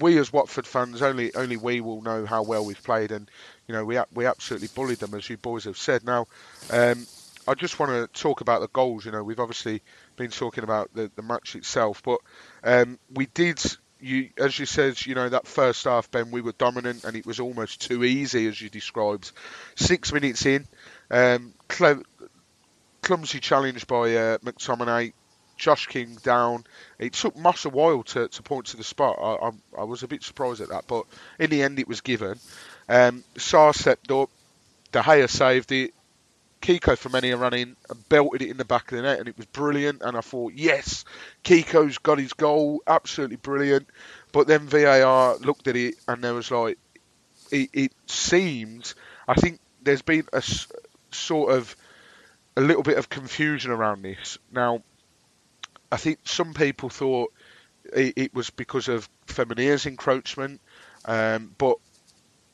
we 0.00 0.18
as 0.18 0.32
Watford 0.32 0.66
fans 0.66 1.02
only 1.02 1.34
only 1.34 1.56
we 1.56 1.80
will 1.80 2.02
know 2.02 2.26
how 2.26 2.42
well 2.42 2.64
we've 2.64 2.82
played, 2.82 3.12
and 3.12 3.30
you 3.66 3.74
know 3.74 3.84
we 3.84 3.98
we 4.14 4.26
absolutely 4.26 4.68
bullied 4.74 4.98
them 4.98 5.14
as 5.14 5.28
you 5.28 5.36
boys 5.36 5.64
have 5.64 5.78
said. 5.78 6.04
Now, 6.04 6.26
um, 6.70 7.06
I 7.46 7.54
just 7.54 7.78
want 7.78 7.92
to 7.92 8.20
talk 8.20 8.40
about 8.40 8.60
the 8.60 8.68
goals. 8.68 9.04
You 9.04 9.12
know, 9.12 9.22
we've 9.22 9.40
obviously 9.40 9.82
been 10.16 10.30
talking 10.30 10.64
about 10.64 10.92
the, 10.94 11.10
the 11.16 11.22
match 11.22 11.56
itself, 11.56 12.02
but 12.02 12.20
um, 12.62 12.98
we 13.12 13.26
did. 13.26 13.60
You, 14.00 14.30
as 14.38 14.58
you 14.58 14.66
said, 14.66 15.04
you 15.06 15.14
know 15.14 15.28
that 15.28 15.46
first 15.46 15.84
half, 15.84 16.10
Ben, 16.10 16.30
we 16.30 16.40
were 16.40 16.52
dominant, 16.52 17.04
and 17.04 17.16
it 17.16 17.26
was 17.26 17.40
almost 17.40 17.80
too 17.80 18.04
easy, 18.04 18.46
as 18.46 18.60
you 18.60 18.68
described. 18.68 19.32
Six 19.74 20.12
minutes 20.12 20.46
in, 20.46 20.66
um, 21.10 21.52
clumsy 23.02 23.40
challenge 23.40 23.86
by 23.86 24.14
uh, 24.14 24.38
McTominay 24.38 25.12
Josh 25.58 25.86
King 25.86 26.16
down. 26.22 26.64
It 26.98 27.12
took 27.12 27.36
Moss 27.36 27.64
a 27.64 27.70
while 27.70 28.04
to, 28.04 28.28
to 28.28 28.42
point 28.42 28.66
to 28.66 28.76
the 28.76 28.84
spot. 28.84 29.18
I, 29.20 29.48
I, 29.48 29.50
I, 29.80 29.84
was 29.84 30.02
a 30.02 30.08
bit 30.08 30.22
surprised 30.22 30.60
at 30.60 30.68
that, 30.68 30.86
but 30.86 31.04
in 31.38 31.50
the 31.50 31.62
end 31.62 31.78
it 31.78 31.88
was 31.88 32.00
given. 32.00 32.38
Um, 32.88 33.24
Sarr 33.34 33.74
stepped 33.74 34.10
up. 34.10 34.30
De 34.92 35.02
Gea 35.02 35.28
saved 35.28 35.72
it. 35.72 35.92
Kiko 36.60 36.96
Femenia 36.96 37.38
ran 37.38 37.54
in 37.54 37.76
and 37.88 38.08
belted 38.08 38.42
it 38.42 38.50
in 38.50 38.56
the 38.56 38.64
back 38.64 38.90
of 38.90 38.96
the 38.96 39.02
net, 39.02 39.18
and 39.18 39.28
it 39.28 39.36
was 39.36 39.46
brilliant. 39.46 40.02
And 40.02 40.16
I 40.16 40.20
thought, 40.20 40.52
yes, 40.54 41.04
Kiko's 41.44 41.98
got 41.98 42.18
his 42.18 42.32
goal, 42.32 42.82
absolutely 42.86 43.36
brilliant. 43.36 43.88
But 44.32 44.46
then 44.46 44.66
VAR 44.66 45.36
looked 45.36 45.68
at 45.68 45.76
it, 45.76 45.94
and 46.06 46.22
there 46.22 46.34
was 46.34 46.50
like, 46.50 46.78
it, 47.50 47.70
it 47.72 47.92
seemed, 48.06 48.92
I 49.26 49.34
think 49.34 49.60
there's 49.82 50.02
been 50.02 50.26
a 50.32 50.42
sort 51.12 51.52
of 51.52 51.74
a 52.56 52.60
little 52.60 52.82
bit 52.82 52.98
of 52.98 53.08
confusion 53.08 53.70
around 53.70 54.02
this. 54.02 54.38
Now, 54.52 54.82
I 55.90 55.96
think 55.96 56.18
some 56.24 56.54
people 56.54 56.90
thought 56.90 57.32
it, 57.84 58.14
it 58.16 58.34
was 58.34 58.50
because 58.50 58.88
of 58.88 59.08
Femenia's 59.26 59.86
encroachment, 59.86 60.60
um, 61.04 61.54
but 61.56 61.76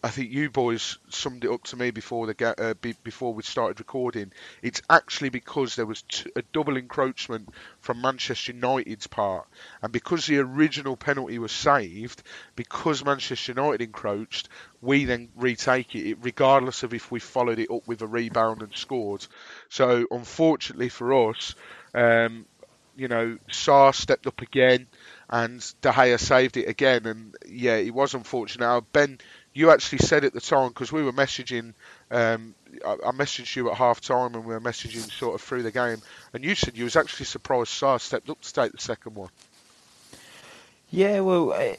I 0.04 0.10
think 0.10 0.30
you 0.32 0.50
boys 0.50 0.98
summed 1.08 1.46
it 1.46 1.50
up 1.50 1.64
to 1.64 1.76
me 1.76 1.90
before 1.90 2.26
the 2.26 2.54
uh, 2.58 2.74
before 3.02 3.32
we 3.32 3.42
started 3.42 3.80
recording. 3.80 4.32
It's 4.60 4.82
actually 4.90 5.30
because 5.30 5.76
there 5.76 5.86
was 5.86 6.02
t- 6.02 6.30
a 6.36 6.42
double 6.52 6.76
encroachment 6.76 7.48
from 7.80 8.02
Manchester 8.02 8.52
United's 8.52 9.06
part, 9.06 9.48
and 9.80 9.90
because 9.90 10.26
the 10.26 10.40
original 10.40 10.94
penalty 10.94 11.38
was 11.38 11.52
saved, 11.52 12.22
because 12.54 13.02
Manchester 13.02 13.52
United 13.52 13.80
encroached, 13.80 14.50
we 14.82 15.06
then 15.06 15.30
retake 15.36 15.94
it, 15.94 16.18
regardless 16.20 16.82
of 16.82 16.92
if 16.92 17.10
we 17.10 17.18
followed 17.18 17.58
it 17.58 17.70
up 17.70 17.88
with 17.88 18.02
a 18.02 18.06
rebound 18.06 18.60
and 18.60 18.76
scored. 18.76 19.26
So 19.70 20.06
unfortunately 20.10 20.90
for 20.90 21.30
us, 21.30 21.54
um, 21.94 22.44
you 22.96 23.08
know, 23.08 23.38
Sarr 23.50 23.94
stepped 23.94 24.26
up 24.26 24.40
again 24.40 24.86
and 25.28 25.60
De 25.80 25.90
Gea 25.90 26.18
saved 26.18 26.56
it 26.56 26.68
again. 26.68 27.06
And 27.06 27.36
yeah, 27.48 27.76
it 27.76 27.92
was 27.92 28.14
unfortunate. 28.14 28.82
Ben, 28.92 29.18
you 29.54 29.70
actually 29.70 29.98
said 29.98 30.24
at 30.24 30.32
the 30.32 30.40
time 30.40 30.68
because 30.68 30.92
we 30.92 31.02
were 31.02 31.12
messaging. 31.12 31.72
Um, 32.10 32.54
I, 32.84 32.92
I, 32.92 33.12
messaged 33.12 33.54
you 33.54 33.70
at 33.70 33.76
half 33.76 34.00
time 34.00 34.34
and 34.34 34.44
we 34.44 34.52
were 34.52 34.60
messaging 34.60 35.08
sort 35.10 35.36
of 35.36 35.40
through 35.40 35.62
the 35.62 35.70
game, 35.70 36.02
and 36.32 36.44
you 36.44 36.54
said 36.54 36.76
you 36.76 36.84
was 36.84 36.96
actually 36.96 37.26
surprised 37.26 37.70
Sarr 37.70 38.00
stepped 38.00 38.28
up 38.28 38.40
to 38.40 38.52
take 38.52 38.72
the 38.72 38.78
second 38.78 39.14
one. 39.14 39.30
Yeah, 40.90 41.20
well, 41.20 41.76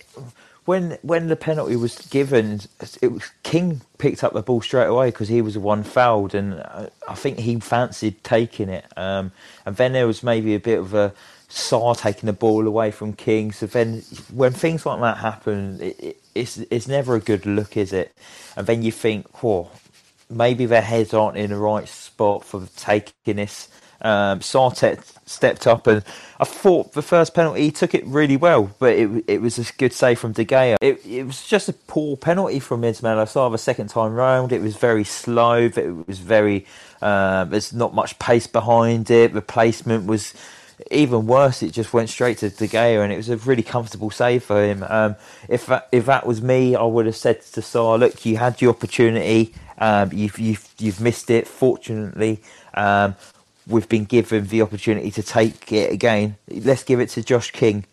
when 0.65 0.97
when 1.03 1.27
the 1.27 1.35
penalty 1.35 1.75
was 1.75 1.97
given, 2.07 2.61
it 3.01 3.11
was 3.11 3.29
King 3.43 3.81
picked 3.97 4.23
up 4.23 4.33
the 4.33 4.41
ball 4.41 4.61
straight 4.61 4.87
away 4.87 5.09
because 5.09 5.27
he 5.27 5.41
was 5.41 5.53
the 5.53 5.59
one 5.59 5.83
fouled, 5.83 6.33
and 6.33 6.55
I, 6.55 6.89
I 7.07 7.15
think 7.15 7.39
he 7.39 7.59
fancied 7.59 8.23
taking 8.23 8.69
it. 8.69 8.85
Um, 8.97 9.31
and 9.65 9.75
then 9.75 9.93
there 9.93 10.07
was 10.07 10.23
maybe 10.23 10.55
a 10.55 10.59
bit 10.59 10.79
of 10.79 10.93
a 10.93 11.13
Sarr 11.49 11.97
taking 11.97 12.27
the 12.27 12.33
ball 12.33 12.67
away 12.67 12.91
from 12.91 13.13
King. 13.13 13.51
So 13.51 13.65
then, 13.65 14.01
when 14.33 14.51
things 14.51 14.85
like 14.85 14.99
that 15.01 15.17
happen, 15.17 15.79
it, 15.81 15.99
it, 15.99 16.21
it's 16.33 16.57
it's 16.57 16.87
never 16.87 17.15
a 17.15 17.19
good 17.19 17.45
look, 17.45 17.77
is 17.77 17.93
it? 17.93 18.13
And 18.57 18.67
then 18.67 18.83
you 18.83 18.91
think, 18.91 19.43
whoa, 19.43 19.69
maybe 20.29 20.65
their 20.65 20.81
heads 20.81 21.13
aren't 21.13 21.37
in 21.37 21.51
the 21.51 21.57
right 21.57 21.87
spot 21.87 22.43
for 22.43 22.67
taking 22.75 23.37
this. 23.37 23.69
Um, 24.01 24.39
Sartek 24.39 25.03
stepped 25.25 25.65
up, 25.65 25.87
and 25.87 26.03
I 26.39 26.43
thought 26.43 26.93
the 26.93 27.01
first 27.01 27.33
penalty 27.33 27.61
he 27.61 27.71
took 27.71 27.95
it 27.95 28.05
really 28.05 28.37
well, 28.37 28.71
but 28.77 28.93
it 28.93 29.23
it 29.27 29.41
was 29.41 29.57
a 29.57 29.65
good 29.77 29.93
save 29.93 30.19
from 30.19 30.33
De 30.33 30.45
Gea. 30.45 30.75
It, 30.81 31.05
it 31.05 31.23
was 31.25 31.47
just 31.47 31.69
a 31.69 31.73
poor 31.73 32.17
penalty 32.17 32.59
from 32.59 32.81
Ismaila 32.81 33.25
Sarr 33.25 33.51
the 33.51 33.57
second 33.57 33.89
time 33.89 34.13
round. 34.13 34.51
It 34.51 34.61
was 34.61 34.75
very 34.75 35.03
slow. 35.05 35.69
It 35.75 36.07
was 36.07 36.19
very 36.19 36.65
uh, 37.01 37.45
there's 37.45 37.73
not 37.73 37.95
much 37.95 38.19
pace 38.19 38.47
behind 38.47 39.09
it. 39.09 39.33
The 39.33 39.41
placement 39.41 40.05
was 40.05 40.33
even 40.91 41.27
worse. 41.27 41.63
It 41.63 41.71
just 41.71 41.93
went 41.93 42.09
straight 42.09 42.39
to 42.39 42.49
De 42.49 42.67
Gea, 42.67 43.03
and 43.03 43.11
it 43.11 43.17
was 43.17 43.29
a 43.29 43.37
really 43.37 43.63
comfortable 43.63 44.11
save 44.11 44.43
for 44.43 44.63
him. 44.63 44.83
Um, 44.87 45.15
if 45.49 45.65
that, 45.67 45.87
if 45.91 46.05
that 46.05 46.25
was 46.25 46.41
me, 46.41 46.75
I 46.75 46.83
would 46.83 47.05
have 47.05 47.15
said 47.15 47.41
to 47.41 47.61
Sarr, 47.61 47.99
"Look, 47.99 48.25
you 48.25 48.37
had 48.37 48.61
your 48.61 48.71
opportunity. 48.71 49.53
Um, 49.77 50.11
you've 50.13 50.39
you've 50.39 50.67
you've 50.77 51.01
missed 51.01 51.29
it. 51.29 51.47
Fortunately." 51.47 52.41
Um, 52.73 53.15
we've 53.67 53.89
been 53.89 54.05
given 54.05 54.47
the 54.47 54.61
opportunity 54.61 55.11
to 55.11 55.23
take 55.23 55.71
it 55.71 55.91
again. 55.91 56.37
Let's 56.49 56.83
give 56.83 56.99
it 56.99 57.09
to 57.09 57.23
Josh 57.23 57.51
King. 57.51 57.85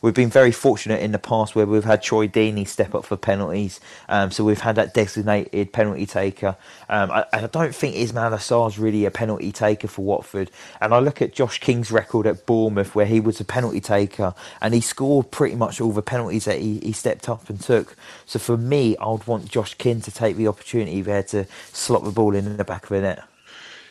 We've 0.00 0.14
been 0.14 0.30
very 0.30 0.52
fortunate 0.52 1.00
in 1.00 1.12
the 1.12 1.18
past 1.18 1.56
where 1.56 1.66
we've 1.66 1.84
had 1.84 2.02
Troy 2.02 2.28
Deeney 2.28 2.66
step 2.68 2.94
up 2.94 3.04
for 3.04 3.16
penalties. 3.16 3.80
Um, 4.08 4.30
so 4.30 4.44
we've 4.44 4.60
had 4.60 4.76
that 4.76 4.94
designated 4.94 5.72
penalty 5.72 6.06
taker. 6.06 6.56
Um, 6.88 7.10
I, 7.10 7.24
I, 7.32 7.46
don't 7.46 7.74
think 7.74 7.96
Ismaila 7.96 8.40
Sarr's 8.40 8.78
really 8.78 9.04
a 9.04 9.10
penalty 9.10 9.50
taker 9.50 9.88
for 9.88 10.02
Watford. 10.02 10.50
And 10.80 10.94
I 10.94 11.00
look 11.00 11.20
at 11.20 11.32
Josh 11.32 11.58
King's 11.58 11.90
record 11.90 12.26
at 12.26 12.46
Bournemouth 12.46 12.94
where 12.94 13.06
he 13.06 13.18
was 13.18 13.40
a 13.40 13.44
penalty 13.44 13.80
taker 13.80 14.34
and 14.60 14.72
he 14.72 14.80
scored 14.80 15.30
pretty 15.32 15.56
much 15.56 15.80
all 15.80 15.92
the 15.92 16.02
penalties 16.02 16.44
that 16.44 16.60
he, 16.60 16.78
he 16.78 16.92
stepped 16.92 17.28
up 17.28 17.50
and 17.50 17.60
took. 17.60 17.96
So 18.24 18.38
for 18.38 18.56
me, 18.56 18.96
I 18.98 19.08
would 19.08 19.26
want 19.26 19.50
Josh 19.50 19.74
King 19.74 20.00
to 20.02 20.12
take 20.12 20.36
the 20.36 20.46
opportunity 20.46 21.02
there 21.02 21.24
to 21.24 21.46
slot 21.72 22.04
the 22.04 22.12
ball 22.12 22.34
in 22.34 22.56
the 22.56 22.64
back 22.64 22.84
of 22.84 22.90
the 22.90 23.00
net. 23.00 23.24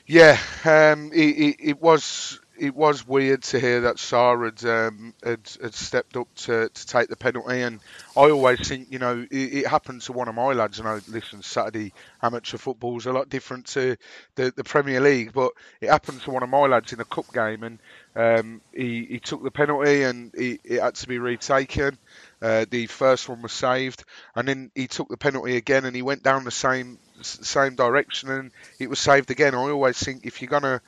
Yeah, 0.07 0.39
um, 0.63 1.11
it, 1.11 1.19
it, 1.19 1.55
it, 1.59 1.81
was 1.81 2.39
it 2.59 2.75
was 2.75 3.07
weird 3.07 3.43
to 3.43 3.59
hear 3.59 3.81
that 3.81 3.97
Sarr 3.97 4.45
had, 4.45 4.69
um, 4.69 5.13
had, 5.23 5.39
had 5.61 5.73
stepped 5.73 6.17
up 6.17 6.27
to, 6.35 6.69
to 6.69 6.87
take 6.87 7.09
the 7.09 7.15
penalty, 7.15 7.61
and 7.61 7.79
I 8.15 8.29
always 8.29 8.67
think 8.67 8.87
you 8.91 8.99
know 8.99 9.25
it, 9.29 9.35
it, 9.35 9.67
happened 9.67 10.01
to 10.03 10.13
one 10.13 10.27
of 10.27 10.35
my 10.35 10.53
lads. 10.53 10.79
And 10.79 10.87
I 10.87 10.99
listen, 11.07 11.41
Saturday 11.43 11.93
amateur 12.21 12.57
football 12.57 12.97
is 12.97 13.05
a 13.05 13.13
lot 13.13 13.29
different 13.29 13.67
to 13.67 13.97
the, 14.35 14.51
the 14.55 14.63
Premier 14.63 14.99
League, 14.99 15.33
but 15.33 15.51
it 15.81 15.89
happened 15.89 16.21
to 16.21 16.31
one 16.31 16.43
of 16.43 16.49
my 16.49 16.65
lads 16.65 16.93
in 16.93 16.99
a 16.99 17.05
cup 17.05 17.31
game, 17.33 17.63
and 17.63 17.79
um, 18.15 18.61
he, 18.73 19.05
he 19.05 19.19
took 19.19 19.43
the 19.43 19.51
penalty 19.51 20.03
and 20.03 20.33
he, 20.35 20.59
it 20.63 20.81
had 20.81 20.95
to 20.95 21.07
be 21.07 21.19
retaken. 21.19 21.97
Uh, 22.41 22.65
the 22.69 22.87
first 22.87 23.29
one 23.29 23.41
was 23.41 23.51
saved, 23.51 24.03
and 24.35 24.47
then 24.47 24.71
he 24.75 24.87
took 24.87 25.09
the 25.09 25.17
penalty 25.17 25.57
again, 25.57 25.85
and 25.85 25.95
he 25.95 26.01
went 26.01 26.23
down 26.23 26.43
the 26.43 26.51
same 26.51 26.99
same 27.21 27.75
direction, 27.75 28.29
and 28.29 28.51
it 28.79 28.89
was 28.89 28.99
saved 28.99 29.31
again. 29.31 29.55
I 29.55 29.57
always 29.57 29.97
think 29.97 30.25
if 30.25 30.41
you're 30.41 30.49
gonna 30.49 30.81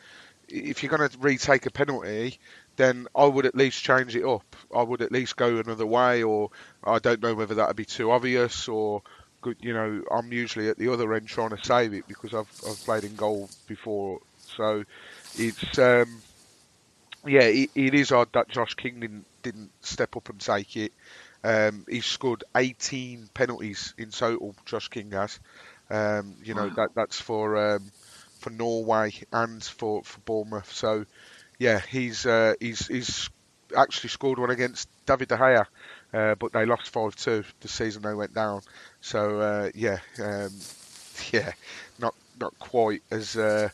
if 0.52 0.84
you're 0.84 0.90
gonna 0.90 1.10
retake 1.20 1.66
a 1.66 1.72
penalty, 1.72 2.40
then 2.76 3.08
I 3.16 3.26
would 3.26 3.46
at 3.46 3.56
least 3.56 3.84
change 3.84 4.16
it 4.16 4.26
up. 4.26 4.56
I 4.76 4.82
would 4.82 5.02
at 5.02 5.12
least 5.12 5.36
go 5.36 5.58
another 5.58 5.86
way, 5.86 6.24
or 6.24 6.50
I 6.84 7.00
don't 7.00 7.22
know 7.22 7.36
whether 7.36 7.56
that 7.56 7.68
would 7.68 7.76
be 7.76 7.86
too 7.86 8.12
obvious, 8.12 8.68
or 8.68 9.02
you 9.60 9.74
know, 9.74 10.04
I'm 10.12 10.32
usually 10.32 10.70
at 10.70 10.78
the 10.78 10.92
other 10.92 11.14
end 11.14 11.28
trying 11.28 11.52
to 11.52 11.64
save 11.64 11.94
it 11.94 12.08
because 12.08 12.34
I've 12.34 12.52
I've 12.68 12.84
played 12.84 13.04
in 13.04 13.16
goal 13.16 13.50
before, 13.68 14.20
so 14.56 14.84
it's 15.38 15.78
um, 15.78 16.22
yeah, 17.26 17.44
it, 17.44 17.70
it 17.76 17.94
is 17.94 18.12
odd 18.12 18.30
that 18.34 18.50
Josh 18.50 18.76
King 18.76 19.00
didn't 19.00 19.26
didn't 19.44 19.72
step 19.82 20.16
up 20.16 20.30
and 20.30 20.40
take 20.40 20.76
it. 20.76 20.94
Um, 21.44 21.86
he's 21.88 22.06
scored 22.06 22.44
18 22.56 23.30
penalties 23.34 23.94
in 23.98 24.10
total. 24.10 24.56
Josh 24.66 24.90
King 24.90 25.12
has. 25.12 25.40
Um, 25.90 26.36
you 26.44 26.54
know 26.54 26.70
that 26.70 26.90
that's 26.96 27.20
for 27.20 27.76
um, 27.76 27.92
for 28.40 28.50
Norway 28.50 29.14
and 29.32 29.64
for, 29.64 30.04
for 30.04 30.20
Bournemouth. 30.22 30.72
So 30.72 31.06
yeah, 31.58 31.80
he's 31.80 32.26
uh, 32.26 32.56
he's 32.60 32.88
he's 32.88 33.30
actually 33.76 34.10
scored 34.10 34.40
one 34.40 34.50
against 34.50 34.90
David 35.06 35.28
De 35.28 35.38
Gea, 35.38 35.66
uh, 36.14 36.36
but 36.36 36.52
they 36.54 36.66
lost 36.66 36.90
five 36.90 37.16
two 37.16 37.44
the 37.62 37.68
season 37.68 38.02
they 38.02 38.14
went 38.14 38.34
down. 38.34 38.62
So 39.02 39.40
uh, 39.40 39.70
yeah, 39.76 40.00
um, 40.24 40.52
yeah, 41.32 41.52
not 42.00 42.16
not 42.40 42.58
quite 42.60 43.04
as 43.12 43.36
uh, 43.36 43.70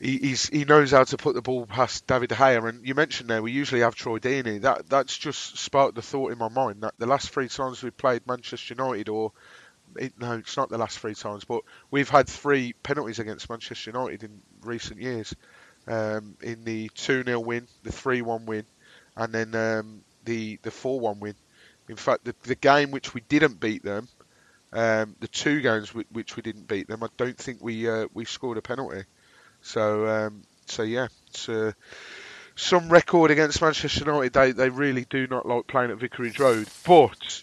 he, 0.00 0.36
he 0.52 0.64
knows 0.64 0.92
how 0.92 1.04
to 1.04 1.16
put 1.16 1.34
the 1.34 1.42
ball 1.42 1.66
past 1.66 2.06
David 2.06 2.28
De 2.28 2.34
Gea. 2.34 2.68
And 2.68 2.86
you 2.86 2.94
mentioned 2.94 3.30
there 3.30 3.42
we 3.42 3.52
usually 3.52 3.80
have 3.80 3.94
Troy 3.94 4.18
Deeney. 4.18 4.60
That 4.60 4.88
that's 4.88 5.16
just 5.16 5.58
sparked 5.58 5.94
the 5.94 6.02
thought 6.02 6.32
in 6.32 6.38
my 6.38 6.48
mind 6.48 6.82
that 6.82 6.94
the 6.98 7.06
last 7.06 7.30
three 7.30 7.48
times 7.48 7.82
we 7.82 7.90
played 7.90 8.26
Manchester 8.26 8.74
United, 8.74 9.08
or 9.08 9.32
it, 9.96 10.12
no, 10.18 10.32
it's 10.34 10.56
not 10.56 10.68
the 10.68 10.78
last 10.78 10.98
three 10.98 11.14
times, 11.14 11.44
but 11.44 11.62
we've 11.90 12.08
had 12.08 12.28
three 12.28 12.74
penalties 12.82 13.18
against 13.18 13.48
Manchester 13.48 13.90
United 13.90 14.24
in 14.24 14.42
recent 14.62 15.00
years. 15.00 15.34
Um, 15.86 16.36
in 16.42 16.64
the 16.64 16.90
two 16.94 17.22
0 17.24 17.40
win, 17.40 17.66
the 17.82 17.92
three 17.92 18.20
one 18.20 18.44
win, 18.44 18.66
and 19.16 19.32
then 19.32 19.54
um, 19.54 20.02
the 20.24 20.58
the 20.62 20.70
four 20.70 21.00
one 21.00 21.18
win. 21.20 21.34
In 21.88 21.96
fact, 21.96 22.24
the, 22.24 22.34
the 22.42 22.54
game 22.54 22.90
which 22.90 23.14
we 23.14 23.22
didn't 23.22 23.58
beat 23.58 23.82
them, 23.82 24.06
um, 24.72 25.16
the 25.20 25.28
two 25.28 25.62
games 25.62 25.94
which 25.94 26.36
we 26.36 26.42
didn't 26.42 26.68
beat 26.68 26.88
them, 26.88 27.02
I 27.02 27.08
don't 27.16 27.38
think 27.38 27.62
we 27.62 27.88
uh, 27.88 28.06
we 28.12 28.26
scored 28.26 28.58
a 28.58 28.62
penalty. 28.62 29.04
So 29.62 30.06
um, 30.06 30.42
so 30.66 30.82
yeah, 30.82 31.08
uh, 31.48 31.72
some 32.54 32.90
record 32.90 33.30
against 33.30 33.62
Manchester 33.62 34.04
United. 34.04 34.32
They 34.32 34.52
they 34.52 34.68
really 34.68 35.06
do 35.08 35.26
not 35.26 35.46
like 35.46 35.66
playing 35.66 35.90
at 35.90 35.98
Vicarage 35.98 36.38
Road, 36.38 36.68
but 36.86 37.42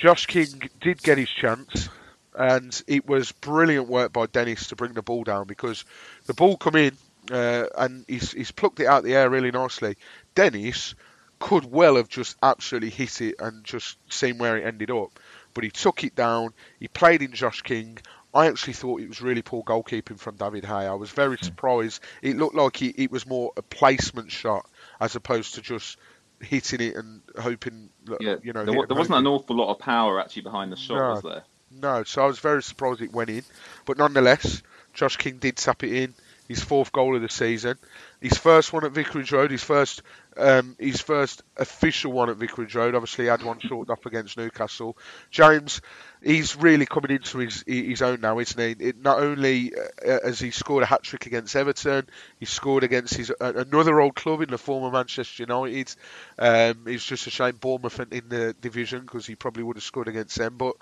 Josh 0.00 0.24
King 0.24 0.70
did 0.80 1.02
get 1.02 1.18
his 1.18 1.28
chance. 1.28 1.90
And 2.34 2.82
it 2.86 3.06
was 3.06 3.32
brilliant 3.32 3.88
work 3.88 4.14
by 4.14 4.26
Dennis 4.26 4.68
to 4.68 4.76
bring 4.76 4.94
the 4.94 5.02
ball 5.02 5.24
down 5.24 5.46
because 5.46 5.84
the 6.24 6.32
ball 6.32 6.56
come 6.56 6.76
in 6.76 6.96
uh, 7.30 7.66
and 7.76 8.06
he's, 8.08 8.32
he's 8.32 8.50
plucked 8.50 8.80
it 8.80 8.86
out 8.86 9.04
the 9.04 9.14
air 9.14 9.28
really 9.28 9.50
nicely. 9.50 9.96
Dennis 10.34 10.94
could 11.38 11.70
well 11.70 11.96
have 11.96 12.08
just 12.08 12.36
absolutely 12.42 12.88
hit 12.88 13.20
it 13.20 13.34
and 13.40 13.62
just 13.62 13.98
seen 14.10 14.38
where 14.38 14.56
it 14.56 14.64
ended 14.64 14.90
up, 14.90 15.10
but 15.52 15.64
he 15.64 15.70
took 15.70 16.02
it 16.02 16.14
down. 16.14 16.54
He 16.78 16.88
played 16.88 17.20
in 17.20 17.32
Josh 17.32 17.60
King. 17.60 17.98
I 18.32 18.46
actually 18.46 18.74
thought 18.74 19.02
it 19.02 19.08
was 19.08 19.20
really 19.20 19.42
poor 19.42 19.62
goalkeeping 19.64 20.18
from 20.18 20.36
David 20.36 20.64
Hay. 20.64 20.86
I 20.86 20.94
was 20.94 21.10
very 21.10 21.36
hmm. 21.36 21.44
surprised. 21.44 22.00
It 22.22 22.38
looked 22.38 22.54
like 22.54 22.76
he, 22.76 22.88
it 22.88 23.10
was 23.10 23.26
more 23.26 23.52
a 23.56 23.62
placement 23.62 24.30
shot 24.30 24.66
as 24.98 25.14
opposed 25.14 25.56
to 25.56 25.62
just 25.62 25.98
hitting 26.40 26.80
it 26.80 26.96
and 26.96 27.20
hoping 27.38 27.90
yeah, 28.20 28.36
you 28.42 28.52
know. 28.52 28.64
There, 28.64 28.86
there 28.86 28.96
wasn't 28.96 29.18
an 29.18 29.26
awful 29.26 29.56
lot 29.56 29.70
of 29.70 29.78
power 29.78 30.20
actually 30.20 30.42
behind 30.42 30.72
the 30.72 30.76
shot, 30.76 30.96
no, 30.96 31.10
was 31.10 31.22
there? 31.22 31.44
No, 31.70 32.02
so 32.04 32.22
I 32.22 32.26
was 32.26 32.38
very 32.38 32.62
surprised 32.62 33.00
it 33.00 33.12
went 33.12 33.30
in. 33.30 33.44
But 33.84 33.98
nonetheless, 33.98 34.62
Josh 34.92 35.16
King 35.16 35.38
did 35.38 35.56
tap 35.56 35.84
it 35.84 35.92
in. 35.92 36.14
His 36.48 36.64
fourth 36.64 36.90
goal 36.90 37.14
of 37.14 37.22
the 37.22 37.28
season. 37.28 37.78
His 38.20 38.36
first 38.36 38.72
one 38.72 38.84
at 38.84 38.92
Vicarage 38.92 39.32
Road. 39.32 39.50
His 39.50 39.64
first 39.64 40.02
um, 40.36 40.76
his 40.78 41.00
first 41.00 41.42
official 41.56 42.12
one 42.12 42.30
at 42.30 42.36
Vicarage 42.36 42.74
Road. 42.74 42.94
Obviously, 42.94 43.26
had 43.26 43.42
one 43.42 43.58
short 43.58 43.90
up 43.90 44.06
against 44.06 44.36
Newcastle. 44.36 44.96
James, 45.30 45.80
he's 46.22 46.56
really 46.56 46.86
coming 46.86 47.10
into 47.10 47.38
his 47.38 47.64
his 47.66 48.02
own 48.02 48.20
now, 48.20 48.38
isn't 48.38 48.60
he? 48.60 48.88
It, 48.88 49.02
not 49.02 49.20
only 49.20 49.72
uh, 49.74 50.18
has 50.24 50.38
he 50.38 50.50
scored 50.50 50.82
a 50.82 50.86
hat 50.86 51.02
trick 51.02 51.26
against 51.26 51.56
Everton, 51.56 52.08
he 52.38 52.46
scored 52.46 52.84
against 52.84 53.14
his 53.14 53.30
uh, 53.40 53.52
another 53.56 54.00
old 54.00 54.14
club 54.14 54.42
in 54.42 54.50
the 54.50 54.58
former 54.58 54.90
Manchester 54.90 55.42
United. 55.42 55.94
Um, 56.38 56.84
it's 56.86 57.04
just 57.04 57.26
a 57.26 57.30
shame 57.30 57.56
Bournemouth 57.56 58.00
in 58.12 58.28
the 58.28 58.54
division 58.60 59.00
because 59.00 59.26
he 59.26 59.34
probably 59.34 59.62
would 59.62 59.76
have 59.76 59.84
scored 59.84 60.08
against 60.08 60.36
them. 60.36 60.56
But 60.56 60.76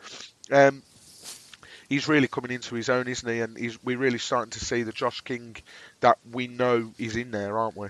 um, 0.51 0.83
he's 1.89 2.09
really 2.09 2.29
coming 2.29 2.51
into 2.51 2.75
his 2.75 2.89
own, 2.89 3.09
isn't 3.09 3.29
he? 3.29 3.41
And 3.41 3.57
he's, 3.57 3.83
we're 3.83 3.99
really 3.99 4.19
starting 4.19 4.51
to 4.51 4.65
see 4.65 4.83
the 4.83 4.93
Josh 4.93 5.21
King 5.23 5.57
that 6.01 6.19
we 6.31 6.47
know 6.47 6.93
is 6.99 7.17
in 7.17 7.31
there, 7.31 7.59
aren't 7.59 7.77
we? 7.77 7.89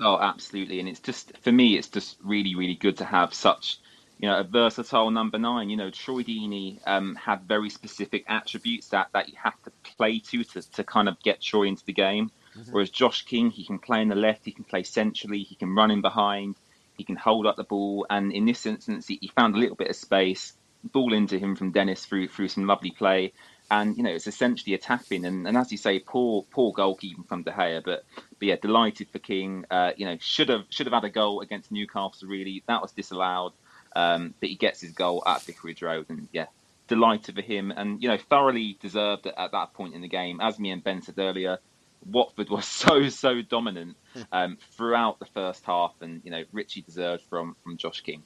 Oh, 0.00 0.18
absolutely. 0.18 0.80
And 0.80 0.88
it's 0.88 1.00
just 1.00 1.36
for 1.38 1.52
me, 1.52 1.76
it's 1.76 1.88
just 1.88 2.16
really, 2.22 2.54
really 2.54 2.74
good 2.74 2.98
to 2.98 3.04
have 3.04 3.34
such, 3.34 3.78
you 4.18 4.28
know, 4.28 4.38
a 4.38 4.44
versatile 4.44 5.10
number 5.10 5.38
nine. 5.38 5.70
You 5.70 5.76
know, 5.76 5.90
Troy 5.90 6.22
Deeney 6.22 6.78
um, 6.86 7.16
had 7.16 7.42
very 7.42 7.70
specific 7.70 8.24
attributes 8.28 8.88
that 8.88 9.08
that 9.12 9.28
you 9.28 9.34
have 9.42 9.60
to 9.64 9.72
play 9.96 10.20
to 10.20 10.44
to, 10.44 10.70
to 10.72 10.84
kind 10.84 11.08
of 11.08 11.20
get 11.22 11.40
Troy 11.40 11.64
into 11.64 11.84
the 11.84 11.92
game. 11.92 12.30
Mm-hmm. 12.56 12.72
Whereas 12.72 12.90
Josh 12.90 13.24
King, 13.24 13.50
he 13.50 13.64
can 13.64 13.78
play 13.78 14.02
in 14.02 14.08
the 14.08 14.14
left, 14.14 14.44
he 14.44 14.52
can 14.52 14.64
play 14.64 14.82
centrally, 14.82 15.42
he 15.42 15.54
can 15.54 15.74
run 15.74 15.90
in 15.90 16.00
behind, 16.00 16.56
he 16.96 17.04
can 17.04 17.16
hold 17.16 17.46
up 17.46 17.56
the 17.56 17.64
ball. 17.64 18.06
And 18.08 18.32
in 18.32 18.46
this 18.46 18.66
instance, 18.66 19.06
he, 19.06 19.18
he 19.20 19.28
found 19.28 19.54
a 19.54 19.58
little 19.58 19.76
bit 19.76 19.88
of 19.88 19.96
space, 19.96 20.52
ball 20.84 21.12
into 21.12 21.38
him 21.38 21.56
from 21.56 21.72
Dennis 21.72 22.04
through 22.04 22.28
through 22.28 22.48
some 22.48 22.66
lovely 22.66 22.90
play. 22.90 23.32
And 23.70 23.96
you 23.96 24.02
know 24.02 24.10
it's 24.10 24.26
essentially 24.26 24.74
a 24.74 24.78
tap 24.78 25.04
in 25.10 25.24
and, 25.24 25.46
and 25.46 25.56
as 25.56 25.70
you 25.70 25.78
say 25.78 25.98
poor 25.98 26.44
poor 26.50 26.72
goalkeeping 26.72 27.28
from 27.28 27.42
De 27.42 27.50
Gea 27.50 27.84
but, 27.84 28.04
but 28.16 28.46
yeah 28.46 28.56
delighted 28.56 29.08
for 29.10 29.18
King. 29.18 29.64
Uh, 29.70 29.92
you 29.96 30.06
know 30.06 30.16
should 30.20 30.48
have 30.48 30.64
should 30.70 30.86
have 30.86 30.94
had 30.94 31.04
a 31.04 31.10
goal 31.10 31.40
against 31.40 31.70
Newcastle 31.70 32.28
really. 32.28 32.62
That 32.66 32.80
was 32.82 32.92
disallowed. 32.92 33.52
Um, 33.94 34.34
but 34.40 34.48
he 34.48 34.54
gets 34.54 34.80
his 34.80 34.92
goal 34.92 35.22
at 35.26 35.42
Vicarage 35.42 35.82
Road. 35.82 36.06
And 36.08 36.28
yeah 36.32 36.46
delighted 36.88 37.34
for 37.34 37.42
him. 37.42 37.70
And 37.70 38.02
you 38.02 38.08
know 38.08 38.16
thoroughly 38.16 38.78
deserved 38.80 39.26
it 39.26 39.34
at 39.36 39.52
that 39.52 39.74
point 39.74 39.94
in 39.94 40.00
the 40.00 40.08
game. 40.08 40.40
As 40.40 40.58
me 40.58 40.70
and 40.70 40.82
Ben 40.82 41.02
said 41.02 41.18
earlier 41.18 41.58
Watford 42.04 42.48
was 42.48 42.64
so 42.66 43.08
so 43.08 43.42
dominant 43.42 43.96
hmm. 44.14 44.22
um, 44.32 44.58
throughout 44.72 45.18
the 45.18 45.26
first 45.26 45.64
half. 45.64 45.94
And 46.00 46.22
you 46.24 46.30
know 46.30 46.44
Richie 46.52 46.82
deserved 46.82 47.22
from 47.28 47.56
from 47.62 47.76
Josh 47.76 48.00
King 48.00 48.22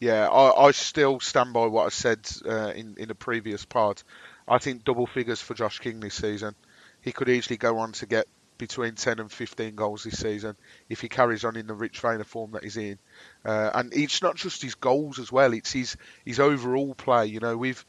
yeah 0.00 0.28
I, 0.28 0.66
I 0.66 0.70
still 0.72 1.20
stand 1.20 1.52
by 1.52 1.66
what 1.66 1.86
I 1.86 1.88
said 1.90 2.28
uh, 2.46 2.72
in 2.74 2.96
in 2.98 3.10
a 3.10 3.14
previous 3.14 3.64
part 3.64 4.04
I 4.48 4.58
think 4.58 4.84
double 4.84 5.06
figures 5.06 5.40
for 5.40 5.54
Josh 5.54 5.78
King 5.78 6.00
this 6.00 6.14
season. 6.14 6.54
He 7.02 7.12
could 7.12 7.28
easily 7.28 7.56
go 7.56 7.78
on 7.78 7.92
to 7.92 8.06
get 8.06 8.26
between 8.56 8.94
10 8.94 9.20
and 9.20 9.30
15 9.30 9.76
goals 9.76 10.02
this 10.02 10.18
season 10.18 10.56
if 10.88 11.00
he 11.00 11.08
carries 11.08 11.44
on 11.44 11.56
in 11.56 11.68
the 11.68 11.74
rich 11.74 12.00
vein 12.00 12.20
of 12.20 12.26
form 12.26 12.52
that 12.52 12.64
he's 12.64 12.76
in. 12.76 12.98
Uh, 13.44 13.70
and 13.74 13.92
it's 13.94 14.20
not 14.20 14.34
just 14.34 14.62
his 14.62 14.74
goals 14.74 15.18
as 15.18 15.30
well; 15.30 15.52
it's 15.52 15.72
his 15.72 15.96
his 16.24 16.40
overall 16.40 16.94
play. 16.94 17.26
You 17.26 17.40
know, 17.40 17.56
we've 17.56 17.84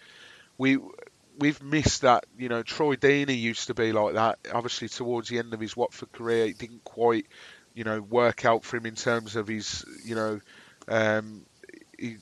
we 0.57 0.77
we've 1.39 1.61
missed 1.63 2.01
that. 2.01 2.25
You 2.37 2.49
know, 2.49 2.61
Troy 2.61 2.95
Deeney 2.95 3.39
used 3.39 3.67
to 3.67 3.73
be 3.73 3.91
like 3.91 4.13
that. 4.13 4.39
Obviously, 4.53 4.89
towards 4.89 5.29
the 5.29 5.39
end 5.39 5.53
of 5.53 5.59
his 5.59 5.75
Watford 5.75 6.11
career, 6.11 6.45
it 6.45 6.59
didn't 6.59 6.83
quite, 6.83 7.25
you 7.73 7.83
know, 7.83 8.01
work 8.01 8.45
out 8.45 8.63
for 8.63 8.77
him 8.77 8.85
in 8.85 8.95
terms 8.95 9.35
of 9.35 9.47
his, 9.47 9.85
you 10.03 10.15
know, 10.15 10.39
um, 10.87 11.45
he, 11.99 12.17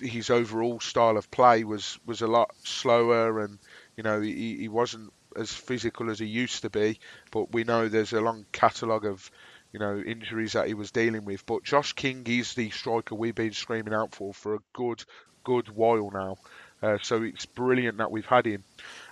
his 0.00 0.30
overall 0.30 0.80
style 0.80 1.16
of 1.16 1.30
play 1.30 1.64
was 1.64 1.98
was 2.06 2.22
a 2.22 2.26
lot 2.26 2.50
slower 2.64 3.40
and 3.40 3.58
you 4.00 4.04
know, 4.04 4.22
he, 4.22 4.56
he 4.56 4.68
wasn't 4.68 5.12
as 5.36 5.52
physical 5.52 6.10
as 6.10 6.18
he 6.18 6.24
used 6.24 6.62
to 6.62 6.70
be, 6.70 6.98
but 7.30 7.52
we 7.52 7.64
know 7.64 7.86
there's 7.86 8.14
a 8.14 8.20
long 8.22 8.46
catalogue 8.50 9.04
of 9.04 9.30
you 9.72 9.78
know 9.78 9.98
injuries 9.98 10.54
that 10.54 10.68
he 10.68 10.72
was 10.72 10.90
dealing 10.90 11.26
with. 11.26 11.44
But 11.44 11.64
Josh 11.64 11.92
King 11.92 12.22
is 12.26 12.54
the 12.54 12.70
striker 12.70 13.14
we've 13.14 13.34
been 13.34 13.52
screaming 13.52 13.92
out 13.92 14.14
for 14.14 14.32
for 14.32 14.54
a 14.54 14.60
good 14.72 15.04
good 15.44 15.68
while 15.68 16.10
now. 16.10 16.38
Uh, 16.82 16.96
so 17.02 17.22
it's 17.22 17.44
brilliant 17.44 17.98
that 17.98 18.10
we've 18.10 18.24
had 18.24 18.46
him. 18.46 18.64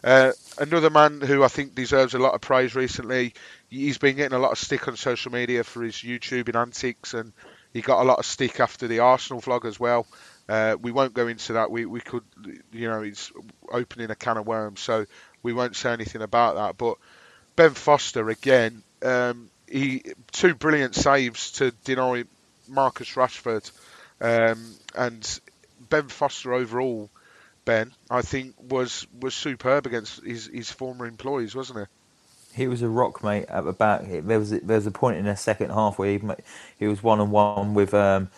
Uh, 0.03 0.33
another 0.57 0.89
man 0.89 1.21
who 1.21 1.45
I 1.45 1.49
think 1.49 1.75
deserves 1.75 2.15
a 2.15 2.19
lot 2.19 2.33
of 2.33 2.41
praise 2.41 2.75
recently. 2.75 3.35
He's 3.69 3.99
been 3.99 4.17
getting 4.17 4.37
a 4.37 4.41
lot 4.41 4.53
of 4.53 4.59
stick 4.59 4.89
on 4.89 4.97
social 4.97 5.33
media 5.33 5.65
for 5.65 5.83
his 5.83 5.97
YouTube 5.97 6.49
and 6.49 6.57
antics, 6.57 7.13
and 7.13 7.35
he 7.73 7.81
got 7.81 8.01
a 8.01 8.05
lot 8.05 8.19
of 8.19 8.27
stick 8.27 8.61
after 8.61 8.89
the 8.89 9.01
Arsenal 9.01 9.41
vlog 9.43 9.65
as 9.65 9.79
well. 9.79 10.07
Uh, 10.49 10.77
we 10.81 10.91
won't 10.91 11.13
go 11.13 11.29
into 11.29 11.55
that. 11.55 11.71
We 11.71 11.85
we 11.85 12.01
could, 12.01 12.25
you 12.73 12.89
know, 12.89 13.03
it's 13.03 13.31
opening 13.71 14.11
a 14.11 14.17
can 14.17 14.39
of 14.39 14.47
worms, 14.47 14.81
so 14.81 15.05
we 15.43 15.53
won't 15.53 15.77
say 15.77 15.93
anything 15.93 16.23
about 16.23 16.55
that. 16.57 16.79
But 16.79 16.97
Ben 17.55 17.75
Foster 17.75 18.29
again, 18.31 18.83
um, 19.03 19.51
he 19.67 20.03
two 20.33 20.55
brilliant 20.55 20.95
saves 20.95 21.53
to 21.53 21.73
deny 21.85 22.25
Marcus 22.67 23.15
Rashford, 23.15 23.71
um, 24.21 24.75
and 24.95 25.41
Ben 25.89 26.09
Foster 26.09 26.55
overall, 26.55 27.11
Ben, 27.65 27.93
I 28.11 28.23
think 28.23 28.55
was 28.59 29.07
was 29.21 29.35
superb 29.35 29.87
against 29.87 30.25
his 30.25 30.47
his 30.47 30.73
former 30.73 31.07
employees, 31.07 31.55
wasn't 31.55 31.81
he? 31.81 31.98
He 32.59 32.67
was 32.67 32.83
a 32.83 32.89
rock, 32.89 33.23
mate, 33.23 33.47
at 33.49 33.65
the 33.65 33.73
back. 33.73 34.03
There 34.07 34.39
was 34.39 34.51
there 34.51 34.77
was 34.77 34.87
a 34.87 34.91
point 34.91 35.17
in 35.17 35.27
the 35.27 35.37
second 35.37 35.71
half 35.71 35.99
where 35.99 36.19
he 36.19 36.21
he 36.79 36.87
was 36.89 37.03
one 37.03 37.21
on 37.21 37.31
one 37.31 37.73
with 37.73 37.95
um, 37.95 38.29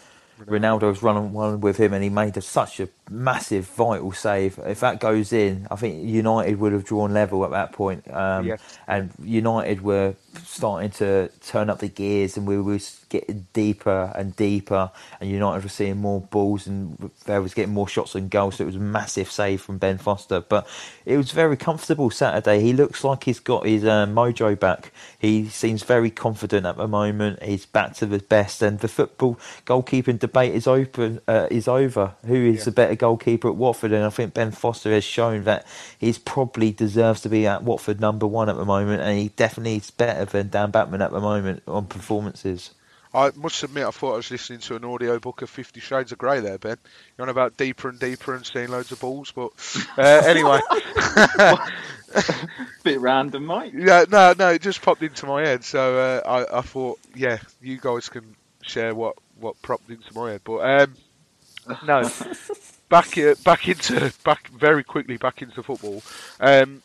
Ronaldo 0.44 0.82
was 0.82 1.02
running 1.02 1.32
one 1.32 1.60
with 1.60 1.78
him, 1.78 1.94
and 1.94 2.04
he 2.04 2.10
made 2.10 2.36
a, 2.36 2.42
such 2.42 2.80
a 2.80 2.88
massive, 3.10 3.66
vital 3.66 4.12
save. 4.12 4.58
If 4.64 4.80
that 4.80 5.00
goes 5.00 5.32
in, 5.32 5.66
I 5.70 5.76
think 5.76 6.06
United 6.06 6.58
would 6.60 6.72
have 6.72 6.84
drawn 6.84 7.12
level 7.12 7.44
at 7.44 7.50
that 7.50 7.72
point. 7.72 8.10
Um, 8.10 8.46
yeah. 8.46 8.56
And 8.86 9.10
United 9.22 9.82
were 9.82 10.14
starting 10.44 10.90
to 10.90 11.28
turn 11.44 11.68
up 11.68 11.80
the 11.80 11.88
gears, 11.88 12.36
and 12.36 12.46
we 12.46 12.60
were 12.60 12.78
getting 13.08 13.46
deeper 13.52 14.12
and 14.14 14.34
deeper. 14.36 14.90
And 15.20 15.28
United 15.28 15.64
were 15.64 15.68
seeing 15.68 15.98
more 15.98 16.20
balls, 16.20 16.66
and 16.66 17.10
they 17.24 17.38
was 17.38 17.52
getting 17.52 17.74
more 17.74 17.88
shots 17.88 18.14
and 18.14 18.30
goals. 18.30 18.56
So 18.56 18.64
it 18.64 18.66
was 18.66 18.76
a 18.76 18.80
massive 18.80 19.30
save 19.30 19.60
from 19.60 19.78
Ben 19.78 19.98
Foster. 19.98 20.40
But 20.40 20.68
it 21.04 21.16
was 21.16 21.32
very 21.32 21.56
comfortable 21.56 22.10
Saturday. 22.10 22.60
He 22.60 22.72
looks 22.72 23.02
like 23.02 23.24
he's 23.24 23.40
got 23.40 23.66
his 23.66 23.84
uh, 23.84 24.06
mojo 24.06 24.58
back. 24.58 24.92
He 25.18 25.48
seems 25.48 25.82
very 25.82 26.10
confident 26.10 26.64
at 26.64 26.76
the 26.76 26.88
moment. 26.88 27.42
He's 27.42 27.66
back 27.66 27.94
to 27.96 28.06
the 28.06 28.20
best, 28.20 28.62
and 28.62 28.78
the 28.78 28.88
football 28.88 29.38
goalkeeping 29.66 30.20
debate 30.20 30.54
is 30.54 30.66
open. 30.66 31.20
Uh, 31.26 31.48
is 31.50 31.66
over. 31.66 32.14
Who 32.26 32.34
is 32.34 32.58
yeah. 32.58 32.64
the 32.64 32.70
better 32.70 32.96
goalkeeper 33.00 33.48
at 33.48 33.56
Watford? 33.56 33.92
And 33.92 34.04
I 34.04 34.10
think 34.10 34.34
Ben 34.34 34.52
Foster 34.52 34.92
has 34.92 35.02
shown 35.02 35.44
that 35.44 35.66
he 35.98 36.12
probably 36.24 36.70
deserves 36.70 37.20
to 37.22 37.28
be 37.28 37.46
at 37.46 37.64
Watford 37.64 38.00
number 38.00 38.26
one 38.26 38.48
at 38.48 38.56
the 38.56 38.64
moment, 38.64 39.02
and 39.02 39.18
he 39.18 39.28
definitely 39.30 39.76
is 39.76 39.90
better 39.90 40.24
than 40.24 40.50
Dan 40.50 40.70
Bachmann 40.70 41.02
at 41.02 41.10
the 41.10 41.20
moment 41.20 41.62
on 41.66 41.86
performances. 41.86 42.70
I 43.12 43.32
must 43.34 43.62
admit, 43.64 43.84
I 43.84 43.90
thought 43.90 44.12
I 44.12 44.16
was 44.16 44.30
listening 44.30 44.60
to 44.60 44.76
an 44.76 44.84
audio 44.84 45.18
book 45.18 45.42
of 45.42 45.50
Fifty 45.50 45.80
Shades 45.80 46.12
of 46.12 46.18
Grey 46.18 46.38
there, 46.38 46.58
Ben. 46.58 46.76
You're 47.18 47.24
on 47.24 47.28
about 47.28 47.56
deeper 47.56 47.88
and 47.88 47.98
deeper 47.98 48.36
and 48.36 48.46
seeing 48.46 48.68
loads 48.68 48.92
of 48.92 49.00
balls, 49.00 49.32
but 49.32 49.50
uh, 49.98 50.02
anyway. 50.24 50.60
Bit 52.84 53.00
random, 53.00 53.46
Mike. 53.46 53.72
Yeah, 53.74 54.04
no, 54.08 54.34
no, 54.38 54.50
it 54.50 54.62
just 54.62 54.82
popped 54.82 55.02
into 55.02 55.26
my 55.26 55.42
head. 55.42 55.64
So 55.64 55.98
uh, 55.98 56.46
I, 56.52 56.58
I 56.58 56.60
thought, 56.60 57.00
yeah, 57.14 57.38
you 57.60 57.78
guys 57.78 58.08
can 58.08 58.36
share 58.62 58.94
what, 58.94 59.16
what 59.38 59.60
popped 59.62 59.90
into 59.90 60.14
my 60.14 60.32
head. 60.32 60.42
But 60.44 60.58
um, 60.58 60.94
no, 61.84 62.02
back 62.90 63.16
uh, 63.16 63.34
back 63.42 63.66
into 63.68 64.12
back 64.24 64.48
very 64.48 64.84
quickly 64.84 65.16
back 65.16 65.40
into 65.40 65.62
football. 65.62 66.02
Um, 66.38 66.82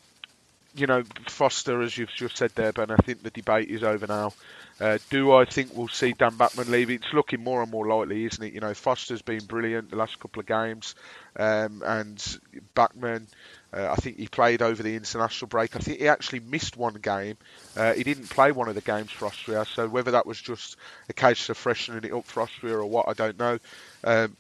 you 0.74 0.88
know, 0.88 1.04
Foster, 1.28 1.82
as 1.82 1.98
you've 1.98 2.10
just 2.10 2.38
said 2.38 2.52
there, 2.56 2.74
Ben. 2.74 2.92
I 2.92 2.98
think 2.98 3.24
the 3.24 3.30
debate 3.30 3.70
is 3.70 3.84
over 3.84 4.08
now. 4.08 4.34
Uh, 4.80 4.98
do 5.10 5.34
I 5.34 5.46
think 5.46 5.72
we'll 5.74 5.88
see 5.88 6.12
Dan 6.12 6.36
Bachmann 6.36 6.70
leave? 6.70 6.90
It's 6.90 7.14
looking 7.14 7.42
more 7.42 7.62
and 7.62 7.72
more 7.72 7.88
likely, 7.88 8.26
isn't 8.26 8.44
it? 8.44 8.54
You 8.54 8.60
know, 8.60 8.74
Foster's 8.74 9.22
been 9.22 9.46
brilliant 9.46 9.90
the 9.90 9.96
last 9.96 10.20
couple 10.20 10.42
of 10.42 10.46
games, 10.46 10.96
um, 11.38 11.82
and 11.86 12.40
Bachmann. 12.74 13.28
Uh, 13.74 13.90
I 13.92 13.96
think 13.96 14.18
he 14.18 14.28
played 14.28 14.62
over 14.62 14.84
the 14.84 14.96
international 14.96 15.48
break. 15.48 15.76
I 15.76 15.80
think 15.80 16.00
he 16.00 16.08
actually 16.08 16.42
missed 16.42 16.78
one 16.78 16.94
game. 16.96 17.38
Uh, 17.76 17.94
he 17.94 18.04
didn't 18.04 18.30
play 18.30 18.52
one 18.52 18.70
of 18.70 18.76
the 18.76 18.82
games 18.82 19.12
for 19.12 19.26
Austria, 19.26 19.66
so 19.66 19.88
whether 19.88 20.12
that 20.12 20.26
was 20.26 20.42
just 20.42 20.78
a 21.10 21.14
case 21.14 21.50
of 21.50 21.58
freshening 21.58 22.04
it 22.04 22.14
up 22.14 22.26
for 22.26 22.44
Austria 22.44 22.78
or 22.78 22.86
what, 22.86 23.10
I 23.10 23.14
don't 23.14 23.38
know. 23.38 23.60
Um, 24.04 24.36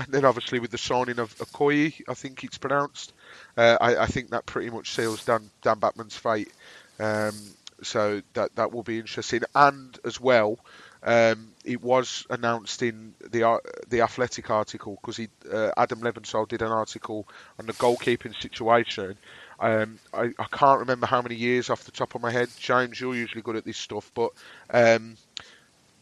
and 0.00 0.12
then 0.12 0.24
obviously 0.24 0.58
with 0.58 0.70
the 0.70 0.78
signing 0.78 1.18
of 1.18 1.36
Okoye, 1.38 2.02
I 2.08 2.14
think 2.14 2.44
it's 2.44 2.58
pronounced, 2.58 3.12
uh, 3.56 3.76
I, 3.80 3.96
I, 3.96 4.06
think 4.06 4.30
that 4.30 4.46
pretty 4.46 4.70
much 4.70 4.90
seals 4.92 5.24
Dan, 5.24 5.50
Dan 5.62 5.78
Bachmann's 5.78 6.16
fate. 6.16 6.52
Um, 6.98 7.34
so 7.82 8.22
that 8.34 8.54
that 8.56 8.72
will 8.72 8.82
be 8.82 8.98
interesting. 8.98 9.42
And 9.54 9.98
as 10.04 10.20
well, 10.20 10.58
um, 11.02 11.52
it 11.64 11.82
was 11.82 12.26
announced 12.28 12.82
in 12.82 13.14
the 13.30 13.48
uh, 13.48 13.58
the 13.88 14.02
Athletic 14.02 14.50
article 14.50 14.98
because 15.00 15.20
uh, 15.50 15.72
Adam 15.76 16.00
Leventhal 16.00 16.48
did 16.48 16.62
an 16.62 16.72
article 16.72 17.26
on 17.58 17.66
the 17.66 17.72
goalkeeping 17.74 18.40
situation. 18.40 19.16
Um, 19.58 19.98
I, 20.14 20.32
I, 20.38 20.46
can't 20.50 20.80
remember 20.80 21.06
how 21.06 21.20
many 21.20 21.34
years 21.34 21.68
off 21.68 21.84
the 21.84 21.90
top 21.90 22.14
of 22.14 22.22
my 22.22 22.30
head. 22.30 22.48
James, 22.58 22.98
you're 22.98 23.14
usually 23.14 23.42
good 23.42 23.56
at 23.56 23.64
this 23.64 23.76
stuff, 23.76 24.10
but 24.14 24.30
um, 24.70 25.16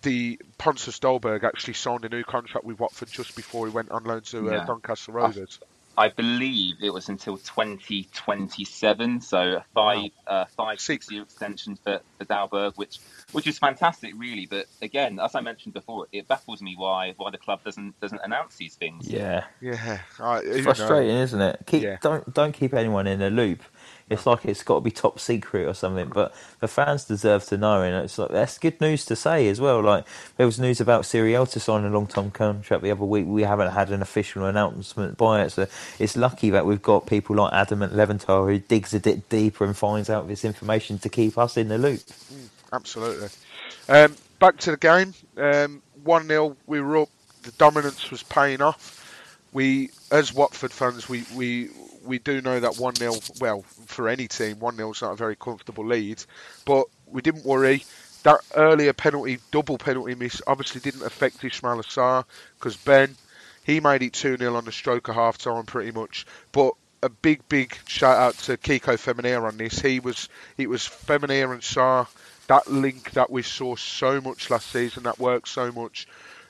the 0.03 0.41
Pontus 0.59 0.99
Dahlberg 0.99 1.45
actually 1.45 1.75
signed 1.75 2.05
a 2.05 2.09
new 2.09 2.25
contract 2.25 2.65
with 2.65 2.79
Watford 2.79 3.11
just 3.11 3.35
before 3.37 3.67
he 3.67 3.73
went 3.73 3.91
on 3.91 4.05
loan 4.05 4.23
to 4.23 4.49
uh, 4.49 4.53
yeah. 4.53 4.65
Doncaster 4.65 5.13
Rovers. 5.13 5.59
I 5.99 6.11
believe 6.11 6.77
it 6.81 6.91
was 6.91 7.09
until 7.09 7.39
2027, 7.39 9.21
so 9.21 9.39
a 9.39 9.65
five 9.75 10.11
wow. 10.29 10.33
uh, 10.33 10.45
five 10.57 10.81
six 10.81 11.11
year 11.11 11.23
extension 11.23 11.75
for, 11.75 12.01
for 12.17 12.25
Dahlberg, 12.25 12.77
which 12.77 13.01
which 13.33 13.49
is 13.49 13.59
fantastic, 13.59 14.15
really. 14.17 14.47
But 14.47 14.67
again, 14.81 15.19
as 15.19 15.35
I 15.35 15.41
mentioned 15.41 15.75
before, 15.75 16.07
it 16.13 16.29
baffles 16.29 16.63
me 16.63 16.77
why 16.79 17.15
why 17.17 17.33
the 17.33 17.39
club 17.39 17.65
doesn't 17.65 17.99
doesn't 17.99 18.21
announce 18.23 18.55
these 18.55 18.77
things. 18.77 19.09
Yeah, 19.09 19.47
yeah, 19.61 19.99
right, 20.21 20.45
frustrating, 20.63 21.17
know. 21.17 21.23
isn't 21.23 21.41
it? 21.41 21.63
Keep 21.67 21.83
yeah. 21.83 21.97
don't 22.01 22.33
don't 22.33 22.53
keep 22.53 22.75
anyone 22.75 23.09
in 23.09 23.21
a 23.21 23.31
loop. 23.31 23.65
It's 24.11 24.27
like 24.27 24.45
it's 24.45 24.63
got 24.63 24.77
to 24.77 24.81
be 24.81 24.91
top 24.91 25.21
secret 25.21 25.67
or 25.67 25.75
something. 25.75 26.09
But 26.09 26.35
the 26.61 26.69
fans 26.69 27.05
deserve 27.05 27.45
to 27.47 27.57
know, 27.57 27.83
and 27.83 27.95
it's 28.05 28.19
like 28.19 28.31
that's 28.31 28.59
good 28.59 28.81
news 28.81 29.05
to 29.07 29.17
say 29.17 29.49
as 29.49 29.61
well. 29.61 29.83
Like 29.83 30.05
there 30.37 30.47
was 30.47 30.59
news 30.59 30.81
about 30.81 31.03
Sierralta 31.03 31.53
to 31.53 31.61
sign 31.61 31.85
a 31.85 31.91
long 31.91 32.07
term 32.07 32.31
contract 32.31 32.83
the 32.83 32.91
other 32.91 33.05
week. 33.05 33.27
We 33.27 33.43
haven't 33.43 33.73
had 33.73 33.91
an 33.91 34.03
official 34.03 34.45
announcement 34.45 35.17
by 35.17 35.43
it, 35.43 35.51
so 35.51 35.67
it's 35.99 36.17
lucky 36.17 36.51
that 36.51 36.67
we've 36.67 36.83
got 36.83 37.07
people 37.07 37.37
like 37.37 37.53
Adam 37.53 37.83
at 37.83 37.91
Leventhal 37.91 38.51
who 38.51 38.59
digs 38.59 38.95
a 38.95 39.01
bit 39.01 39.29
deeper 39.29 39.65
and 39.65 39.77
finds 39.77 40.09
out 40.09 40.29
this 40.29 40.45
information 40.45 40.99
to 41.01 41.09
keep 41.09 41.37
us 41.37 41.57
in 41.57 41.69
the 41.69 41.79
loop. 41.79 42.01
Mm, 42.01 42.49
absolutely. 42.73 43.29
Um, 43.89 44.17
back 44.39 44.59
to 44.59 44.71
the 44.71 44.77
game. 44.77 45.15
Um, 45.37 45.83
one 46.05 46.23
um, 46.23 46.29
0 46.29 46.57
We 46.67 46.81
were 46.81 46.99
up. 46.99 47.09
The 47.43 47.53
dominance 47.53 48.11
was 48.11 48.23
paying 48.23 48.61
off. 48.61 48.95
We, 49.53 49.91
as 50.11 50.33
Watford 50.33 50.73
fans, 50.73 51.09
we 51.09 51.25
we 51.35 51.71
we 52.05 52.19
do 52.19 52.41
know 52.41 52.61
that 52.61 52.79
1 52.79 52.97
0, 52.97 53.15
well, 53.41 53.63
for 53.87 54.09
any 54.09 54.29
team, 54.29 54.59
1 54.61 54.77
0 54.77 54.91
is 54.91 55.03
not 55.03 55.13
a 55.13 55.17
very 55.17 55.37
comfortable 55.37 55.87
lead. 55.87 56.23
But 56.65 56.87
we 57.07 57.23
didn't 57.23 57.45
worry. 57.45 57.85
That 58.23 58.41
earlier 58.57 58.93
penalty, 58.93 59.39
double 59.51 59.79
penalty 59.79 60.15
miss, 60.15 60.43
obviously 60.47 60.81
didn't 60.81 61.07
affect 61.07 61.41
Ismaila 61.41 61.85
Sarr 61.85 62.25
because 62.59 62.77
Ben, 62.77 63.17
he 63.65 63.81
made 63.81 64.03
it 64.03 64.13
2 64.15 64.37
0 64.39 64.55
on 64.55 64.65
the 64.65 64.73
stroke 64.73 65.09
of 65.09 65.15
half 65.15 65.39
time 65.39 65.65
pretty 65.65 65.93
much. 65.93 66.27
But 66.53 66.73
a 67.03 67.09
big, 67.09 67.49
big 67.49 67.77
shout 67.87 68.17
out 68.17 68.35
to 68.39 68.57
Kiko 68.57 68.97
Femenia 68.97 69.43
on 69.47 69.57
this. 69.57 69.79
He 69.79 70.01
was, 70.01 70.29
it 70.57 70.69
was 70.69 70.83
Femenia 70.83 71.53
and 71.53 71.61
Sarr, 71.61 72.09
that 72.49 72.67
link 72.67 73.13
that 73.13 73.31
we 73.31 73.43
saw 73.43 73.77
so 73.77 74.21
much 74.21 74.51
last 74.51 74.71
season, 74.71 75.05
that 75.05 75.19
worked 75.19 75.49
so 75.49 75.71
much 75.71 76.09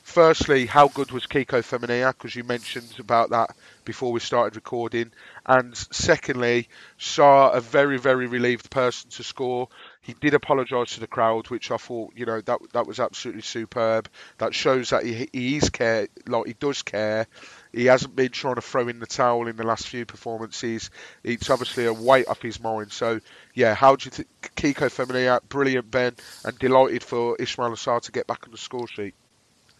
firstly, 0.08 0.64
how 0.64 0.88
good 0.88 1.10
was 1.12 1.26
Kiko 1.26 1.60
Femenia? 1.60 2.12
Because 2.12 2.34
you 2.34 2.42
mentioned 2.42 2.94
about 2.98 3.30
that 3.30 3.54
before 3.84 4.10
we 4.10 4.20
started 4.20 4.56
recording. 4.56 5.12
And 5.44 5.76
secondly, 5.76 6.68
saw 6.96 7.50
a 7.50 7.60
very, 7.60 7.98
very 7.98 8.26
relieved 8.26 8.70
person 8.70 9.10
to 9.10 9.22
score. 9.22 9.68
He 10.00 10.14
did 10.14 10.32
apologise 10.32 10.94
to 10.94 11.00
the 11.00 11.06
crowd, 11.06 11.50
which 11.50 11.70
I 11.70 11.76
thought, 11.76 12.14
you 12.16 12.24
know, 12.24 12.40
that 12.40 12.58
that 12.72 12.86
was 12.86 13.00
absolutely 13.00 13.42
superb. 13.42 14.08
That 14.38 14.54
shows 14.54 14.90
that 14.90 15.04
he, 15.04 15.28
he 15.30 15.56
is 15.58 15.68
care, 15.68 16.08
like 16.26 16.46
he 16.46 16.54
does 16.54 16.82
care. 16.82 17.26
He 17.70 17.84
hasn't 17.84 18.16
been 18.16 18.30
trying 18.30 18.54
to 18.54 18.62
throw 18.62 18.88
in 18.88 19.00
the 19.00 19.06
towel 19.06 19.46
in 19.46 19.56
the 19.56 19.66
last 19.66 19.86
few 19.88 20.06
performances. 20.06 20.90
It's 21.22 21.50
obviously 21.50 21.84
a 21.84 21.92
weight 21.92 22.28
off 22.28 22.40
his 22.40 22.60
mind. 22.60 22.92
So, 22.92 23.20
yeah, 23.52 23.74
how 23.74 23.96
do 23.96 24.06
you 24.06 24.10
think 24.10 24.28
Kiko 24.56 24.88
Femenia? 24.88 25.40
Brilliant, 25.50 25.90
Ben, 25.90 26.14
and 26.44 26.58
delighted 26.58 27.02
for 27.02 27.36
Ismail 27.38 27.72
Sarr 27.72 28.00
to 28.02 28.12
get 28.12 28.26
back 28.26 28.44
on 28.46 28.52
the 28.52 28.58
score 28.58 28.88
sheet. 28.88 29.14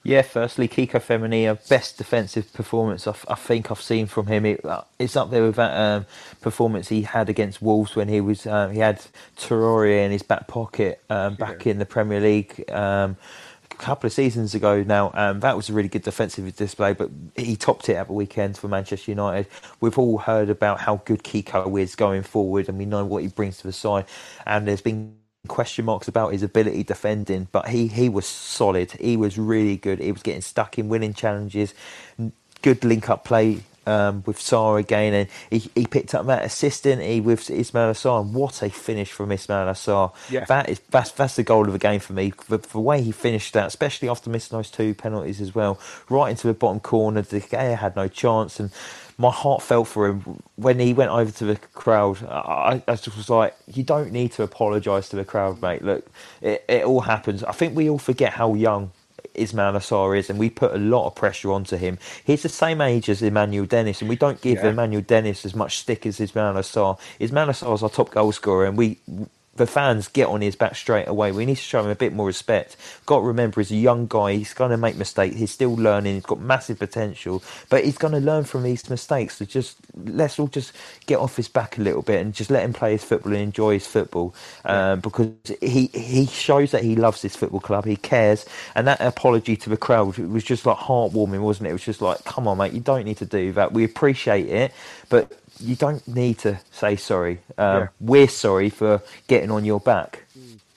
Yeah, 0.04 0.22
firstly, 0.22 0.68
Kiko 0.68 1.00
Femenia, 1.00 1.68
best 1.68 1.98
defensive 1.98 2.52
performance 2.52 3.06
I, 3.06 3.14
I 3.28 3.34
think 3.34 3.70
I've 3.70 3.80
seen 3.80 4.06
from 4.06 4.26
him. 4.26 4.46
It, 4.46 4.64
uh, 4.64 4.82
it's 4.98 5.16
up 5.16 5.30
there 5.30 5.42
with 5.42 5.56
that 5.56 5.76
um, 5.78 6.06
performance 6.40 6.88
he 6.88 7.02
had 7.02 7.28
against 7.28 7.60
Wolves 7.60 7.94
when 7.94 8.08
he 8.08 8.20
was 8.20 8.46
um, 8.46 8.72
he 8.72 8.78
had 8.78 9.04
Traore 9.36 10.04
in 10.04 10.10
his 10.10 10.22
back 10.22 10.46
pocket 10.46 11.02
um, 11.10 11.34
back 11.34 11.66
yeah. 11.66 11.72
in 11.72 11.78
the 11.78 11.86
Premier 11.86 12.20
League. 12.20 12.70
Um, 12.70 13.16
a 13.70 13.74
couple 13.74 14.06
of 14.06 14.12
seasons 14.12 14.54
ago 14.54 14.82
now, 14.82 15.10
um, 15.14 15.40
that 15.40 15.56
was 15.56 15.68
a 15.68 15.72
really 15.72 15.88
good 15.88 16.02
defensive 16.02 16.56
display, 16.56 16.94
but 16.94 17.10
he 17.36 17.54
topped 17.56 17.88
it 17.88 17.94
at 17.94 18.06
the 18.06 18.12
weekend 18.12 18.56
for 18.56 18.68
Manchester 18.68 19.10
United. 19.10 19.46
We've 19.80 19.98
all 19.98 20.18
heard 20.18 20.48
about 20.48 20.80
how 20.80 21.02
good 21.04 21.22
Kiko 21.22 21.80
is 21.80 21.94
going 21.94 22.22
forward, 22.22 22.68
and 22.68 22.78
we 22.78 22.86
know 22.86 23.04
what 23.04 23.22
he 23.22 23.28
brings 23.28 23.58
to 23.58 23.66
the 23.66 23.72
side. 23.72 24.06
And 24.46 24.66
there's 24.66 24.80
been 24.80 25.17
question 25.48 25.84
marks 25.84 26.08
about 26.08 26.32
his 26.32 26.42
ability 26.42 26.84
defending, 26.84 27.48
but 27.50 27.68
he, 27.68 27.88
he 27.88 28.08
was 28.08 28.26
solid. 28.26 28.92
He 28.92 29.16
was 29.16 29.38
really 29.38 29.76
good. 29.76 29.98
He 29.98 30.12
was 30.12 30.22
getting 30.22 30.42
stuck 30.42 30.78
in 30.78 30.88
winning 30.88 31.14
challenges. 31.14 31.74
Good 32.62 32.84
link 32.84 33.08
up 33.08 33.24
play 33.24 33.62
um, 33.88 34.22
with 34.26 34.38
Sarr 34.38 34.78
again, 34.78 35.14
and 35.14 35.28
he, 35.50 35.70
he 35.74 35.86
picked 35.86 36.14
up 36.14 36.26
that 36.26 36.44
assist, 36.44 36.84
didn't 36.84 37.04
he, 37.04 37.20
with 37.20 37.40
Ismaila 37.48 37.92
Sarr, 37.92 38.20
And 38.20 38.34
what 38.34 38.62
a 38.62 38.68
finish 38.68 39.10
from 39.10 39.30
Ismaila 39.30 39.72
Sarr! 39.72 40.12
Yeah. 40.30 40.44
That 40.44 40.68
is, 40.68 40.80
that's, 40.90 41.10
that's 41.12 41.36
the 41.36 41.42
goal 41.42 41.66
of 41.66 41.72
the 41.72 41.78
game 41.78 42.00
for 42.00 42.12
me. 42.12 42.32
The, 42.48 42.58
the 42.58 42.80
way 42.80 43.00
he 43.00 43.12
finished 43.12 43.54
that, 43.54 43.66
especially 43.66 44.08
after 44.08 44.28
missing 44.28 44.56
those 44.58 44.70
two 44.70 44.94
penalties 44.94 45.40
as 45.40 45.54
well, 45.54 45.80
right 46.10 46.28
into 46.28 46.46
the 46.46 46.54
bottom 46.54 46.80
corner. 46.80 47.22
De 47.22 47.40
Gea 47.40 47.78
had 47.78 47.96
no 47.96 48.08
chance, 48.08 48.60
and 48.60 48.70
my 49.18 49.32
heart 49.32 49.62
fell 49.62 49.84
for 49.84 50.06
him 50.06 50.40
when 50.54 50.78
he 50.78 50.94
went 50.94 51.10
over 51.10 51.30
to 51.32 51.44
the 51.44 51.56
crowd. 51.56 52.22
I, 52.24 52.82
I 52.86 52.94
just 52.94 53.16
was 53.16 53.28
like, 53.28 53.54
you 53.66 53.82
don't 53.82 54.12
need 54.12 54.32
to 54.32 54.44
apologise 54.44 55.08
to 55.10 55.16
the 55.16 55.24
crowd, 55.24 55.60
mate. 55.60 55.82
Look, 55.82 56.06
it, 56.40 56.64
it 56.68 56.84
all 56.84 57.00
happens. 57.00 57.42
I 57.42 57.52
think 57.52 57.76
we 57.76 57.90
all 57.90 57.98
forget 57.98 58.34
how 58.34 58.54
young 58.54 58.92
Ismaila 59.34 59.78
Sarr 59.80 60.16
is, 60.16 60.30
and 60.30 60.38
we 60.38 60.50
put 60.50 60.72
a 60.72 60.78
lot 60.78 61.06
of 61.06 61.16
pressure 61.16 61.52
onto 61.52 61.76
him. 61.76 61.98
He's 62.24 62.42
the 62.44 62.48
same 62.48 62.80
age 62.80 63.08
as 63.08 63.20
Emmanuel 63.20 63.66
Dennis, 63.66 64.00
and 64.00 64.08
we 64.08 64.16
don't 64.16 64.40
give 64.40 64.58
yeah. 64.58 64.70
Emmanuel 64.70 65.02
Dennis 65.02 65.44
as 65.44 65.54
much 65.54 65.78
stick 65.78 66.06
as 66.06 66.18
Ismaila 66.18 66.62
Sarr. 66.62 66.98
Ismaila 67.20 67.50
Sarr 67.50 67.74
is 67.74 67.82
our 67.82 67.90
top 67.90 68.10
goal 68.10 68.30
scorer, 68.32 68.66
and 68.66 68.76
we 68.78 68.98
the 69.58 69.66
fans 69.68 70.08
get 70.08 70.28
on 70.28 70.42
his 70.42 70.56
back 70.56 70.76
straight 70.76 71.08
away. 71.08 71.32
We 71.32 71.46
need 71.46 71.56
to 71.56 71.62
show 71.62 71.82
him 71.82 71.90
a 71.90 71.96
bit 71.96 72.14
more 72.14 72.26
respect. 72.26 72.76
Got 73.06 73.20
to 73.20 73.26
remember, 73.26 73.60
he's 73.60 73.72
a 73.72 73.76
young 73.76 74.06
guy. 74.08 74.34
He's 74.34 74.54
going 74.54 74.72
to 74.72 74.78
make 74.78 74.96
mistakes. 74.96 75.36
He's 75.36 75.52
still 75.52 75.74
learning. 75.76 76.14
He's 76.16 76.24
got 76.26 76.40
massive 76.40 76.78
potential, 76.80 77.42
but 77.70 77.84
he's 77.84 77.98
going 77.98 78.14
to 78.14 78.20
learn 78.20 78.44
from 78.44 78.64
these 78.64 78.88
mistakes. 78.90 79.36
So 79.38 79.46
just 79.46 79.78
let's 79.96 80.38
all 80.38 80.48
just 80.48 80.72
get 81.06 81.18
off 81.18 81.36
his 81.36 81.48
back 81.48 81.78
a 81.78 81.82
little 81.82 82.02
bit 82.02 82.20
and 82.22 82.34
just 82.34 82.50
let 82.50 82.64
him 82.64 82.72
play 82.72 82.92
his 82.92 83.04
football 83.04 83.32
and 83.32 83.42
enjoy 83.42 83.74
his 83.74 83.86
football 83.86 84.34
um, 84.64 85.00
because 85.00 85.30
he 85.60 85.88
he 85.88 86.26
shows 86.26 86.72
that 86.72 86.84
he 86.84 86.96
loves 86.96 87.22
this 87.22 87.36
football 87.36 87.60
club. 87.60 87.84
He 87.84 87.96
cares, 87.96 88.46
and 88.74 88.86
that 88.86 89.00
apology 89.00 89.56
to 89.56 89.70
the 89.70 89.76
crowd 89.76 90.18
it 90.18 90.28
was 90.28 90.44
just 90.44 90.66
like 90.66 90.78
heartwarming, 90.78 91.40
wasn't 91.40 91.66
it? 91.68 91.70
It 91.70 91.74
was 91.74 91.84
just 91.84 92.00
like, 92.02 92.24
come 92.24 92.48
on, 92.48 92.58
mate, 92.58 92.72
you 92.72 92.80
don't 92.80 93.04
need 93.04 93.18
to 93.18 93.26
do 93.26 93.52
that. 93.52 93.72
We 93.72 93.84
appreciate 93.84 94.48
it, 94.48 94.72
but 95.08 95.32
you 95.60 95.76
don't 95.76 96.06
need 96.06 96.38
to 96.38 96.60
say 96.70 96.96
sorry. 96.96 97.40
Um, 97.56 97.80
yeah. 97.80 97.88
We're 98.00 98.28
sorry 98.28 98.70
for 98.70 99.02
getting 99.26 99.50
on 99.50 99.64
your 99.64 99.80
back. 99.80 100.24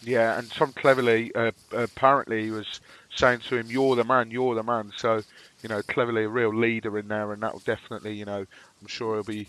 Yeah, 0.04 0.38
and 0.38 0.50
Tom 0.50 0.74
Cleverley 0.74 1.32
uh, 1.36 1.52
apparently 1.72 2.50
was 2.50 2.80
saying 3.16 3.42
to 3.50 3.58
him, 3.58 3.68
"You're 3.70 3.96
the 3.96 4.04
man, 4.04 4.32
you're 4.32 4.56
the 4.56 4.64
man." 4.64 4.92
So, 4.98 5.22
you 5.62 5.70
know, 5.70 5.82
Cleverley 5.82 6.26
a 6.26 6.30
real 6.30 6.54
leader 6.56 6.98
in 6.98 7.08
there, 7.08 7.32
and 7.32 7.44
that 7.44 7.54
will 7.54 7.62
definitely, 7.62 8.16
you 8.16 8.26
know, 8.26 8.46
I'm 8.82 8.88
sure 8.88 9.16
he'll 9.16 9.24
be, 9.24 9.48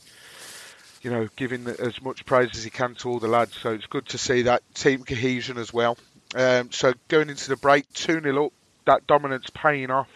you 1.02 1.10
know, 1.10 1.28
giving 1.36 1.66
as 1.66 2.02
much 2.02 2.26
praise 2.26 2.50
as 2.54 2.64
he 2.64 2.70
can 2.70 2.94
to 2.96 3.08
all 3.08 3.18
the 3.18 3.28
lads. 3.28 3.56
So 3.56 3.72
it's 3.72 3.86
good 3.86 4.06
to 4.08 4.18
see 4.18 4.42
that 4.42 4.62
team 4.74 5.04
cohesion 5.04 5.56
as 5.56 5.72
well. 5.72 5.96
Um, 6.34 6.70
so 6.70 6.92
going 7.08 7.30
into 7.30 7.48
the 7.48 7.56
break, 7.56 7.90
2 7.94 8.20
0 8.20 8.46
up, 8.46 8.52
that 8.86 9.06
dominance 9.06 9.48
paying 9.54 9.90
off. 9.90 10.08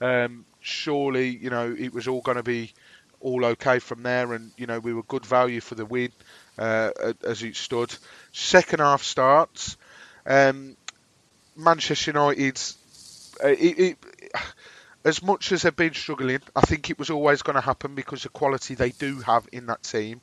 Um, 0.00 0.44
surely, 0.60 1.28
you 1.28 1.50
know, 1.50 1.74
it 1.78 1.92
was 1.92 2.08
all 2.08 2.20
going 2.20 2.36
to 2.36 2.42
be 2.42 2.72
all 3.22 3.44
okay 3.44 3.78
from 3.78 4.02
there, 4.02 4.32
and 4.32 4.52
you 4.56 4.66
know 4.66 4.78
we 4.78 4.92
were 4.92 5.02
good 5.04 5.24
value 5.24 5.60
for 5.60 5.74
the 5.74 5.84
win 5.84 6.10
uh, 6.58 6.90
as 7.24 7.42
it 7.42 7.56
stood. 7.56 7.94
Second 8.32 8.80
half 8.80 9.02
starts. 9.02 9.76
Um, 10.26 10.76
Manchester 11.56 12.12
United. 12.12 12.60
Uh, 13.42 13.48
it, 13.48 13.78
it, 13.78 13.98
as 15.04 15.22
much 15.22 15.50
as 15.50 15.62
they've 15.62 15.74
been 15.74 15.94
struggling, 15.94 16.40
I 16.54 16.60
think 16.60 16.90
it 16.90 16.98
was 16.98 17.10
always 17.10 17.42
going 17.42 17.54
to 17.54 17.60
happen 17.60 17.94
because 17.94 18.22
the 18.22 18.28
quality 18.28 18.74
they 18.74 18.90
do 18.90 19.18
have 19.20 19.48
in 19.50 19.66
that 19.66 19.82
team. 19.82 20.20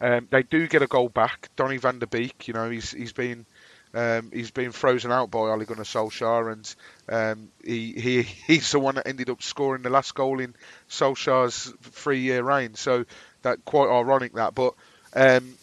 Um, 0.00 0.26
they 0.30 0.42
do 0.42 0.66
get 0.68 0.82
a 0.82 0.86
goal 0.86 1.08
back. 1.08 1.50
Donny 1.56 1.76
van 1.76 1.98
der 1.98 2.06
Beek, 2.06 2.48
you 2.48 2.54
know, 2.54 2.70
he's 2.70 2.92
he's 2.92 3.12
been 3.12 3.46
um, 3.94 4.30
he's 4.32 4.50
been 4.50 4.72
frozen 4.72 5.12
out 5.12 5.30
by 5.30 5.40
Ole 5.40 5.64
Gunnar 5.64 5.84
Solskjaer, 5.84 6.52
and 6.52 6.74
um, 7.08 7.48
he, 7.64 7.92
he 7.92 8.22
he's 8.46 8.70
the 8.70 8.78
one 8.78 8.94
that 8.96 9.06
ended 9.06 9.30
up 9.30 9.42
scoring 9.42 9.82
the 9.82 9.90
last 9.90 10.14
goal 10.14 10.40
in 10.40 10.54
Solskjaer's 10.88 11.72
three-year 11.82 12.42
reign. 12.42 12.74
So 12.74 13.04
that 13.42 13.64
quite 13.64 13.88
ironic 13.88 14.34
that, 14.34 14.54
but 14.54 14.74
um, 15.14 15.54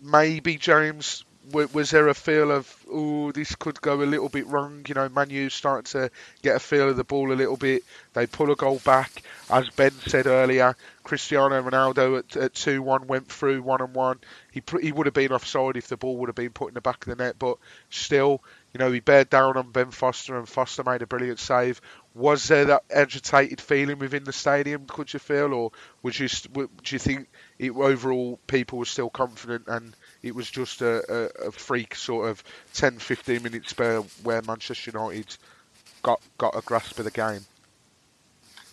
maybe 0.00 0.56
James 0.56 1.24
was 1.52 1.90
there 1.90 2.08
a 2.08 2.14
feel 2.14 2.50
of 2.50 2.84
oh 2.90 3.32
this 3.32 3.54
could 3.54 3.80
go 3.80 4.02
a 4.02 4.04
little 4.04 4.28
bit 4.28 4.46
wrong? 4.46 4.84
You 4.86 4.94
know, 4.94 5.08
Man 5.08 5.30
U 5.30 5.50
starting 5.50 6.00
to 6.00 6.10
get 6.42 6.56
a 6.56 6.60
feel 6.60 6.88
of 6.88 6.96
the 6.96 7.04
ball 7.04 7.32
a 7.32 7.34
little 7.34 7.56
bit. 7.56 7.84
They 8.14 8.26
pull 8.26 8.50
a 8.50 8.56
goal 8.56 8.80
back, 8.84 9.22
as 9.50 9.68
Ben 9.70 9.92
said 10.06 10.26
earlier. 10.26 10.76
Cristiano 11.04 11.62
Ronaldo 11.62 12.36
at, 12.36 12.54
two 12.54 12.82
one 12.82 13.06
went 13.06 13.28
through 13.28 13.62
one 13.62 13.80
and 13.80 13.94
one. 13.94 14.18
He 14.50 14.62
he 14.80 14.92
would 14.92 15.06
have 15.06 15.14
been 15.14 15.32
offside 15.32 15.76
if 15.76 15.88
the 15.88 15.96
ball 15.96 16.16
would 16.18 16.28
have 16.28 16.36
been 16.36 16.50
put 16.50 16.68
in 16.68 16.74
the 16.74 16.80
back 16.80 17.06
of 17.06 17.16
the 17.16 17.24
net, 17.24 17.36
but 17.38 17.56
still, 17.88 18.42
you 18.74 18.78
know, 18.78 18.92
he 18.92 19.00
bared 19.00 19.30
down 19.30 19.56
on 19.56 19.70
Ben 19.70 19.90
Foster 19.90 20.36
and 20.36 20.48
Foster 20.48 20.84
made 20.84 21.02
a 21.02 21.06
brilliant 21.06 21.38
save. 21.38 21.80
Was 22.14 22.48
there 22.48 22.66
that 22.66 22.84
agitated 22.90 23.60
feeling 23.60 23.98
within 23.98 24.24
the 24.24 24.32
stadium? 24.32 24.86
Could 24.86 25.12
you 25.12 25.18
feel, 25.18 25.54
or 25.54 25.72
was 26.02 26.18
you 26.18 26.28
do 26.52 26.68
you 26.86 26.98
think 26.98 27.28
it, 27.58 27.72
overall 27.72 28.38
people 28.46 28.78
were 28.78 28.84
still 28.84 29.08
confident 29.10 29.64
and 29.68 29.94
it 30.22 30.34
was 30.34 30.50
just 30.50 30.82
a, 30.82 31.30
a, 31.42 31.48
a 31.48 31.52
freak 31.52 31.94
sort 31.94 32.28
of 32.28 32.42
10, 32.74 32.98
15 32.98 33.42
minute 33.42 33.68
spell 33.68 34.06
where 34.22 34.42
Manchester 34.42 34.90
United 34.90 35.36
got 36.02 36.20
got 36.38 36.56
a 36.56 36.60
grasp 36.60 36.98
of 36.98 37.04
the 37.04 37.10
game. 37.10 37.40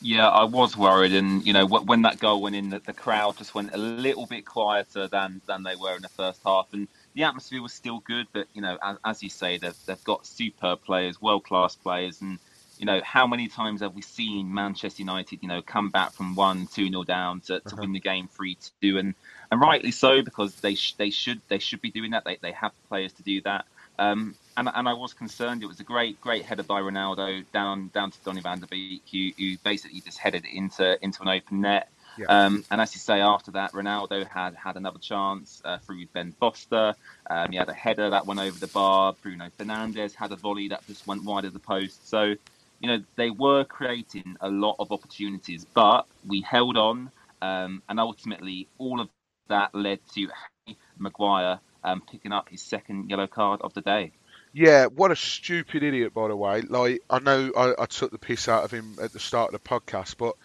Yeah, 0.02 0.28
I 0.28 0.44
was 0.44 0.76
worried, 0.78 1.14
and 1.14 1.46
you 1.46 1.54
know 1.54 1.66
when 1.66 2.04
that 2.04 2.20
goal 2.20 2.42
went 2.42 2.56
in, 2.56 2.70
the, 2.70 2.80
the 2.80 2.94
crowd 2.94 3.38
just 3.38 3.56
went 3.56 3.74
a 3.74 3.78
little 3.78 4.26
bit 4.26 4.46
quieter 4.46 5.08
than 5.08 5.42
than 5.48 5.64
they 5.64 5.76
were 5.76 5.96
in 5.96 6.02
the 6.02 6.10
first 6.10 6.42
half, 6.46 6.68
and 6.74 6.88
the 7.14 7.24
atmosphere 7.24 7.62
was 7.62 7.74
still 7.74 8.00
good. 8.00 8.28
But 8.34 8.48
you 8.54 8.62
know, 8.62 8.78
as, 8.82 8.98
as 9.04 9.24
you 9.24 9.30
say, 9.30 9.58
they've 9.58 9.78
they've 9.86 10.04
got 10.04 10.26
superb 10.26 10.84
players, 10.84 11.22
world 11.22 11.46
class 11.46 11.76
players, 11.76 12.22
and 12.22 12.40
you 12.78 12.86
know, 12.86 13.02
how 13.04 13.26
many 13.26 13.48
times 13.48 13.82
have 13.82 13.96
we 13.96 14.02
seen 14.02 14.54
Manchester 14.54 15.02
United, 15.02 15.40
you 15.42 15.48
know, 15.48 15.62
come 15.62 15.90
back 15.90 16.12
from 16.12 16.36
one, 16.36 16.68
two 16.68 16.90
nil 16.90 17.04
down 17.04 17.40
to, 17.42 17.60
to 17.62 17.68
uh-huh. 17.68 17.78
win 17.80 17.94
the 17.94 18.00
game 18.00 18.28
three 18.28 18.58
two, 18.82 18.98
and 18.98 19.16
and 19.52 19.60
rightly 19.62 19.92
so 19.92 20.22
because 20.22 20.56
they 20.56 20.76
sh- 20.76 20.96
they 20.98 21.10
should 21.10 21.42
they 21.48 21.60
should 21.60 21.82
be 21.82 21.92
doing 21.92 22.12
that. 22.12 22.26
They 22.26 22.38
they 22.42 22.52
have 22.52 22.72
players 22.88 23.14
to 23.14 23.24
do 23.24 23.42
that. 23.42 23.66
Um, 23.98 24.36
and 24.58 24.70
and 24.74 24.88
I 24.88 24.94
was 24.94 25.14
concerned. 25.14 25.64
It 25.64 25.68
was 25.68 25.80
a 25.80 25.84
great 25.84 26.20
great 26.22 26.46
header 26.46 26.64
by 26.64 26.82
Ronaldo 26.82 27.46
down 27.54 27.90
down 27.94 28.12
to 28.12 28.18
Donny 28.24 28.42
Van 28.42 28.60
der 28.60 28.68
Beek, 28.68 29.04
who, 29.12 29.32
who 29.38 29.58
basically 29.64 30.02
just 30.02 30.18
headed 30.18 30.46
into 30.46 31.04
into 31.04 31.22
an 31.22 31.30
open 31.30 31.62
net. 31.62 31.90
Yeah. 32.18 32.28
Um, 32.28 32.64
and 32.72 32.80
as 32.80 32.96
you 32.96 33.00
say, 33.00 33.20
after 33.20 33.52
that, 33.52 33.74
Ronaldo 33.74 34.26
had 34.26 34.56
had 34.56 34.78
another 34.78 35.00
chance 35.00 35.62
uh, 35.66 35.80
through 35.80 36.06
Ben 36.14 36.32
Foster. 36.40 36.96
Um, 37.30 37.52
he 37.52 37.58
had 37.58 37.68
a 37.68 37.74
header 37.74 38.10
that 38.12 38.26
went 38.26 38.40
over 38.40 38.58
the 38.58 38.68
bar. 38.68 39.16
Bruno 39.22 39.50
Fernandes 39.60 40.16
had 40.16 40.32
a 40.32 40.38
volley 40.38 40.70
that 40.70 40.88
just 40.88 41.06
went 41.08 41.26
wide 41.26 41.44
of 41.44 41.52
the 41.52 41.60
post. 41.60 42.08
So 42.08 42.36
you 42.80 42.90
know, 42.90 43.04
they 43.16 43.30
were 43.30 43.64
creating 43.64 44.38
a 44.42 44.50
lot 44.50 44.76
of 44.80 44.92
opportunities, 44.92 45.66
but 45.74 46.06
we 46.28 46.42
held 46.42 46.78
on, 46.78 47.10
um, 47.42 47.82
and 47.90 48.00
ultimately 48.00 48.68
all 48.78 49.00
of 49.00 49.10
that 49.48 49.74
led 49.74 50.00
to 50.14 50.28
Harry 50.28 50.78
Maguire 50.98 51.60
um, 51.84 52.02
picking 52.02 52.32
up 52.32 52.50
his 52.50 52.62
second 52.62 53.10
yellow 53.10 53.28
card 53.28 53.62
of 53.62 53.74
the 53.74 53.82
day. 53.82 54.12
Yeah, 54.54 54.86
what 54.86 55.12
a 55.12 55.16
stupid 55.16 55.84
idiot, 55.84 56.14
by 56.14 56.30
the 56.30 56.36
way. 56.36 56.62
Like, 56.62 57.02
I 57.10 57.20
know 57.20 57.52
I, 57.56 57.84
I 57.84 57.86
took 57.86 58.12
the 58.12 58.18
piss 58.18 58.48
out 58.48 58.64
of 58.64 58.72
him 58.72 58.96
at 59.02 59.12
the 59.12 59.20
start 59.20 59.54
of 59.54 59.62
the 59.62 59.70
podcast, 59.70 60.16
but 60.18 60.36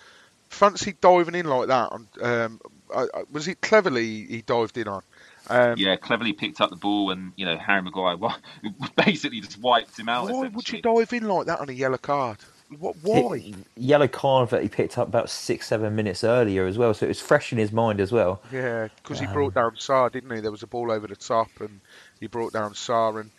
fancy 0.48 0.94
diving 1.00 1.36
in 1.36 1.46
like 1.46 1.68
that. 1.68 1.92
On, 1.92 2.08
um, 2.20 2.60
I, 2.94 3.06
was 3.30 3.48
it 3.48 3.60
Cleverley 3.60 4.28
he 4.28 4.42
dived 4.42 4.76
in 4.76 4.88
on? 4.88 5.02
Um, 5.48 5.74
yeah, 5.78 5.96
Cleverley 5.96 6.36
picked 6.36 6.60
up 6.60 6.70
the 6.70 6.76
ball, 6.76 7.10
and 7.10 7.32
you 7.36 7.46
know 7.46 7.56
Harry 7.56 7.82
Maguire 7.82 8.16
basically 8.96 9.40
just 9.40 9.58
wiped 9.58 9.98
him 9.98 10.08
out. 10.08 10.28
Why 10.28 10.48
would 10.48 10.68
you 10.68 10.82
dive 10.82 11.12
in 11.12 11.26
like 11.26 11.46
that 11.46 11.60
on 11.60 11.68
a 11.68 11.72
yellow 11.72 11.98
card? 11.98 12.38
What? 12.78 12.96
Why? 13.02 13.52
yellow 13.76 14.06
card 14.06 14.50
that 14.50 14.62
he 14.62 14.68
picked 14.68 14.96
up 14.96 15.08
about 15.08 15.28
six, 15.28 15.66
seven 15.66 15.96
minutes 15.96 16.22
earlier 16.22 16.66
as 16.66 16.78
well, 16.78 16.94
so 16.94 17.06
it 17.06 17.08
was 17.08 17.20
fresh 17.20 17.52
in 17.52 17.58
his 17.58 17.72
mind 17.72 18.00
as 18.00 18.12
well. 18.12 18.40
Yeah, 18.52 18.88
because 19.02 19.18
he 19.18 19.26
um, 19.26 19.32
brought 19.32 19.54
down 19.54 19.72
Sarr, 19.72 20.12
didn't 20.12 20.30
he? 20.34 20.40
There 20.40 20.52
was 20.52 20.62
a 20.62 20.68
ball 20.68 20.92
over 20.92 21.06
the 21.06 21.16
top, 21.16 21.48
and 21.60 21.80
he 22.20 22.28
brought 22.28 22.52
down 22.52 22.74
Sarr, 22.74 23.20
and 23.20 23.30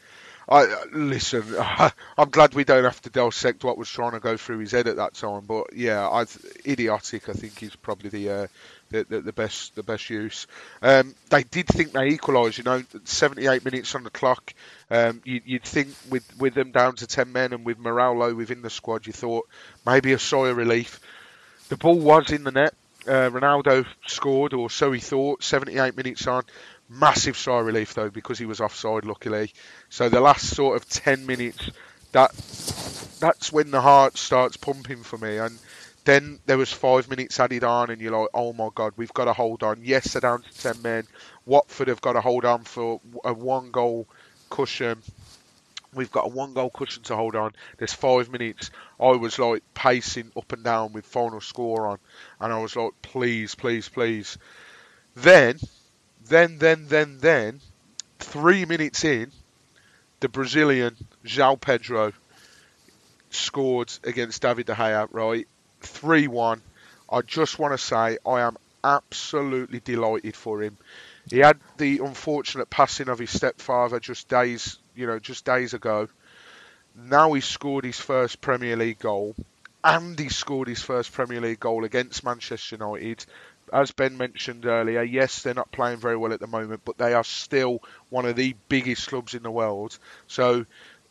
I 0.49 0.67
listen. 0.91 1.43
I'm 2.17 2.29
glad 2.29 2.53
we 2.53 2.65
don't 2.65 2.84
have 2.84 3.01
to 3.03 3.09
dissect 3.09 3.63
what 3.63 3.77
was 3.77 3.89
trying 3.89 4.11
to 4.11 4.19
go 4.19 4.36
through 4.36 4.59
his 4.59 4.71
head 4.71 4.88
at 4.88 4.97
that 4.97 5.13
time. 5.13 5.45
But 5.45 5.73
yeah, 5.73 6.07
I 6.07 6.25
idiotic. 6.67 7.29
I 7.29 7.34
think 7.34 7.63
is 7.63 7.75
probably 7.75 8.09
the 8.09 8.29
uh, 8.29 8.47
the, 8.92 9.06
the, 9.08 9.22
the, 9.22 9.34
best 9.34 9.76
the 9.76 9.84
best 9.84 10.10
use. 10.10 10.48
Um, 10.82 11.16
they 11.30 11.44
did 11.44 11.68
think 11.68 11.92
they 11.92 12.08
equalised. 12.08 12.58
You 12.58 12.64
know, 12.66 12.84
78 13.06 13.66
minutes 13.66 13.96
on 13.96 14.04
the 14.04 14.10
clock. 14.10 14.54
Um, 14.89 15.22
you, 15.24 15.42
would 15.50 15.64
think 15.64 15.89
with 16.10 16.38
with 16.38 16.54
them 16.54 16.72
down 16.72 16.96
to 16.98 17.08
10 17.08 17.32
men 17.32 17.54
and 17.54 17.66
with 17.66 17.80
morale 17.80 18.18
low 18.18 18.34
within 18.34 18.62
the 18.62 18.70
squad, 18.70 19.08
you 19.08 19.14
thought 19.14 19.48
maybe 19.86 20.14
a 20.14 20.20
sigh 20.20 20.50
of 20.50 20.58
relief. 20.58 21.00
The 21.70 21.78
ball 21.78 21.98
was 21.98 22.32
in 22.32 22.44
the 22.44 22.52
net. 22.52 22.74
Uh, 23.08 23.30
Ronaldo 23.32 23.86
scored, 24.06 24.54
or 24.54 24.70
so 24.70 24.92
he 24.92 25.00
thought. 25.00 25.44
78 25.44 25.98
minutes 25.98 26.28
on. 26.28 26.44
Massive 26.89 27.38
sigh 27.38 27.60
of 27.60 27.66
relief 27.66 27.94
though 27.94 28.10
because 28.10 28.38
he 28.38 28.46
was 28.46 28.60
offside, 28.60 29.06
luckily. 29.06 29.54
So 29.89 30.10
the 30.10 30.20
last 30.20 30.48
sort 30.48 30.76
of 30.76 30.88
10 30.89 31.26
minutes, 31.26 31.72
that 32.12 32.32
that's 33.22 33.52
when 33.54 33.72
the 33.72 33.80
heart 33.80 34.18
starts 34.18 34.58
pumping 34.58 35.04
for 35.04 35.18
me. 35.18 35.38
And 35.38 35.58
then 36.04 36.39
there 36.45 36.58
was 36.58 36.72
five 36.72 37.10
minutes 37.10 37.39
added 37.39 37.64
on, 37.64 37.89
and 37.89 38.02
you're 38.02 38.18
like, 38.18 38.30
oh 38.34 38.54
my 38.54 38.70
god, 38.74 38.93
we've 38.97 39.14
got 39.14 39.26
to 39.26 39.34
hold 39.34 39.64
on. 39.64 39.82
Yes, 39.84 40.14
they're 40.14 40.22
down 40.22 40.41
to 40.41 40.62
10 40.62 40.82
men. 40.82 41.04
Watford 41.45 41.88
have 41.88 42.02
got 42.02 42.14
to 42.14 42.22
hold 42.22 42.45
on 42.45 42.64
for 42.64 42.99
a 43.24 43.34
one 43.34 43.72
goal 43.72 44.08
cushion. 44.49 45.02
We've 45.93 46.12
got 46.12 46.26
a 46.26 46.30
one 46.30 46.54
goal 46.54 46.70
cushion 46.70 47.04
to 47.04 47.16
hold 47.16 47.36
on. 47.36 47.52
There's 47.78 47.93
five 47.93 48.30
minutes. 48.30 48.72
I 48.99 49.12
was 49.12 49.38
like 49.38 49.64
pacing 49.74 50.32
up 50.38 50.52
and 50.54 50.64
down 50.64 50.93
with 50.93 51.06
final 51.06 51.41
score 51.41 51.88
on, 51.88 51.99
and 52.39 52.52
I 52.52 52.60
was 52.60 52.76
like, 52.76 52.93
please, 53.02 53.56
please, 53.56 53.89
please. 53.89 54.38
Then 55.16 55.60
then, 56.28 56.58
then, 56.60 56.88
then, 56.88 57.18
then, 57.20 57.60
three 58.20 58.66
minutes 58.66 59.04
in, 59.04 59.32
the 60.20 60.30
Brazilian 60.30 60.95
João 61.26 61.60
Pedro 61.60 62.14
scored 63.32 63.91
against 64.04 64.41
David 64.41 64.68
De 64.68 64.74
Gea, 64.74 65.08
right? 65.12 65.47
3 65.82 66.27
1. 66.27 66.61
I 67.09 67.21
just 67.21 67.59
want 67.59 67.73
to 67.73 67.77
say 67.77 68.17
I 68.25 68.41
am 68.41 68.57
absolutely 68.84 69.79
delighted 69.79 70.36
for 70.36 70.61
him. 70.61 70.77
He 71.29 71.39
had 71.39 71.59
the 71.77 71.99
unfortunate 71.99 72.69
passing 72.69 73.09
of 73.09 73.19
his 73.19 73.32
stepfather 73.32 73.99
just 73.99 74.27
days, 74.27 74.79
you 74.95 75.07
know, 75.07 75.19
just 75.19 75.45
days 75.45 75.73
ago. 75.73 76.07
Now 76.95 77.34
he 77.34 77.41
scored 77.41 77.86
his 77.86 77.99
first 77.99 78.41
Premier 78.41 78.75
League 78.75 78.99
goal, 78.99 79.36
and 79.84 80.17
he 80.17 80.29
scored 80.29 80.67
his 80.67 80.82
first 80.82 81.13
Premier 81.13 81.41
League 81.41 81.59
goal 81.59 81.86
against 81.86 82.23
Manchester 82.23 82.75
United 82.75 83.25
as 83.71 83.91
Ben 83.91 84.17
mentioned 84.17 84.65
earlier, 84.65 85.01
yes, 85.01 85.43
they're 85.43 85.53
not 85.53 85.71
playing 85.71 85.99
very 85.99 86.17
well 86.17 86.34
at 86.34 86.39
the 86.39 86.47
moment, 86.47 86.82
but 86.84 86.97
they 86.97 87.13
are 87.13 87.23
still 87.23 87.82
one 88.09 88.25
of 88.25 88.36
the 88.36 88.55
biggest 88.67 89.07
clubs 89.07 89.34
in 89.34 89.43
the 89.43 89.51
world. 89.51 89.97
So 90.27 90.65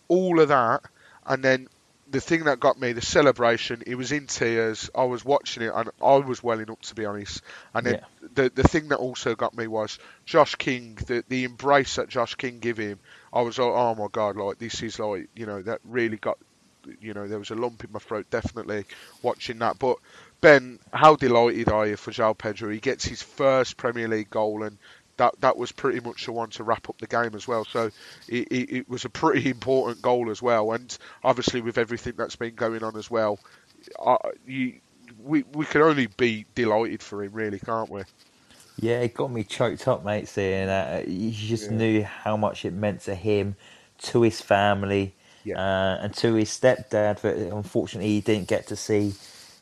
all 0.09 0.41
of 0.41 0.49
that, 0.49 0.83
and 1.27 1.43
then 1.43 1.69
the 2.11 2.21
thing 2.21 2.45
that 2.45 2.61
got 2.61 2.81
me, 2.81 2.93
the 2.93 3.03
celebration, 3.03 3.83
it 3.87 3.95
was 3.95 4.13
in 4.13 4.27
tears. 4.27 4.91
I 4.95 5.05
was 5.05 5.25
watching 5.25 5.63
it 5.63 5.73
and 5.75 5.91
I 6.03 6.17
was 6.17 6.43
welling 6.43 6.71
up 6.71 6.81
to 6.83 6.95
be 6.95 7.05
honest. 7.05 7.43
And 7.75 7.87
then 7.87 7.95
yeah. 7.95 8.29
the 8.35 8.53
the 8.55 8.63
thing 8.63 8.89
that 8.89 8.97
also 8.97 9.35
got 9.35 9.57
me 9.57 9.67
was 9.67 9.99
Josh 10.25 10.55
King, 10.57 10.99
the 11.07 11.25
the 11.29 11.45
embrace 11.45 11.97
that 11.97 12.09
Josh 12.09 12.35
King 12.35 12.59
gave 12.59 12.77
him. 12.77 12.99
I 13.33 13.43
was 13.43 13.59
like, 13.59 13.73
oh 13.73 13.95
my 13.95 14.09
god, 14.11 14.37
like 14.37 14.59
this 14.59 14.83
is 14.83 14.99
like 14.99 15.29
you 15.35 15.47
know 15.47 15.63
that 15.63 15.81
really 15.85 16.17
got 16.17 16.39
you 17.01 17.15
know 17.15 17.29
there 17.29 17.39
was 17.39 17.51
a 17.51 17.55
lump 17.55 17.85
in 17.85 17.93
my 17.93 17.99
throat 17.99 18.27
definitely 18.31 18.85
watching 19.23 19.59
that. 19.61 19.79
But 19.79 19.99
Ben, 20.41 20.79
how 20.93 21.17
delighted 21.17 21.69
are 21.69 21.87
you 21.87 21.97
for 21.97 22.11
João 22.11 22.37
Pedro? 22.37 22.71
He 22.71 22.81
gets 22.81 23.05
his 23.05 23.23
first 23.23 23.77
Premier 23.77 24.09
League 24.09 24.31
goal, 24.31 24.63
and 24.63 24.79
that 25.21 25.35
that 25.41 25.57
was 25.59 25.71
pretty 25.71 26.01
much 26.01 26.25
the 26.25 26.33
one 26.33 26.49
to 26.51 26.65
wrap 26.65 26.89
up 26.89 26.97
the 26.99 27.07
game 27.07 27.35
as 27.35 27.47
well. 27.47 27.65
So 27.67 27.91
it, 28.27 28.49
it, 28.51 28.77
it 28.79 28.89
was 28.89 29.05
a 29.05 29.11
pretty 29.11 29.51
important 29.51 30.01
goal 30.01 30.31
as 30.31 30.41
well, 30.41 30.73
and 30.73 30.97
obviously 31.23 31.61
with 31.61 31.77
everything 31.79 32.15
that's 32.17 32.37
been 32.37 32.55
going 32.55 32.83
on 32.83 32.97
as 32.97 33.11
well, 33.11 33.39
uh, 34.05 34.17
you, 34.47 34.81
we 35.23 35.45
we 35.53 35.67
can 35.67 35.83
only 35.83 36.07
be 36.07 36.47
delighted 36.55 37.03
for 37.03 37.23
him, 37.23 37.33
really, 37.33 37.59
can't 37.59 37.91
we? 37.91 38.03
Yeah, 38.79 39.01
it 39.01 39.13
got 39.13 39.31
me 39.31 39.45
choked 39.45 39.87
up, 39.89 40.05
mate. 40.05 40.27
Seeing 40.27 40.67
that, 40.67 41.07
you 41.07 41.31
just 41.33 41.71
yeah. 41.71 41.77
knew 41.77 42.03
how 42.03 42.37
much 42.39 42.65
it 42.65 42.73
meant 42.73 43.03
to 43.03 43.15
him 43.15 43.57
to 43.99 44.23
his 44.23 44.41
family 44.41 45.15
Yeah. 45.45 45.59
uh, 45.59 45.99
and 46.03 46.15
to 46.17 46.35
his 46.35 46.49
stepdad. 46.49 47.21
But 47.21 47.37
unfortunately, 47.37 48.09
he 48.09 48.21
didn't 48.23 48.49
get 48.49 48.67
to 48.69 48.77
see 48.77 49.13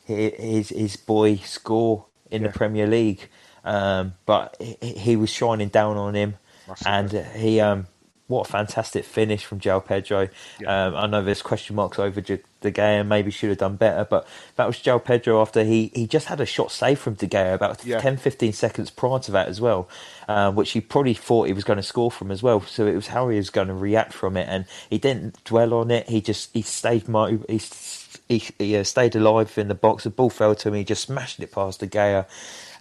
his 0.05 0.69
his 0.69 0.95
boy 0.95 1.35
score 1.37 2.05
in 2.31 2.43
Yeah. 2.43 2.47
the 2.47 2.53
Premier 2.53 2.87
League. 2.87 3.27
Um, 3.63 4.13
but 4.25 4.55
he, 4.59 4.77
he 4.93 5.15
was 5.15 5.29
shining 5.29 5.69
down 5.69 5.97
on 5.97 6.15
him, 6.15 6.35
Massively. 6.67 6.91
and 6.91 7.25
he 7.35 7.59
um, 7.59 7.87
what 8.27 8.47
a 8.47 8.51
fantastic 8.51 9.05
finish 9.05 9.43
from 9.43 9.59
João 9.59 9.83
Pedro. 9.83 10.29
Yeah. 10.59 10.85
Um, 10.87 10.95
I 10.95 11.07
know 11.07 11.23
there's 11.23 11.41
question 11.41 11.75
marks 11.75 11.97
over 11.97 12.21
De 12.21 12.37
Gea, 12.61 13.03
maybe 13.05 13.31
should 13.31 13.49
have 13.49 13.57
done 13.57 13.75
better, 13.75 14.05
but 14.07 14.27
that 14.55 14.67
was 14.67 14.75
João 14.77 15.03
Pedro 15.03 15.41
after 15.41 15.63
he, 15.63 15.91
he 15.95 16.05
just 16.05 16.27
had 16.27 16.39
a 16.39 16.45
shot 16.45 16.71
saved 16.71 16.99
from 17.01 17.15
De 17.15 17.25
Gea 17.27 17.55
about 17.55 17.83
Yeah. 17.83 17.99
10 17.99 18.17
15 18.17 18.53
seconds 18.53 18.91
prior 18.91 19.17
to 19.19 19.31
that 19.31 19.47
as 19.47 19.59
well, 19.59 19.89
uh, 20.27 20.51
which 20.51 20.69
he 20.71 20.79
probably 20.81 21.15
thought 21.15 21.47
he 21.47 21.53
was 21.53 21.63
going 21.63 21.77
to 21.77 21.83
score 21.83 22.11
from 22.11 22.29
as 22.29 22.43
well. 22.43 22.61
So 22.61 22.85
it 22.85 22.93
was 22.93 23.07
how 23.07 23.29
he 23.29 23.37
was 23.37 23.49
going 23.49 23.67
to 23.69 23.73
react 23.73 24.13
from 24.13 24.37
it, 24.37 24.47
and 24.47 24.65
he 24.91 24.99
didn't 24.99 25.43
dwell 25.43 25.73
on 25.73 25.89
it. 25.89 26.07
He 26.07 26.21
just 26.21 26.51
he 26.53 26.61
stayed 26.61 27.07
mo- 27.09 27.39
he, 27.49 27.61
he, 28.27 28.43
he 28.59 28.77
uh, 28.77 28.83
stayed 28.83 29.15
alive 29.15 29.57
in 29.57 29.69
the 29.69 29.75
box. 29.75 30.03
The 30.03 30.11
ball 30.11 30.29
fell 30.29 30.53
to 30.53 30.67
him. 30.67 30.75
He 30.75 30.83
just 30.83 31.03
smashed 31.05 31.39
it 31.39 31.51
past 31.51 31.79
De 31.79 31.87
Gea, 31.87 32.27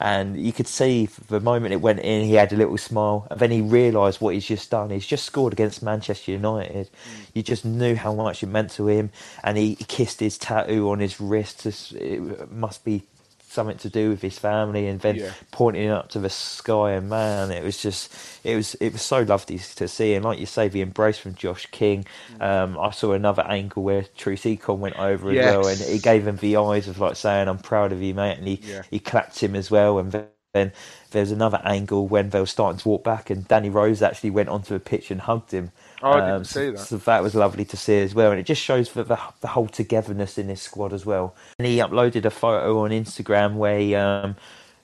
and 0.00 0.40
you 0.40 0.52
could 0.52 0.68
see 0.68 1.06
the 1.28 1.40
moment 1.40 1.72
it 1.72 1.80
went 1.80 2.00
in, 2.00 2.24
he 2.24 2.34
had 2.34 2.52
a 2.52 2.56
little 2.56 2.78
smile, 2.78 3.26
and 3.30 3.40
then 3.40 3.50
he 3.50 3.60
realised 3.60 4.20
what 4.20 4.34
he's 4.34 4.46
just 4.46 4.70
done. 4.70 4.90
He's 4.90 5.06
just 5.06 5.24
scored 5.24 5.52
against 5.52 5.82
Manchester 5.82 6.32
United. 6.32 6.86
Mm. 6.86 7.26
You 7.34 7.42
just 7.42 7.64
knew 7.64 7.96
how 7.96 8.14
much 8.14 8.42
it 8.42 8.46
meant 8.46 8.70
to 8.72 8.86
him, 8.88 9.10
and 9.42 9.58
he, 9.58 9.74
he 9.74 9.84
kissed 9.84 10.20
his 10.20 10.38
tattoo 10.38 10.90
on 10.90 11.00
his 11.00 11.20
wrist. 11.20 11.66
It 11.66 12.50
must 12.50 12.84
be 12.84 13.04
something 13.52 13.78
to 13.78 13.88
do 13.90 14.10
with 14.10 14.22
his 14.22 14.38
family, 14.38 14.86
and 14.88 15.00
then 15.00 15.20
Yeah. 15.20 15.34
pointing 15.50 15.88
up 15.90 16.08
to 16.10 16.18
the 16.20 16.30
sky. 16.30 16.92
And 16.92 17.08
man, 17.08 17.50
it 17.50 17.64
was 17.64 17.80
just 17.82 18.12
it 18.44 18.56
was 18.56 18.74
it 18.76 18.92
was 18.92 19.02
so 19.02 19.22
lovely 19.22 19.58
to 19.58 19.88
see. 19.88 20.14
And 20.14 20.24
like 20.24 20.38
you 20.38 20.46
say, 20.46 20.68
the 20.68 20.80
embrace 20.82 21.18
from 21.18 21.34
Josh 21.34 21.66
King. 21.66 22.06
Mm. 22.30 22.42
Um, 22.42 22.78
I 22.78 22.90
saw 22.90 23.12
another 23.12 23.42
angle 23.46 23.82
where 23.82 24.02
Truth 24.16 24.42
Econ 24.44 24.78
went 24.78 24.96
over 24.96 25.30
as 25.30 25.40
well, 25.40 25.66
and 25.66 25.82
he 25.82 25.98
gave 25.98 26.26
him 26.26 26.36
the 26.36 26.56
eyes 26.56 26.88
of 26.88 26.98
like 27.00 27.16
saying, 27.16 27.48
"I'm 27.48 27.58
proud 27.58 27.92
of 27.92 28.02
you, 28.02 28.14
mate," 28.14 28.38
and 28.38 28.46
he 28.48 28.60
Yeah. 28.60 28.82
he 28.90 28.98
clapped 29.00 29.40
him 29.42 29.54
as 29.56 29.70
well. 29.70 29.98
And 29.98 30.12
then 30.54 30.72
there's 31.10 31.30
another 31.30 31.60
angle 31.64 32.06
when 32.08 32.30
they 32.30 32.40
were 32.40 32.46
starting 32.46 32.78
to 32.78 32.88
walk 32.88 33.04
back, 33.04 33.30
and 33.30 33.46
Danny 33.48 33.70
Rose 33.70 34.02
actually 34.02 34.30
went 34.30 34.48
onto 34.48 34.74
the 34.74 34.80
pitch 34.80 35.10
and 35.10 35.22
hugged 35.22 35.52
him. 35.52 35.72
Oh, 36.02 36.12
I 36.12 36.20
didn't 36.20 36.40
Um, 36.40 36.44
see 36.44 36.70
that. 36.70 36.88
So 36.88 36.96
that 36.98 37.22
was 37.22 37.34
lovely 37.34 37.64
to 37.66 37.76
see 37.76 37.98
as 38.00 38.14
well, 38.14 38.30
and 38.30 38.40
it 38.40 38.46
just 38.46 38.62
shows 38.62 38.92
the, 38.92 39.04
the 39.04 39.18
the 39.40 39.48
whole 39.48 39.66
togetherness 39.68 40.38
in 40.38 40.46
this 40.46 40.62
squad 40.62 40.92
as 40.92 41.04
well. 41.04 41.34
And 41.58 41.66
he 41.66 41.78
uploaded 41.78 42.24
a 42.24 42.30
photo 42.30 42.80
on 42.80 42.90
Instagram 42.90 43.54
where 43.56 43.78
he, 43.80 43.94
um, 43.96 44.36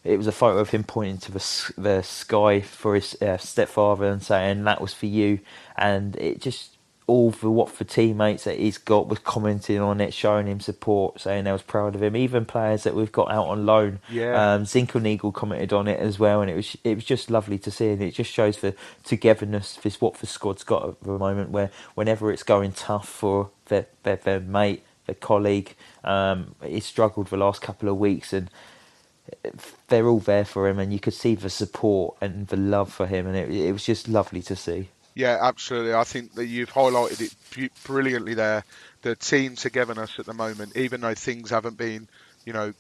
it 0.03 0.17
was 0.17 0.27
a 0.27 0.33
photo 0.33 0.59
of 0.59 0.71
him 0.71 0.85
pointing 0.85 1.19
to 1.19 1.33
the 1.33 1.73
the 1.79 2.03
sky 2.03 2.61
for 2.61 2.95
his 2.97 3.21
uh, 3.23 3.37
stepfather 3.39 4.07
and 4.07 4.23
saying 4.23 4.65
that 4.65 4.81
was 4.81 4.93
for 4.95 5.07
you, 5.07 5.41
and 5.77 6.17
it 6.17 6.41
just 6.41 6.74
all 7.07 7.31
the 7.31 7.51
Watford 7.51 7.89
teammates 7.91 8.45
that 8.45 8.59
he's 8.59 8.79
got 8.79 9.09
was 9.09 9.19
commenting 9.21 9.81
on 9.81 10.01
it, 10.01 10.15
showing 10.15 10.47
him 10.47 10.61
support, 10.61 11.21
saying 11.21 11.45
they 11.45 11.53
was 11.53 11.63
proud 11.63 11.95
of 11.95 12.03
him. 12.03 12.17
Even 12.17 12.47
players 12.47 12.85
that 12.85 12.95
we've 12.95 13.13
got 13.13 13.31
out 13.31 13.47
on 13.49 13.67
loan, 13.67 14.01
Yeah. 14.09 14.55
um, 14.55 14.65
Zinckernagel 14.65 15.35
commented 15.35 15.73
on 15.73 15.89
it 15.89 16.01
as 16.01 16.19
well, 16.19 16.41
and 16.43 16.51
it 16.51 16.57
was 16.57 16.77
it 16.85 16.95
was 16.97 17.05
just 17.05 17.31
lovely 17.31 17.59
to 17.59 17.71
see, 17.71 17.91
and 17.91 18.03
it 18.03 18.13
just 18.15 18.33
shows 18.33 18.59
the 18.59 18.75
togetherness 19.05 19.77
this 19.77 20.01
Watford 20.01 20.31
squad's 20.31 20.65
got 20.65 20.89
at 20.89 21.01
the 21.03 21.19
moment. 21.19 21.51
Where 21.51 21.71
whenever 21.95 22.33
it's 22.33 22.45
going 22.45 22.73
tough 22.73 23.09
for 23.09 23.51
their 23.67 23.87
their, 24.05 24.17
their 24.17 24.41
mate, 24.41 24.83
their 25.07 25.17
colleague, 25.17 25.77
um, 26.05 26.55
he 26.65 26.81
struggled 26.81 27.29
the 27.29 27.37
last 27.37 27.63
couple 27.63 27.89
of 27.91 27.99
weeks, 27.99 28.33
and 28.33 28.51
they're 29.89 30.09
all 30.09 30.21
there 30.21 30.45
for 30.45 30.69
him, 30.69 30.79
and 30.79 30.93
you 30.93 31.01
could 31.01 31.15
see 31.15 31.35
the 31.35 31.51
support 31.51 32.17
and 32.21 32.49
the 32.49 32.57
love 32.57 32.93
for 32.93 33.07
him, 33.07 33.27
and 33.27 33.37
it 33.37 33.51
it 33.51 33.73
was 33.73 33.85
just 33.85 34.09
lovely 34.09 34.43
to 34.43 34.57
see. 34.57 34.89
Yeah, 35.15 35.39
absolutely. 35.41 35.95
I 35.95 36.05
think 36.05 36.35
that 36.35 36.47
you've 36.47 36.73
highlighted 36.73 37.21
it 37.57 37.73
brilliantly 37.85 38.35
there. 38.35 38.65
The 39.03 39.15
team 39.15 39.55
togetherness 39.55 40.19
at 40.19 40.27
the 40.27 40.35
moment, 40.35 40.77
even 40.77 41.01
though 41.03 41.15
things 41.15 41.51
haven't 41.51 41.77
been, 41.77 42.09
you 42.45 42.53
know, 42.53 42.73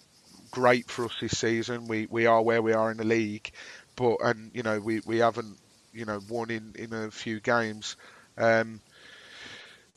great 0.50 0.90
for 0.90 1.06
us 1.06 1.14
this 1.20 1.38
season, 1.38 1.88
we, 1.88 2.06
we 2.10 2.26
are 2.26 2.42
where 2.42 2.62
we 2.62 2.72
are 2.72 2.90
in 2.90 2.98
the 2.98 3.04
league, 3.04 3.50
but 3.96 4.16
and 4.22 4.50
you 4.54 4.62
know 4.64 4.80
we, 4.80 5.00
we 5.06 5.18
haven't 5.18 5.58
you 5.92 6.04
know 6.06 6.20
won 6.28 6.50
in, 6.50 6.74
in 6.78 6.92
a 6.94 7.10
few 7.10 7.40
games. 7.40 7.96
Um, 8.38 8.80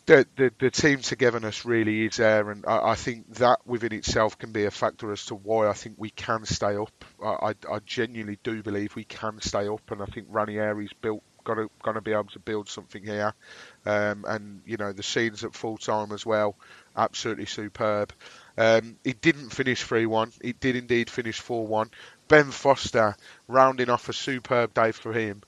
the, 0.06 0.26
the 0.38 0.52
the 0.60 0.72
team 0.72 1.00
togetherness 1.02 1.66
really 1.66 2.06
is 2.06 2.16
there, 2.18 2.50
and 2.50 2.66
I, 2.66 2.92
I 2.92 2.96
think 2.96 3.34
that 3.36 3.60
within 3.66 3.94
itself 3.94 4.38
can 4.38 4.52
be 4.54 4.64
a 4.66 4.72
factor 4.72 5.12
as 5.12 5.26
to 5.26 5.36
why 5.36 5.68
I 5.68 5.74
think 5.74 5.96
we 5.98 6.10
can 6.12 6.46
stay 6.46 6.76
up. 6.78 7.04
I, 7.22 7.50
I, 7.50 7.54
I 7.76 7.80
genuinely 7.86 8.40
do 8.44 8.64
believe 8.64 8.96
we 8.96 9.04
can 9.04 9.42
stay 9.42 9.68
up, 9.68 9.92
and 9.92 10.02
I 10.02 10.06
think 10.06 10.28
Ranieri's 10.30 10.94
built 11.02 11.24
going 11.56 11.96
to 11.96 12.02
be 12.02 12.12
able 12.14 12.26
to 12.26 12.40
build 12.40 12.70
something 12.70 13.04
here, 13.04 13.34
um, 13.86 14.26
and 14.28 14.62
you 14.66 14.78
know 14.78 14.92
the 14.94 15.04
scenes 15.04 15.44
at 15.44 15.54
full 15.56 15.78
time 15.78 16.12
as 16.12 16.26
well, 16.26 16.56
absolutely 16.96 17.46
superb. 17.46 18.14
Um, 18.58 18.98
it 19.04 19.22
didn't 19.22 19.50
finish 19.52 19.84
3 19.84 20.06
1. 20.08 20.32
It 20.42 20.60
did 20.60 20.76
indeed 20.76 21.10
finish 21.10 21.40
4 21.40 21.66
1. 21.68 21.92
Ben 22.28 22.52
Foster 22.52 23.16
rounding 23.48 23.90
off 23.90 24.10
a 24.10 24.14
superb 24.14 24.74
day 24.74 24.92
for 24.92 25.14
him, 25.14 25.42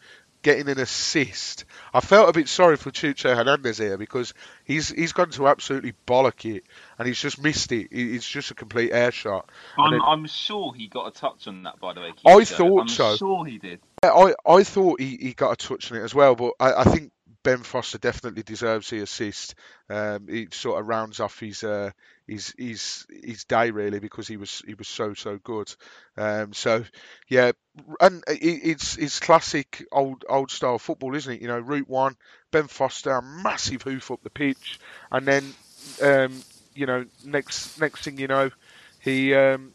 getting 0.43 0.69
an 0.69 0.79
assist. 0.79 1.65
I 1.93 1.99
felt 1.99 2.29
a 2.29 2.33
bit 2.33 2.47
sorry 2.47 2.77
for 2.77 2.91
Cucho 2.91 3.35
Hernandez 3.35 3.79
here 3.79 3.97
because 3.97 4.33
he's 4.63 4.87
he's 4.89 5.11
gone 5.11 5.31
to 5.31 5.47
absolutely 5.49 5.93
bollock 6.07 6.45
it 6.55 6.63
and 6.97 7.07
he's 7.07 7.19
just 7.19 7.41
missed 7.41 7.71
it. 7.73 7.87
It- 7.91 8.15
It's 8.15 8.29
just 8.29 8.51
a 8.51 8.53
complete 8.53 8.91
air 8.93 9.11
shot. 9.11 9.49
I'm, 9.77 9.91
then- 9.91 10.01
I'm 10.05 10.25
sure 10.27 10.71
he 10.73 10.87
got 10.87 11.07
a 11.07 11.11
touch 11.11 11.47
on 11.47 11.63
that, 11.63 11.79
by 11.81 11.93
the 11.93 12.01
way. 12.01 12.13
I 12.25 12.45
thought 12.45 12.81
I'm 12.81 12.87
so. 12.87 13.17
sure 13.17 13.43
he 13.45 13.57
did. 13.57 13.81
I, 14.03 14.33
I 14.45 14.63
thought 14.63 15.01
he, 15.01 15.17
he 15.17 15.33
got 15.33 15.51
a 15.51 15.67
touch 15.67 15.91
on 15.91 15.97
it 15.97 16.03
as 16.03 16.15
well, 16.15 16.35
but 16.35 16.53
I, 16.59 16.81
I 16.81 16.83
think 16.85 17.11
Ben 17.43 17.63
Foster 17.63 17.97
definitely 17.97 18.43
deserves 18.43 18.89
the 18.89 18.99
assist. 18.99 19.55
Um, 19.89 20.27
he 20.27 20.47
sort 20.51 20.79
of 20.79 20.87
rounds 20.87 21.19
off 21.19 21.39
his 21.39 21.63
uh, 21.63 21.91
his 22.27 22.53
his 22.57 23.05
his 23.23 23.45
day 23.45 23.71
really 23.71 23.99
because 23.99 24.27
he 24.27 24.37
was 24.37 24.61
he 24.65 24.73
was 24.73 24.87
so 24.87 25.13
so 25.13 25.37
good. 25.37 25.73
Um, 26.17 26.53
so 26.53 26.83
yeah, 27.27 27.53
and 28.01 28.23
it, 28.27 28.41
it's 28.41 28.97
it's 28.97 29.19
classic 29.19 29.85
old 29.91 30.25
old 30.27 30.51
style 30.51 30.79
football, 30.79 31.15
isn't 31.15 31.33
it? 31.33 31.41
You 31.41 31.47
know, 31.47 31.59
route 31.59 31.89
one, 31.89 32.15
Ben 32.51 32.67
Foster, 32.67 33.21
massive 33.21 33.81
hoof 33.83 34.11
up 34.11 34.21
the 34.21 34.29
pitch, 34.29 34.79
and 35.11 35.25
then 35.25 35.53
um, 36.01 36.43
you 36.75 36.85
know 36.85 37.05
next 37.23 37.79
next 37.79 38.03
thing 38.03 38.19
you 38.19 38.27
know, 38.27 38.51
he 38.99 39.33
um, 39.33 39.71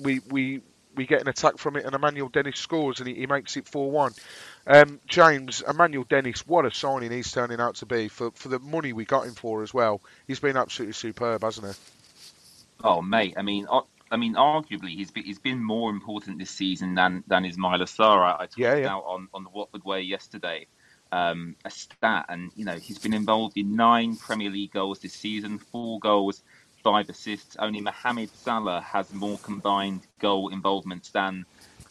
we 0.00 0.20
we 0.30 0.60
we 0.96 1.06
get 1.06 1.20
an 1.22 1.28
attack 1.28 1.58
from 1.58 1.76
it, 1.76 1.84
and 1.84 1.94
Emmanuel 1.94 2.28
Dennis 2.28 2.58
scores, 2.58 3.00
and 3.00 3.08
he, 3.08 3.14
he 3.14 3.26
makes 3.26 3.56
it 3.56 3.68
four 3.68 3.90
one. 3.90 4.12
Um, 4.66 5.00
James 5.06 5.62
Emmanuel 5.68 6.04
Dennis, 6.08 6.46
what 6.46 6.66
a 6.66 6.72
signing 6.72 7.10
he's 7.12 7.32
turning 7.32 7.60
out 7.60 7.76
to 7.76 7.86
be 7.86 8.08
for 8.08 8.30
for 8.32 8.48
the 8.48 8.58
money 8.60 8.92
we 8.92 9.04
got 9.04 9.26
him 9.26 9.34
for 9.34 9.62
as 9.62 9.74
well. 9.74 10.02
He's 10.26 10.40
been 10.40 10.56
absolutely 10.56 10.94
superb, 10.94 11.42
hasn't 11.42 11.68
he? 11.68 11.74
Oh, 12.82 13.02
mate. 13.02 13.34
I 13.36 13.42
mean, 13.42 13.66
I, 13.70 13.82
I 14.10 14.16
mean, 14.16 14.34
arguably, 14.34 14.90
he's 14.96 15.10
been, 15.10 15.24
he's 15.24 15.38
been 15.40 15.62
more 15.62 15.90
important 15.90 16.38
this 16.38 16.50
season 16.50 16.94
than 16.94 17.24
than 17.26 17.44
Ismaila 17.44 17.84
Sarr. 17.86 18.40
I 18.40 18.46
talked 18.46 18.56
Yeah, 18.56 18.76
yeah. 18.76 18.88
out 18.88 19.04
on, 19.06 19.28
on 19.34 19.44
the 19.44 19.50
Watford 19.50 19.84
Way 19.84 20.02
yesterday 20.02 20.66
um, 21.12 21.56
a 21.64 21.70
stat, 21.70 22.26
and 22.28 22.50
you 22.56 22.64
know 22.64 22.76
he's 22.76 22.98
been 22.98 23.14
involved 23.14 23.56
in 23.56 23.76
nine 23.76 24.16
Premier 24.16 24.50
League 24.50 24.72
goals 24.72 25.00
this 25.00 25.14
season, 25.14 25.58
four 25.58 26.00
goals, 26.00 26.42
five 26.84 27.08
assists. 27.08 27.56
Only 27.58 27.80
Mohamed 27.80 28.30
Salah 28.30 28.82
has 28.82 29.12
more 29.12 29.38
combined 29.38 30.06
goal 30.20 30.50
involvements 30.50 31.10
than 31.10 31.44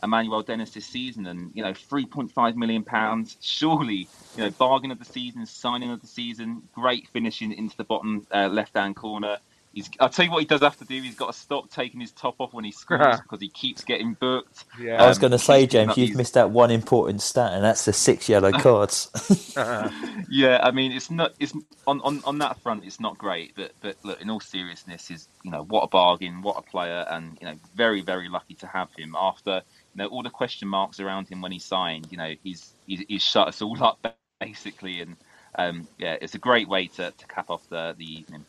Emmanuel 0.04 0.44
Dennis 0.44 0.72
this 0.72 0.86
season, 0.86 1.26
and 1.26 1.52
you 1.54 1.64
know, 1.64 1.74
3.5 1.74 2.56
million 2.56 2.84
pounds. 2.84 3.36
Surely, 3.42 4.08
you 4.38 4.44
know, 4.44 4.52
bargain 4.52 4.92
of 4.92 5.00
the 5.00 5.06
season, 5.06 5.46
signing 5.46 5.90
of 5.92 6.00
the 6.00 6.08
season, 6.08 6.62
great 6.74 7.08
finishing 7.10 7.52
into 7.52 7.76
the 7.76 7.84
bottom 7.84 8.26
uh, 8.32 8.48
left-hand 8.48 8.96
corner. 8.96 9.38
He's, 9.74 9.90
I'll 10.00 10.10
tell 10.10 10.26
you 10.26 10.32
what 10.32 10.40
he 10.42 10.46
does 10.48 10.62
have 10.62 10.78
to 10.80 10.86
do. 10.86 11.02
He's 11.02 11.16
got 11.16 11.34
to 11.34 11.40
stop 11.40 11.72
taking 11.72 12.02
his 12.02 12.14
top 12.14 12.38
off 12.40 12.54
when 12.54 12.66
he 12.66 12.74
scores 12.74 13.22
because 13.22 13.40
he 13.42 13.50
keeps 13.50 13.84
getting 13.84 14.16
booked. 14.16 14.66
Yeah. 14.78 15.00
I 15.00 15.08
was 15.08 15.18
Um, 15.18 15.20
going 15.20 15.32
to 15.32 15.40
say, 15.40 15.68
James, 15.68 15.98
you've 15.98 16.16
these- 16.16 16.18
missed 16.18 16.38
out 16.38 16.52
one 16.52 16.72
important 16.72 17.22
stat, 17.22 17.54
and 17.54 17.64
that's 17.64 17.86
the 17.86 17.94
six 17.94 18.30
yellow 18.30 18.54
cards. 18.54 19.12
Yeah, 20.30 20.60
I 20.64 20.72
mean, 20.72 20.92
it's 20.94 21.12
not. 21.12 21.34
It's 21.40 21.54
on, 21.88 22.02
on, 22.02 22.22
on 22.26 22.40
that 22.40 22.62
front, 22.62 22.86
it's 22.86 23.00
not 23.00 23.18
great. 23.18 23.54
But 23.56 23.74
but 23.82 23.98
look, 24.04 24.22
in 24.22 24.30
all 24.30 24.42
seriousness, 24.42 25.12
is 25.12 25.30
you 25.44 25.52
know 25.52 25.64
what 25.64 25.84
a 25.84 25.88
bargain, 25.90 26.42
what 26.42 26.58
a 26.58 26.64
player, 26.64 27.06
and 27.10 27.38
you 27.42 27.48
know 27.48 27.56
very 27.76 28.02
very 28.02 28.30
lucky 28.30 28.56
to 28.58 28.68
have 28.68 28.90
him 28.98 29.16
after 29.20 29.64
you 29.94 29.98
know 30.04 30.08
all 30.08 30.24
the 30.24 30.32
question 30.32 30.68
marks 30.70 31.00
around 31.00 31.30
him 31.30 31.42
when 31.42 31.52
he 31.54 31.60
signed. 31.60 32.08
You 32.12 32.18
know 32.18 32.36
he's 32.44 32.76
he's, 32.88 33.04
he's 33.08 33.24
shut 33.24 33.50
us 33.50 33.62
all 33.62 33.84
up 33.84 34.00
basically, 34.40 35.02
and 35.02 35.18
um, 35.58 35.88
yeah, 36.00 36.18
it's 36.22 36.36
a 36.36 36.40
great 36.40 36.70
way 36.70 36.88
to, 36.90 37.12
to 37.12 37.28
cap 37.28 37.50
off 37.50 37.68
the 37.70 37.96
the 37.98 38.06
evening. 38.06 38.46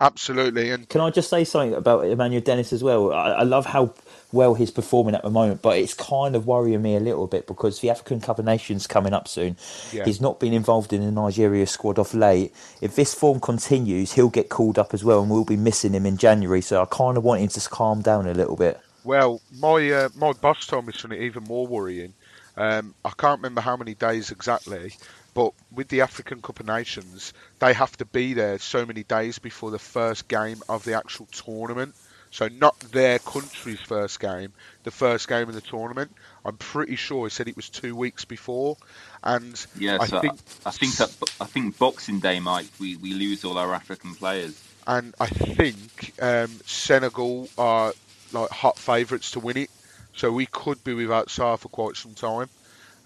Absolutely, 0.00 0.70
and 0.70 0.88
Can 0.88 1.00
I 1.00 1.10
just 1.10 1.30
say 1.30 1.44
something 1.44 1.72
about 1.72 2.04
Emmanuel 2.04 2.42
Dennis 2.42 2.72
as 2.72 2.82
well? 2.84 3.12
I, 3.14 3.30
I 3.30 3.42
love 3.44 3.64
how 3.64 3.94
well 4.30 4.54
he's 4.54 4.70
performing 4.70 5.14
at 5.14 5.22
the 5.22 5.30
moment, 5.30 5.62
but 5.62 5.78
it's 5.78 5.94
kind 5.94 6.36
of 6.36 6.46
worrying 6.46 6.82
me 6.82 6.96
a 6.96 7.00
little 7.00 7.26
bit 7.26 7.46
because 7.46 7.80
the 7.80 7.88
African 7.88 8.20
Cup 8.20 8.38
of 8.38 8.44
Nations 8.44 8.86
coming 8.86 9.14
up 9.14 9.26
soon. 9.26 9.56
Yeah. 9.92 10.04
He's 10.04 10.20
not 10.20 10.38
been 10.38 10.52
involved 10.52 10.92
in 10.92 11.02
the 11.02 11.10
Nigeria 11.10 11.66
squad 11.66 11.98
off 11.98 12.12
late. 12.12 12.52
If 12.82 12.94
this 12.94 13.14
form 13.14 13.40
continues, 13.40 14.12
he'll 14.12 14.28
get 14.28 14.50
called 14.50 14.78
up 14.78 14.92
as 14.92 15.02
well, 15.02 15.22
and 15.22 15.30
we'll 15.30 15.44
be 15.46 15.56
missing 15.56 15.94
him 15.94 16.04
in 16.04 16.18
January. 16.18 16.60
So 16.60 16.82
I 16.82 16.86
kind 16.86 17.16
of 17.16 17.24
want 17.24 17.40
him 17.40 17.48
to 17.48 17.68
calm 17.70 18.02
down 18.02 18.26
a 18.26 18.34
little 18.34 18.56
bit. 18.56 18.78
well, 19.04 19.40
my 19.58 19.90
uh, 19.90 20.08
my 20.14 20.32
boss 20.32 20.66
told 20.66 20.86
me 20.86 20.92
something 20.92 21.20
even 21.22 21.44
more 21.44 21.66
worrying. 21.66 22.12
Um, 22.56 22.94
I 23.04 23.10
can't 23.16 23.38
remember 23.38 23.60
how 23.62 23.76
many 23.76 23.94
days 23.94 24.30
exactly, 24.30 24.94
but 25.36 25.52
with 25.70 25.88
the 25.88 26.00
African 26.00 26.40
Cup 26.40 26.60
of 26.60 26.66
Nations, 26.66 27.34
they 27.58 27.74
have 27.74 27.94
to 27.98 28.06
be 28.06 28.32
there 28.32 28.58
so 28.58 28.86
many 28.86 29.02
days 29.04 29.38
before 29.38 29.70
the 29.70 29.78
first 29.78 30.28
game 30.28 30.62
of 30.66 30.82
the 30.84 30.94
actual 30.94 31.26
tournament. 31.26 31.94
So 32.30 32.48
not 32.48 32.78
their 32.80 33.18
country's 33.18 33.80
first 33.80 34.18
game, 34.18 34.54
the 34.84 34.90
first 34.90 35.28
game 35.28 35.46
of 35.50 35.54
the 35.54 35.60
tournament. 35.60 36.10
I'm 36.44 36.56
pretty 36.56 36.96
sure 36.96 37.26
he 37.26 37.30
said 37.30 37.48
it 37.48 37.56
was 37.56 37.68
two 37.68 37.94
weeks 37.94 38.24
before, 38.24 38.78
and 39.22 39.64
Yeah, 39.78 39.98
I 40.00 40.06
so 40.06 40.20
think 40.22 40.38
I 40.64 40.70
think 40.70 40.96
that 40.96 41.10
I 41.38 41.44
think 41.44 41.78
Boxing 41.78 42.18
Day, 42.20 42.40
Mike, 42.40 42.68
we, 42.80 42.96
we 42.96 43.12
lose 43.12 43.44
all 43.44 43.58
our 43.58 43.74
African 43.74 44.14
players. 44.14 44.58
and 44.86 45.14
I 45.20 45.26
think 45.26 46.14
um, 46.20 46.48
Senegal 46.64 47.48
are 47.58 47.92
like 48.32 48.50
hot 48.50 48.78
favourites 48.78 49.32
to 49.32 49.40
win 49.40 49.58
it. 49.58 49.70
So 50.14 50.32
we 50.32 50.46
could 50.46 50.82
be 50.82 50.94
without 50.94 51.28
Sarr 51.28 51.58
for 51.58 51.68
quite 51.68 51.96
some 51.96 52.14
time. 52.14 52.48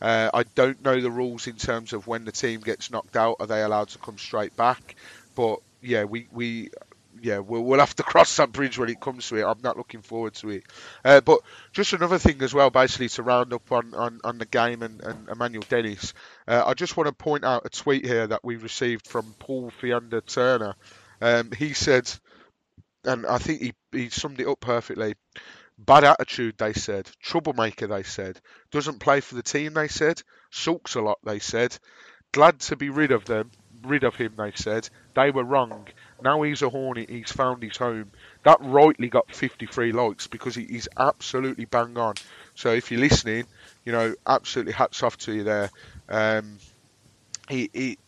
Uh, 0.00 0.30
I 0.32 0.44
don't 0.54 0.82
know 0.84 1.00
the 1.00 1.10
rules 1.10 1.46
in 1.46 1.56
terms 1.56 1.92
of 1.92 2.06
when 2.06 2.24
the 2.24 2.32
team 2.32 2.60
gets 2.60 2.90
knocked 2.90 3.16
out, 3.16 3.36
are 3.40 3.46
they 3.46 3.62
allowed 3.62 3.88
to 3.88 3.98
come 3.98 4.18
straight 4.18 4.56
back? 4.56 4.96
But 5.34 5.60
yeah, 5.82 6.04
we, 6.04 6.26
we 6.32 6.70
yeah 7.22 7.38
we'll, 7.38 7.62
we'll 7.62 7.80
have 7.80 7.94
to 7.96 8.02
cross 8.02 8.36
that 8.36 8.52
bridge 8.52 8.78
when 8.78 8.88
it 8.88 9.00
comes 9.00 9.28
to 9.28 9.36
it. 9.36 9.44
I'm 9.44 9.60
not 9.62 9.76
looking 9.76 10.02
forward 10.02 10.34
to 10.34 10.50
it. 10.50 10.64
Uh, 11.04 11.20
but 11.20 11.40
just 11.72 11.92
another 11.92 12.18
thing 12.18 12.42
as 12.42 12.54
well, 12.54 12.70
basically 12.70 13.08
to 13.10 13.22
round 13.22 13.52
up 13.52 13.70
on, 13.72 13.94
on, 13.94 14.20
on 14.24 14.38
the 14.38 14.46
game 14.46 14.82
and, 14.82 15.02
and 15.02 15.28
Emmanuel 15.28 15.64
Dennis, 15.68 16.14
uh, 16.48 16.62
I 16.66 16.74
just 16.74 16.96
want 16.96 17.08
to 17.08 17.12
point 17.12 17.44
out 17.44 17.66
a 17.66 17.70
tweet 17.70 18.04
here 18.04 18.26
that 18.26 18.44
we 18.44 18.56
received 18.56 19.06
from 19.06 19.34
Paul 19.38 19.70
Fiander 19.80 20.24
Turner. 20.24 20.74
Um, 21.20 21.50
he 21.52 21.74
said, 21.74 22.10
and 23.04 23.26
I 23.26 23.38
think 23.38 23.60
he, 23.60 23.74
he 23.92 24.08
summed 24.08 24.40
it 24.40 24.48
up 24.48 24.60
perfectly. 24.60 25.14
Bad 25.86 26.04
attitude, 26.04 26.56
they 26.58 26.74
said. 26.74 27.08
Troublemaker, 27.22 27.86
they 27.86 28.02
said. 28.02 28.38
Doesn't 28.70 28.98
play 28.98 29.20
for 29.20 29.34
the 29.34 29.42
team, 29.42 29.74
they 29.74 29.88
said. 29.88 30.22
Sulks 30.50 30.94
a 30.94 31.00
lot, 31.00 31.18
they 31.24 31.38
said. 31.38 31.76
Glad 32.32 32.60
to 32.60 32.76
be 32.76 32.90
rid 32.90 33.12
of 33.12 33.24
them, 33.24 33.50
rid 33.82 34.04
of 34.04 34.14
him, 34.14 34.34
they 34.36 34.52
said. 34.54 34.88
They 35.14 35.30
were 35.30 35.42
wrong. 35.42 35.88
Now 36.22 36.42
he's 36.42 36.60
a 36.62 36.68
Hornet, 36.68 37.08
he's 37.08 37.32
found 37.32 37.62
his 37.62 37.78
home. 37.78 38.12
That 38.44 38.58
rightly 38.60 39.08
got 39.08 39.34
53 39.34 39.92
likes 39.92 40.26
because 40.26 40.54
he, 40.54 40.64
he's 40.64 40.88
absolutely 40.98 41.64
bang 41.64 41.96
on. 41.96 42.14
So 42.54 42.72
if 42.72 42.90
you're 42.90 43.00
listening, 43.00 43.46
you 43.84 43.92
know, 43.92 44.14
absolutely 44.26 44.74
hats 44.74 45.02
off 45.02 45.16
to 45.18 45.32
you 45.32 45.44
there. 45.44 45.70
Um, 46.08 46.58
he, 47.48 47.70
he 47.72 47.98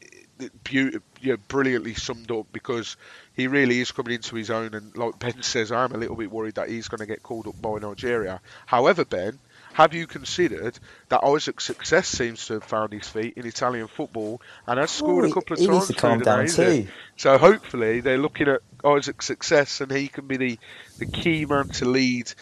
beauty, 0.65 0.99
yeah, 1.21 1.37
brilliantly 1.49 1.95
summed 1.95 2.31
up 2.31 2.47
because 2.53 2.97
he 3.35 3.47
really 3.47 3.81
is 3.81 3.93
coming 3.93 4.15
into 4.15 4.37
his 4.37 4.51
own. 4.51 4.75
And 4.75 4.97
like 4.97 5.19
Ben 5.19 5.43
says, 5.43 5.73
I'm 5.73 5.93
a 5.93 5.99
little 5.99 6.17
bit 6.17 6.31
worried 6.31 6.57
that 6.57 6.69
he's 6.69 6.89
going 6.89 7.01
to 7.01 7.07
get 7.07 7.23
called 7.23 7.47
up 7.47 7.61
by 7.61 7.79
Nigeria. 7.79 8.41
However, 8.67 9.05
Ben, 9.05 9.39
have 9.75 9.95
you 9.95 10.07
considered 10.07 10.79
that 11.09 11.25
Isaac 11.25 11.61
Success 11.61 12.07
seems 12.07 12.47
to 12.47 12.55
have 12.55 12.65
found 12.65 12.93
his 12.93 13.09
feet 13.09 13.35
in 13.37 13.47
Italian 13.47 13.89
football 13.89 14.43
and 14.67 14.79
has 14.79 14.91
scored 14.91 15.25
a 15.25 15.33
couple 15.33 15.55
of 15.55 15.61
he 15.61 15.67
times? 15.67 15.79
needs 15.79 15.87
to 15.89 15.95
calm 15.95 16.21
down 16.21 16.47
too. 16.47 16.89
So 17.17 17.39
hopefully 17.39 18.01
they're 18.01 18.19
looking 18.19 18.49
at 18.49 18.61
Isaac 18.85 19.23
Success 19.23 19.81
and 19.81 19.91
he 19.91 20.09
can 20.09 20.27
be 20.27 20.37
the, 20.37 20.59
the 20.99 21.07
key 21.07 21.47
man 21.47 21.69
to 21.69 21.87
lead 21.87 22.33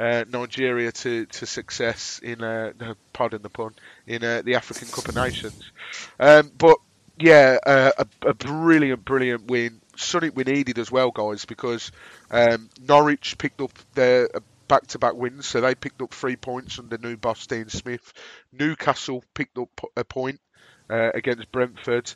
uh, 0.00 0.24
Nigeria 0.32 0.90
to, 0.90 1.26
to 1.26 1.46
success 1.46 2.20
in, 2.22 2.42
uh, 2.42 2.72
no, 2.80 2.94
pardon 3.12 3.42
the 3.42 3.50
pun, 3.50 3.74
in 4.06 4.24
uh, 4.24 4.42
the 4.42 4.56
African 4.56 4.88
Cup 4.88 5.08
of 5.08 5.14
Nations. 5.14 5.70
Um, 6.18 6.50
but 6.58 6.78
yeah, 7.18 7.58
uh, 7.64 7.92
a, 7.98 8.28
a 8.30 8.34
brilliant, 8.34 9.04
brilliant 9.04 9.46
win. 9.46 9.80
Something 9.96 10.32
we 10.34 10.44
needed 10.44 10.78
as 10.78 10.90
well, 10.90 11.10
guys, 11.10 11.44
because 11.44 11.92
um, 12.30 12.70
Norwich 12.80 13.36
picked 13.38 13.60
up 13.60 13.72
their 13.94 14.28
uh, 14.34 14.40
back-to-back 14.68 15.14
wins, 15.14 15.46
so 15.46 15.60
they 15.60 15.74
picked 15.74 16.00
up 16.00 16.14
three 16.14 16.36
points 16.36 16.78
under 16.78 16.96
new 16.96 17.16
boss 17.16 17.46
Dean 17.46 17.68
Smith. 17.68 18.12
Newcastle 18.52 19.24
picked 19.34 19.58
up 19.58 19.80
a 19.96 20.04
point 20.04 20.40
uh, 20.88 21.10
against 21.14 21.50
Brentford. 21.52 22.12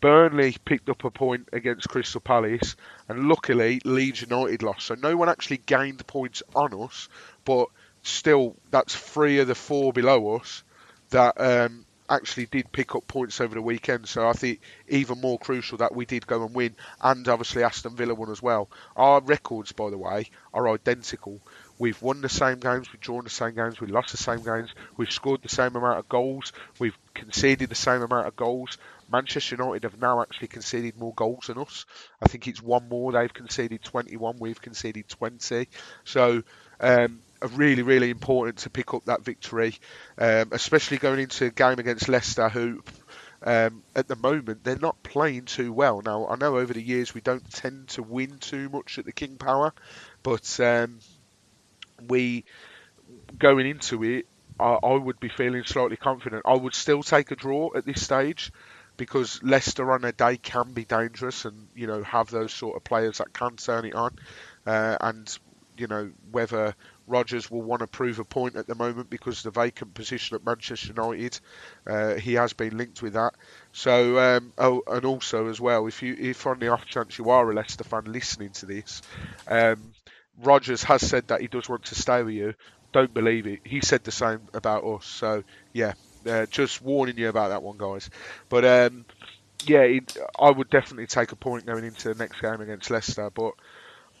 Burnley 0.00 0.56
picked 0.64 0.88
up 0.88 1.02
a 1.04 1.10
point 1.10 1.48
against 1.52 1.88
Crystal 1.88 2.20
Palace, 2.20 2.76
and 3.08 3.28
luckily 3.28 3.80
Leeds 3.84 4.22
United 4.22 4.62
lost. 4.62 4.86
So 4.86 4.94
no 4.94 5.16
one 5.16 5.28
actually 5.28 5.58
gained 5.58 6.06
points 6.06 6.42
on 6.54 6.72
us, 6.82 7.08
but 7.44 7.68
still, 8.02 8.54
that's 8.70 8.94
three 8.94 9.40
of 9.40 9.48
the 9.48 9.56
four 9.56 9.92
below 9.92 10.36
us 10.36 10.62
that 11.10 11.40
um, 11.40 11.84
actually 12.08 12.46
did 12.46 12.72
pick 12.72 12.94
up 12.94 13.06
points 13.06 13.40
over 13.40 13.54
the 13.54 13.62
weekend. 13.62 14.08
So 14.08 14.28
I 14.28 14.32
think 14.32 14.60
even 14.88 15.20
more 15.20 15.38
crucial 15.38 15.78
that 15.78 15.94
we 15.94 16.06
did 16.06 16.26
go 16.26 16.44
and 16.44 16.54
win, 16.54 16.74
and 17.00 17.26
obviously 17.28 17.62
Aston 17.62 17.96
Villa 17.96 18.14
won 18.14 18.30
as 18.30 18.42
well. 18.42 18.68
Our 18.96 19.20
records, 19.20 19.72
by 19.72 19.90
the 19.90 19.98
way, 19.98 20.30
are 20.52 20.68
identical. 20.68 21.40
We've 21.78 22.00
won 22.02 22.20
the 22.20 22.28
same 22.28 22.58
games, 22.58 22.92
we've 22.92 23.00
drawn 23.00 23.22
the 23.22 23.30
same 23.30 23.54
games, 23.54 23.80
we've 23.80 23.90
lost 23.90 24.10
the 24.10 24.16
same 24.16 24.42
games, 24.42 24.70
we've 24.96 25.12
scored 25.12 25.42
the 25.42 25.48
same 25.48 25.76
amount 25.76 26.00
of 26.00 26.08
goals, 26.08 26.52
we've 26.80 26.98
conceded 27.14 27.68
the 27.68 27.76
same 27.76 28.02
amount 28.02 28.26
of 28.26 28.34
goals. 28.34 28.78
Manchester 29.10 29.54
United 29.54 29.84
have 29.84 30.00
now 30.00 30.20
actually 30.20 30.48
conceded 30.48 30.98
more 30.98 31.14
goals 31.14 31.46
than 31.46 31.58
us. 31.58 31.86
I 32.20 32.26
think 32.26 32.48
it's 32.48 32.60
one 32.60 32.88
more. 32.88 33.12
They've 33.12 33.32
conceded 33.32 33.82
21, 33.82 34.38
we've 34.40 34.60
conceded 34.60 35.08
20. 35.08 35.68
So, 36.04 36.42
um, 36.80 37.20
really, 37.46 37.82
really 37.82 38.10
important 38.10 38.58
to 38.58 38.70
pick 38.70 38.94
up 38.94 39.04
that 39.04 39.24
victory, 39.24 39.74
um, 40.18 40.48
especially 40.52 40.98
going 40.98 41.20
into 41.20 41.46
a 41.46 41.50
game 41.50 41.78
against 41.78 42.08
Leicester, 42.08 42.48
who 42.48 42.82
um, 43.42 43.82
at 43.94 44.08
the 44.08 44.16
moment 44.16 44.64
they're 44.64 44.76
not 44.76 45.02
playing 45.02 45.44
too 45.44 45.72
well. 45.72 46.02
Now, 46.02 46.26
I 46.26 46.36
know 46.36 46.58
over 46.58 46.72
the 46.72 46.82
years 46.82 47.14
we 47.14 47.20
don't 47.20 47.48
tend 47.50 47.88
to 47.90 48.02
win 48.02 48.38
too 48.38 48.68
much 48.68 48.98
at 48.98 49.04
the 49.04 49.12
King 49.12 49.36
Power, 49.36 49.72
but 50.22 50.58
um, 50.60 50.98
we 52.08 52.44
going 53.38 53.66
into 53.66 54.02
it, 54.04 54.26
I, 54.58 54.78
I 54.82 54.94
would 54.94 55.20
be 55.20 55.28
feeling 55.28 55.64
slightly 55.64 55.96
confident. 55.96 56.42
I 56.46 56.54
would 56.54 56.74
still 56.74 57.02
take 57.02 57.30
a 57.30 57.36
draw 57.36 57.70
at 57.76 57.84
this 57.84 58.02
stage 58.02 58.52
because 58.96 59.40
Leicester 59.42 59.90
on 59.92 60.04
a 60.04 60.12
day 60.12 60.36
can 60.36 60.72
be 60.72 60.84
dangerous 60.84 61.44
and 61.44 61.68
you 61.74 61.86
know 61.86 62.02
have 62.02 62.30
those 62.30 62.52
sort 62.52 62.76
of 62.76 62.84
players 62.84 63.18
that 63.18 63.32
can 63.32 63.56
turn 63.56 63.84
it 63.84 63.94
on, 63.94 64.16
uh, 64.66 64.96
and 65.00 65.38
you 65.76 65.86
know 65.86 66.10
whether 66.30 66.74
Rodgers 67.08 67.50
will 67.50 67.62
want 67.62 67.80
to 67.80 67.86
prove 67.86 68.18
a 68.18 68.24
point 68.24 68.56
at 68.56 68.66
the 68.66 68.74
moment 68.74 69.10
because 69.10 69.42
the 69.42 69.50
vacant 69.50 69.94
position 69.94 70.36
at 70.36 70.44
Manchester 70.44 70.92
United, 70.96 71.40
uh, 71.86 72.14
he 72.14 72.34
has 72.34 72.52
been 72.52 72.76
linked 72.76 73.02
with 73.02 73.14
that. 73.14 73.34
So 73.72 74.18
um, 74.18 74.52
oh, 74.58 74.82
and 74.86 75.04
also 75.04 75.48
as 75.48 75.60
well, 75.60 75.86
if 75.86 76.02
you 76.02 76.16
if 76.18 76.46
on 76.46 76.58
the 76.58 76.68
off 76.68 76.86
chance 76.86 77.18
you 77.18 77.30
are 77.30 77.50
a 77.50 77.54
Leicester 77.54 77.84
fan 77.84 78.04
listening 78.04 78.50
to 78.50 78.66
this, 78.66 79.02
um, 79.46 79.92
Rodgers 80.42 80.82
has 80.84 81.06
said 81.06 81.28
that 81.28 81.40
he 81.40 81.48
does 81.48 81.68
want 81.68 81.84
to 81.86 81.94
stay 81.94 82.22
with 82.22 82.34
you. 82.34 82.54
Don't 82.92 83.12
believe 83.12 83.46
it. 83.46 83.60
He 83.64 83.80
said 83.80 84.04
the 84.04 84.12
same 84.12 84.40
about 84.54 84.84
us. 84.84 85.06
So 85.06 85.44
yeah, 85.72 85.94
uh, 86.26 86.46
just 86.46 86.82
warning 86.82 87.18
you 87.18 87.28
about 87.28 87.48
that 87.48 87.62
one, 87.62 87.78
guys. 87.78 88.10
But 88.48 88.64
um, 88.64 89.04
yeah, 89.66 89.80
it, 89.80 90.16
I 90.38 90.50
would 90.50 90.70
definitely 90.70 91.06
take 91.06 91.32
a 91.32 91.36
point 91.36 91.66
going 91.66 91.84
into 91.84 92.12
the 92.12 92.14
next 92.14 92.40
game 92.40 92.60
against 92.60 92.90
Leicester. 92.90 93.30
But 93.30 93.54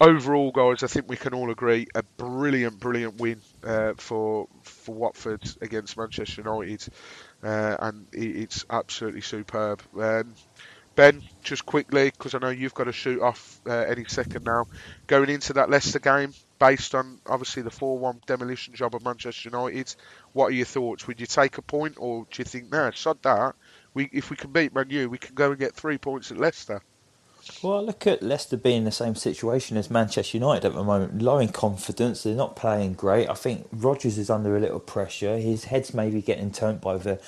overall, 0.00 0.50
guys, 0.52 0.82
I 0.82 0.86
think 0.86 1.08
we 1.08 1.16
can 1.16 1.34
all 1.34 1.50
agree 1.50 1.86
a 1.94 2.02
brilliant, 2.02 2.80
brilliant 2.80 3.20
win 3.20 3.40
uh, 3.64 3.94
for 3.96 4.48
for 4.62 4.94
Watford 4.94 5.42
against 5.60 5.96
Manchester 5.96 6.42
United, 6.42 6.86
uh, 7.42 7.76
and 7.80 8.06
it, 8.12 8.36
it's 8.36 8.64
absolutely 8.70 9.22
superb. 9.22 9.82
Um, 9.98 10.34
Ben, 10.94 11.22
just 11.44 11.64
quickly, 11.64 12.10
because 12.10 12.34
I 12.34 12.38
know 12.38 12.48
you've 12.48 12.74
got 12.74 12.84
to 12.84 12.92
shoot 12.92 13.22
off 13.22 13.60
uh, 13.68 13.70
any 13.72 14.04
second 14.06 14.44
now. 14.44 14.66
Going 15.06 15.30
into 15.30 15.52
that 15.52 15.70
Leicester 15.70 16.00
game, 16.00 16.34
based 16.58 16.92
on 16.96 17.20
obviously 17.24 17.62
the 17.62 17.70
4 17.70 17.98
1 17.98 18.22
demolition 18.26 18.74
job 18.74 18.96
of 18.96 19.04
Manchester 19.04 19.48
United, 19.48 19.94
what 20.32 20.46
are 20.46 20.54
your 20.54 20.66
thoughts? 20.66 21.06
Would 21.06 21.20
you 21.20 21.26
take 21.26 21.56
a 21.56 21.62
point, 21.62 21.94
or 21.98 22.26
do 22.28 22.40
you 22.40 22.44
think, 22.44 22.72
no, 22.72 22.90
sod 22.90 23.22
that? 23.22 23.54
We, 23.94 24.10
if 24.12 24.30
we 24.30 24.36
can 24.36 24.50
beat 24.50 24.74
Man 24.74 24.90
U, 24.90 25.08
we 25.08 25.18
can 25.18 25.36
go 25.36 25.50
and 25.50 25.58
get 25.58 25.74
three 25.76 25.98
points 25.98 26.32
at 26.32 26.36
Leicester. 26.38 26.82
Well, 27.62 27.84
look 27.84 28.06
at 28.06 28.22
Leicester 28.22 28.56
being 28.56 28.78
in 28.78 28.84
the 28.84 28.92
same 28.92 29.14
situation 29.14 29.76
as 29.76 29.90
Manchester 29.90 30.36
United 30.36 30.66
at 30.66 30.74
the 30.74 30.84
moment, 30.84 31.20
low 31.20 31.38
in 31.38 31.48
confidence. 31.48 32.22
They're 32.22 32.34
not 32.34 32.54
playing 32.54 32.94
great. 32.94 33.28
I 33.28 33.34
think 33.34 33.66
Rodgers 33.72 34.16
is 34.16 34.30
under 34.30 34.56
a 34.56 34.60
little 34.60 34.78
pressure. 34.78 35.38
His 35.38 35.64
head's 35.64 35.92
maybe 35.92 36.22
getting 36.22 36.52
turned 36.52 36.80
by 36.80 36.98
the 36.98 37.20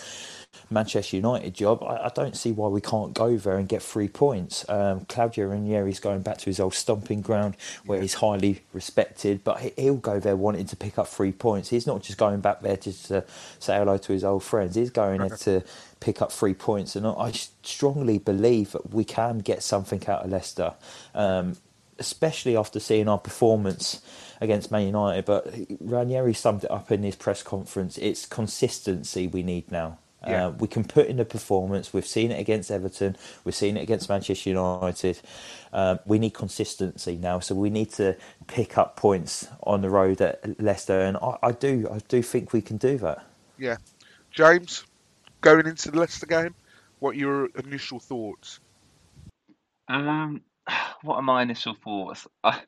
Manchester 0.71 1.17
United 1.17 1.55
job. 1.55 1.83
I, 1.83 2.07
I 2.07 2.11
don't 2.15 2.37
see 2.37 2.53
why 2.53 2.69
we 2.69 2.81
can't 2.81 3.13
go 3.13 3.37
there 3.37 3.59
and 3.59 3.69
get 3.69 3.83
three 3.83 4.09
points. 4.09 4.65
Um, 4.69 5.05
Claudio 5.07 5.49
Ranieri's 5.49 5.99
going 5.99 6.23
back 6.23 6.39
to 6.39 6.47
his 6.47 6.61
old 6.61 6.75
stomping 6.75 7.21
ground 7.21 7.57
where 7.85 8.01
he's 8.01 8.15
highly 8.15 8.63
respected, 8.73 9.43
but 9.43 9.61
he, 9.61 9.73
he'll 9.77 9.97
go 9.97 10.21
there 10.21 10.37
wanting 10.37 10.67
to 10.67 10.77
pick 10.77 10.99
up 10.99 11.09
three 11.09 11.33
points. 11.33 11.69
He's 11.69 11.87
not 11.87 12.03
just 12.03 12.19
going 12.19 12.41
back 12.41 12.61
there 12.61 12.77
just 12.77 13.07
to 13.07 13.25
say 13.59 13.77
hello 13.77 13.99
to 13.99 14.13
his 14.13 14.25
old 14.25 14.45
friends. 14.45 14.77
He's 14.77 14.91
going 14.91 15.21
there 15.21 15.37
to 15.37 15.65
pick 15.99 16.23
up 16.23 16.31
three 16.33 16.55
points, 16.55 16.97
and 16.97 17.07
I 17.07 17.33
strongly 17.33 18.19
believe 18.19 18.73
that 18.73 18.95
we 18.95 19.05
can 19.05 19.39
get 19.39 19.63
something 19.63 20.07
out 20.09 20.25
of 20.25 20.31
Leicester. 20.31 20.75
Um, 21.15 21.57
especially 21.99 22.57
after 22.57 22.81
seeing 22.81 23.09
our 23.09 23.19
performance 23.19 24.01
against 24.41 24.71
Man 24.71 24.87
United. 24.87 25.27
But 25.27 25.55
Ranieri 25.81 26.33
summed 26.33 26.65
it 26.65 26.71
up 26.71 26.91
in 26.91 27.03
his 27.03 27.15
press 27.15 27.43
conference. 27.43 27.99
It's 27.99 28.25
consistency 28.25 29.27
we 29.27 29.43
need 29.43 29.71
now. 29.71 29.99
Yeah. 30.27 30.49
Uh, 30.49 30.51
we 30.53 30.69
can 30.69 30.85
put 30.85 31.07
in 31.07 31.19
a 31.21 31.25
performance. 31.25 31.93
We've 31.95 32.07
seen 32.07 32.31
it 32.31 32.41
against 32.41 32.71
Everton. 32.71 33.17
We've 33.45 33.55
seen 33.55 33.77
it 33.77 33.83
against 33.83 34.09
Manchester 34.09 34.51
United. 34.51 35.21
Um, 35.73 36.01
we 36.07 36.19
need 36.19 36.35
consistency 36.35 37.17
now, 37.17 37.41
so 37.41 37.55
we 37.55 37.71
need 37.71 37.91
to 37.93 38.17
pick 38.47 38.77
up 38.79 38.97
points 38.97 39.49
on 39.63 39.81
the 39.83 39.91
road 39.91 40.21
at 40.21 40.61
Leicester, 40.61 41.01
and 41.01 41.17
I, 41.17 41.39
I 41.43 41.53
do, 41.53 41.89
I 41.91 41.99
do 42.09 42.23
think 42.23 42.53
we 42.53 42.61
can 42.61 42.77
do 42.77 42.99
that. 42.99 43.25
Yeah. 43.59 43.77
James, 44.31 44.85
going 45.41 45.67
into 45.67 45.91
the 45.91 45.99
Leicester 45.99 46.27
game, 46.27 46.55
What 46.99 47.17
are 47.17 47.19
your 47.19 47.47
initial 47.57 47.99
thoughts? 47.99 48.61
Um, 49.89 50.43
what 51.03 51.17
are 51.17 51.23
my 51.23 51.43
initial 51.43 51.75
thoughts? 51.75 52.27
I, 52.45 52.61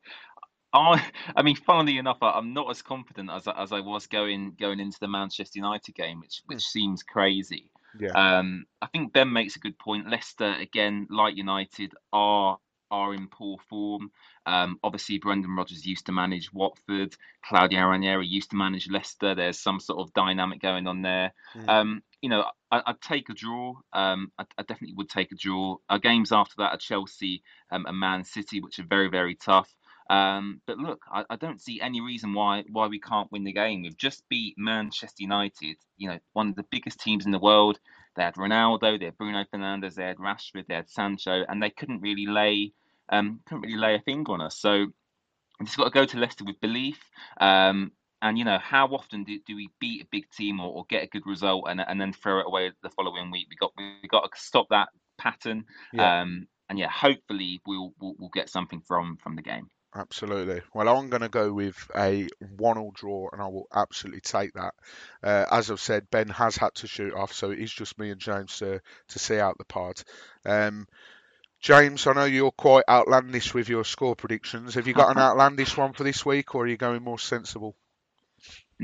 I, 0.73 1.05
I 1.37 1.43
mean, 1.43 1.57
funnily 1.57 1.99
enough, 1.99 2.19
I, 2.23 2.31
I'm 2.33 2.53
not 2.55 2.71
as 2.71 2.83
confident 2.83 3.31
as 3.31 3.47
I- 3.47 3.63
as 3.63 3.73
I 3.73 3.81
was 3.81 4.07
going 4.07 4.57
going 4.59 4.81
into 4.81 4.99
the 5.01 5.09
Manchester 5.09 5.59
United 5.59 5.95
game, 5.95 6.21
which 6.21 6.43
which 6.47 6.63
seems 6.63 7.03
crazy. 7.03 7.71
Yeah. 7.99 8.13
Um, 8.13 8.65
I 8.81 8.87
think 8.87 9.13
Ben 9.13 9.33
makes 9.33 9.57
a 9.57 9.59
good 9.59 9.79
point. 9.79 10.09
Leicester, 10.09 10.55
again, 10.59 11.07
like 11.11 11.37
United, 11.37 11.93
are 12.13 12.59
are 12.91 13.15
in 13.15 13.27
poor 13.29 13.57
form. 13.71 14.11
Um, 14.45 14.79
obviously, 14.85 15.19
Brendan 15.19 15.57
Rodgers 15.57 15.87
used 15.87 16.07
to 16.07 16.13
manage 16.13 16.53
Watford. 16.53 17.15
Claudio 17.45 17.87
Ranieri 17.87 18.27
used 18.27 18.51
to 18.51 18.57
manage 18.57 18.89
Leicester. 18.91 19.35
There's 19.35 19.59
some 19.59 19.81
sort 19.81 20.01
of 20.01 20.13
dynamic 20.13 20.61
going 20.61 20.87
on 20.87 21.01
there. 21.01 21.33
Mm. 21.57 21.69
Um, 21.69 22.03
you 22.21 22.29
know, 22.29 22.45
I, 22.71 22.83
I'd 22.87 23.01
take 23.01 23.31
a 23.31 23.35
draw. 23.35 23.75
Um, 23.95 24.31
I, 24.39 24.45
I 24.59 24.63
definitely 24.63 24.95
would 24.97 25.09
take 25.09 25.33
a 25.33 25.37
draw. 25.37 25.77
Our 25.89 25.99
games 25.99 26.33
after 26.33 26.55
that 26.59 26.73
are 26.75 26.79
Chelsea 26.79 27.43
um, 27.71 27.87
and 27.87 27.99
Man 27.99 28.25
City, 28.25 28.61
which 28.61 28.79
are 28.79 28.85
very, 28.87 29.09
very 29.09 29.37
tough. 29.37 29.75
Um, 30.13 30.61
but 30.67 30.77
look, 30.77 31.01
I, 31.11 31.25
I 31.31 31.37
don't 31.37 31.59
see 31.61 31.81
any 31.81 32.03
reason 32.03 32.35
why 32.35 32.65
why 32.71 32.87
we 32.87 33.01
can't 33.01 33.33
win 33.33 33.45
the 33.45 33.53
game. 33.53 33.83
We've 33.83 33.97
just 33.97 34.29
beat 34.29 34.57
Manchester 34.59 35.23
United, 35.23 35.77
you 35.97 36.11
know, 36.11 36.19
one 36.35 36.51
of 36.51 36.55
the 36.55 36.67
biggest 36.71 37.01
teams 37.01 37.25
in 37.25 37.33
the 37.33 37.39
world. 37.39 37.81
They 38.15 38.23
had 38.23 38.35
Ronaldo, 38.35 38.99
they 38.99 39.07
had 39.07 39.17
Bruno 39.17 39.45
Fernandes, 39.45 39.95
they 39.95 40.05
had 40.05 40.19
Rashford, 40.19 40.67
they 40.67 40.75
had 40.75 40.91
Sancho, 40.91 41.47
and 41.49 41.63
they 41.63 41.71
couldn't 41.71 42.03
really 42.03 42.27
lay 42.27 42.73
um, 43.09 43.41
couldn't 43.47 43.63
really 43.63 43.79
lay 43.79 43.95
a 43.95 44.01
finger 44.01 44.33
on 44.33 44.43
us. 44.43 44.59
So 44.59 44.87
we've 45.59 45.67
just 45.67 45.79
got 45.79 45.85
to 45.85 45.91
go 45.91 46.05
to 46.05 46.19
Leicester 46.19 46.45
with 46.45 46.61
belief. 46.61 46.99
Um, 47.41 47.93
and 48.21 48.37
you 48.37 48.45
know, 48.45 48.59
how 48.59 48.89
often 48.89 49.25
do, 49.25 49.39
do 49.47 49.57
we 49.57 49.71
beat 49.81 50.03
a 50.03 50.09
big 50.13 50.29
team 50.31 50.61
or, 50.61 50.71
or 50.71 50.85
get 50.91 51.05
a 51.05 51.07
good 51.07 51.27
result 51.27 51.65
and 51.69 51.81
and 51.81 51.99
then 51.99 52.13
throw 52.13 52.41
it 52.41 52.47
away 52.47 52.71
the 52.83 52.91
following 52.91 53.31
week? 53.31 53.47
We 53.49 53.57
got 53.57 53.73
we 53.79 54.09
got 54.09 54.31
to 54.31 54.41
stop 54.41 54.67
that 54.69 54.91
pattern. 55.17 55.65
Yeah. 55.95 56.21
Um, 56.21 56.49
and 56.69 56.79
yeah, 56.79 56.91
hopefully 56.91 57.63
we'll, 57.67 57.95
we'll 57.99 58.15
we'll 58.19 58.31
get 58.31 58.51
something 58.51 58.83
from 58.87 59.17
from 59.17 59.37
the 59.37 59.43
game. 59.43 59.69
Absolutely. 59.95 60.63
Well, 60.73 60.89
I'm 60.89 61.11
going 61.11 61.21
to 61.23 61.29
go 61.29 61.53
with 61.53 61.77
a 61.95 62.27
one-all 62.57 62.93
draw, 62.93 63.29
and 63.31 63.43
I 63.43 63.47
will 63.49 63.69
absolutely 63.75 64.23
take 64.23 64.55
that. 64.55 64.75
Uh, 65.23 65.45
as 65.51 65.71
I've 65.71 65.81
said, 65.81 66.11
Ben 66.11 66.29
has 66.31 66.57
had 66.57 66.75
to 66.77 66.87
shoot 66.87 67.13
off, 67.15 67.33
so 67.33 67.51
it 67.51 67.59
is 67.59 67.73
just 67.73 67.99
me 67.99 68.11
and 68.11 68.21
James 68.21 68.59
to 68.59 68.81
to 69.09 69.19
see 69.19 69.39
out 69.39 69.59
the 69.59 69.65
part. 69.65 70.05
Um, 70.47 70.87
James, 71.61 72.07
I 72.07 72.15
know 72.15 72.25
you're 72.25 72.53
quite 72.53 72.85
outlandish 72.89 73.55
with 73.55 73.69
your 73.69 73.85
score 73.85 74.17
predictions. 74.17 74.75
Have 74.75 74.87
you 74.87 74.95
got 74.95 75.15
an 75.15 75.23
outlandish 75.23 75.77
one 75.77 75.93
for 75.93 76.05
this 76.05 76.25
week, 76.25 76.55
or 76.55 76.65
are 76.65 76.69
you 76.69 76.79
going 76.79 77.03
more 77.03 77.19
sensible? 77.19 77.77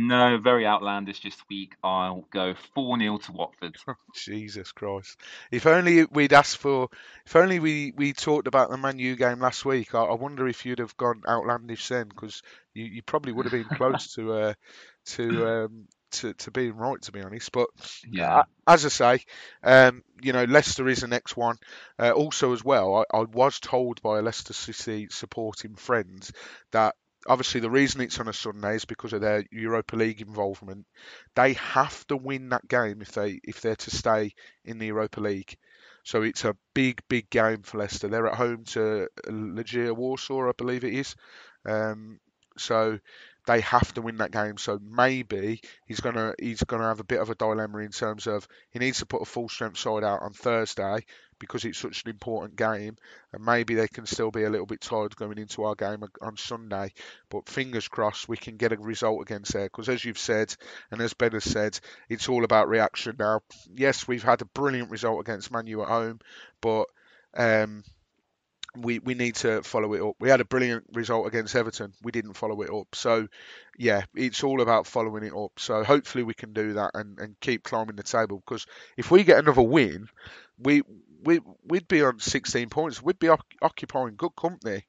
No, 0.01 0.38
very 0.38 0.64
outlandish 0.64 1.22
this 1.22 1.36
week. 1.51 1.74
I'll 1.82 2.24
go 2.30 2.55
4 2.74 2.99
0 3.01 3.18
to 3.18 3.32
Watford. 3.32 3.76
Jesus 4.14 4.70
Christ! 4.70 5.18
If 5.51 5.66
only 5.66 6.05
we'd 6.05 6.32
asked 6.32 6.59
for, 6.59 6.88
if 7.26 7.34
only 7.34 7.59
we, 7.59 7.92
we 7.96 8.12
talked 8.12 8.46
about 8.46 8.70
the 8.70 8.76
Man 8.76 9.01
U 9.01 9.16
game 9.16 9.40
last 9.40 9.64
week. 9.64 9.96
I, 9.96 10.05
I 10.05 10.14
wonder 10.14 10.46
if 10.46 10.64
you'd 10.64 10.78
have 10.78 10.96
gone 10.96 11.22
outlandish 11.28 11.88
then, 11.88 12.09
because 12.09 12.42
you, 12.74 12.84
you 12.84 13.03
probably 13.03 13.32
would 13.32 13.46
have 13.46 13.53
been 13.53 13.64
close 13.64 14.14
to 14.14 14.32
uh, 14.34 14.55
to 15.07 15.46
um, 15.49 15.88
to 16.12 16.32
to 16.32 16.51
being 16.53 16.76
right, 16.76 17.03
to 17.03 17.12
be 17.12 17.20
honest. 17.20 17.51
But 17.51 17.68
Yeah. 18.09 18.42
as 18.68 18.84
I 18.86 18.88
say, 18.88 19.24
um, 19.64 20.03
you 20.22 20.32
know, 20.32 20.44
Leicester 20.44 20.86
is 20.88 21.01
the 21.01 21.09
next 21.09 21.36
one. 21.36 21.57
Uh, 21.99 22.12
also, 22.12 22.53
as 22.53 22.64
well, 22.64 23.05
I, 23.12 23.18
I 23.18 23.22
was 23.22 23.59
told 23.59 24.01
by 24.03 24.18
a 24.18 24.22
Leicester 24.22 24.53
City 24.53 25.09
supporting 25.11 25.74
friends 25.74 26.32
that 26.70 26.94
obviously 27.29 27.61
the 27.61 27.70
reason 27.70 28.01
it's 28.01 28.18
on 28.18 28.29
a 28.29 28.33
Sunday 28.33 28.74
is 28.74 28.85
because 28.85 29.12
of 29.12 29.20
their 29.20 29.45
Europa 29.53 29.95
League 29.97 30.20
involvement. 30.20 30.87
They 31.37 31.53
have 31.55 32.07
to 32.09 32.16
win 32.16 32.49
that 32.49 32.66
game 32.66 33.03
if 33.03 33.12
they 33.12 33.41
if 33.45 33.61
they're 33.61 33.76
to 33.76 33.91
stay 33.91 34.33
in 34.64 34.79
the 34.79 34.87
Europa 34.87 35.20
League. 35.20 35.57
So 36.05 36.22
it's 36.22 36.45
a 36.45 36.57
big, 36.74 37.03
big 37.09 37.29
game 37.29 37.62
for 37.62 37.79
Leicester. 37.79 38.09
They're 38.09 38.29
at 38.29 38.35
home 38.35 38.64
to 38.68 39.09
Legia 39.26 39.95
Warsaw, 39.95 40.49
I 40.49 40.53
believe 40.57 40.85
it 40.85 40.95
is. 40.95 41.14
Um, 41.66 42.18
so 42.57 42.99
they 43.49 43.62
have 43.62 43.94
to 43.94 44.03
win 44.03 44.18
that 44.18 44.30
game. 44.30 44.59
So 44.59 44.78
maybe 44.78 45.62
he's 45.86 46.01
gonna 46.01 46.34
he's 46.38 46.62
gonna 46.62 46.86
have 46.86 47.01
a 47.01 47.05
bit 47.05 47.20
of 47.20 47.30
a 47.30 47.34
dilemma 47.34 47.78
in 47.78 47.90
terms 47.90 48.26
of 48.26 48.46
he 48.70 48.78
needs 48.78 48.99
to 48.99 49.07
put 49.07 49.22
a 49.22 49.24
full 49.24 49.49
strength 49.49 49.78
side 49.78 50.05
out 50.05 50.22
on 50.22 50.34
Thursday 50.34 51.07
because 51.38 51.64
it's 51.64 51.78
such 51.78 52.05
an 52.05 52.11
important 52.11 52.57
game, 52.57 52.96
and 53.32 53.42
maybe 53.42 53.74
they 53.74 53.88
can 53.88 54.05
still 54.05 54.30
be 54.30 54.42
a 54.42 54.51
little 54.51 54.66
bit 54.66 54.82
tired 54.82 55.16
going 55.16 55.38
into 55.38 55.64
our 55.64 55.74
game 55.74 56.05
on 56.20 56.36
Sunday. 56.36 56.92
But 57.30 57.49
fingers 57.49 57.88
crossed 57.88 58.28
we 58.28 58.36
can 58.36 58.59
get 58.59 58.72
a 58.72 58.76
result 58.76 59.22
against 59.22 59.55
there 59.55 59.64
because 59.64 59.88
as 59.88 60.05
you've 60.05 60.18
said 60.18 60.55
and 60.90 61.01
as 61.01 61.14
Ben 61.14 61.32
has 61.32 61.44
said, 61.44 61.80
it's 62.11 62.28
all 62.28 62.44
about 62.44 62.68
reaction 62.68 63.16
now. 63.18 63.40
Yes, 63.74 64.07
we've 64.07 64.22
had 64.22 64.42
a 64.42 64.46
brilliant 64.46 64.90
result 64.90 65.20
against 65.20 65.51
Man 65.51 65.66
U 65.68 65.80
at 65.80 65.88
home, 65.88 66.18
but 66.61 66.84
um, 67.34 67.82
we 68.83 68.99
we 68.99 69.14
need 69.14 69.37
to 69.37 69.62
follow 69.62 69.95
it 69.95 70.03
up. 70.03 70.16
We 70.20 70.29
had 70.29 70.41
a 70.41 70.45
brilliant 70.45 70.85
result 70.93 71.26
against 71.26 71.55
Everton. 71.55 71.93
We 72.03 72.12
didn't 72.12 72.35
follow 72.35 72.61
it 72.62 72.70
up. 72.70 72.95
So 72.95 73.29
yeah, 73.76 74.03
it's 74.14 74.45
all 74.45 74.61
about 74.61 74.87
following 74.87 75.24
it 75.24 75.35
up. 75.35 75.53
So 75.59 75.85
hopefully 75.85 76.24
we 76.24 76.35
can 76.35 76.53
do 76.53 76.74
that 76.74 76.93
and, 76.95 77.18
and 77.18 77.41
keep 77.41 77.62
climbing 77.62 77.97
the 77.97 78.03
table 78.03 78.43
because 78.45 78.66
if 78.97 79.11
we 79.11 79.24
get 79.24 79.39
another 79.39 79.62
win, 79.62 80.09
we 80.59 80.83
we 81.24 81.41
we'd 81.64 81.89
be 81.89 82.03
on 82.03 82.18
16 82.20 82.68
points. 82.68 83.03
We'd 83.03 83.18
be 83.18 83.29
oc- 83.29 83.45
occupying 83.62 84.16
good 84.16 84.37
company. 84.37 84.85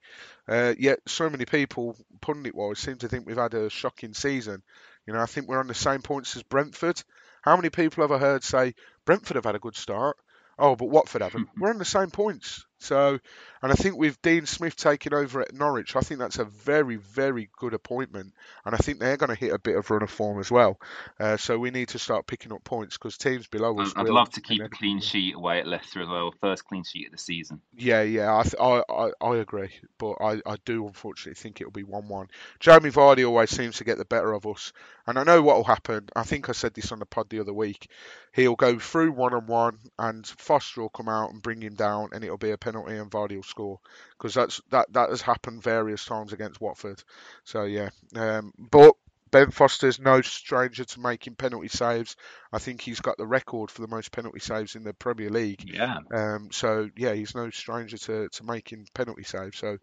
Uh, 0.47 0.73
yet 0.77 0.99
so 1.07 1.29
many 1.29 1.45
people, 1.45 1.95
pundit 2.21 2.55
wise, 2.55 2.79
seem 2.79 2.97
to 2.97 3.07
think 3.07 3.25
we've 3.25 3.37
had 3.37 3.53
a 3.53 3.69
shocking 3.69 4.13
season. 4.13 4.61
You 5.05 5.13
know, 5.13 5.21
I 5.21 5.25
think 5.25 5.47
we're 5.47 5.59
on 5.59 5.67
the 5.67 5.73
same 5.73 6.01
points 6.01 6.35
as 6.35 6.43
Brentford. 6.43 7.01
How 7.41 7.55
many 7.55 7.69
people 7.69 8.03
have 8.03 8.11
I 8.11 8.17
heard 8.17 8.43
say 8.43 8.75
Brentford 9.05 9.35
have 9.35 9.45
had 9.45 9.55
a 9.55 9.59
good 9.59 9.75
start? 9.75 10.17
Oh, 10.57 10.75
but 10.75 10.89
Watford 10.89 11.21
haven't. 11.21 11.47
We're 11.57 11.69
on 11.69 11.77
the 11.77 11.85
same 11.85 12.11
points. 12.11 12.65
So, 12.79 13.19
and 13.61 13.71
I 13.71 13.75
think 13.75 13.97
with 13.97 14.21
Dean 14.21 14.45
Smith 14.45 14.75
taking 14.75 15.13
over 15.13 15.41
at 15.41 15.53
Norwich, 15.53 15.97
I 15.97 15.99
think 15.99 16.19
that's 16.19 16.39
a 16.39 16.45
very, 16.45 16.95
very 16.95 17.49
good 17.57 17.73
appointment. 17.73 18.33
And 18.65 18.73
I 18.73 18.77
think 18.77 18.99
they're 18.99 19.17
going 19.17 19.29
to 19.29 19.35
hit 19.35 19.53
a 19.53 19.59
bit 19.59 19.75
of 19.75 19.89
run 19.91 20.01
of 20.01 20.09
form 20.09 20.39
as 20.39 20.49
well. 20.49 20.79
Uh, 21.19 21.35
so 21.35 21.59
we 21.59 21.71
need 21.71 21.89
to 21.89 21.99
start 21.99 22.25
picking 22.25 22.53
up 22.53 22.63
points 22.63 22.97
because 22.97 23.17
teams 23.17 23.47
below 23.47 23.77
us. 23.79 23.93
I'd 23.95 24.05
will, 24.05 24.13
love 24.13 24.29
to 24.31 24.41
keep 24.41 24.63
a 24.63 24.69
clean 24.69 25.01
sheet 25.01 25.35
away 25.35 25.59
at 25.59 25.67
Leicester 25.67 26.01
as 26.01 26.07
well. 26.07 26.33
First 26.39 26.65
clean 26.65 26.83
sheet 26.85 27.07
of 27.07 27.11
the 27.11 27.17
season. 27.17 27.61
Yeah, 27.75 28.01
yeah, 28.01 28.35
I, 28.35 28.43
th- 28.43 28.55
I, 28.59 28.81
I, 28.89 29.11
I 29.21 29.35
agree, 29.37 29.71
but 29.97 30.13
I, 30.21 30.41
I 30.45 30.55
do 30.63 30.87
unfortunately 30.87 31.39
think 31.39 31.59
it'll 31.59 31.71
be 31.71 31.83
one-one. 31.83 32.27
Jamie 32.59 32.91
Vardy 32.91 33.25
always 33.25 33.49
seems 33.49 33.77
to 33.77 33.83
get 33.83 33.97
the 33.97 34.05
better 34.05 34.31
of 34.31 34.47
us, 34.47 34.71
and 35.05 35.19
I 35.19 35.23
know 35.23 35.41
what 35.41 35.57
will 35.57 35.63
happen. 35.65 36.07
I 36.15 36.23
think 36.23 36.47
I 36.47 36.53
said 36.53 36.73
this 36.73 36.93
on 36.93 36.99
the 36.99 37.05
pod 37.05 37.29
the 37.29 37.41
other 37.41 37.53
week. 37.53 37.89
He'll 38.31 38.55
go 38.55 38.79
through 38.79 39.11
one-on-one, 39.11 39.79
and 39.97 40.25
Foster 40.25 40.81
will 40.81 40.89
come 40.89 41.09
out 41.09 41.31
and 41.31 41.41
bring 41.41 41.61
him 41.61 41.75
down, 41.75 42.09
and 42.13 42.23
it'll 42.23 42.37
be 42.37 42.51
a 42.51 42.57
penalty, 42.71 42.95
and 42.95 43.11
Vardy 43.11 43.35
will 43.35 43.43
score 43.43 43.79
because 44.17 44.33
that's 44.33 44.61
that 44.69 44.91
that 44.93 45.09
has 45.09 45.21
happened 45.21 45.63
various 45.63 46.05
times 46.05 46.33
against 46.33 46.61
Watford. 46.61 47.03
So 47.43 47.63
yeah, 47.63 47.89
um, 48.15 48.53
but. 48.57 48.95
Ben 49.31 49.51
Foster's 49.51 49.99
no 49.99 50.21
stranger 50.21 50.85
to 50.85 50.99
making 50.99 51.35
penalty 51.35 51.67
saves. 51.67 52.15
I 52.51 52.57
think 52.57 52.81
he's 52.81 52.99
got 52.99 53.17
the 53.17 53.27
record 53.27 53.69
for 53.69 53.83
the 53.83 53.87
most 53.87 54.11
penalty 54.11 54.39
saves 54.39 54.75
in 54.75 54.83
the 54.83 54.91
Premier 54.91 55.29
League. 55.29 55.69
Yeah. 55.71 55.97
Um, 56.11 56.49
so 56.51 56.89
yeah, 56.97 57.13
he's 57.13 57.35
no 57.35 57.51
stranger 57.51 57.99
to, 57.99 58.29
to 58.29 58.43
making 58.43 58.87
penalty 58.95 59.21
saves. 59.21 59.59
So 59.59 59.77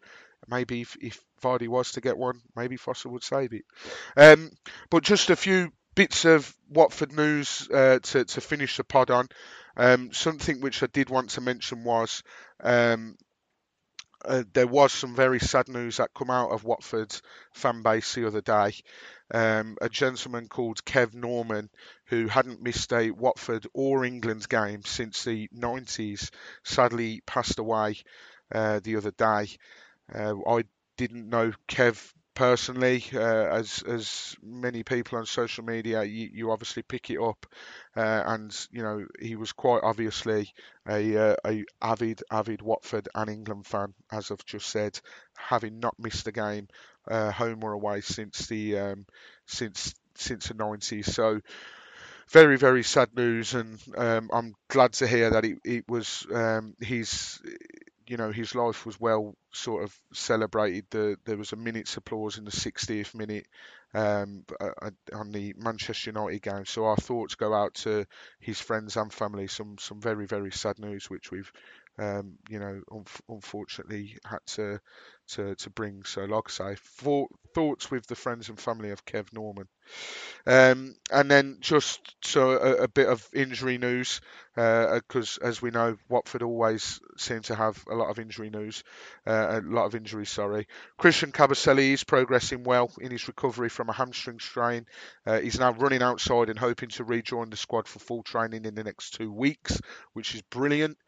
maybe 0.49 0.81
if, 0.81 0.97
if 1.01 1.21
Vardy 1.43 1.69
was 1.69 1.93
to 1.93 2.01
get 2.01 2.19
one, 2.19 2.41
maybe 2.57 2.77
Foster 2.77 3.09
would 3.09 3.23
save 3.23 3.53
it. 3.53 3.65
Um, 4.17 4.51
but 4.91 5.05
just 5.05 5.31
a 5.31 5.37
few 5.37 5.71
bits 5.95 6.25
of 6.25 6.55
Watford 6.69 7.13
news 7.13 7.69
uh, 7.73 7.99
to 8.01 8.25
to 8.25 8.41
finish 8.41 8.77
the 8.77 8.85
pod 8.85 9.11
on. 9.11 9.29
Um, 9.77 10.13
something 10.13 10.61
which 10.61 10.83
I 10.83 10.87
did 10.87 11.11
want 11.11 11.31
to 11.31 11.41
mention 11.41 11.85
was 11.85 12.23
um, 12.61 13.17
uh, 14.25 14.43
there 14.53 14.67
was 14.67 14.93
some 14.93 15.15
very 15.15 15.39
sad 15.39 15.69
news 15.69 15.99
that 15.99 16.15
come 16.15 16.31
out 16.31 16.51
of 16.51 16.65
Watford's 16.65 17.23
fan 17.53 17.83
base 17.83 18.15
the 18.15 18.27
other 18.27 18.41
day. 18.41 18.75
Um, 19.33 19.77
a 19.81 19.89
gentleman 19.89 20.49
called 20.49 20.85
Kev 20.85 21.15
Norman, 21.15 21.71
who 22.07 22.27
hadn't 22.27 22.63
missed 22.63 22.93
a 22.93 23.11
Watford 23.11 23.67
or 23.75 24.05
England 24.05 24.49
game 24.49 24.83
since 24.85 25.25
the 25.25 25.49
90s, 25.57 26.31
sadly 26.65 27.23
passed 27.27 27.59
away 27.59 27.97
uh, 28.53 28.81
the 28.83 28.97
other 28.97 29.13
day. 29.13 29.49
Uh, 30.13 30.35
I 30.49 30.65
didn't 30.97 31.29
know 31.29 31.53
Kev 31.69 32.13
personally, 32.37 33.05
uh, 33.15 33.19
as 33.21 33.83
as 33.89 34.37
many 34.43 34.85
people 34.85 35.19
on 35.19 35.27
social 35.27 35.65
media, 35.65 36.05
you, 36.05 36.31
you 36.33 36.53
obviously 36.53 36.83
pick 36.85 37.11
it 37.11 37.21
up, 37.21 37.47
uh, 37.97 38.23
and 38.27 38.69
you 38.71 38.83
know 38.83 39.07
he 39.21 39.37
was 39.37 39.53
quite 39.53 39.83
obviously 39.83 40.53
a 40.89 41.17
uh, 41.33 41.37
a 41.47 41.65
avid 41.83 42.23
avid 42.31 42.63
Watford 42.63 43.09
and 43.15 43.31
England 43.31 43.67
fan, 43.67 43.95
as 44.13 44.31
I've 44.31 44.47
just 44.47 44.69
said, 44.69 45.01
having 45.37 45.81
not 45.81 45.99
missed 45.99 46.29
a 46.29 46.33
game, 46.33 46.69
uh, 47.11 47.33
home 47.33 47.65
or 47.65 47.73
away 47.73 48.03
since 48.03 48.47
the 48.47 48.79
um, 48.79 49.07
since 49.47 49.95
since 50.15 50.49
the 50.49 50.55
90s. 50.55 51.13
So 51.13 51.41
very 52.31 52.59
very 52.59 52.83
sad 52.83 53.15
news, 53.17 53.55
and 53.55 53.79
um, 53.97 54.31
I'm 54.33 54.55
glad 54.69 54.95
to 54.95 55.07
hear 55.07 55.31
that 55.31 55.45
it, 55.45 55.59
it 55.65 55.89
was 55.89 56.27
um, 56.33 56.75
his 56.81 57.41
you 58.07 58.17
know 58.17 58.31
his 58.31 58.55
life 58.55 58.87
was 58.87 58.99
well 59.01 59.35
sort 59.53 59.85
of 59.85 59.99
celebrated. 60.13 60.87
The, 60.91 61.17
there 61.25 61.37
was 61.37 61.53
a 61.53 61.57
minute's 61.57 61.97
applause 61.97 62.39
in 62.39 62.45
the 62.45 62.51
60th 62.51 63.15
minute 63.15 63.47
um, 63.95 64.45
uh, 64.61 64.91
on 65.13 65.33
the 65.33 65.55
Manchester 65.57 66.11
United 66.11 66.43
game. 66.43 66.67
So 66.67 66.85
our 66.85 66.97
thoughts 66.97 67.35
go 67.35 67.55
out 67.55 67.75
to 67.75 68.07
his 68.41 68.61
friends 68.61 68.97
and 68.97 69.13
family. 69.13 69.49
Some 69.49 69.77
some 69.79 70.01
very 70.01 70.27
very 70.27 70.53
sad 70.53 70.79
news, 70.79 71.11
which 71.11 71.31
we've 71.31 71.53
um, 71.99 72.39
you 72.49 72.59
know 72.59 72.81
un- 72.93 73.05
unfortunately 73.29 74.17
had 74.25 74.45
to 74.47 74.81
to 75.29 75.55
to 75.57 75.71
bring. 75.71 76.05
So 76.05 76.25
like 76.25 76.45
I 76.49 76.51
say, 76.51 76.77
for, 76.77 77.29
thoughts 77.55 77.91
with 77.91 78.07
the 78.07 78.15
friends 78.15 78.49
and 78.49 78.61
family 78.61 78.91
of 78.91 79.05
Kev 79.05 79.33
Norman. 79.33 79.67
Um, 80.47 80.95
and 81.11 81.31
then 81.31 81.59
just 81.61 82.01
so 82.23 82.51
a, 82.51 82.83
a, 82.83 82.89
bit 82.89 83.09
of 83.09 83.27
injury 83.33 83.79
news, 83.79 84.21
because 84.55 85.39
uh, 85.43 85.47
as 85.47 85.63
we 85.63 85.71
know, 85.71 85.97
Watford 86.09 86.43
always 86.43 87.01
seem 87.17 87.43
to 87.43 87.55
have 87.55 87.83
a 87.91 87.95
lot 87.95 88.11
of 88.11 88.19
injury 88.19 88.51
news, 88.51 88.85
uh, 89.27 89.61
a 89.61 89.61
lot 89.61 89.87
of 89.87 89.95
injuries. 89.95 90.31
Sorry, 90.31 90.69
Christian 90.99 91.33
Kabasele 91.33 91.93
is 91.95 92.05
progressing 92.05 92.63
well 92.63 92.91
in 93.01 93.11
his 93.11 93.27
recovery 93.27 93.69
from 93.69 93.89
a 93.89 93.93
hamstring 93.93 94.39
strain. 94.39 94.87
Uh, 95.27 95.41
he's 95.41 95.59
now 95.59 95.73
running 95.73 96.03
outside 96.03 96.49
and 96.49 96.59
hoping 96.59 96.91
to 96.91 97.05
rejoin 97.05 97.51
the 97.51 97.57
squad 97.57 97.89
for 97.89 98.01
full 98.01 98.23
training 98.23 98.67
in 98.67 98.75
the 98.75 98.85
next 98.85 99.15
two 99.15 99.33
weeks, 99.33 99.81
which 100.13 100.35
is 100.35 100.43
brilliant. 100.43 100.99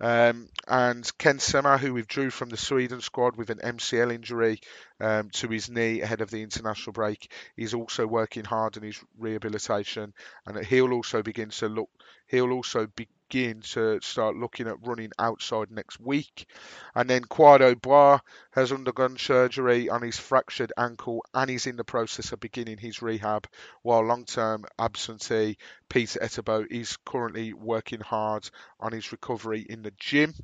Um, 0.00 0.48
and 0.66 1.10
Ken 1.18 1.38
Sema, 1.38 1.76
who 1.76 1.94
withdrew 1.94 2.30
from 2.30 2.50
the 2.50 2.56
Sweden 2.56 3.00
squad 3.00 3.36
with 3.36 3.50
an 3.50 3.58
MCL 3.58 4.14
injury 4.14 4.60
um, 5.00 5.30
to 5.30 5.48
his 5.48 5.68
knee 5.68 6.02
ahead 6.02 6.20
of 6.20 6.30
the 6.30 6.42
international 6.42 6.92
break, 6.92 7.32
he's 7.56 7.74
also 7.74 8.06
working 8.06 8.44
hard 8.44 8.76
on 8.76 8.84
his 8.84 9.02
rehabilitation, 9.18 10.14
and 10.46 10.64
he'll 10.64 10.92
also 10.92 11.22
begin 11.22 11.50
to 11.50 11.68
look. 11.68 11.90
He'll 12.28 12.52
also 12.52 12.86
be 12.86 13.08
begin 13.28 13.60
to 13.60 14.00
start 14.00 14.36
looking 14.36 14.66
at 14.68 14.86
running 14.86 15.12
outside 15.18 15.70
next 15.70 16.00
week. 16.00 16.46
And 16.94 17.08
then 17.08 17.22
Kwadwo 17.22 17.80
Baah 17.80 18.20
has 18.52 18.72
undergone 18.72 19.18
surgery 19.18 19.88
on 19.88 20.02
his 20.02 20.18
fractured 20.18 20.72
ankle 20.76 21.24
and 21.34 21.50
he's 21.50 21.66
in 21.66 21.76
the 21.76 21.84
process 21.84 22.32
of 22.32 22.40
beginning 22.40 22.78
his 22.78 23.02
rehab, 23.02 23.46
while 23.82 24.02
long 24.04 24.24
term 24.24 24.64
absentee 24.78 25.58
Peter 25.88 26.20
Etebo 26.20 26.66
is 26.70 26.96
currently 27.04 27.52
working 27.52 28.00
hard 28.00 28.48
on 28.80 28.92
his 28.92 29.12
recovery 29.12 29.64
in 29.68 29.82
the 29.82 29.92
gym. 29.98 30.34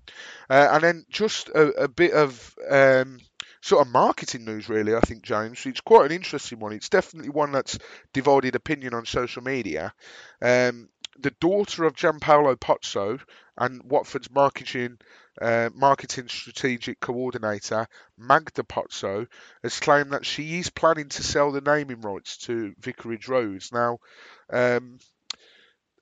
Uh, 0.50 0.68
and 0.72 0.84
then 0.84 1.06
just 1.08 1.48
a, 1.48 1.84
a 1.84 1.88
bit 1.88 2.12
of. 2.12 2.54
Um, 2.68 3.18
sort 3.60 3.86
of 3.86 3.90
marketing 3.90 4.44
news, 4.44 4.68
really, 4.68 4.94
I 4.94 5.00
think, 5.00 5.22
James. 5.22 5.64
It's 5.64 5.80
quite 5.80 6.04
an 6.04 6.16
interesting 6.16 6.58
one. 6.58 6.74
It's 6.74 6.90
definitely 6.90 7.30
one 7.30 7.50
that's 7.50 7.78
divided 8.12 8.54
opinion 8.54 8.92
on 8.92 9.06
social 9.06 9.42
media. 9.42 9.94
Um, 10.42 10.90
the 11.18 11.32
daughter 11.40 11.84
of 11.84 11.94
Gianpaolo 11.94 12.56
Pozzo 12.56 13.20
and 13.56 13.82
Watford's 13.84 14.30
marketing 14.30 14.98
uh, 15.40 15.68
marketing 15.74 16.28
strategic 16.28 17.00
coordinator 17.00 17.88
Magda 18.16 18.62
Pozzo 18.62 19.26
has 19.62 19.80
claimed 19.80 20.12
that 20.12 20.24
she 20.24 20.58
is 20.58 20.70
planning 20.70 21.08
to 21.08 21.22
sell 21.24 21.50
the 21.50 21.60
naming 21.60 22.00
rights 22.02 22.36
to 22.38 22.72
Vicarage 22.78 23.28
Roads. 23.28 23.72
Now, 23.72 23.98
um, 24.52 24.98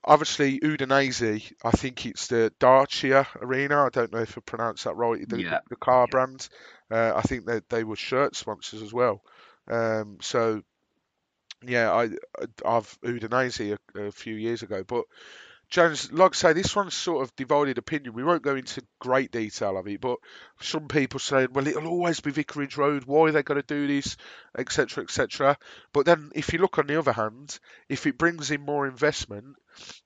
obviously 0.04 0.60
Udinese, 0.60 1.52
I 1.64 1.70
think 1.70 2.04
it's 2.06 2.26
the 2.26 2.52
Dacia 2.60 3.26
Arena. 3.40 3.86
I 3.86 3.88
don't 3.88 4.12
know 4.12 4.20
if 4.20 4.36
I 4.36 4.42
pronounced 4.42 4.84
that 4.84 4.96
right. 4.96 5.26
The, 5.26 5.40
yeah. 5.40 5.60
the 5.70 5.76
car 5.76 6.06
brand. 6.08 6.48
Uh, 6.90 7.12
I 7.16 7.22
think 7.22 7.46
that 7.46 7.68
they 7.70 7.84
were 7.84 7.96
shirt 7.96 8.36
sponsors 8.36 8.82
as 8.82 8.92
well. 8.92 9.22
Um, 9.68 10.18
so 10.20 10.62
yeah, 11.66 11.92
I 11.92 12.10
I've 12.64 12.98
Udinese 13.02 13.76
a, 13.94 14.00
a 14.00 14.12
few 14.12 14.34
years 14.34 14.62
ago, 14.62 14.84
but 14.86 15.04
James, 15.72 16.12
like 16.12 16.32
I 16.32 16.36
say, 16.36 16.52
this 16.52 16.76
one's 16.76 16.92
sort 16.92 17.22
of 17.22 17.34
divided 17.34 17.78
opinion. 17.78 18.12
We 18.12 18.24
won't 18.24 18.42
go 18.42 18.56
into 18.56 18.84
great 18.98 19.32
detail 19.32 19.78
of 19.78 19.88
it, 19.88 20.02
but 20.02 20.18
some 20.60 20.86
people 20.86 21.18
say, 21.18 21.46
well, 21.46 21.66
it'll 21.66 21.86
always 21.86 22.20
be 22.20 22.30
Vicarage 22.30 22.76
Road. 22.76 23.04
Why 23.04 23.28
are 23.28 23.32
they 23.32 23.42
going 23.42 23.62
to 23.62 23.66
do 23.66 23.86
this, 23.86 24.18
etc., 24.56 25.02
etc. 25.02 25.56
But 25.94 26.04
then, 26.04 26.30
if 26.34 26.52
you 26.52 26.58
look 26.58 26.78
on 26.78 26.88
the 26.88 26.98
other 26.98 27.12
hand, 27.12 27.58
if 27.88 28.06
it 28.06 28.18
brings 28.18 28.50
in 28.50 28.60
more 28.60 28.86
investment, 28.86 29.56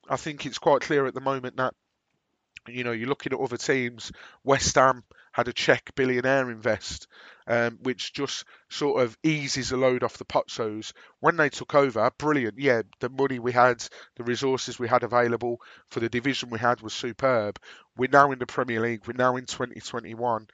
I 0.09 0.15
think 0.15 0.47
it's 0.47 0.59
quite 0.59 0.83
clear 0.83 1.05
at 1.05 1.15
the 1.15 1.21
moment 1.21 1.57
that 1.57 1.75
you 2.69 2.85
know 2.85 2.93
you're 2.93 3.09
looking 3.09 3.33
at 3.33 3.41
other 3.41 3.57
teams. 3.57 4.13
West 4.45 4.77
Ham 4.77 5.03
had 5.37 5.49
a 5.49 5.53
Czech 5.53 5.95
billionaire 5.95 6.51
invest, 6.51 7.09
um, 7.47 7.77
which 7.83 8.15
just 8.15 8.47
sort 8.71 9.03
of 9.03 9.19
eases 9.23 9.71
a 9.71 9.77
load 9.77 10.03
off 10.03 10.17
the 10.17 10.25
Pozzos. 10.25 10.95
When 11.21 11.37
they 11.37 11.51
took 11.51 11.75
over, 11.75 12.11
brilliant. 12.17 12.59
Yeah, 12.59 12.81
the 13.01 13.11
money 13.11 13.39
we 13.39 13.53
had, 13.53 13.87
the 14.15 14.25
resources 14.25 14.79
we 14.79 14.89
had 14.89 15.03
available 15.03 15.61
for 15.91 16.01
the 16.01 16.09
division 16.09 16.49
we 16.49 16.59
had 16.59 16.81
was 16.81 16.95
superb. 16.95 17.59
We're 17.99 18.09
now 18.11 18.33
in 18.33 18.39
the 18.39 18.47
Premier 18.47 18.81
League. 18.81 19.07
We're 19.07 19.13
now 19.13 19.37
in 19.37 19.45
2021 19.45 20.47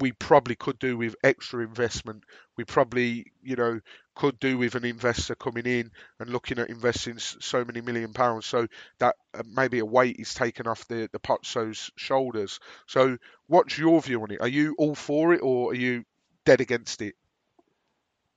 we 0.00 0.12
probably 0.12 0.56
could 0.56 0.78
do 0.78 0.96
with 0.96 1.16
extra 1.22 1.62
investment. 1.64 2.24
We 2.56 2.64
probably, 2.64 3.32
you 3.42 3.56
know, 3.56 3.80
could 4.14 4.38
do 4.40 4.58
with 4.58 4.74
an 4.74 4.84
investor 4.84 5.34
coming 5.34 5.66
in 5.66 5.90
and 6.18 6.30
looking 6.30 6.58
at 6.58 6.70
investing 6.70 7.18
so 7.18 7.64
many 7.64 7.80
million 7.80 8.12
pounds. 8.12 8.46
So 8.46 8.66
that 8.98 9.16
uh, 9.34 9.42
maybe 9.46 9.78
a 9.78 9.84
weight 9.84 10.16
is 10.18 10.34
taken 10.34 10.66
off 10.66 10.86
the 10.88 11.08
the 11.12 11.20
Pozzo's 11.20 11.90
shoulders. 11.96 12.60
So 12.86 13.18
what's 13.46 13.78
your 13.78 14.00
view 14.00 14.22
on 14.22 14.32
it? 14.32 14.40
Are 14.40 14.48
you 14.48 14.74
all 14.78 14.94
for 14.94 15.32
it 15.32 15.40
or 15.42 15.70
are 15.70 15.76
you 15.76 16.04
dead 16.44 16.60
against 16.60 17.02
it? 17.02 17.14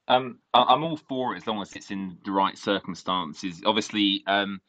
Um, 0.08 0.40
I'm 0.54 0.84
all 0.84 0.98
for 0.98 1.34
it 1.34 1.38
as 1.38 1.48
long 1.48 1.62
as 1.62 1.74
it's 1.74 1.90
in 1.90 2.18
the 2.26 2.32
right 2.32 2.58
circumstances. 2.58 3.62
Obviously, 3.66 4.24
um, 4.28 4.60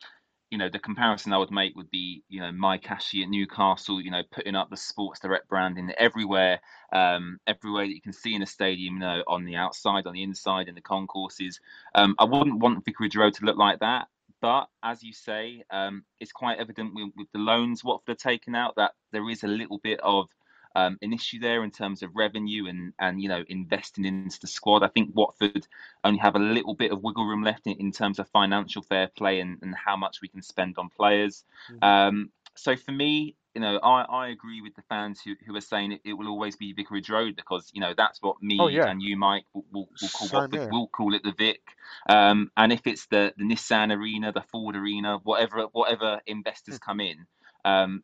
you 0.53 0.59
know, 0.59 0.69
the 0.69 0.79
comparison 0.79 1.33
I 1.33 1.39
would 1.39 1.51
make 1.51 1.75
would 1.77 1.91
be, 1.91 2.23
you 2.29 2.39
know, 2.39 2.53
Mike 2.53 2.91
Ashley 2.91 3.23
at 3.23 3.31
Newcastle, 3.31 4.03
you 4.03 4.11
know, 4.11 4.21
putting 4.31 4.55
up 4.55 4.69
the 4.69 4.77
Sports 4.77 5.19
Direct 5.19 5.49
branding 5.49 5.91
everywhere, 5.97 6.61
um, 6.93 7.41
everywhere 7.47 7.87
that 7.87 7.95
you 7.95 8.03
can 8.03 8.13
see 8.13 8.35
in 8.35 8.43
a 8.43 8.47
stadium, 8.47 8.97
you 8.97 9.01
know, 9.01 9.23
on 9.27 9.47
the 9.47 9.57
outside, 9.57 10.07
on 10.07 10.13
the 10.13 10.23
inside, 10.23 10.69
in 10.69 10.75
the 10.75 10.83
concourses. 10.83 11.59
Um, 11.95 12.15
I 12.19 12.25
wouldn't 12.25 12.59
want 12.61 12.85
Vicarage 12.85 13.17
Road 13.17 13.33
to 13.33 13.47
look 13.47 13.57
like 13.57 13.81
that. 13.81 14.09
But 14.43 14.69
as 14.83 15.03
you 15.03 15.15
say, 15.15 15.63
um, 15.71 16.05
it's 16.21 16.33
quite 16.33 16.59
evident 16.59 16.95
with, 16.95 17.15
with 17.17 17.29
the 17.33 17.39
loans 17.39 17.83
Watford 17.83 18.13
are 18.13 18.17
taking 18.17 18.55
out 18.55 18.75
that 18.77 18.91
there 19.11 19.31
is 19.31 19.45
a 19.45 19.49
little 19.49 19.79
bit 19.79 20.01
of 20.01 20.27
um, 20.75 20.99
an 21.03 21.13
issue 21.13 21.39
there 21.39 21.65
in 21.65 21.71
terms 21.71 22.03
of 22.03 22.11
revenue 22.15 22.67
and 22.67 22.93
and 22.99 23.21
you 23.21 23.29
know 23.29 23.45
investing 23.49 24.05
into 24.05 24.41
the 24.41 24.47
squad. 24.47 24.83
I 24.83 24.89
think 24.89 25.11
Watford 25.15 25.67
only 26.05 26.19
have 26.19 26.37
a 26.37 26.41
little 26.41 26.75
bit 26.75 26.93
of 26.93 27.03
wiggle 27.03 27.27
room 27.27 27.43
left 27.43 27.67
in, 27.67 27.75
in 27.75 27.93
terms 27.93 28.19
of 28.19 28.29
financial 28.29 28.83
fair 28.83 29.09
play 29.09 29.41
and, 29.41 29.59
and 29.63 29.75
how 29.75 29.97
much 29.97 30.21
we 30.23 30.29
can 30.29 30.43
spend 30.43 30.79
on 30.79 30.89
players. 30.89 31.45
Mm-hmm. 31.71 31.85
Um, 31.85 32.31
so 32.55 32.77
for 32.77 32.93
me, 32.93 33.37
you 33.55 33.61
know, 33.61 33.79
I, 33.83 34.03
I 34.03 34.29
agree 34.29 34.63
with 34.63 34.75
the 34.75 34.83
fans 34.89 35.21
who, 35.23 35.35
who 35.47 35.55
are 35.57 35.61
saying 35.61 35.93
it, 35.93 36.01
it 36.05 36.15
will 36.15 36.29
always 36.29 36.57
be 36.57 36.73
Vicarage 36.73 37.11
Road 37.11 37.37
because 37.37 37.71
you 37.75 37.81
know 37.81 37.93
that's 37.97 38.21
what 38.23 38.43
me 38.43 38.59
oh, 38.61 38.69
yeah. 38.69 38.89
and 38.89 39.03
you, 39.03 39.17
Mike, 39.17 39.45
will, 39.53 39.65
will, 39.73 39.89
will 40.01 40.09
call 40.09 40.29
Watford, 40.33 40.69
we'll 40.73 40.87
call 40.89 41.15
it 41.15 41.23
the 41.23 41.33
Vic. 41.37 41.61
Um, 42.09 42.51
and 42.57 42.73
if 42.73 42.87
it's 42.87 43.07
the 43.07 43.35
the 43.37 43.45
Nissan 43.45 43.95
Arena, 43.95 44.33
the 44.33 44.43
Ford 44.51 44.77
Arena, 44.77 45.19
whatever 45.23 45.67
whatever 45.73 46.21
investors 46.27 46.77
hmm. 46.77 46.85
come 46.91 47.01
in, 47.01 47.27
um, 47.65 48.03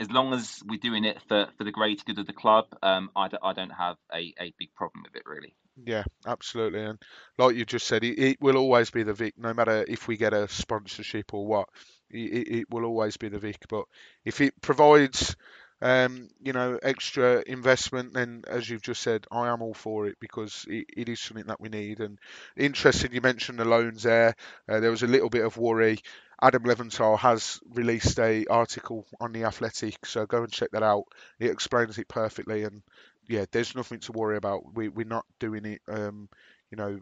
as 0.00 0.10
long 0.10 0.32
as 0.32 0.62
we're 0.66 0.78
doing 0.78 1.04
it 1.04 1.20
for, 1.28 1.46
for 1.58 1.64
the 1.64 1.70
greater 1.70 2.02
good 2.06 2.18
of 2.18 2.26
the 2.26 2.32
club, 2.32 2.66
um, 2.82 3.10
I, 3.14 3.28
d- 3.28 3.36
I 3.42 3.52
don't 3.52 3.70
have 3.70 3.96
a, 4.12 4.34
a 4.40 4.54
big 4.58 4.74
problem 4.74 5.04
with 5.04 5.14
it 5.14 5.22
really. 5.26 5.54
Yeah, 5.84 6.04
absolutely. 6.26 6.82
And 6.82 6.98
like 7.38 7.54
you 7.54 7.64
just 7.64 7.86
said, 7.86 8.02
it, 8.02 8.18
it 8.18 8.38
will 8.40 8.56
always 8.56 8.90
be 8.90 9.02
the 9.02 9.12
Vic, 9.12 9.34
no 9.36 9.54
matter 9.54 9.84
if 9.86 10.08
we 10.08 10.16
get 10.16 10.32
a 10.32 10.48
sponsorship 10.48 11.34
or 11.34 11.46
what. 11.46 11.68
It, 12.10 12.48
it 12.48 12.70
will 12.70 12.84
always 12.84 13.16
be 13.18 13.28
the 13.28 13.38
Vic. 13.38 13.66
But 13.68 13.84
if 14.24 14.40
it 14.40 14.60
provides, 14.60 15.36
um, 15.80 16.28
you 16.42 16.52
know, 16.52 16.78
extra 16.82 17.42
investment, 17.46 18.14
then 18.14 18.42
as 18.48 18.68
you've 18.68 18.82
just 18.82 19.02
said, 19.02 19.26
I 19.30 19.48
am 19.48 19.62
all 19.62 19.74
for 19.74 20.06
it 20.06 20.16
because 20.20 20.66
it, 20.68 20.86
it 20.96 21.08
is 21.08 21.20
something 21.20 21.46
that 21.46 21.60
we 21.60 21.68
need. 21.68 22.00
And 22.00 22.18
interesting, 22.56 23.12
you 23.12 23.20
mentioned 23.20 23.58
the 23.58 23.64
loans 23.64 24.02
there. 24.02 24.34
Uh, 24.68 24.80
there 24.80 24.90
was 24.90 25.02
a 25.02 25.08
little 25.08 25.30
bit 25.30 25.44
of 25.44 25.56
worry 25.56 25.98
Adam 26.42 26.64
Leventhal 26.64 27.18
has 27.18 27.60
released 27.70 28.18
a 28.18 28.46
article 28.46 29.06
on 29.20 29.32
the 29.32 29.44
Athletic, 29.44 30.06
so 30.06 30.26
go 30.26 30.42
and 30.42 30.52
check 30.52 30.70
that 30.72 30.82
out. 30.82 31.04
It 31.38 31.50
explains 31.50 31.98
it 31.98 32.08
perfectly, 32.08 32.64
and 32.64 32.82
yeah, 33.28 33.44
there's 33.52 33.74
nothing 33.74 34.00
to 34.00 34.12
worry 34.12 34.36
about. 34.36 34.74
We 34.74 34.88
we're 34.88 35.06
not 35.06 35.26
doing 35.38 35.64
it. 35.66 35.82
Um, 35.88 36.28
you 36.70 36.76
know, 36.76 37.00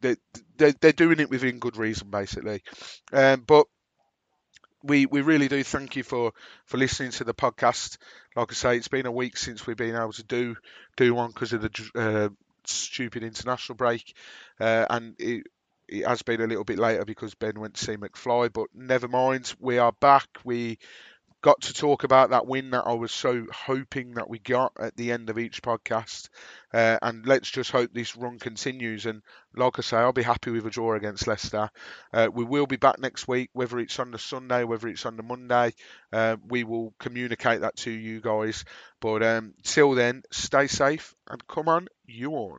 they 0.00 0.16
they 0.56 0.72
they're 0.72 0.92
doing 0.92 1.20
it 1.20 1.30
within 1.30 1.58
good 1.58 1.76
reason, 1.76 2.10
basically. 2.10 2.62
Um, 3.12 3.42
but 3.46 3.66
we 4.82 5.06
we 5.06 5.22
really 5.22 5.48
do 5.48 5.62
thank 5.64 5.96
you 5.96 6.02
for 6.02 6.32
for 6.66 6.76
listening 6.76 7.10
to 7.12 7.24
the 7.24 7.34
podcast. 7.34 7.96
Like 8.36 8.50
I 8.52 8.54
say, 8.54 8.76
it's 8.76 8.88
been 8.88 9.06
a 9.06 9.12
week 9.12 9.36
since 9.36 9.66
we've 9.66 9.76
been 9.76 9.96
able 9.96 10.12
to 10.12 10.24
do 10.24 10.56
do 10.96 11.14
one 11.14 11.30
because 11.30 11.52
of 11.52 11.62
the 11.62 11.90
uh, 11.94 12.28
stupid 12.66 13.22
international 13.22 13.76
break, 13.76 14.14
uh, 14.60 14.86
and 14.90 15.14
it, 15.18 15.46
it 15.88 16.06
has 16.06 16.22
been 16.22 16.40
a 16.40 16.46
little 16.46 16.64
bit 16.64 16.78
later 16.78 17.04
because 17.04 17.34
Ben 17.34 17.58
went 17.60 17.74
to 17.74 17.84
see 17.84 17.96
McFly, 17.96 18.52
but 18.52 18.68
never 18.74 19.08
mind. 19.08 19.54
We 19.58 19.78
are 19.78 19.92
back. 19.92 20.28
We 20.44 20.78
got 21.44 21.60
to 21.60 21.74
talk 21.74 22.04
about 22.04 22.30
that 22.30 22.46
win 22.46 22.70
that 22.70 22.86
I 22.86 22.94
was 22.94 23.12
so 23.12 23.44
hoping 23.52 24.12
that 24.14 24.30
we 24.30 24.38
got 24.38 24.72
at 24.80 24.96
the 24.96 25.12
end 25.12 25.28
of 25.28 25.38
each 25.38 25.60
podcast. 25.60 26.30
Uh, 26.72 26.98
and 27.02 27.26
let's 27.26 27.50
just 27.50 27.70
hope 27.70 27.92
this 27.92 28.16
run 28.16 28.38
continues. 28.38 29.04
And 29.04 29.20
like 29.54 29.78
I 29.78 29.82
say, 29.82 29.98
I'll 29.98 30.14
be 30.14 30.22
happy 30.22 30.52
with 30.52 30.64
a 30.64 30.70
draw 30.70 30.94
against 30.94 31.26
Leicester. 31.26 31.68
Uh, 32.14 32.28
we 32.32 32.44
will 32.44 32.66
be 32.66 32.76
back 32.76 32.98
next 32.98 33.28
week, 33.28 33.50
whether 33.52 33.78
it's 33.78 33.98
on 33.98 34.10
the 34.10 34.18
Sunday, 34.18 34.64
whether 34.64 34.88
it's 34.88 35.04
on 35.04 35.18
the 35.18 35.22
Monday. 35.22 35.74
Uh, 36.10 36.38
we 36.48 36.64
will 36.64 36.94
communicate 36.98 37.60
that 37.60 37.76
to 37.76 37.90
you 37.90 38.22
guys. 38.22 38.64
But 39.00 39.22
um, 39.22 39.52
till 39.64 39.92
then, 39.92 40.22
stay 40.32 40.66
safe 40.66 41.14
and 41.28 41.46
come 41.46 41.68
on, 41.68 41.88
you. 42.06 42.58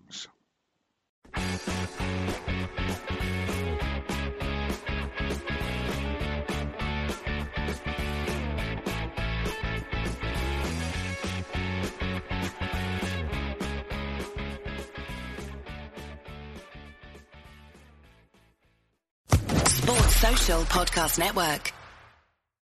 Sports 19.67 20.15
Social 20.15 20.61
Podcast 20.63 21.19
Network. 21.19 21.84